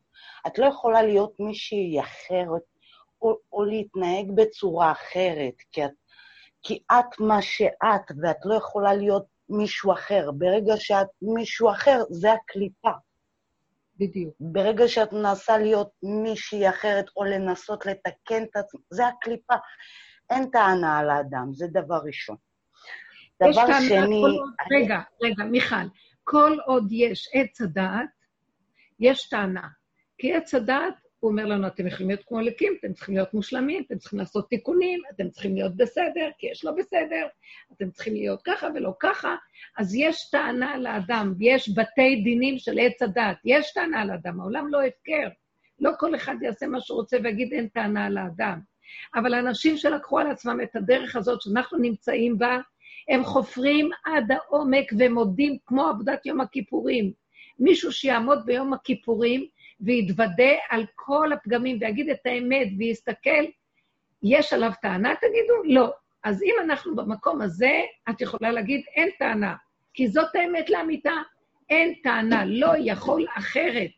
את 0.46 0.58
לא 0.58 0.66
יכולה 0.66 1.02
להיות 1.02 1.40
מישהי 1.40 2.00
אחרת, 2.00 2.62
או, 3.22 3.38
או 3.52 3.64
להתנהג 3.64 4.30
בצורה 4.34 4.92
אחרת, 4.92 5.54
כי 5.72 5.84
את, 5.84 5.90
כי 6.62 6.82
את 6.93 7.20
מה 7.20 7.43
שאת, 7.43 8.12
ואת 8.22 8.36
לא 8.44 8.55
יכולה 8.55 8.94
להיות 8.94 9.26
מישהו 9.48 9.93
אחר. 9.93 10.30
ברגע 10.30 10.74
שאת 10.76 11.06
מישהו 11.22 11.70
אחר, 11.70 12.02
זה 12.10 12.32
הקליפה. 12.32 12.90
בדיוק. 13.97 14.34
ברגע 14.40 14.89
שאת 14.89 15.12
מנסה 15.12 15.59
להיות 15.59 15.90
מישהי 16.02 16.68
אחרת, 16.68 17.05
או 17.16 17.24
לנסות 17.24 17.86
לתקן 17.86 18.43
את 18.43 18.56
עצמך, 18.56 18.80
זה 18.90 19.06
הקליפה. 19.06 19.55
אין 20.30 20.51
טענה 20.51 20.98
על 20.98 21.10
האדם, 21.10 21.55
זה 21.55 21.66
דבר 21.72 22.01
ראשון. 22.05 22.36
דבר 23.43 23.66
שני... 23.89 23.97
עוד, 23.97 24.30
אני... 24.60 24.82
רגע, 24.82 25.01
רגע, 25.22 25.44
מיכל. 25.44 25.86
כל 26.24 26.56
עוד 26.66 26.86
יש 26.90 27.30
עץ 27.32 27.60
הדעת, 27.60 28.09
יש 29.01 29.28
טענה. 29.28 29.68
כי 30.18 30.34
עץ 30.34 30.55
הדעת, 30.55 30.94
הוא 31.23 31.31
אומר 31.31 31.47
לנו, 31.47 31.66
אתם 31.66 31.86
יכולים 31.86 32.09
להיות 32.09 32.23
כמו 32.24 32.40
אלוקים, 32.40 32.73
אתם 32.81 32.93
צריכים 32.93 33.15
להיות 33.15 33.35
מושלמים, 33.35 33.82
אתם 33.86 33.99
צריכים 33.99 34.19
לעשות 34.19 34.49
תיקונים, 34.49 35.01
אתם 35.15 35.31
צריכים 35.31 35.55
להיות 35.55 35.77
בסדר, 35.77 36.31
כי 36.39 36.47
יש 36.47 36.65
לו 36.65 36.74
בסדר, 36.74 37.27
אתם 37.73 37.90
צריכים 37.90 38.15
להיות 38.15 38.43
ככה 38.44 38.69
ולא 38.74 38.93
ככה. 39.01 39.36
אז 39.78 39.94
יש 39.94 40.31
טענה 40.31 40.78
לאדם, 40.78 41.35
יש 41.40 41.74
בתי 41.74 42.16
דינים 42.24 42.59
של 42.59 42.78
עץ 42.78 43.03
הדעת, 43.03 43.36
יש 43.44 43.73
טענה 43.73 44.05
לאדם, 44.05 44.40
העולם 44.40 44.69
לא 44.69 44.82
הפקר. 44.82 45.28
לא 45.81 45.90
כל 45.99 46.15
אחד 46.15 46.35
יעשה 46.43 46.66
מה 46.66 46.81
שהוא 46.81 46.99
רוצה 46.99 47.16
ויגיד 47.23 47.53
אין 47.53 47.69
טענה 47.69 48.11
לאדם. 48.11 48.61
אבל 49.15 49.35
האנשים 49.35 49.77
שלקחו 49.77 50.19
על 50.19 50.31
עצמם 50.31 50.61
את 50.62 50.77
הדרך 50.77 51.16
הזאת 51.16 51.43
שאנחנו 51.43 51.78
נמצאים 51.78 52.39
בה, 52.39 52.59
הם 53.09 53.24
חופרים 53.24 53.90
עד 54.05 54.32
העומק 54.32 54.93
ומודים 54.99 55.59
כמו 55.66 55.86
עבודת 55.89 56.27
יום 56.27 56.40
הכיפורים. 56.40 57.12
מישהו 57.59 57.93
שיעמוד 57.93 58.47
ביום 58.47 58.73
הכיפורים 58.73 59.47
ויתוודה 59.82 60.52
על 60.68 60.86
כל 60.94 61.32
הפגמים 61.32 61.78
ויגיד 61.80 62.10
את 62.10 62.26
האמת 62.26 62.68
ויסתכל, 62.78 63.44
יש 64.22 64.52
עליו 64.52 64.70
טענה, 64.82 65.14
תגידו? 65.20 65.54
לא. 65.64 65.92
אז 66.24 66.42
אם 66.42 66.54
אנחנו 66.64 66.96
במקום 66.96 67.40
הזה, 67.40 67.80
את 68.10 68.20
יכולה 68.20 68.50
להגיד, 68.50 68.84
אין 68.94 69.10
טענה, 69.18 69.54
כי 69.94 70.09
זאת 70.09 70.34
האמת 70.34 70.70
לאמיתה. 70.70 71.14
אין 71.70 71.94
טענה, 72.02 72.44
לא 72.44 72.72
יכול 72.78 73.26
אחרת. 73.38 73.90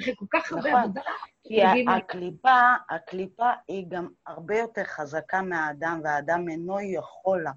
אחרי 0.00 0.14
כל 0.16 0.26
כך 0.30 0.52
הרבה 0.52 0.70
נכון. 0.70 0.82
עבודה. 0.82 1.00
כי 1.44 1.62
הקליפה, 1.88 2.60
הקליפה 2.90 3.50
היא 3.68 3.84
גם 3.88 4.08
הרבה 4.26 4.58
יותר 4.58 4.84
חזקה 4.84 5.42
מהאדם, 5.42 6.00
והאדם 6.04 6.48
אינו 6.48 6.80
יכול 6.80 7.42
לה. 7.42 7.50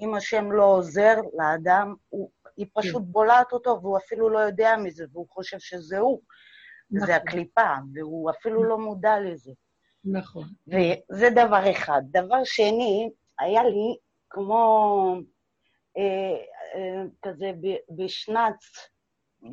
אם 0.00 0.14
השם 0.14 0.52
לא 0.52 0.64
עוזר 0.64 1.14
לאדם, 1.38 1.94
הוא, 2.08 2.30
היא 2.56 2.66
פשוט 2.74 3.02
כן. 3.02 3.12
בולעת 3.12 3.52
אותו, 3.52 3.78
והוא 3.82 3.98
אפילו 3.98 4.28
לא 4.28 4.38
יודע 4.38 4.76
מזה, 4.76 5.04
והוא 5.12 5.26
חושב 5.30 5.58
שזה 5.58 5.98
הוא. 5.98 6.20
נכון. 6.90 7.06
זה 7.06 7.16
הקליפה, 7.16 7.74
והוא 7.94 8.30
אפילו 8.30 8.64
לא 8.64 8.78
מודע 8.78 9.20
לזה. 9.20 9.52
נכון. 10.04 10.48
וזה 10.68 11.30
דבר 11.30 11.70
אחד. 11.70 12.02
דבר 12.10 12.44
שני, 12.44 13.10
היה 13.38 13.64
לי 13.64 13.96
כמו 14.30 15.14
אה, 15.98 16.36
אה, 16.74 17.02
כזה 17.22 17.52
בשנץ, 17.96 18.90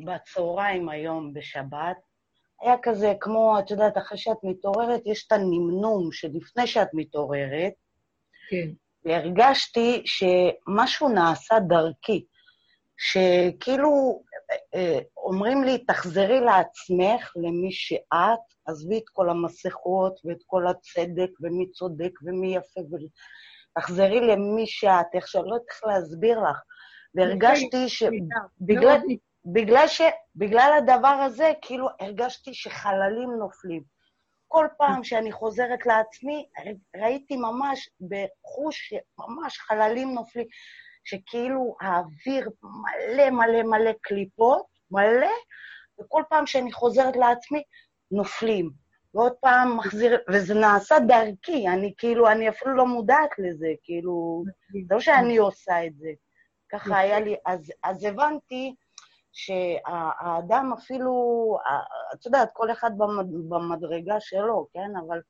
בצהריים 0.04 0.88
היום, 0.88 1.34
בשבת, 1.34 1.96
היה 2.60 2.74
כזה 2.82 3.14
כמו, 3.20 3.58
את 3.58 3.70
יודעת, 3.70 3.98
אחרי 3.98 4.18
שאת 4.18 4.36
מתעוררת, 4.42 5.02
יש 5.06 5.26
את 5.26 5.32
הנמנום 5.32 6.12
שלפני 6.12 6.66
שאת 6.66 6.88
מתעוררת. 6.92 7.72
כן. 8.50 8.70
והרגשתי 9.04 10.02
שמשהו 10.04 11.08
נעשה 11.08 11.54
דרכי, 11.68 12.24
שכאילו 12.96 14.22
אה, 14.74 14.98
אומרים 15.16 15.64
לי, 15.64 15.78
תחזרי 15.78 16.40
לעצמך, 16.40 17.32
למי 17.36 17.72
שאת, 17.72 18.40
עזבי 18.66 18.98
את 18.98 19.08
כל 19.12 19.30
המסכות 19.30 20.20
ואת 20.24 20.42
כל 20.46 20.66
הצדק 20.66 21.30
ומי 21.40 21.70
צודק 21.70 22.12
ומי 22.22 22.56
יפה, 22.56 22.80
תחזרי 23.78 24.20
למי 24.20 24.66
שאת, 24.66 25.06
איך 25.14 25.28
שאני 25.28 25.44
לא 25.48 25.54
יודעת 25.54 25.68
איך 25.70 25.84
להסביר 25.84 26.40
לך. 26.40 26.60
והרגשתי 27.14 27.88
שבגלל 27.88 28.98
בגלל, 29.46 29.88
ש, 29.88 30.00
בגלל 30.36 30.72
הדבר 30.78 31.08
הזה, 31.08 31.52
כאילו 31.62 31.88
הרגשתי 32.00 32.54
שחללים 32.54 33.30
נופלים. 33.38 33.82
כל 34.48 34.66
פעם 34.78 35.04
שאני 35.04 35.32
חוזרת 35.32 35.86
לעצמי, 35.86 36.46
ראיתי 36.96 37.36
ממש 37.36 37.90
בחוש 38.00 38.94
ממש 39.18 39.58
חללים 39.58 40.14
נופלים, 40.14 40.46
שכאילו 41.04 41.76
האוויר 41.80 42.50
מלא 42.62 43.30
מלא 43.30 43.62
מלא 43.62 43.90
קליפות, 44.00 44.66
מלא, 44.90 45.32
וכל 46.00 46.22
פעם 46.28 46.46
שאני 46.46 46.72
חוזרת 46.72 47.16
לעצמי, 47.16 47.62
נופלים. 48.10 48.70
ועוד 49.14 49.32
פעם 49.40 49.76
מחזיר, 49.76 50.18
וזה 50.30 50.54
נעשה 50.54 50.98
דרכי, 50.98 51.68
אני 51.68 51.94
כאילו, 51.98 52.28
אני 52.28 52.48
אפילו 52.48 52.74
לא 52.76 52.86
מודעת 52.86 53.30
לזה, 53.38 53.68
כאילו, 53.82 54.44
זה 54.72 54.94
לא 54.94 55.00
שאני 55.00 55.36
עושה 55.36 55.86
את 55.86 55.96
זה. 55.96 56.08
ככה 56.72 56.98
היה 56.98 57.20
לי, 57.20 57.36
אז, 57.46 57.72
אז 57.82 58.04
הבנתי 58.04 58.74
שהאדם 59.32 60.72
אפילו, 60.78 61.12
את 62.14 62.26
יודעת, 62.26 62.48
כל 62.52 62.70
אחד 62.70 62.90
במדרגה 63.48 64.20
שלו, 64.20 64.66
כן? 64.72 64.90
אבל 65.06 65.20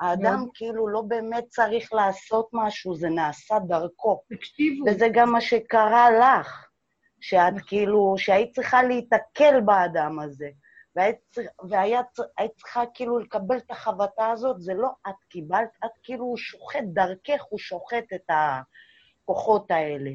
האדם 0.00 0.44
yeah. 0.44 0.50
כאילו 0.54 0.88
לא 0.88 1.02
באמת 1.02 1.44
צריך 1.48 1.92
לעשות 1.92 2.48
משהו, 2.52 2.94
זה 2.94 3.08
נעשה 3.08 3.58
דרכו. 3.68 4.20
תקשיבו. 4.28 4.84
וזה 4.86 5.06
גם 5.12 5.32
מה 5.32 5.40
שקרה 5.40 6.10
לך, 6.10 6.66
שאת 7.20 7.52
נכון. 7.52 7.68
כאילו, 7.68 8.14
שהיית 8.18 8.54
צריכה 8.54 8.82
להיתקל 8.82 9.60
באדם 9.64 10.18
הזה, 10.20 10.48
והיית, 10.96 11.38
והיית 11.68 12.06
צריכה 12.56 12.82
כאילו 12.94 13.18
לקבל 13.18 13.56
את 13.56 13.70
החבטה 13.70 14.30
הזאת, 14.30 14.60
זה 14.60 14.74
לא 14.74 14.88
את 15.08 15.24
קיבלת, 15.28 15.68
את 15.84 15.90
כאילו, 16.02 16.24
הוא 16.24 16.36
שוחט 16.36 16.84
דרכך, 16.84 17.42
הוא 17.48 17.58
שוחט 17.58 18.04
את 18.14 18.30
הכוחות 18.30 19.70
האלה. 19.70 20.10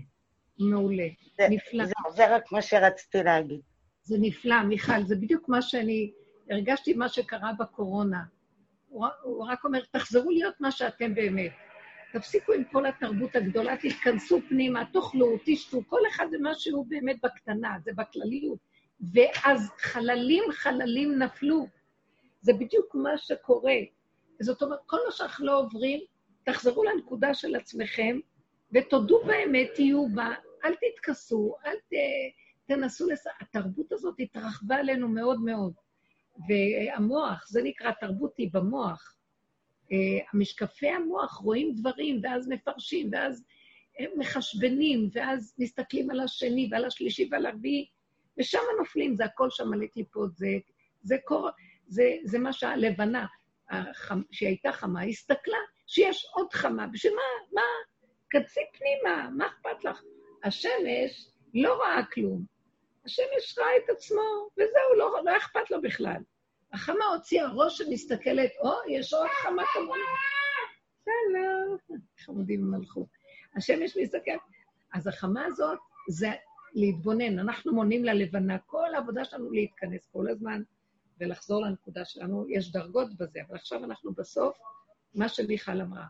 מעולה, 0.59 1.07
זה, 1.37 1.47
נפלא. 1.49 1.85
זה, 1.85 1.93
זה 2.09 2.35
רק 2.35 2.51
מה 2.51 2.61
שרציתי 2.61 3.23
להגיד. 3.23 3.61
זה 4.03 4.17
נפלא, 4.19 4.63
מיכל, 4.63 5.03
זה 5.03 5.15
בדיוק 5.15 5.49
מה 5.49 5.61
שאני 5.61 6.11
הרגשתי, 6.49 6.93
מה 6.93 7.09
שקרה 7.09 7.51
בקורונה. 7.59 8.23
הוא, 8.91 9.05
הוא 9.23 9.45
רק 9.47 9.63
אומר, 9.63 9.81
תחזרו 9.91 10.31
להיות 10.31 10.61
מה 10.61 10.71
שאתם 10.71 11.15
באמת. 11.15 11.51
תפסיקו 12.13 12.53
עם 12.53 12.63
כל 12.63 12.85
התרבות 12.85 13.35
הגדולה, 13.35 13.77
תתכנסו 13.77 14.39
פנימה, 14.49 14.85
תאכלו, 14.93 15.37
תשתו, 15.45 15.81
כל 15.87 15.99
אחד 16.09 16.25
זה 16.29 16.37
מה 16.37 16.55
שהוא 16.55 16.85
באמת 16.89 17.15
בקטנה, 17.23 17.77
זה 17.83 17.91
בכלליות. 17.95 18.59
ואז 19.13 19.69
חללים 19.77 20.43
חללים 20.51 21.19
נפלו. 21.19 21.67
זה 22.41 22.53
בדיוק 22.53 22.95
מה 22.95 23.17
שקורה. 23.17 23.75
זאת 24.41 24.61
אומרת, 24.61 24.79
כל 24.85 24.97
מה 25.05 25.11
שאנחנו 25.11 25.45
לא 25.45 25.59
עוברים, 25.59 25.99
תחזרו 26.45 26.83
לנקודה 26.83 27.33
של 27.33 27.55
עצמכם, 27.55 28.19
ותודו 28.73 29.23
באמת, 29.25 29.69
תהיו 29.75 30.07
בה, 30.09 30.29
אל 30.65 30.73
תתכסו, 30.75 31.55
אל 31.65 31.75
ת... 31.75 31.93
תנסו 32.67 33.09
לס... 33.09 33.25
התרבות 33.41 33.91
הזאת 33.91 34.15
התרחבה 34.19 34.75
עלינו 34.75 35.07
מאוד 35.07 35.41
מאוד. 35.41 35.73
והמוח, 36.47 37.47
זה 37.47 37.61
נקרא 37.63 37.91
תרבות 37.91 38.37
היא 38.37 38.49
במוח. 38.53 39.15
אה, 39.91 39.97
המשקפי 40.33 40.89
המוח 40.89 41.33
רואים 41.33 41.73
דברים, 41.75 42.19
ואז 42.23 42.49
מפרשים, 42.49 43.09
ואז 43.11 43.43
מחשבנים, 44.17 45.09
ואז 45.13 45.55
מסתכלים 45.59 46.11
על 46.11 46.19
השני 46.19 46.69
ועל 46.71 46.85
השלישי 46.85 47.29
ועל 47.31 47.45
הרביעי, 47.45 47.89
ושם 48.37 48.59
נופלים, 48.79 49.15
זה 49.15 49.25
הכל 49.25 49.49
שם 49.49 49.69
מלא 49.69 49.85
קליפות, 49.85 50.35
זה, 50.35 50.47
זה, 51.01 51.15
קור, 51.25 51.49
זה, 51.87 52.03
זה 52.23 52.39
מה 52.39 52.53
שהלבנה, 52.53 53.25
החמ, 53.69 54.21
שהיא 54.31 54.49
הייתה 54.49 54.71
חמה, 54.71 55.03
הסתכלה 55.03 55.57
שיש 55.87 56.25
עוד 56.33 56.53
חמה, 56.53 56.87
בשביל 56.87 57.13
מה, 57.15 57.21
מה, 57.51 57.61
כנסי 58.29 58.61
פנימה, 58.77 59.29
מה 59.37 59.47
אכפת 59.47 59.83
לך? 59.83 60.01
השמש 60.43 61.29
לא 61.53 61.81
ראה 61.81 62.05
כלום, 62.13 62.45
השמש 63.05 63.57
ראה 63.57 63.77
את 63.77 63.89
עצמו, 63.89 64.49
וזהו, 64.53 64.95
לא, 64.97 65.21
לא 65.25 65.37
אכפת 65.37 65.71
לו 65.71 65.81
בכלל. 65.81 66.21
החמה 66.73 67.05
הוציאה 67.15 67.51
ראש 67.53 67.77
שמסתכלת, 67.77 68.51
או, 68.59 68.71
יש 68.89 69.13
עוד 69.13 69.27
חמה 69.43 69.63
כמוני. 69.73 70.01
שלום, 71.05 71.77
חמודים 72.19 72.63
הם 72.63 72.73
הלכו. 72.73 73.07
השמש 73.55 73.97
מסתכלת. 73.97 74.39
אז 74.93 75.07
החמה 75.07 75.45
הזאת 75.45 75.79
זה 76.09 76.29
להתבונן. 76.73 77.39
אנחנו 77.39 77.73
מונים 77.73 78.05
ללבנה, 78.05 78.57
כל 78.65 78.95
העבודה 78.95 79.25
שלנו 79.25 79.51
להתכנס 79.51 80.07
כל 80.11 80.29
הזמן 80.29 80.61
ולחזור 81.19 81.61
לנקודה 81.61 82.05
שלנו. 82.05 82.45
יש 82.49 82.71
דרגות 82.71 83.17
בזה, 83.17 83.39
אבל 83.47 83.55
עכשיו 83.55 83.83
אנחנו 83.83 84.13
בסוף, 84.13 84.57
מה 85.15 85.29
שמיכל 85.29 85.81
אמרה, 85.81 86.05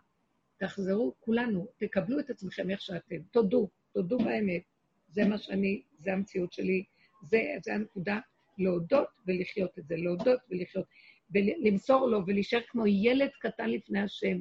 תחזרו 0.58 1.14
כולנו, 1.20 1.68
תקבלו 1.78 2.20
את 2.20 2.30
עצמכם 2.30 2.70
איך 2.70 2.82
שאתם, 2.82 3.22
תודו, 3.32 3.70
תודו 3.94 4.18
באמת. 4.18 4.62
זה 5.10 5.26
מה 5.26 5.38
שאני, 5.38 5.84
זה 6.00 6.14
המציאות 6.14 6.54
שלי, 6.54 6.84
זה, 7.30 7.42
זה 7.64 7.74
הנקודה, 7.74 8.20
להודות 8.62 9.08
ולחיות 9.28 9.80
את 9.80 9.88
זה, 9.88 9.96
להודות 9.96 10.40
ולחיות, 10.50 10.86
ולמסור 11.32 12.08
לו 12.08 12.22
ולהישאר 12.28 12.62
כמו 12.68 12.88
ילד 12.88 13.30
קטן 13.40 13.70
לפני 13.70 14.02
השם. 14.02 14.38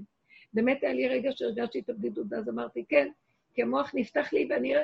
באמת 0.52 0.82
היה 0.82 0.92
לי 0.92 1.09
רגע 1.09 1.30
שהרגשתי 1.32 1.78
את 1.78 1.90
הבדידות, 1.90 2.26
ואז 2.30 2.48
אמרתי, 2.48 2.84
כן, 2.88 3.09
כי 3.55 3.62
המוח 3.62 3.90
נפתח 3.94 4.32
לי 4.32 4.47
ואני... 4.51 4.74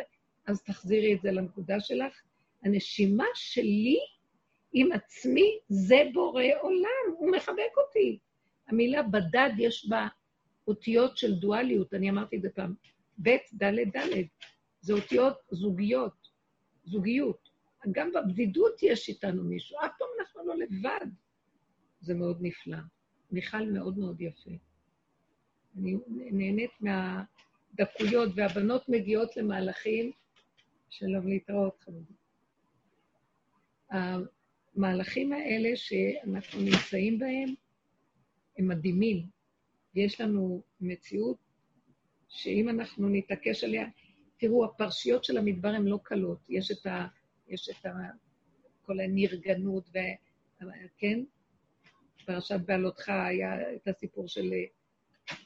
אז 0.47 0.63
תחזירי 0.63 1.15
את 1.15 1.23
זה 1.23 1.31
לנקודה 1.31 1.81
שלך. 1.81 2.23
הנשימה 2.63 3.25
שלי 3.35 3.99
עם 4.73 4.93
עצמי 4.93 5.59
זה 5.69 6.03
בורא 6.13 6.45
עולם, 6.61 7.17
הוא 7.19 7.33
מחבק 7.33 7.77
אותי. 7.77 8.19
המילה 8.69 9.03
בדד 9.03 9.51
יש 9.59 9.89
בה 9.89 10.09
אותיות 10.69 11.17
של 11.17 11.35
דואליות, 11.35 11.95
אני 11.95 12.11
אמרתי 12.11 12.37
את 12.37 12.43
זה 12.43 12.51
פעם, 12.51 12.75
ב', 13.23 13.37
ד', 13.63 13.97
ד', 13.97 14.25
זה 14.81 14.93
אותיות 14.93 15.37
זוגיות, 15.51 16.29
זוגיות. 16.85 17.46
גם 17.93 18.11
בבדידות 18.13 18.83
יש 18.83 19.09
איתנו 19.09 19.45
מישהו, 19.45 19.79
אף 19.79 19.91
פעם 19.99 20.09
אנחנו 20.21 20.47
לא 20.47 20.57
לבד. 20.57 21.07
זה 22.01 22.15
מאוד 22.15 22.39
נפלא. 22.41 22.79
מיכל 23.31 23.71
מאוד 23.71 23.99
מאוד 23.99 24.21
יפה. 24.21 24.51
אני 25.77 25.97
נהנית 26.09 26.71
מהדקויות, 26.81 28.29
והבנות 28.37 28.89
מגיעות 28.89 29.37
למהלכים, 29.37 30.13
שלום 30.91 31.29
להתראות, 31.29 31.81
חמודי. 31.81 32.15
המהלכים 33.91 35.33
האלה 35.33 35.77
שאנחנו 35.77 36.61
נמצאים 36.61 37.19
בהם 37.19 37.55
הם 38.59 38.69
מדהימים. 38.69 39.27
יש 39.95 40.21
לנו 40.21 40.63
מציאות 40.81 41.37
שאם 42.29 42.69
אנחנו 42.69 43.09
נתעקש 43.09 43.65
עליה, 43.65 43.87
תראו, 44.37 44.65
הפרשיות 44.65 45.25
של 45.25 45.39
המדבר 45.39 45.69
הן 45.69 45.87
לא 45.87 45.99
קלות. 46.03 46.39
יש 46.49 46.71
את, 46.71 46.87
ה, 46.87 47.07
יש 47.49 47.69
את 47.69 47.87
כל 48.83 49.01
הנרגנות, 49.01 49.91
כן? 50.99 51.21
פרשת 52.25 52.61
בעלותך 52.67 53.09
היה 53.09 53.75
את 53.75 53.89
הסיפור 53.89 54.29
של 54.29 54.53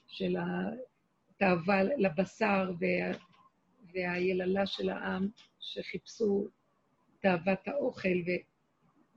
של 0.06 0.36
התאווה 0.36 1.82
לבשר 1.82 2.72
וה, 2.80 3.18
והיללה 3.92 4.66
של 4.66 4.88
העם 4.88 5.28
שחיפשו 5.60 6.48
תאוות 7.20 7.68
האוכל, 7.68 8.08
ו, 8.26 8.30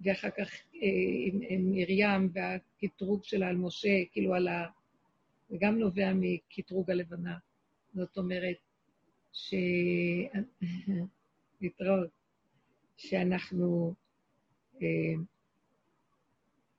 ואחר 0.03 0.29
כך 0.29 0.53
אה, 0.75 0.87
עם, 1.25 1.39
עם 1.49 1.71
מרים 1.71 2.29
והקטרוג 2.33 3.23
שלה 3.23 3.47
על 3.47 3.55
משה, 3.55 4.03
כאילו 4.11 4.35
על 4.35 4.47
ה... 4.47 4.65
זה 5.49 5.57
גם 5.59 5.79
נובע 5.79 6.11
מקטרוג 6.15 6.91
הלבנה. 6.91 7.37
זאת 7.93 8.17
אומרת, 8.17 8.57
ש... 9.33 9.53
להתראות, 11.61 12.09
שאנחנו... 12.97 13.93
אה, 14.81 15.23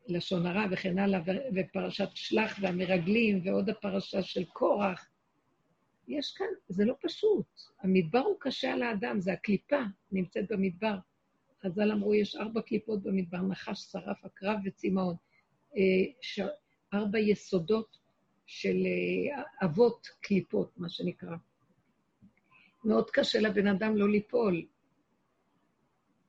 לשון 0.08 0.46
הרע 0.46 0.66
וכן 0.70 0.98
הלאה, 0.98 1.20
ופרשת 1.54 2.08
שלח 2.14 2.58
והמרגלים, 2.60 3.40
ועוד 3.44 3.70
הפרשה 3.70 4.22
של 4.22 4.44
קורח. 4.44 5.08
יש 6.08 6.34
כאן, 6.36 6.46
זה 6.68 6.84
לא 6.84 6.94
פשוט. 7.02 7.46
המדבר 7.80 8.18
הוא 8.18 8.36
קשה 8.40 8.72
על 8.72 8.82
האדם, 8.82 9.20
זה 9.20 9.32
הקליפה 9.32 9.80
נמצאת 10.12 10.44
במדבר. 10.48 10.96
חז"ל 11.62 11.92
אמרו, 11.92 12.14
יש 12.14 12.36
ארבע 12.36 12.62
קליפות 12.62 13.02
במדבר, 13.02 13.42
נחש, 13.42 13.78
שרף, 13.78 14.24
עקרב 14.24 14.58
וצמאון. 14.64 15.14
אה, 15.76 16.42
ארבע 16.94 17.18
יסודות 17.18 17.98
של 18.46 18.76
אה, 18.86 19.42
אבות 19.64 20.06
קליפות, 20.20 20.72
מה 20.76 20.88
שנקרא. 20.88 21.36
מאוד 22.84 23.10
קשה 23.10 23.40
לבן 23.40 23.66
אדם 23.66 23.96
לא 23.96 24.08
ליפול. 24.08 24.66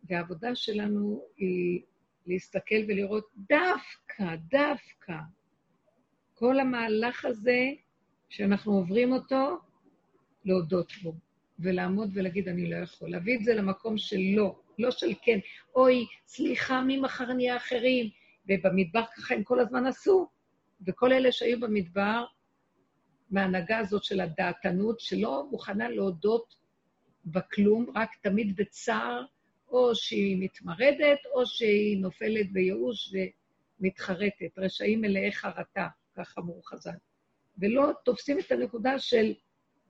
והעבודה 0.10 0.56
שלנו 0.56 1.24
היא 1.38 1.82
להסתכל 2.28 2.76
ולראות 2.88 3.28
דווקא, 3.38 4.36
דווקא, 4.36 5.18
כל 6.34 6.60
המהלך 6.60 7.26
הזה 7.26 7.70
שאנחנו 8.30 8.74
עוברים 8.74 9.14
אותו, 9.14 9.58
להודות 10.46 10.94
בו, 11.04 11.14
ולעמוד 11.60 12.10
ולהגיד, 12.14 12.48
אני 12.48 12.70
לא 12.70 12.76
יכול. 12.76 13.10
להביא 13.10 13.38
את 13.38 13.44
זה 13.44 13.54
למקום 13.54 13.98
של 13.98 14.20
לא, 14.36 14.60
לא 14.80 14.92
של 14.92 15.14
כן. 15.22 15.40
אוי, 15.76 16.06
סליחה, 16.28 16.82
מי 16.82 16.98
מחר 16.98 17.34
נהיה 17.34 17.58
אחרים? 17.58 18.10
ובמדבר 18.50 19.04
ככה 19.18 19.36
הם 19.36 19.44
כל 19.44 19.60
הזמן 19.60 19.86
עשו. 19.86 20.28
וכל 20.88 21.14
אלה 21.14 21.32
שהיו 21.32 21.60
במדבר, 21.60 22.26
מההנהגה 23.30 23.78
הזאת 23.78 24.04
של 24.04 24.20
הדעתנות, 24.20 25.00
שלא 25.00 25.48
מוכנה 25.52 25.90
להודות 25.90 26.56
בכלום, 27.26 27.86
רק 27.96 28.10
תמיד 28.22 28.56
בצער 28.56 29.26
או 29.76 29.96
שהיא 29.96 30.38
מתמרדת, 30.40 31.20
או 31.34 31.46
שהיא 31.46 32.02
נופלת 32.02 32.52
בייאוש 32.52 33.14
ומתחרטת. 33.80 34.58
רשעים 34.58 35.02
מלאי 35.02 35.32
חרטה, 35.32 35.88
כך 36.18 36.38
אמרו 36.38 36.62
חז"ל. 36.62 36.98
ולא 37.58 37.92
תופסים 38.06 38.40
את 38.40 38.52
הנקודה 38.52 39.00
של, 39.00 39.34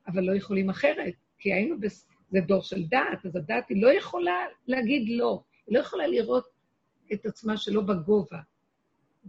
אבל 0.08 0.24
לא 0.24 0.36
יכולים 0.36 0.70
אחרת, 0.70 1.14
כי 1.40 1.54
היינו, 1.54 1.80
בס... 1.80 2.08
זה 2.30 2.40
דור 2.42 2.62
של 2.62 2.84
דעת, 2.84 3.26
אז 3.26 3.36
הדעת 3.36 3.70
היא 3.70 3.82
לא 3.82 3.94
יכולה 3.94 4.46
להגיד 4.68 5.10
לא, 5.10 5.44
היא 5.68 5.76
לא 5.76 5.80
יכולה 5.80 6.08
לראות 6.08 6.48
את 7.14 7.26
עצמה 7.26 7.58
שלא 7.58 7.82
בגובה. 7.82 8.40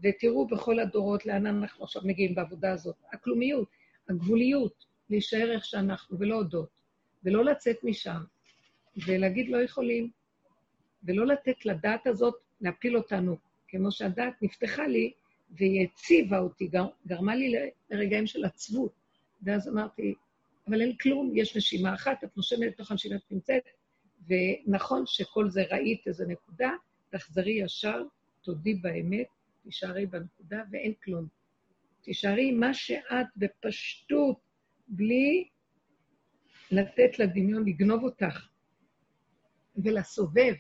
ותראו 0.03 0.47
בכל 0.47 0.78
הדורות 0.78 1.27
לאן 1.27 1.47
אנחנו 1.47 1.85
עכשיו 1.85 2.03
מגיעים 2.05 2.35
בעבודה 2.35 2.73
הזאת. 2.73 2.97
הכלומיות, 3.12 3.69
הגבוליות, 4.09 4.85
להישאר 5.11 5.53
איך 5.53 5.65
שאנחנו, 5.65 6.19
ולא 6.19 6.35
הודות, 6.35 6.81
ולא 7.24 7.45
לצאת 7.45 7.77
משם, 7.83 8.20
ולהגיד 9.07 9.49
לא 9.49 9.62
יכולים. 9.62 10.11
ולא 11.05 11.27
לתת 11.27 11.66
לדעת 11.66 12.06
הזאת 12.06 12.35
להפיל 12.60 12.97
אותנו, 12.97 13.36
כמו 13.68 13.93
שהדעת 13.93 14.43
נפתחה 14.43 14.86
לי 14.86 15.12
והיא 15.51 15.86
הציבה 15.86 16.39
אותי, 16.39 16.70
גרמה 17.06 17.36
לי 17.36 17.55
לרגעים 17.90 18.27
של 18.27 18.44
עצבות. 18.44 18.93
ואז 19.43 19.68
אמרתי, 19.68 20.14
אבל 20.68 20.81
אין 20.81 20.97
כלום, 20.97 21.32
יש 21.35 21.56
נשימה 21.56 21.94
אחת, 21.94 22.24
את 22.24 22.36
נושמת 22.36 22.66
לתוך 22.66 22.90
הנשימה 22.90 23.18
שאת 23.18 23.32
נמצאת, 23.32 23.62
ונכון 24.27 25.02
שכל 25.06 25.51
זה 25.51 25.62
ראית 25.70 26.06
איזה 26.06 26.27
נקודה, 26.27 26.70
תחזרי 27.10 27.52
ישר, 27.52 28.02
תודי 28.43 28.74
באמת, 28.74 29.27
תישארי 29.64 30.06
בנקודה 30.06 30.62
ואין 30.70 30.93
כלום. 31.05 31.27
תישארי 32.02 32.51
מה 32.51 32.74
שאת 32.74 33.27
בפשטות, 33.36 34.39
בלי 34.89 35.48
לתת 36.70 37.18
לדמיון 37.18 37.68
לגנוב 37.68 38.05
אותך 38.05 38.48
ולסובב. 39.77 40.55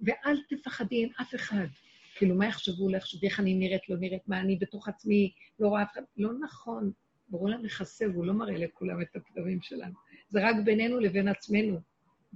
ואל 0.00 0.36
תפחדי 0.48 1.04
עם 1.04 1.10
אף 1.20 1.34
אחד. 1.34 1.66
כאילו, 2.14 2.34
מה 2.34 2.46
יחשבו 2.46 2.88
לך, 2.88 3.04
איך 3.22 3.40
אני 3.40 3.54
נראית, 3.54 3.88
לא 3.88 3.96
נראית, 3.96 4.28
מה 4.28 4.40
אני 4.40 4.56
בתוך 4.56 4.88
עצמי, 4.88 5.32
לא 5.60 5.68
רואה 5.68 5.82
אף 5.82 5.92
אחד. 5.92 6.02
לא 6.16 6.30
נכון. 6.40 6.92
ברור 7.28 7.42
עולם 7.42 7.62
מכסה, 7.62 8.04
והוא 8.12 8.24
לא 8.24 8.32
מראה 8.32 8.58
לכולם 8.58 9.02
את 9.02 9.16
הפגמים 9.16 9.62
שלנו. 9.62 9.94
זה 10.28 10.48
רק 10.48 10.56
בינינו 10.64 11.00
לבין 11.00 11.28
עצמנו. 11.28 11.80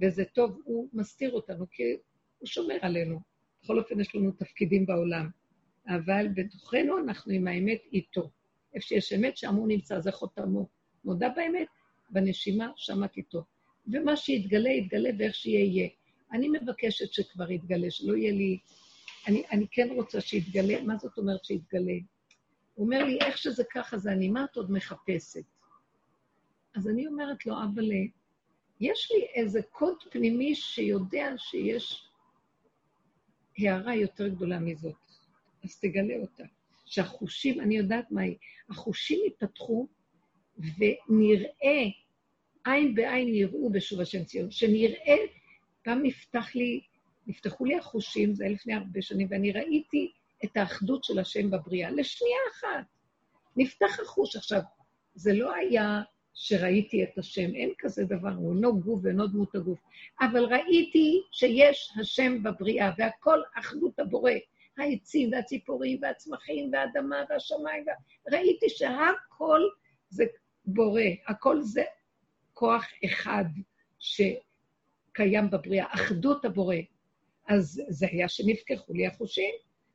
וזה 0.01 0.25
טוב, 0.25 0.61
הוא 0.63 0.89
מסתיר 0.93 1.31
אותנו, 1.31 1.65
כי 1.71 1.83
הוא 2.39 2.47
שומר 2.47 2.77
עלינו. 2.81 3.19
בכל 3.63 3.79
אופן, 3.79 3.99
יש 3.99 4.15
לנו 4.15 4.31
תפקידים 4.31 4.85
בעולם. 4.85 5.29
אבל 5.87 6.27
בתוכנו 6.35 6.97
אנחנו 6.97 7.33
עם 7.33 7.47
האמת 7.47 7.81
איתו. 7.93 8.31
איפה 8.73 8.87
שיש 8.87 9.13
אמת, 9.13 9.37
שם 9.37 9.55
הוא 9.55 9.67
נמצא, 9.67 9.99
זה 9.99 10.11
חותמו. 10.11 10.67
מודה 11.05 11.29
באמת, 11.29 11.67
בנשימה, 12.09 12.71
שמעת 12.75 13.17
איתו. 13.17 13.43
ומה 13.87 14.15
שיתגלה, 14.15 14.69
יתגלה, 14.69 15.09
ואיך 15.19 15.35
שיהיה, 15.35 15.65
יהיה. 15.65 15.89
אני 16.33 16.49
מבקשת 16.49 17.13
שכבר 17.13 17.51
יתגלה, 17.51 17.91
שלא 17.91 18.15
יהיה 18.15 18.31
לי 18.31 18.59
אני, 19.27 19.43
אני 19.51 19.67
כן 19.71 19.89
רוצה 19.95 20.21
שיתגלה, 20.21 20.81
מה 20.81 20.97
זאת 20.97 21.17
אומרת 21.17 21.45
שיתגלה? 21.45 21.93
הוא 22.73 22.85
אומר 22.85 23.03
לי, 23.03 23.17
איך 23.21 23.37
שזה 23.37 23.63
ככה, 23.73 23.97
זה 23.97 24.11
אני, 24.11 24.29
מה 24.29 24.43
את 24.43 24.55
עוד 24.55 24.71
מחפשת? 24.71 25.43
אז 26.75 26.87
אני 26.87 27.07
אומרת 27.07 27.45
לו, 27.45 27.55
אבל 27.73 27.91
יש 28.79 29.11
לי 29.11 29.25
איזה 29.35 29.61
קוד 29.71 29.95
פנימי 30.11 30.55
שיודע 30.55 31.33
שיש 31.37 32.09
הערה 33.57 33.95
יותר 33.95 34.27
גדולה 34.27 34.59
מזאת, 34.59 34.95
אז 35.63 35.79
תגלה 35.79 36.15
אותה. 36.21 36.43
שהחושים, 36.85 37.61
אני 37.61 37.77
יודעת 37.77 38.11
מה 38.11 38.21
היא, 38.21 38.35
החושים 38.69 39.19
ייפתחו 39.23 39.87
ונראה, 40.57 41.83
עין 42.65 42.95
בעין 42.95 43.27
יראו 43.27 43.69
בשוב 43.69 44.01
השם 44.01 44.23
ציון, 44.23 44.51
שנראה, 44.51 45.15
פעם 45.83 46.03
נפתח 46.03 46.55
לי, 46.55 46.81
נפתחו 47.27 47.65
לי 47.65 47.77
החושים, 47.77 48.35
זה 48.35 48.43
היה 48.43 48.53
לפני 48.53 48.73
הרבה 48.73 49.01
שנים, 49.01 49.27
ואני 49.31 49.51
ראיתי 49.51 50.11
את 50.43 50.57
האחדות 50.57 51.03
של 51.03 51.19
השם 51.19 51.51
בבריאה, 51.51 51.91
לשנייה 51.91 52.37
אחת. 52.51 52.85
נפתח 53.55 53.99
החוש. 53.99 54.35
עכשיו, 54.35 54.61
זה 55.15 55.33
לא 55.33 55.53
היה 55.53 56.01
שראיתי 56.33 57.03
את 57.03 57.17
השם, 57.17 57.55
אין 57.55 57.73
כזה 57.77 58.03
דבר, 58.05 58.31
הוא 58.37 58.55
אינו 58.55 58.79
גוף 58.79 58.99
ואינו 59.03 59.27
דמות 59.27 59.55
הגוף. 59.55 59.79
אבל 60.21 60.45
ראיתי 60.45 61.21
שיש 61.31 61.91
השם 62.01 62.43
בבריאה, 62.43 62.91
והכל 62.97 63.39
אחדות 63.59 63.99
הבורא. 63.99 64.31
העצים 64.77 65.31
והציפורים 65.31 65.99
והצמחים 66.01 66.71
והאדמה 66.73 67.23
והשמיים. 67.29 67.85
ראיתי 68.31 68.69
שהכל 68.69 69.61
זה 70.09 70.23
בורא, 70.65 71.01
הכל 71.27 71.61
זה 71.61 71.83
כוח 72.53 72.85
אחד 73.05 73.45
שקיים 75.13 75.49
בבריאה, 75.49 75.85
אחדות 75.93 76.45
הבורא. 76.45 76.75
אז 77.47 77.81
זה 77.89 78.07
היה 78.11 78.29
שנפקחו 78.29 78.93
לי 78.93 79.07
החושים. 79.07 79.53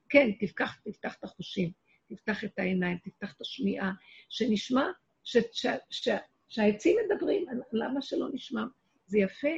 כן, 0.08 0.30
תפתח, 0.40 0.76
תפתח 0.84 1.16
את 1.18 1.24
החושים, 1.24 1.70
תפתח 2.08 2.44
את 2.44 2.58
העיניים, 2.58 2.98
תפתח 3.04 3.34
את 3.36 3.40
השמיעה, 3.40 3.92
שנשמע 4.28 4.86
ש, 5.24 5.36
ש, 5.52 5.66
ש, 5.90 6.08
שהעצים 6.48 6.96
מדברים, 7.04 7.44
למה 7.72 8.02
שלא 8.02 8.28
נשמע? 8.32 8.62
זה 9.06 9.18
יפה, 9.18 9.48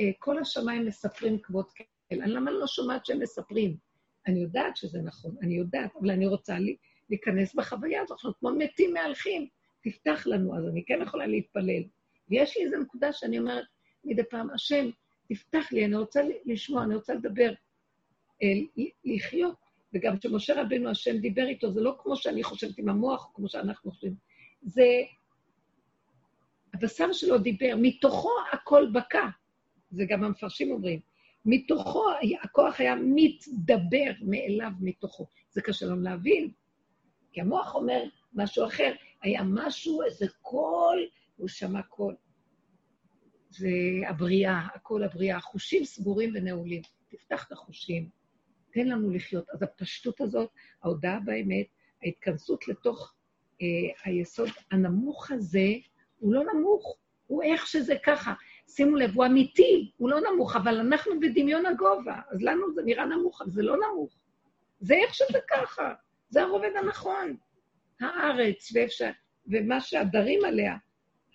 אה, 0.00 0.10
כל 0.18 0.38
השמיים 0.38 0.86
מספרים 0.86 1.38
כבוד 1.38 1.72
כאל. 1.74 1.86
למה 2.10 2.50
אני 2.50 2.58
לא 2.60 2.66
שומעת 2.66 3.06
שהם 3.06 3.20
מספרים? 3.20 3.76
אני 4.26 4.40
יודעת 4.40 4.76
שזה 4.76 5.02
נכון, 5.02 5.36
אני 5.42 5.54
יודעת, 5.54 5.90
אבל 6.00 6.10
אני 6.10 6.26
רוצה 6.26 6.58
לי, 6.58 6.76
להיכנס 7.10 7.54
בחוויה 7.54 8.02
הזאת, 8.02 8.18
אנחנו 8.18 8.32
כמו 8.38 8.50
מתים 8.58 8.92
מהלכים, 8.92 9.48
תפתח 9.82 10.26
לנו, 10.26 10.58
אז 10.58 10.68
אני 10.68 10.84
כן 10.84 10.98
יכולה 11.02 11.26
להתפלל. 11.26 11.82
ויש 12.28 12.56
לי 12.56 12.64
איזו 12.64 12.76
נקודה 12.78 13.12
שאני 13.12 13.38
אומרת 13.38 13.64
מדי 14.04 14.24
פעם, 14.30 14.50
השם, 14.50 14.90
תפתח 15.28 15.72
לי, 15.72 15.84
אני 15.84 15.96
רוצה 15.96 16.20
לשמוע, 16.44 16.84
אני 16.84 16.94
רוצה 16.94 17.14
לדבר, 17.14 17.52
אה, 18.42 18.82
לחיות. 19.04 19.64
וגם 19.94 20.18
כשמשה 20.18 20.62
רבנו 20.62 20.90
השם 20.90 21.18
דיבר 21.18 21.46
איתו, 21.46 21.70
זה 21.70 21.80
לא 21.80 21.96
כמו 22.02 22.16
שאני 22.16 22.42
חושבת 22.42 22.78
עם 22.78 22.88
המוח, 22.88 23.30
כמו 23.34 23.48
שאנחנו 23.48 23.90
חושבים. 23.90 24.14
זה... 24.62 24.84
הבשר 26.74 27.12
שלו 27.12 27.38
דיבר, 27.38 27.74
מתוכו 27.78 28.30
הכל 28.52 28.86
בקע. 28.92 29.26
זה 29.90 30.04
גם 30.08 30.24
המפרשים 30.24 30.70
אומרים. 30.70 31.00
מתוכו, 31.44 32.04
הכוח 32.42 32.80
היה 32.80 32.94
מתדבר 32.94 34.12
מאליו 34.20 34.70
מתוכו. 34.80 35.26
זה 35.50 35.62
קשה 35.62 35.86
לנו 35.86 36.02
להבין, 36.02 36.50
כי 37.32 37.40
המוח 37.40 37.74
אומר 37.74 38.02
משהו 38.34 38.66
אחר. 38.66 38.92
היה 39.22 39.42
משהו, 39.42 40.02
איזה 40.02 40.26
קול, 40.42 41.06
הוא 41.36 41.48
שמע 41.48 41.82
קול. 41.82 42.14
זה 43.58 43.68
הבריאה, 44.08 44.60
הכל 44.74 45.02
הבריאה. 45.02 45.36
החושים 45.36 45.84
סגורים 45.84 46.30
ונעולים. 46.34 46.82
תפתח 47.08 47.46
את 47.46 47.52
החושים, 47.52 48.08
תן 48.70 48.88
לנו 48.88 49.10
לחיות. 49.10 49.50
אז 49.50 49.62
הפשטות 49.62 50.20
הזאת, 50.20 50.50
ההודעה 50.82 51.20
באמת, 51.20 51.66
ההתכנסות 52.02 52.68
לתוך 52.68 53.14
אה, 53.62 53.66
היסוד 54.04 54.48
הנמוך 54.70 55.30
הזה, 55.30 55.68
הוא 56.18 56.34
לא 56.34 56.42
נמוך, 56.54 56.98
הוא 57.26 57.42
איך 57.42 57.66
שזה 57.66 57.94
ככה. 58.04 58.34
שימו 58.68 58.96
לב, 58.96 59.14
הוא 59.14 59.26
אמיתי, 59.26 59.90
הוא 59.96 60.10
לא 60.10 60.20
נמוך, 60.20 60.56
אבל 60.56 60.78
אנחנו 60.78 61.20
בדמיון 61.20 61.66
הגובה, 61.66 62.20
אז 62.30 62.42
לנו 62.42 62.74
זה 62.74 62.82
נראה 62.82 63.06
נמוך, 63.06 63.42
אבל 63.42 63.50
זה 63.50 63.62
לא 63.62 63.76
נמוך. 63.76 64.16
זה 64.80 64.94
איך 64.94 65.14
שזה 65.14 65.38
ככה, 65.50 65.94
זה 66.28 66.42
הרובד 66.42 66.70
הנכון. 66.82 67.36
הארץ, 68.00 68.72
ואפשר, 68.74 69.10
ומה 69.46 69.80
שהדרים 69.80 70.44
עליה, 70.44 70.76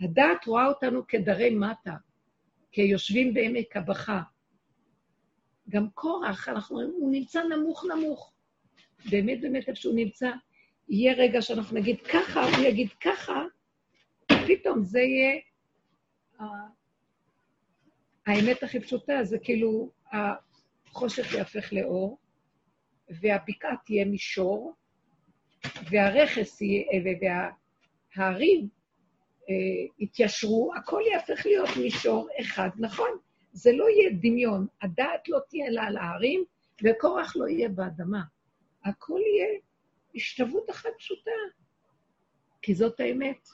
הדעת 0.01 0.45
רואה 0.45 0.67
אותנו 0.67 1.07
כדרי 1.07 1.55
מטה, 1.55 1.93
כיושבים 2.71 3.33
בעמק 3.33 3.77
הבכה. 3.77 4.21
גם 5.69 5.89
קורח, 5.89 6.49
אנחנו 6.49 6.75
רואים, 6.75 6.89
הוא 6.89 7.11
נמצא 7.11 7.43
נמוך 7.43 7.85
נמוך. 7.85 8.33
באמת, 9.11 9.41
באמת, 9.41 9.69
איפה 9.69 9.81
שהוא 9.81 9.95
נמצא, 9.95 10.31
יהיה 10.89 11.13
רגע 11.13 11.41
שאנחנו 11.41 11.77
נגיד 11.77 12.01
ככה, 12.01 12.43
הוא 12.43 12.65
יגיד 12.65 12.89
ככה, 13.01 13.43
פתאום 14.47 14.83
זה 14.83 14.99
יהיה 14.99 15.39
האמת 18.25 18.63
הכי 18.63 18.79
פשוטה 18.79 19.23
זה 19.23 19.37
כאילו 19.39 19.91
החושך 20.11 21.33
יהפך 21.33 21.73
לאור, 21.73 22.17
והבקעה 23.09 23.75
תהיה 23.85 24.05
מישור, 24.05 24.73
והרכס 25.91 26.61
יהיה, 26.61 26.83
וההרים 28.15 28.78
יתיישרו, 29.99 30.71
הכל 30.75 31.01
יהפך 31.11 31.45
להיות 31.45 31.69
מישור 31.81 32.29
אחד, 32.41 32.69
נכון? 32.77 33.09
זה 33.51 33.71
לא 33.71 33.89
יהיה 33.89 34.09
דמיון, 34.21 34.67
הדעת 34.81 35.29
לא 35.29 35.39
תהיה 35.49 35.69
לה 35.69 35.83
על 35.83 35.97
ההרים, 35.97 36.43
וכורח 36.83 37.35
לא 37.35 37.47
יהיה 37.47 37.69
באדמה. 37.69 38.21
הכל 38.85 39.19
יהיה 39.19 39.59
השתוות 40.15 40.69
אחת 40.69 40.89
פשוטה, 40.97 41.31
כי 42.61 42.75
זאת 42.75 42.99
האמת. 42.99 43.47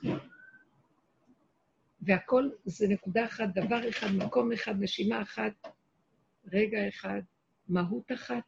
והכל 2.02 2.50
זה 2.66 2.88
נקודה 2.88 3.26
אחת, 3.26 3.50
דבר 3.54 3.90
אחד, 3.90 4.08
מקום 4.12 4.52
אחד, 4.52 4.76
נשימה 4.80 5.22
אחת, 5.22 5.54
רגע 6.52 6.88
אחד, 6.88 7.22
מהות 7.68 8.12
אחת, 8.12 8.44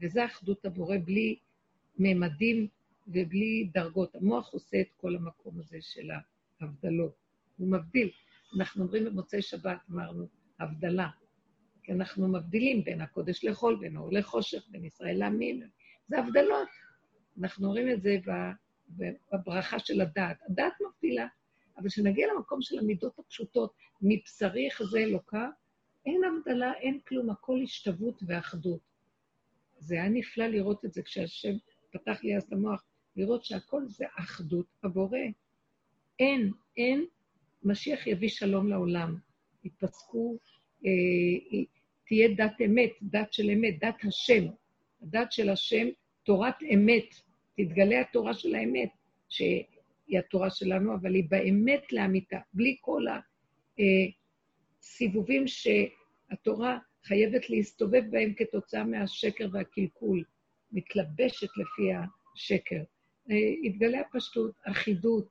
וזה 0.00 0.24
אחדות 0.24 0.64
הבורא 0.64 0.96
בלי 1.04 1.38
ממדים 1.98 2.68
ובלי 3.08 3.70
דרגות. 3.74 4.14
המוח 4.14 4.52
עושה 4.52 4.80
את 4.80 4.92
כל 4.96 5.16
המקום 5.16 5.60
הזה 5.60 5.78
של 5.80 6.10
ההבדלות. 6.62 7.14
הוא 7.56 7.68
מבדיל. 7.70 8.10
אנחנו 8.58 8.82
אומרים 8.82 9.04
במוצאי 9.04 9.42
שבת, 9.42 9.78
אמרנו, 9.90 10.26
הבדלה. 10.60 11.08
כי 11.82 11.92
אנחנו 11.92 12.28
מבדילים 12.28 12.84
בין 12.84 13.00
הקודש 13.00 13.44
לחול, 13.44 13.76
בין 13.80 13.96
האור 13.96 14.12
לחושך, 14.12 14.66
בין 14.68 14.84
ישראל 14.84 15.18
לעמים. 15.18 15.62
זה 16.08 16.18
הבדלות. 16.18 16.68
אנחנו 17.40 17.68
רואים 17.68 17.90
את 17.90 18.02
זה 18.02 18.16
בברכה 19.32 19.78
של 19.78 20.00
הדת. 20.00 20.36
הדת 20.48 20.72
מבדילה. 20.86 21.26
אבל 21.76 21.88
כשנגיע 21.88 22.26
למקום 22.34 22.62
של 22.62 22.78
המידות 22.78 23.18
הפשוטות, 23.18 23.72
מבשרי 24.02 24.70
חזה 24.70 24.98
אלוקה, 24.98 25.48
אין 26.06 26.22
הבדלה, 26.24 26.72
אין 26.74 27.00
כלום, 27.00 27.30
הכל 27.30 27.60
השתוות 27.62 28.22
ואחדות. 28.26 28.80
זה 29.78 29.94
היה 29.94 30.08
נפלא 30.08 30.46
לראות 30.46 30.84
את 30.84 30.92
זה 30.92 31.02
כשהשם 31.02 31.52
פתח 31.92 32.24
לי 32.24 32.36
אז 32.36 32.42
את 32.42 32.52
המוח, 32.52 32.84
לראות 33.16 33.44
שהכל 33.44 33.82
זה 33.88 34.04
אחדות 34.18 34.66
הבורא. 34.82 35.18
אין, 36.18 36.52
אין, 36.76 37.06
משיח 37.62 38.06
יביא 38.06 38.28
שלום 38.28 38.68
לעולם. 38.68 39.16
יפסקו, 39.64 40.38
אה, 40.86 41.62
תהיה 42.06 42.28
דת 42.36 42.60
אמת, 42.66 42.90
דת 43.02 43.32
של 43.32 43.50
אמת, 43.50 43.74
דת 43.80 44.04
השם. 44.04 44.44
הדת 45.02 45.32
של 45.32 45.48
השם, 45.48 45.86
תורת 46.22 46.54
אמת, 46.74 47.14
תתגלה 47.56 48.00
התורה 48.00 48.34
של 48.34 48.54
האמת, 48.54 48.90
ש... 49.28 49.42
היא 50.06 50.18
התורה 50.18 50.50
שלנו, 50.50 50.94
אבל 50.94 51.14
היא 51.14 51.24
באמת 51.30 51.92
לאמיתה, 51.92 52.38
בלי 52.54 52.76
כל 52.80 53.04
הסיבובים 54.80 55.44
שהתורה 55.46 56.78
חייבת 57.04 57.50
להסתובב 57.50 58.02
בהם 58.10 58.34
כתוצאה 58.36 58.84
מהשקר 58.84 59.48
והקלקול, 59.52 60.24
מתלבשת 60.72 61.48
לפי 61.56 61.90
השקר. 61.92 62.82
התגלה 63.64 64.00
הפשטות, 64.00 64.52
אחידות, 64.64 65.28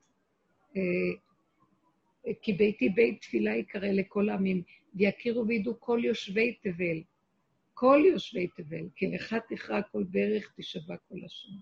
כי 2.41 2.53
ביתי 2.53 2.89
בית 2.89 3.21
תפילה 3.21 3.55
יקרא 3.55 3.87
לכל 3.87 4.29
העמים, 4.29 4.63
ויכירו 4.95 5.47
וידעו 5.47 5.79
כל 5.79 5.99
יושבי 6.03 6.53
תבל, 6.61 7.01
כל 7.73 8.03
יושבי 8.05 8.47
תבל, 8.47 8.89
כי 8.95 9.07
לך 9.07 9.35
תכרע 9.49 9.81
כל 9.81 10.03
ברך, 10.03 10.53
תשבע 10.57 10.95
כל 10.97 11.15
השם. 11.25 11.53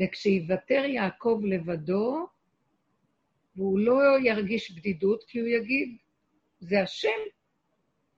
וכשיוותר 0.00 0.84
יעקב 0.84 1.40
לבדו, 1.44 2.26
והוא 3.56 3.78
לא 3.78 4.20
ירגיש 4.24 4.70
בדידות, 4.70 5.24
כי 5.24 5.40
הוא 5.40 5.48
יגיד, 5.48 5.96
זה 6.60 6.82
השם 6.82 7.08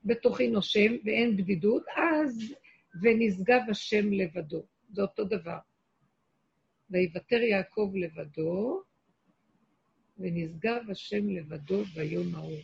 בתוכי 0.04 0.48
נושם 0.48 0.92
ואין 1.04 1.36
בדידות, 1.36 1.82
אז 1.96 2.54
ונשגב 3.02 3.60
השם 3.70 4.12
לבדו. 4.12 4.66
זה 4.92 5.02
אותו 5.02 5.24
דבר. 5.24 5.58
ויוותר 6.90 7.42
יעקב 7.42 7.92
לבדו, 7.94 8.82
ונשגב 10.18 10.90
השם 10.90 11.28
לבדו 11.28 11.84
ביום 11.84 12.34
ההוא. 12.34 12.58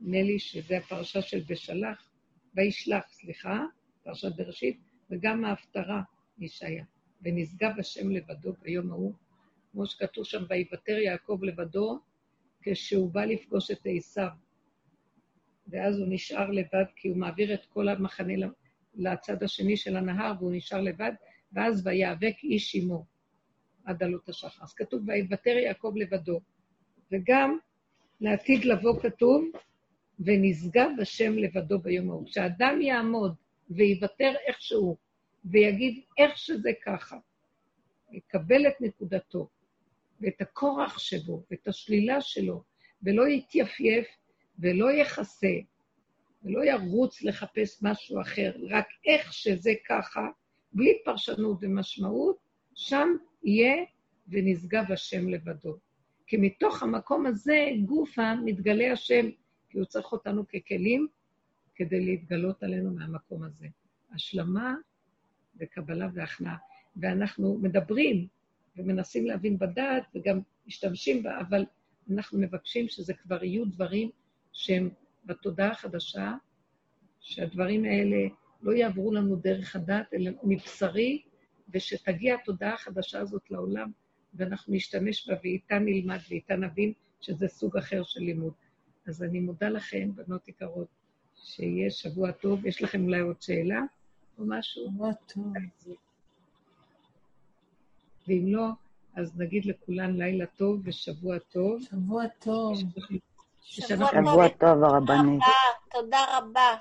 נדמה 0.00 0.22
לי 0.22 0.38
שזו 0.38 0.74
הפרשה 0.74 1.22
של 1.22 1.40
בשלח, 1.48 2.10
וישלח, 2.54 3.04
סליחה, 3.08 3.64
פרשת 4.02 4.36
בראשית, 4.36 4.80
וגם 5.10 5.44
ההפטרה 5.44 6.02
מישעיה. 6.38 6.84
ונשגב 7.22 7.70
השם 7.78 8.10
לבדו 8.10 8.52
ביום 8.62 8.90
ההוא, 8.90 9.12
כמו 9.72 9.86
שכתוב 9.86 10.24
שם, 10.24 10.44
ויוותר 10.48 10.98
יעקב 10.98 11.38
לבדו, 11.42 11.98
כשהוא 12.62 13.10
בא 13.10 13.24
לפגוש 13.24 13.70
את 13.70 13.80
עשיו. 13.84 14.28
ואז 15.68 15.98
הוא 15.98 16.06
נשאר 16.10 16.50
לבד, 16.50 16.84
כי 16.96 17.08
הוא 17.08 17.16
מעביר 17.16 17.54
את 17.54 17.66
כל 17.66 17.88
המחנה 17.88 18.32
לצד 18.94 19.42
השני 19.42 19.76
של 19.76 19.96
הנהר, 19.96 20.32
והוא 20.38 20.52
נשאר 20.54 20.80
לבד, 20.80 21.12
ואז 21.52 21.86
ויאבק 21.86 22.34
איש 22.44 22.74
עמו 22.74 23.15
עד 23.86 24.02
עלות 24.02 24.28
השחר. 24.28 24.64
אז 24.64 24.74
כתוב, 24.74 25.08
ויוותר 25.08 25.50
יעקב 25.50 25.92
לבדו. 25.96 26.40
וגם 27.12 27.58
לעתיד 28.20 28.64
לבוא 28.64 29.00
כתוב, 29.00 29.44
ונשגב 30.20 30.88
השם 31.02 31.32
לבדו 31.32 31.78
ביום 31.78 32.10
ההוא. 32.10 32.26
כשאדם 32.26 32.80
יעמוד 32.80 33.34
ויוותר 33.70 34.32
איכשהו, 34.46 34.96
ויגיד 35.44 36.02
איך 36.18 36.38
שזה 36.38 36.70
ככה, 36.84 37.16
יקבל 38.12 38.66
את 38.66 38.80
נקודתו, 38.80 39.48
ואת 40.20 40.40
הכורח 40.40 40.98
שבו, 40.98 41.42
ואת 41.50 41.68
השלילה 41.68 42.20
שלו, 42.20 42.62
ולא 43.02 43.28
יתייפייף, 43.28 44.06
ולא 44.58 44.92
יכסה, 44.92 45.52
ולא 46.42 46.64
ירוץ 46.64 47.22
לחפש 47.22 47.82
משהו 47.82 48.20
אחר, 48.20 48.52
רק 48.70 48.86
איך 49.06 49.32
שזה 49.32 49.72
ככה, 49.88 50.28
בלי 50.72 50.98
פרשנות 51.04 51.58
ומשמעות, 51.60 52.36
שם 52.74 53.08
יהיה 53.46 53.84
ונשגב 54.28 54.92
השם 54.92 55.28
לבדו. 55.28 55.78
כי 56.26 56.36
מתוך 56.36 56.82
המקום 56.82 57.26
הזה, 57.26 57.68
גופה, 57.84 58.34
מתגלה 58.34 58.92
השם, 58.92 59.26
כי 59.68 59.78
הוא 59.78 59.84
צריך 59.84 60.12
אותנו 60.12 60.44
ככלים 60.48 61.08
כדי 61.74 62.04
להתגלות 62.04 62.62
עלינו 62.62 62.90
מהמקום 62.90 63.42
הזה. 63.42 63.66
השלמה 64.12 64.74
וקבלה 65.60 66.08
והכנעה. 66.14 66.56
ואנחנו 66.96 67.58
מדברים 67.62 68.26
ומנסים 68.76 69.26
להבין 69.26 69.58
בדעת 69.58 70.04
וגם 70.14 70.40
משתמשים 70.66 71.22
בה, 71.22 71.40
אבל 71.40 71.64
אנחנו 72.10 72.40
מבקשים 72.40 72.88
שזה 72.88 73.14
כבר 73.14 73.44
יהיו 73.44 73.64
דברים 73.64 74.10
שהם 74.52 74.90
בתודעה 75.24 75.70
החדשה, 75.70 76.34
שהדברים 77.20 77.84
האלה 77.84 78.28
לא 78.62 78.72
יעברו 78.72 79.12
לנו 79.14 79.36
דרך 79.36 79.76
הדת, 79.76 80.14
אלא 80.14 80.30
מבשרי, 80.42 81.22
ושתגיע 81.74 82.34
התודעה 82.34 82.74
החדשה 82.74 83.20
הזאת 83.20 83.50
לעולם, 83.50 83.90
ואנחנו 84.34 84.74
נשתמש 84.74 85.28
בה, 85.28 85.34
ואיתה 85.42 85.78
נלמד 85.78 86.18
ואיתה 86.30 86.56
נבין 86.56 86.92
שזה 87.20 87.48
סוג 87.48 87.76
אחר 87.76 88.02
של 88.02 88.20
לימוד. 88.20 88.52
אז 89.06 89.22
אני 89.22 89.40
מודה 89.40 89.68
לכם, 89.68 90.10
בנות 90.14 90.48
יקרות, 90.48 90.88
שיהיה 91.36 91.90
שבוע 91.90 92.32
טוב. 92.32 92.66
יש 92.66 92.82
לכם 92.82 93.04
אולי 93.04 93.20
עוד 93.20 93.42
שאלה 93.42 93.80
או 94.38 94.44
משהו? 94.46 94.86
שבוע 94.86 95.12
טוב. 95.12 95.52
ואם 98.28 98.44
לא, 98.46 98.66
אז 99.14 99.36
נגיד 99.36 99.64
לכולן 99.64 100.16
לילה 100.16 100.46
טוב 100.46 100.80
ושבוע 100.84 101.38
טוב. 101.38 101.82
שבוע 101.82 102.24
טוב. 102.38 102.78
שבוע 103.60 104.48
טוב, 104.48 104.84
הרבנית. 104.84 105.42
תודה 105.90 106.24
רבה. 106.38 106.76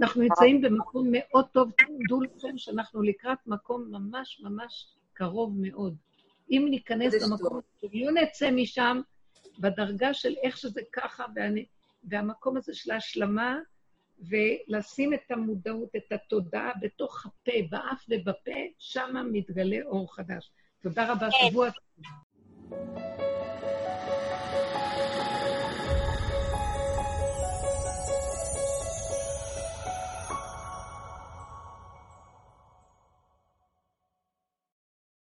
אנחנו 0.00 0.22
נמצאים 0.22 0.60
במקום 0.60 1.08
מאוד 1.10 1.46
טוב, 1.52 1.70
תדעו 1.70 2.20
לכם 2.22 2.58
שאנחנו 2.58 3.02
לקראת 3.02 3.38
מקום 3.46 3.88
ממש 3.90 4.40
ממש 4.44 4.86
קרוב 5.12 5.54
מאוד. 5.60 5.96
אם 6.50 6.66
ניכנס 6.70 7.14
למקום, 7.22 7.60
אם 7.84 8.06
נצא 8.22 8.50
משם 8.50 9.00
בדרגה 9.58 10.14
של 10.14 10.34
איך 10.42 10.56
שזה 10.56 10.80
ככה, 10.92 11.24
ואני, 11.34 11.64
והמקום 12.04 12.56
הזה 12.56 12.74
של 12.74 12.90
ההשלמה, 12.90 13.58
ולשים 14.20 15.14
את 15.14 15.30
המודעות, 15.30 15.88
את 15.96 16.12
התודעה 16.12 16.70
בתוך 16.80 17.26
הפה, 17.26 17.52
באף 17.70 18.04
ובפה, 18.08 18.60
שם 18.78 19.26
מתגלה 19.32 19.78
אור 19.84 20.14
חדש. 20.14 20.50
תודה 20.82 21.12
רבה, 21.12 21.28
שבוע 21.30 21.68
טוב. 21.70 22.04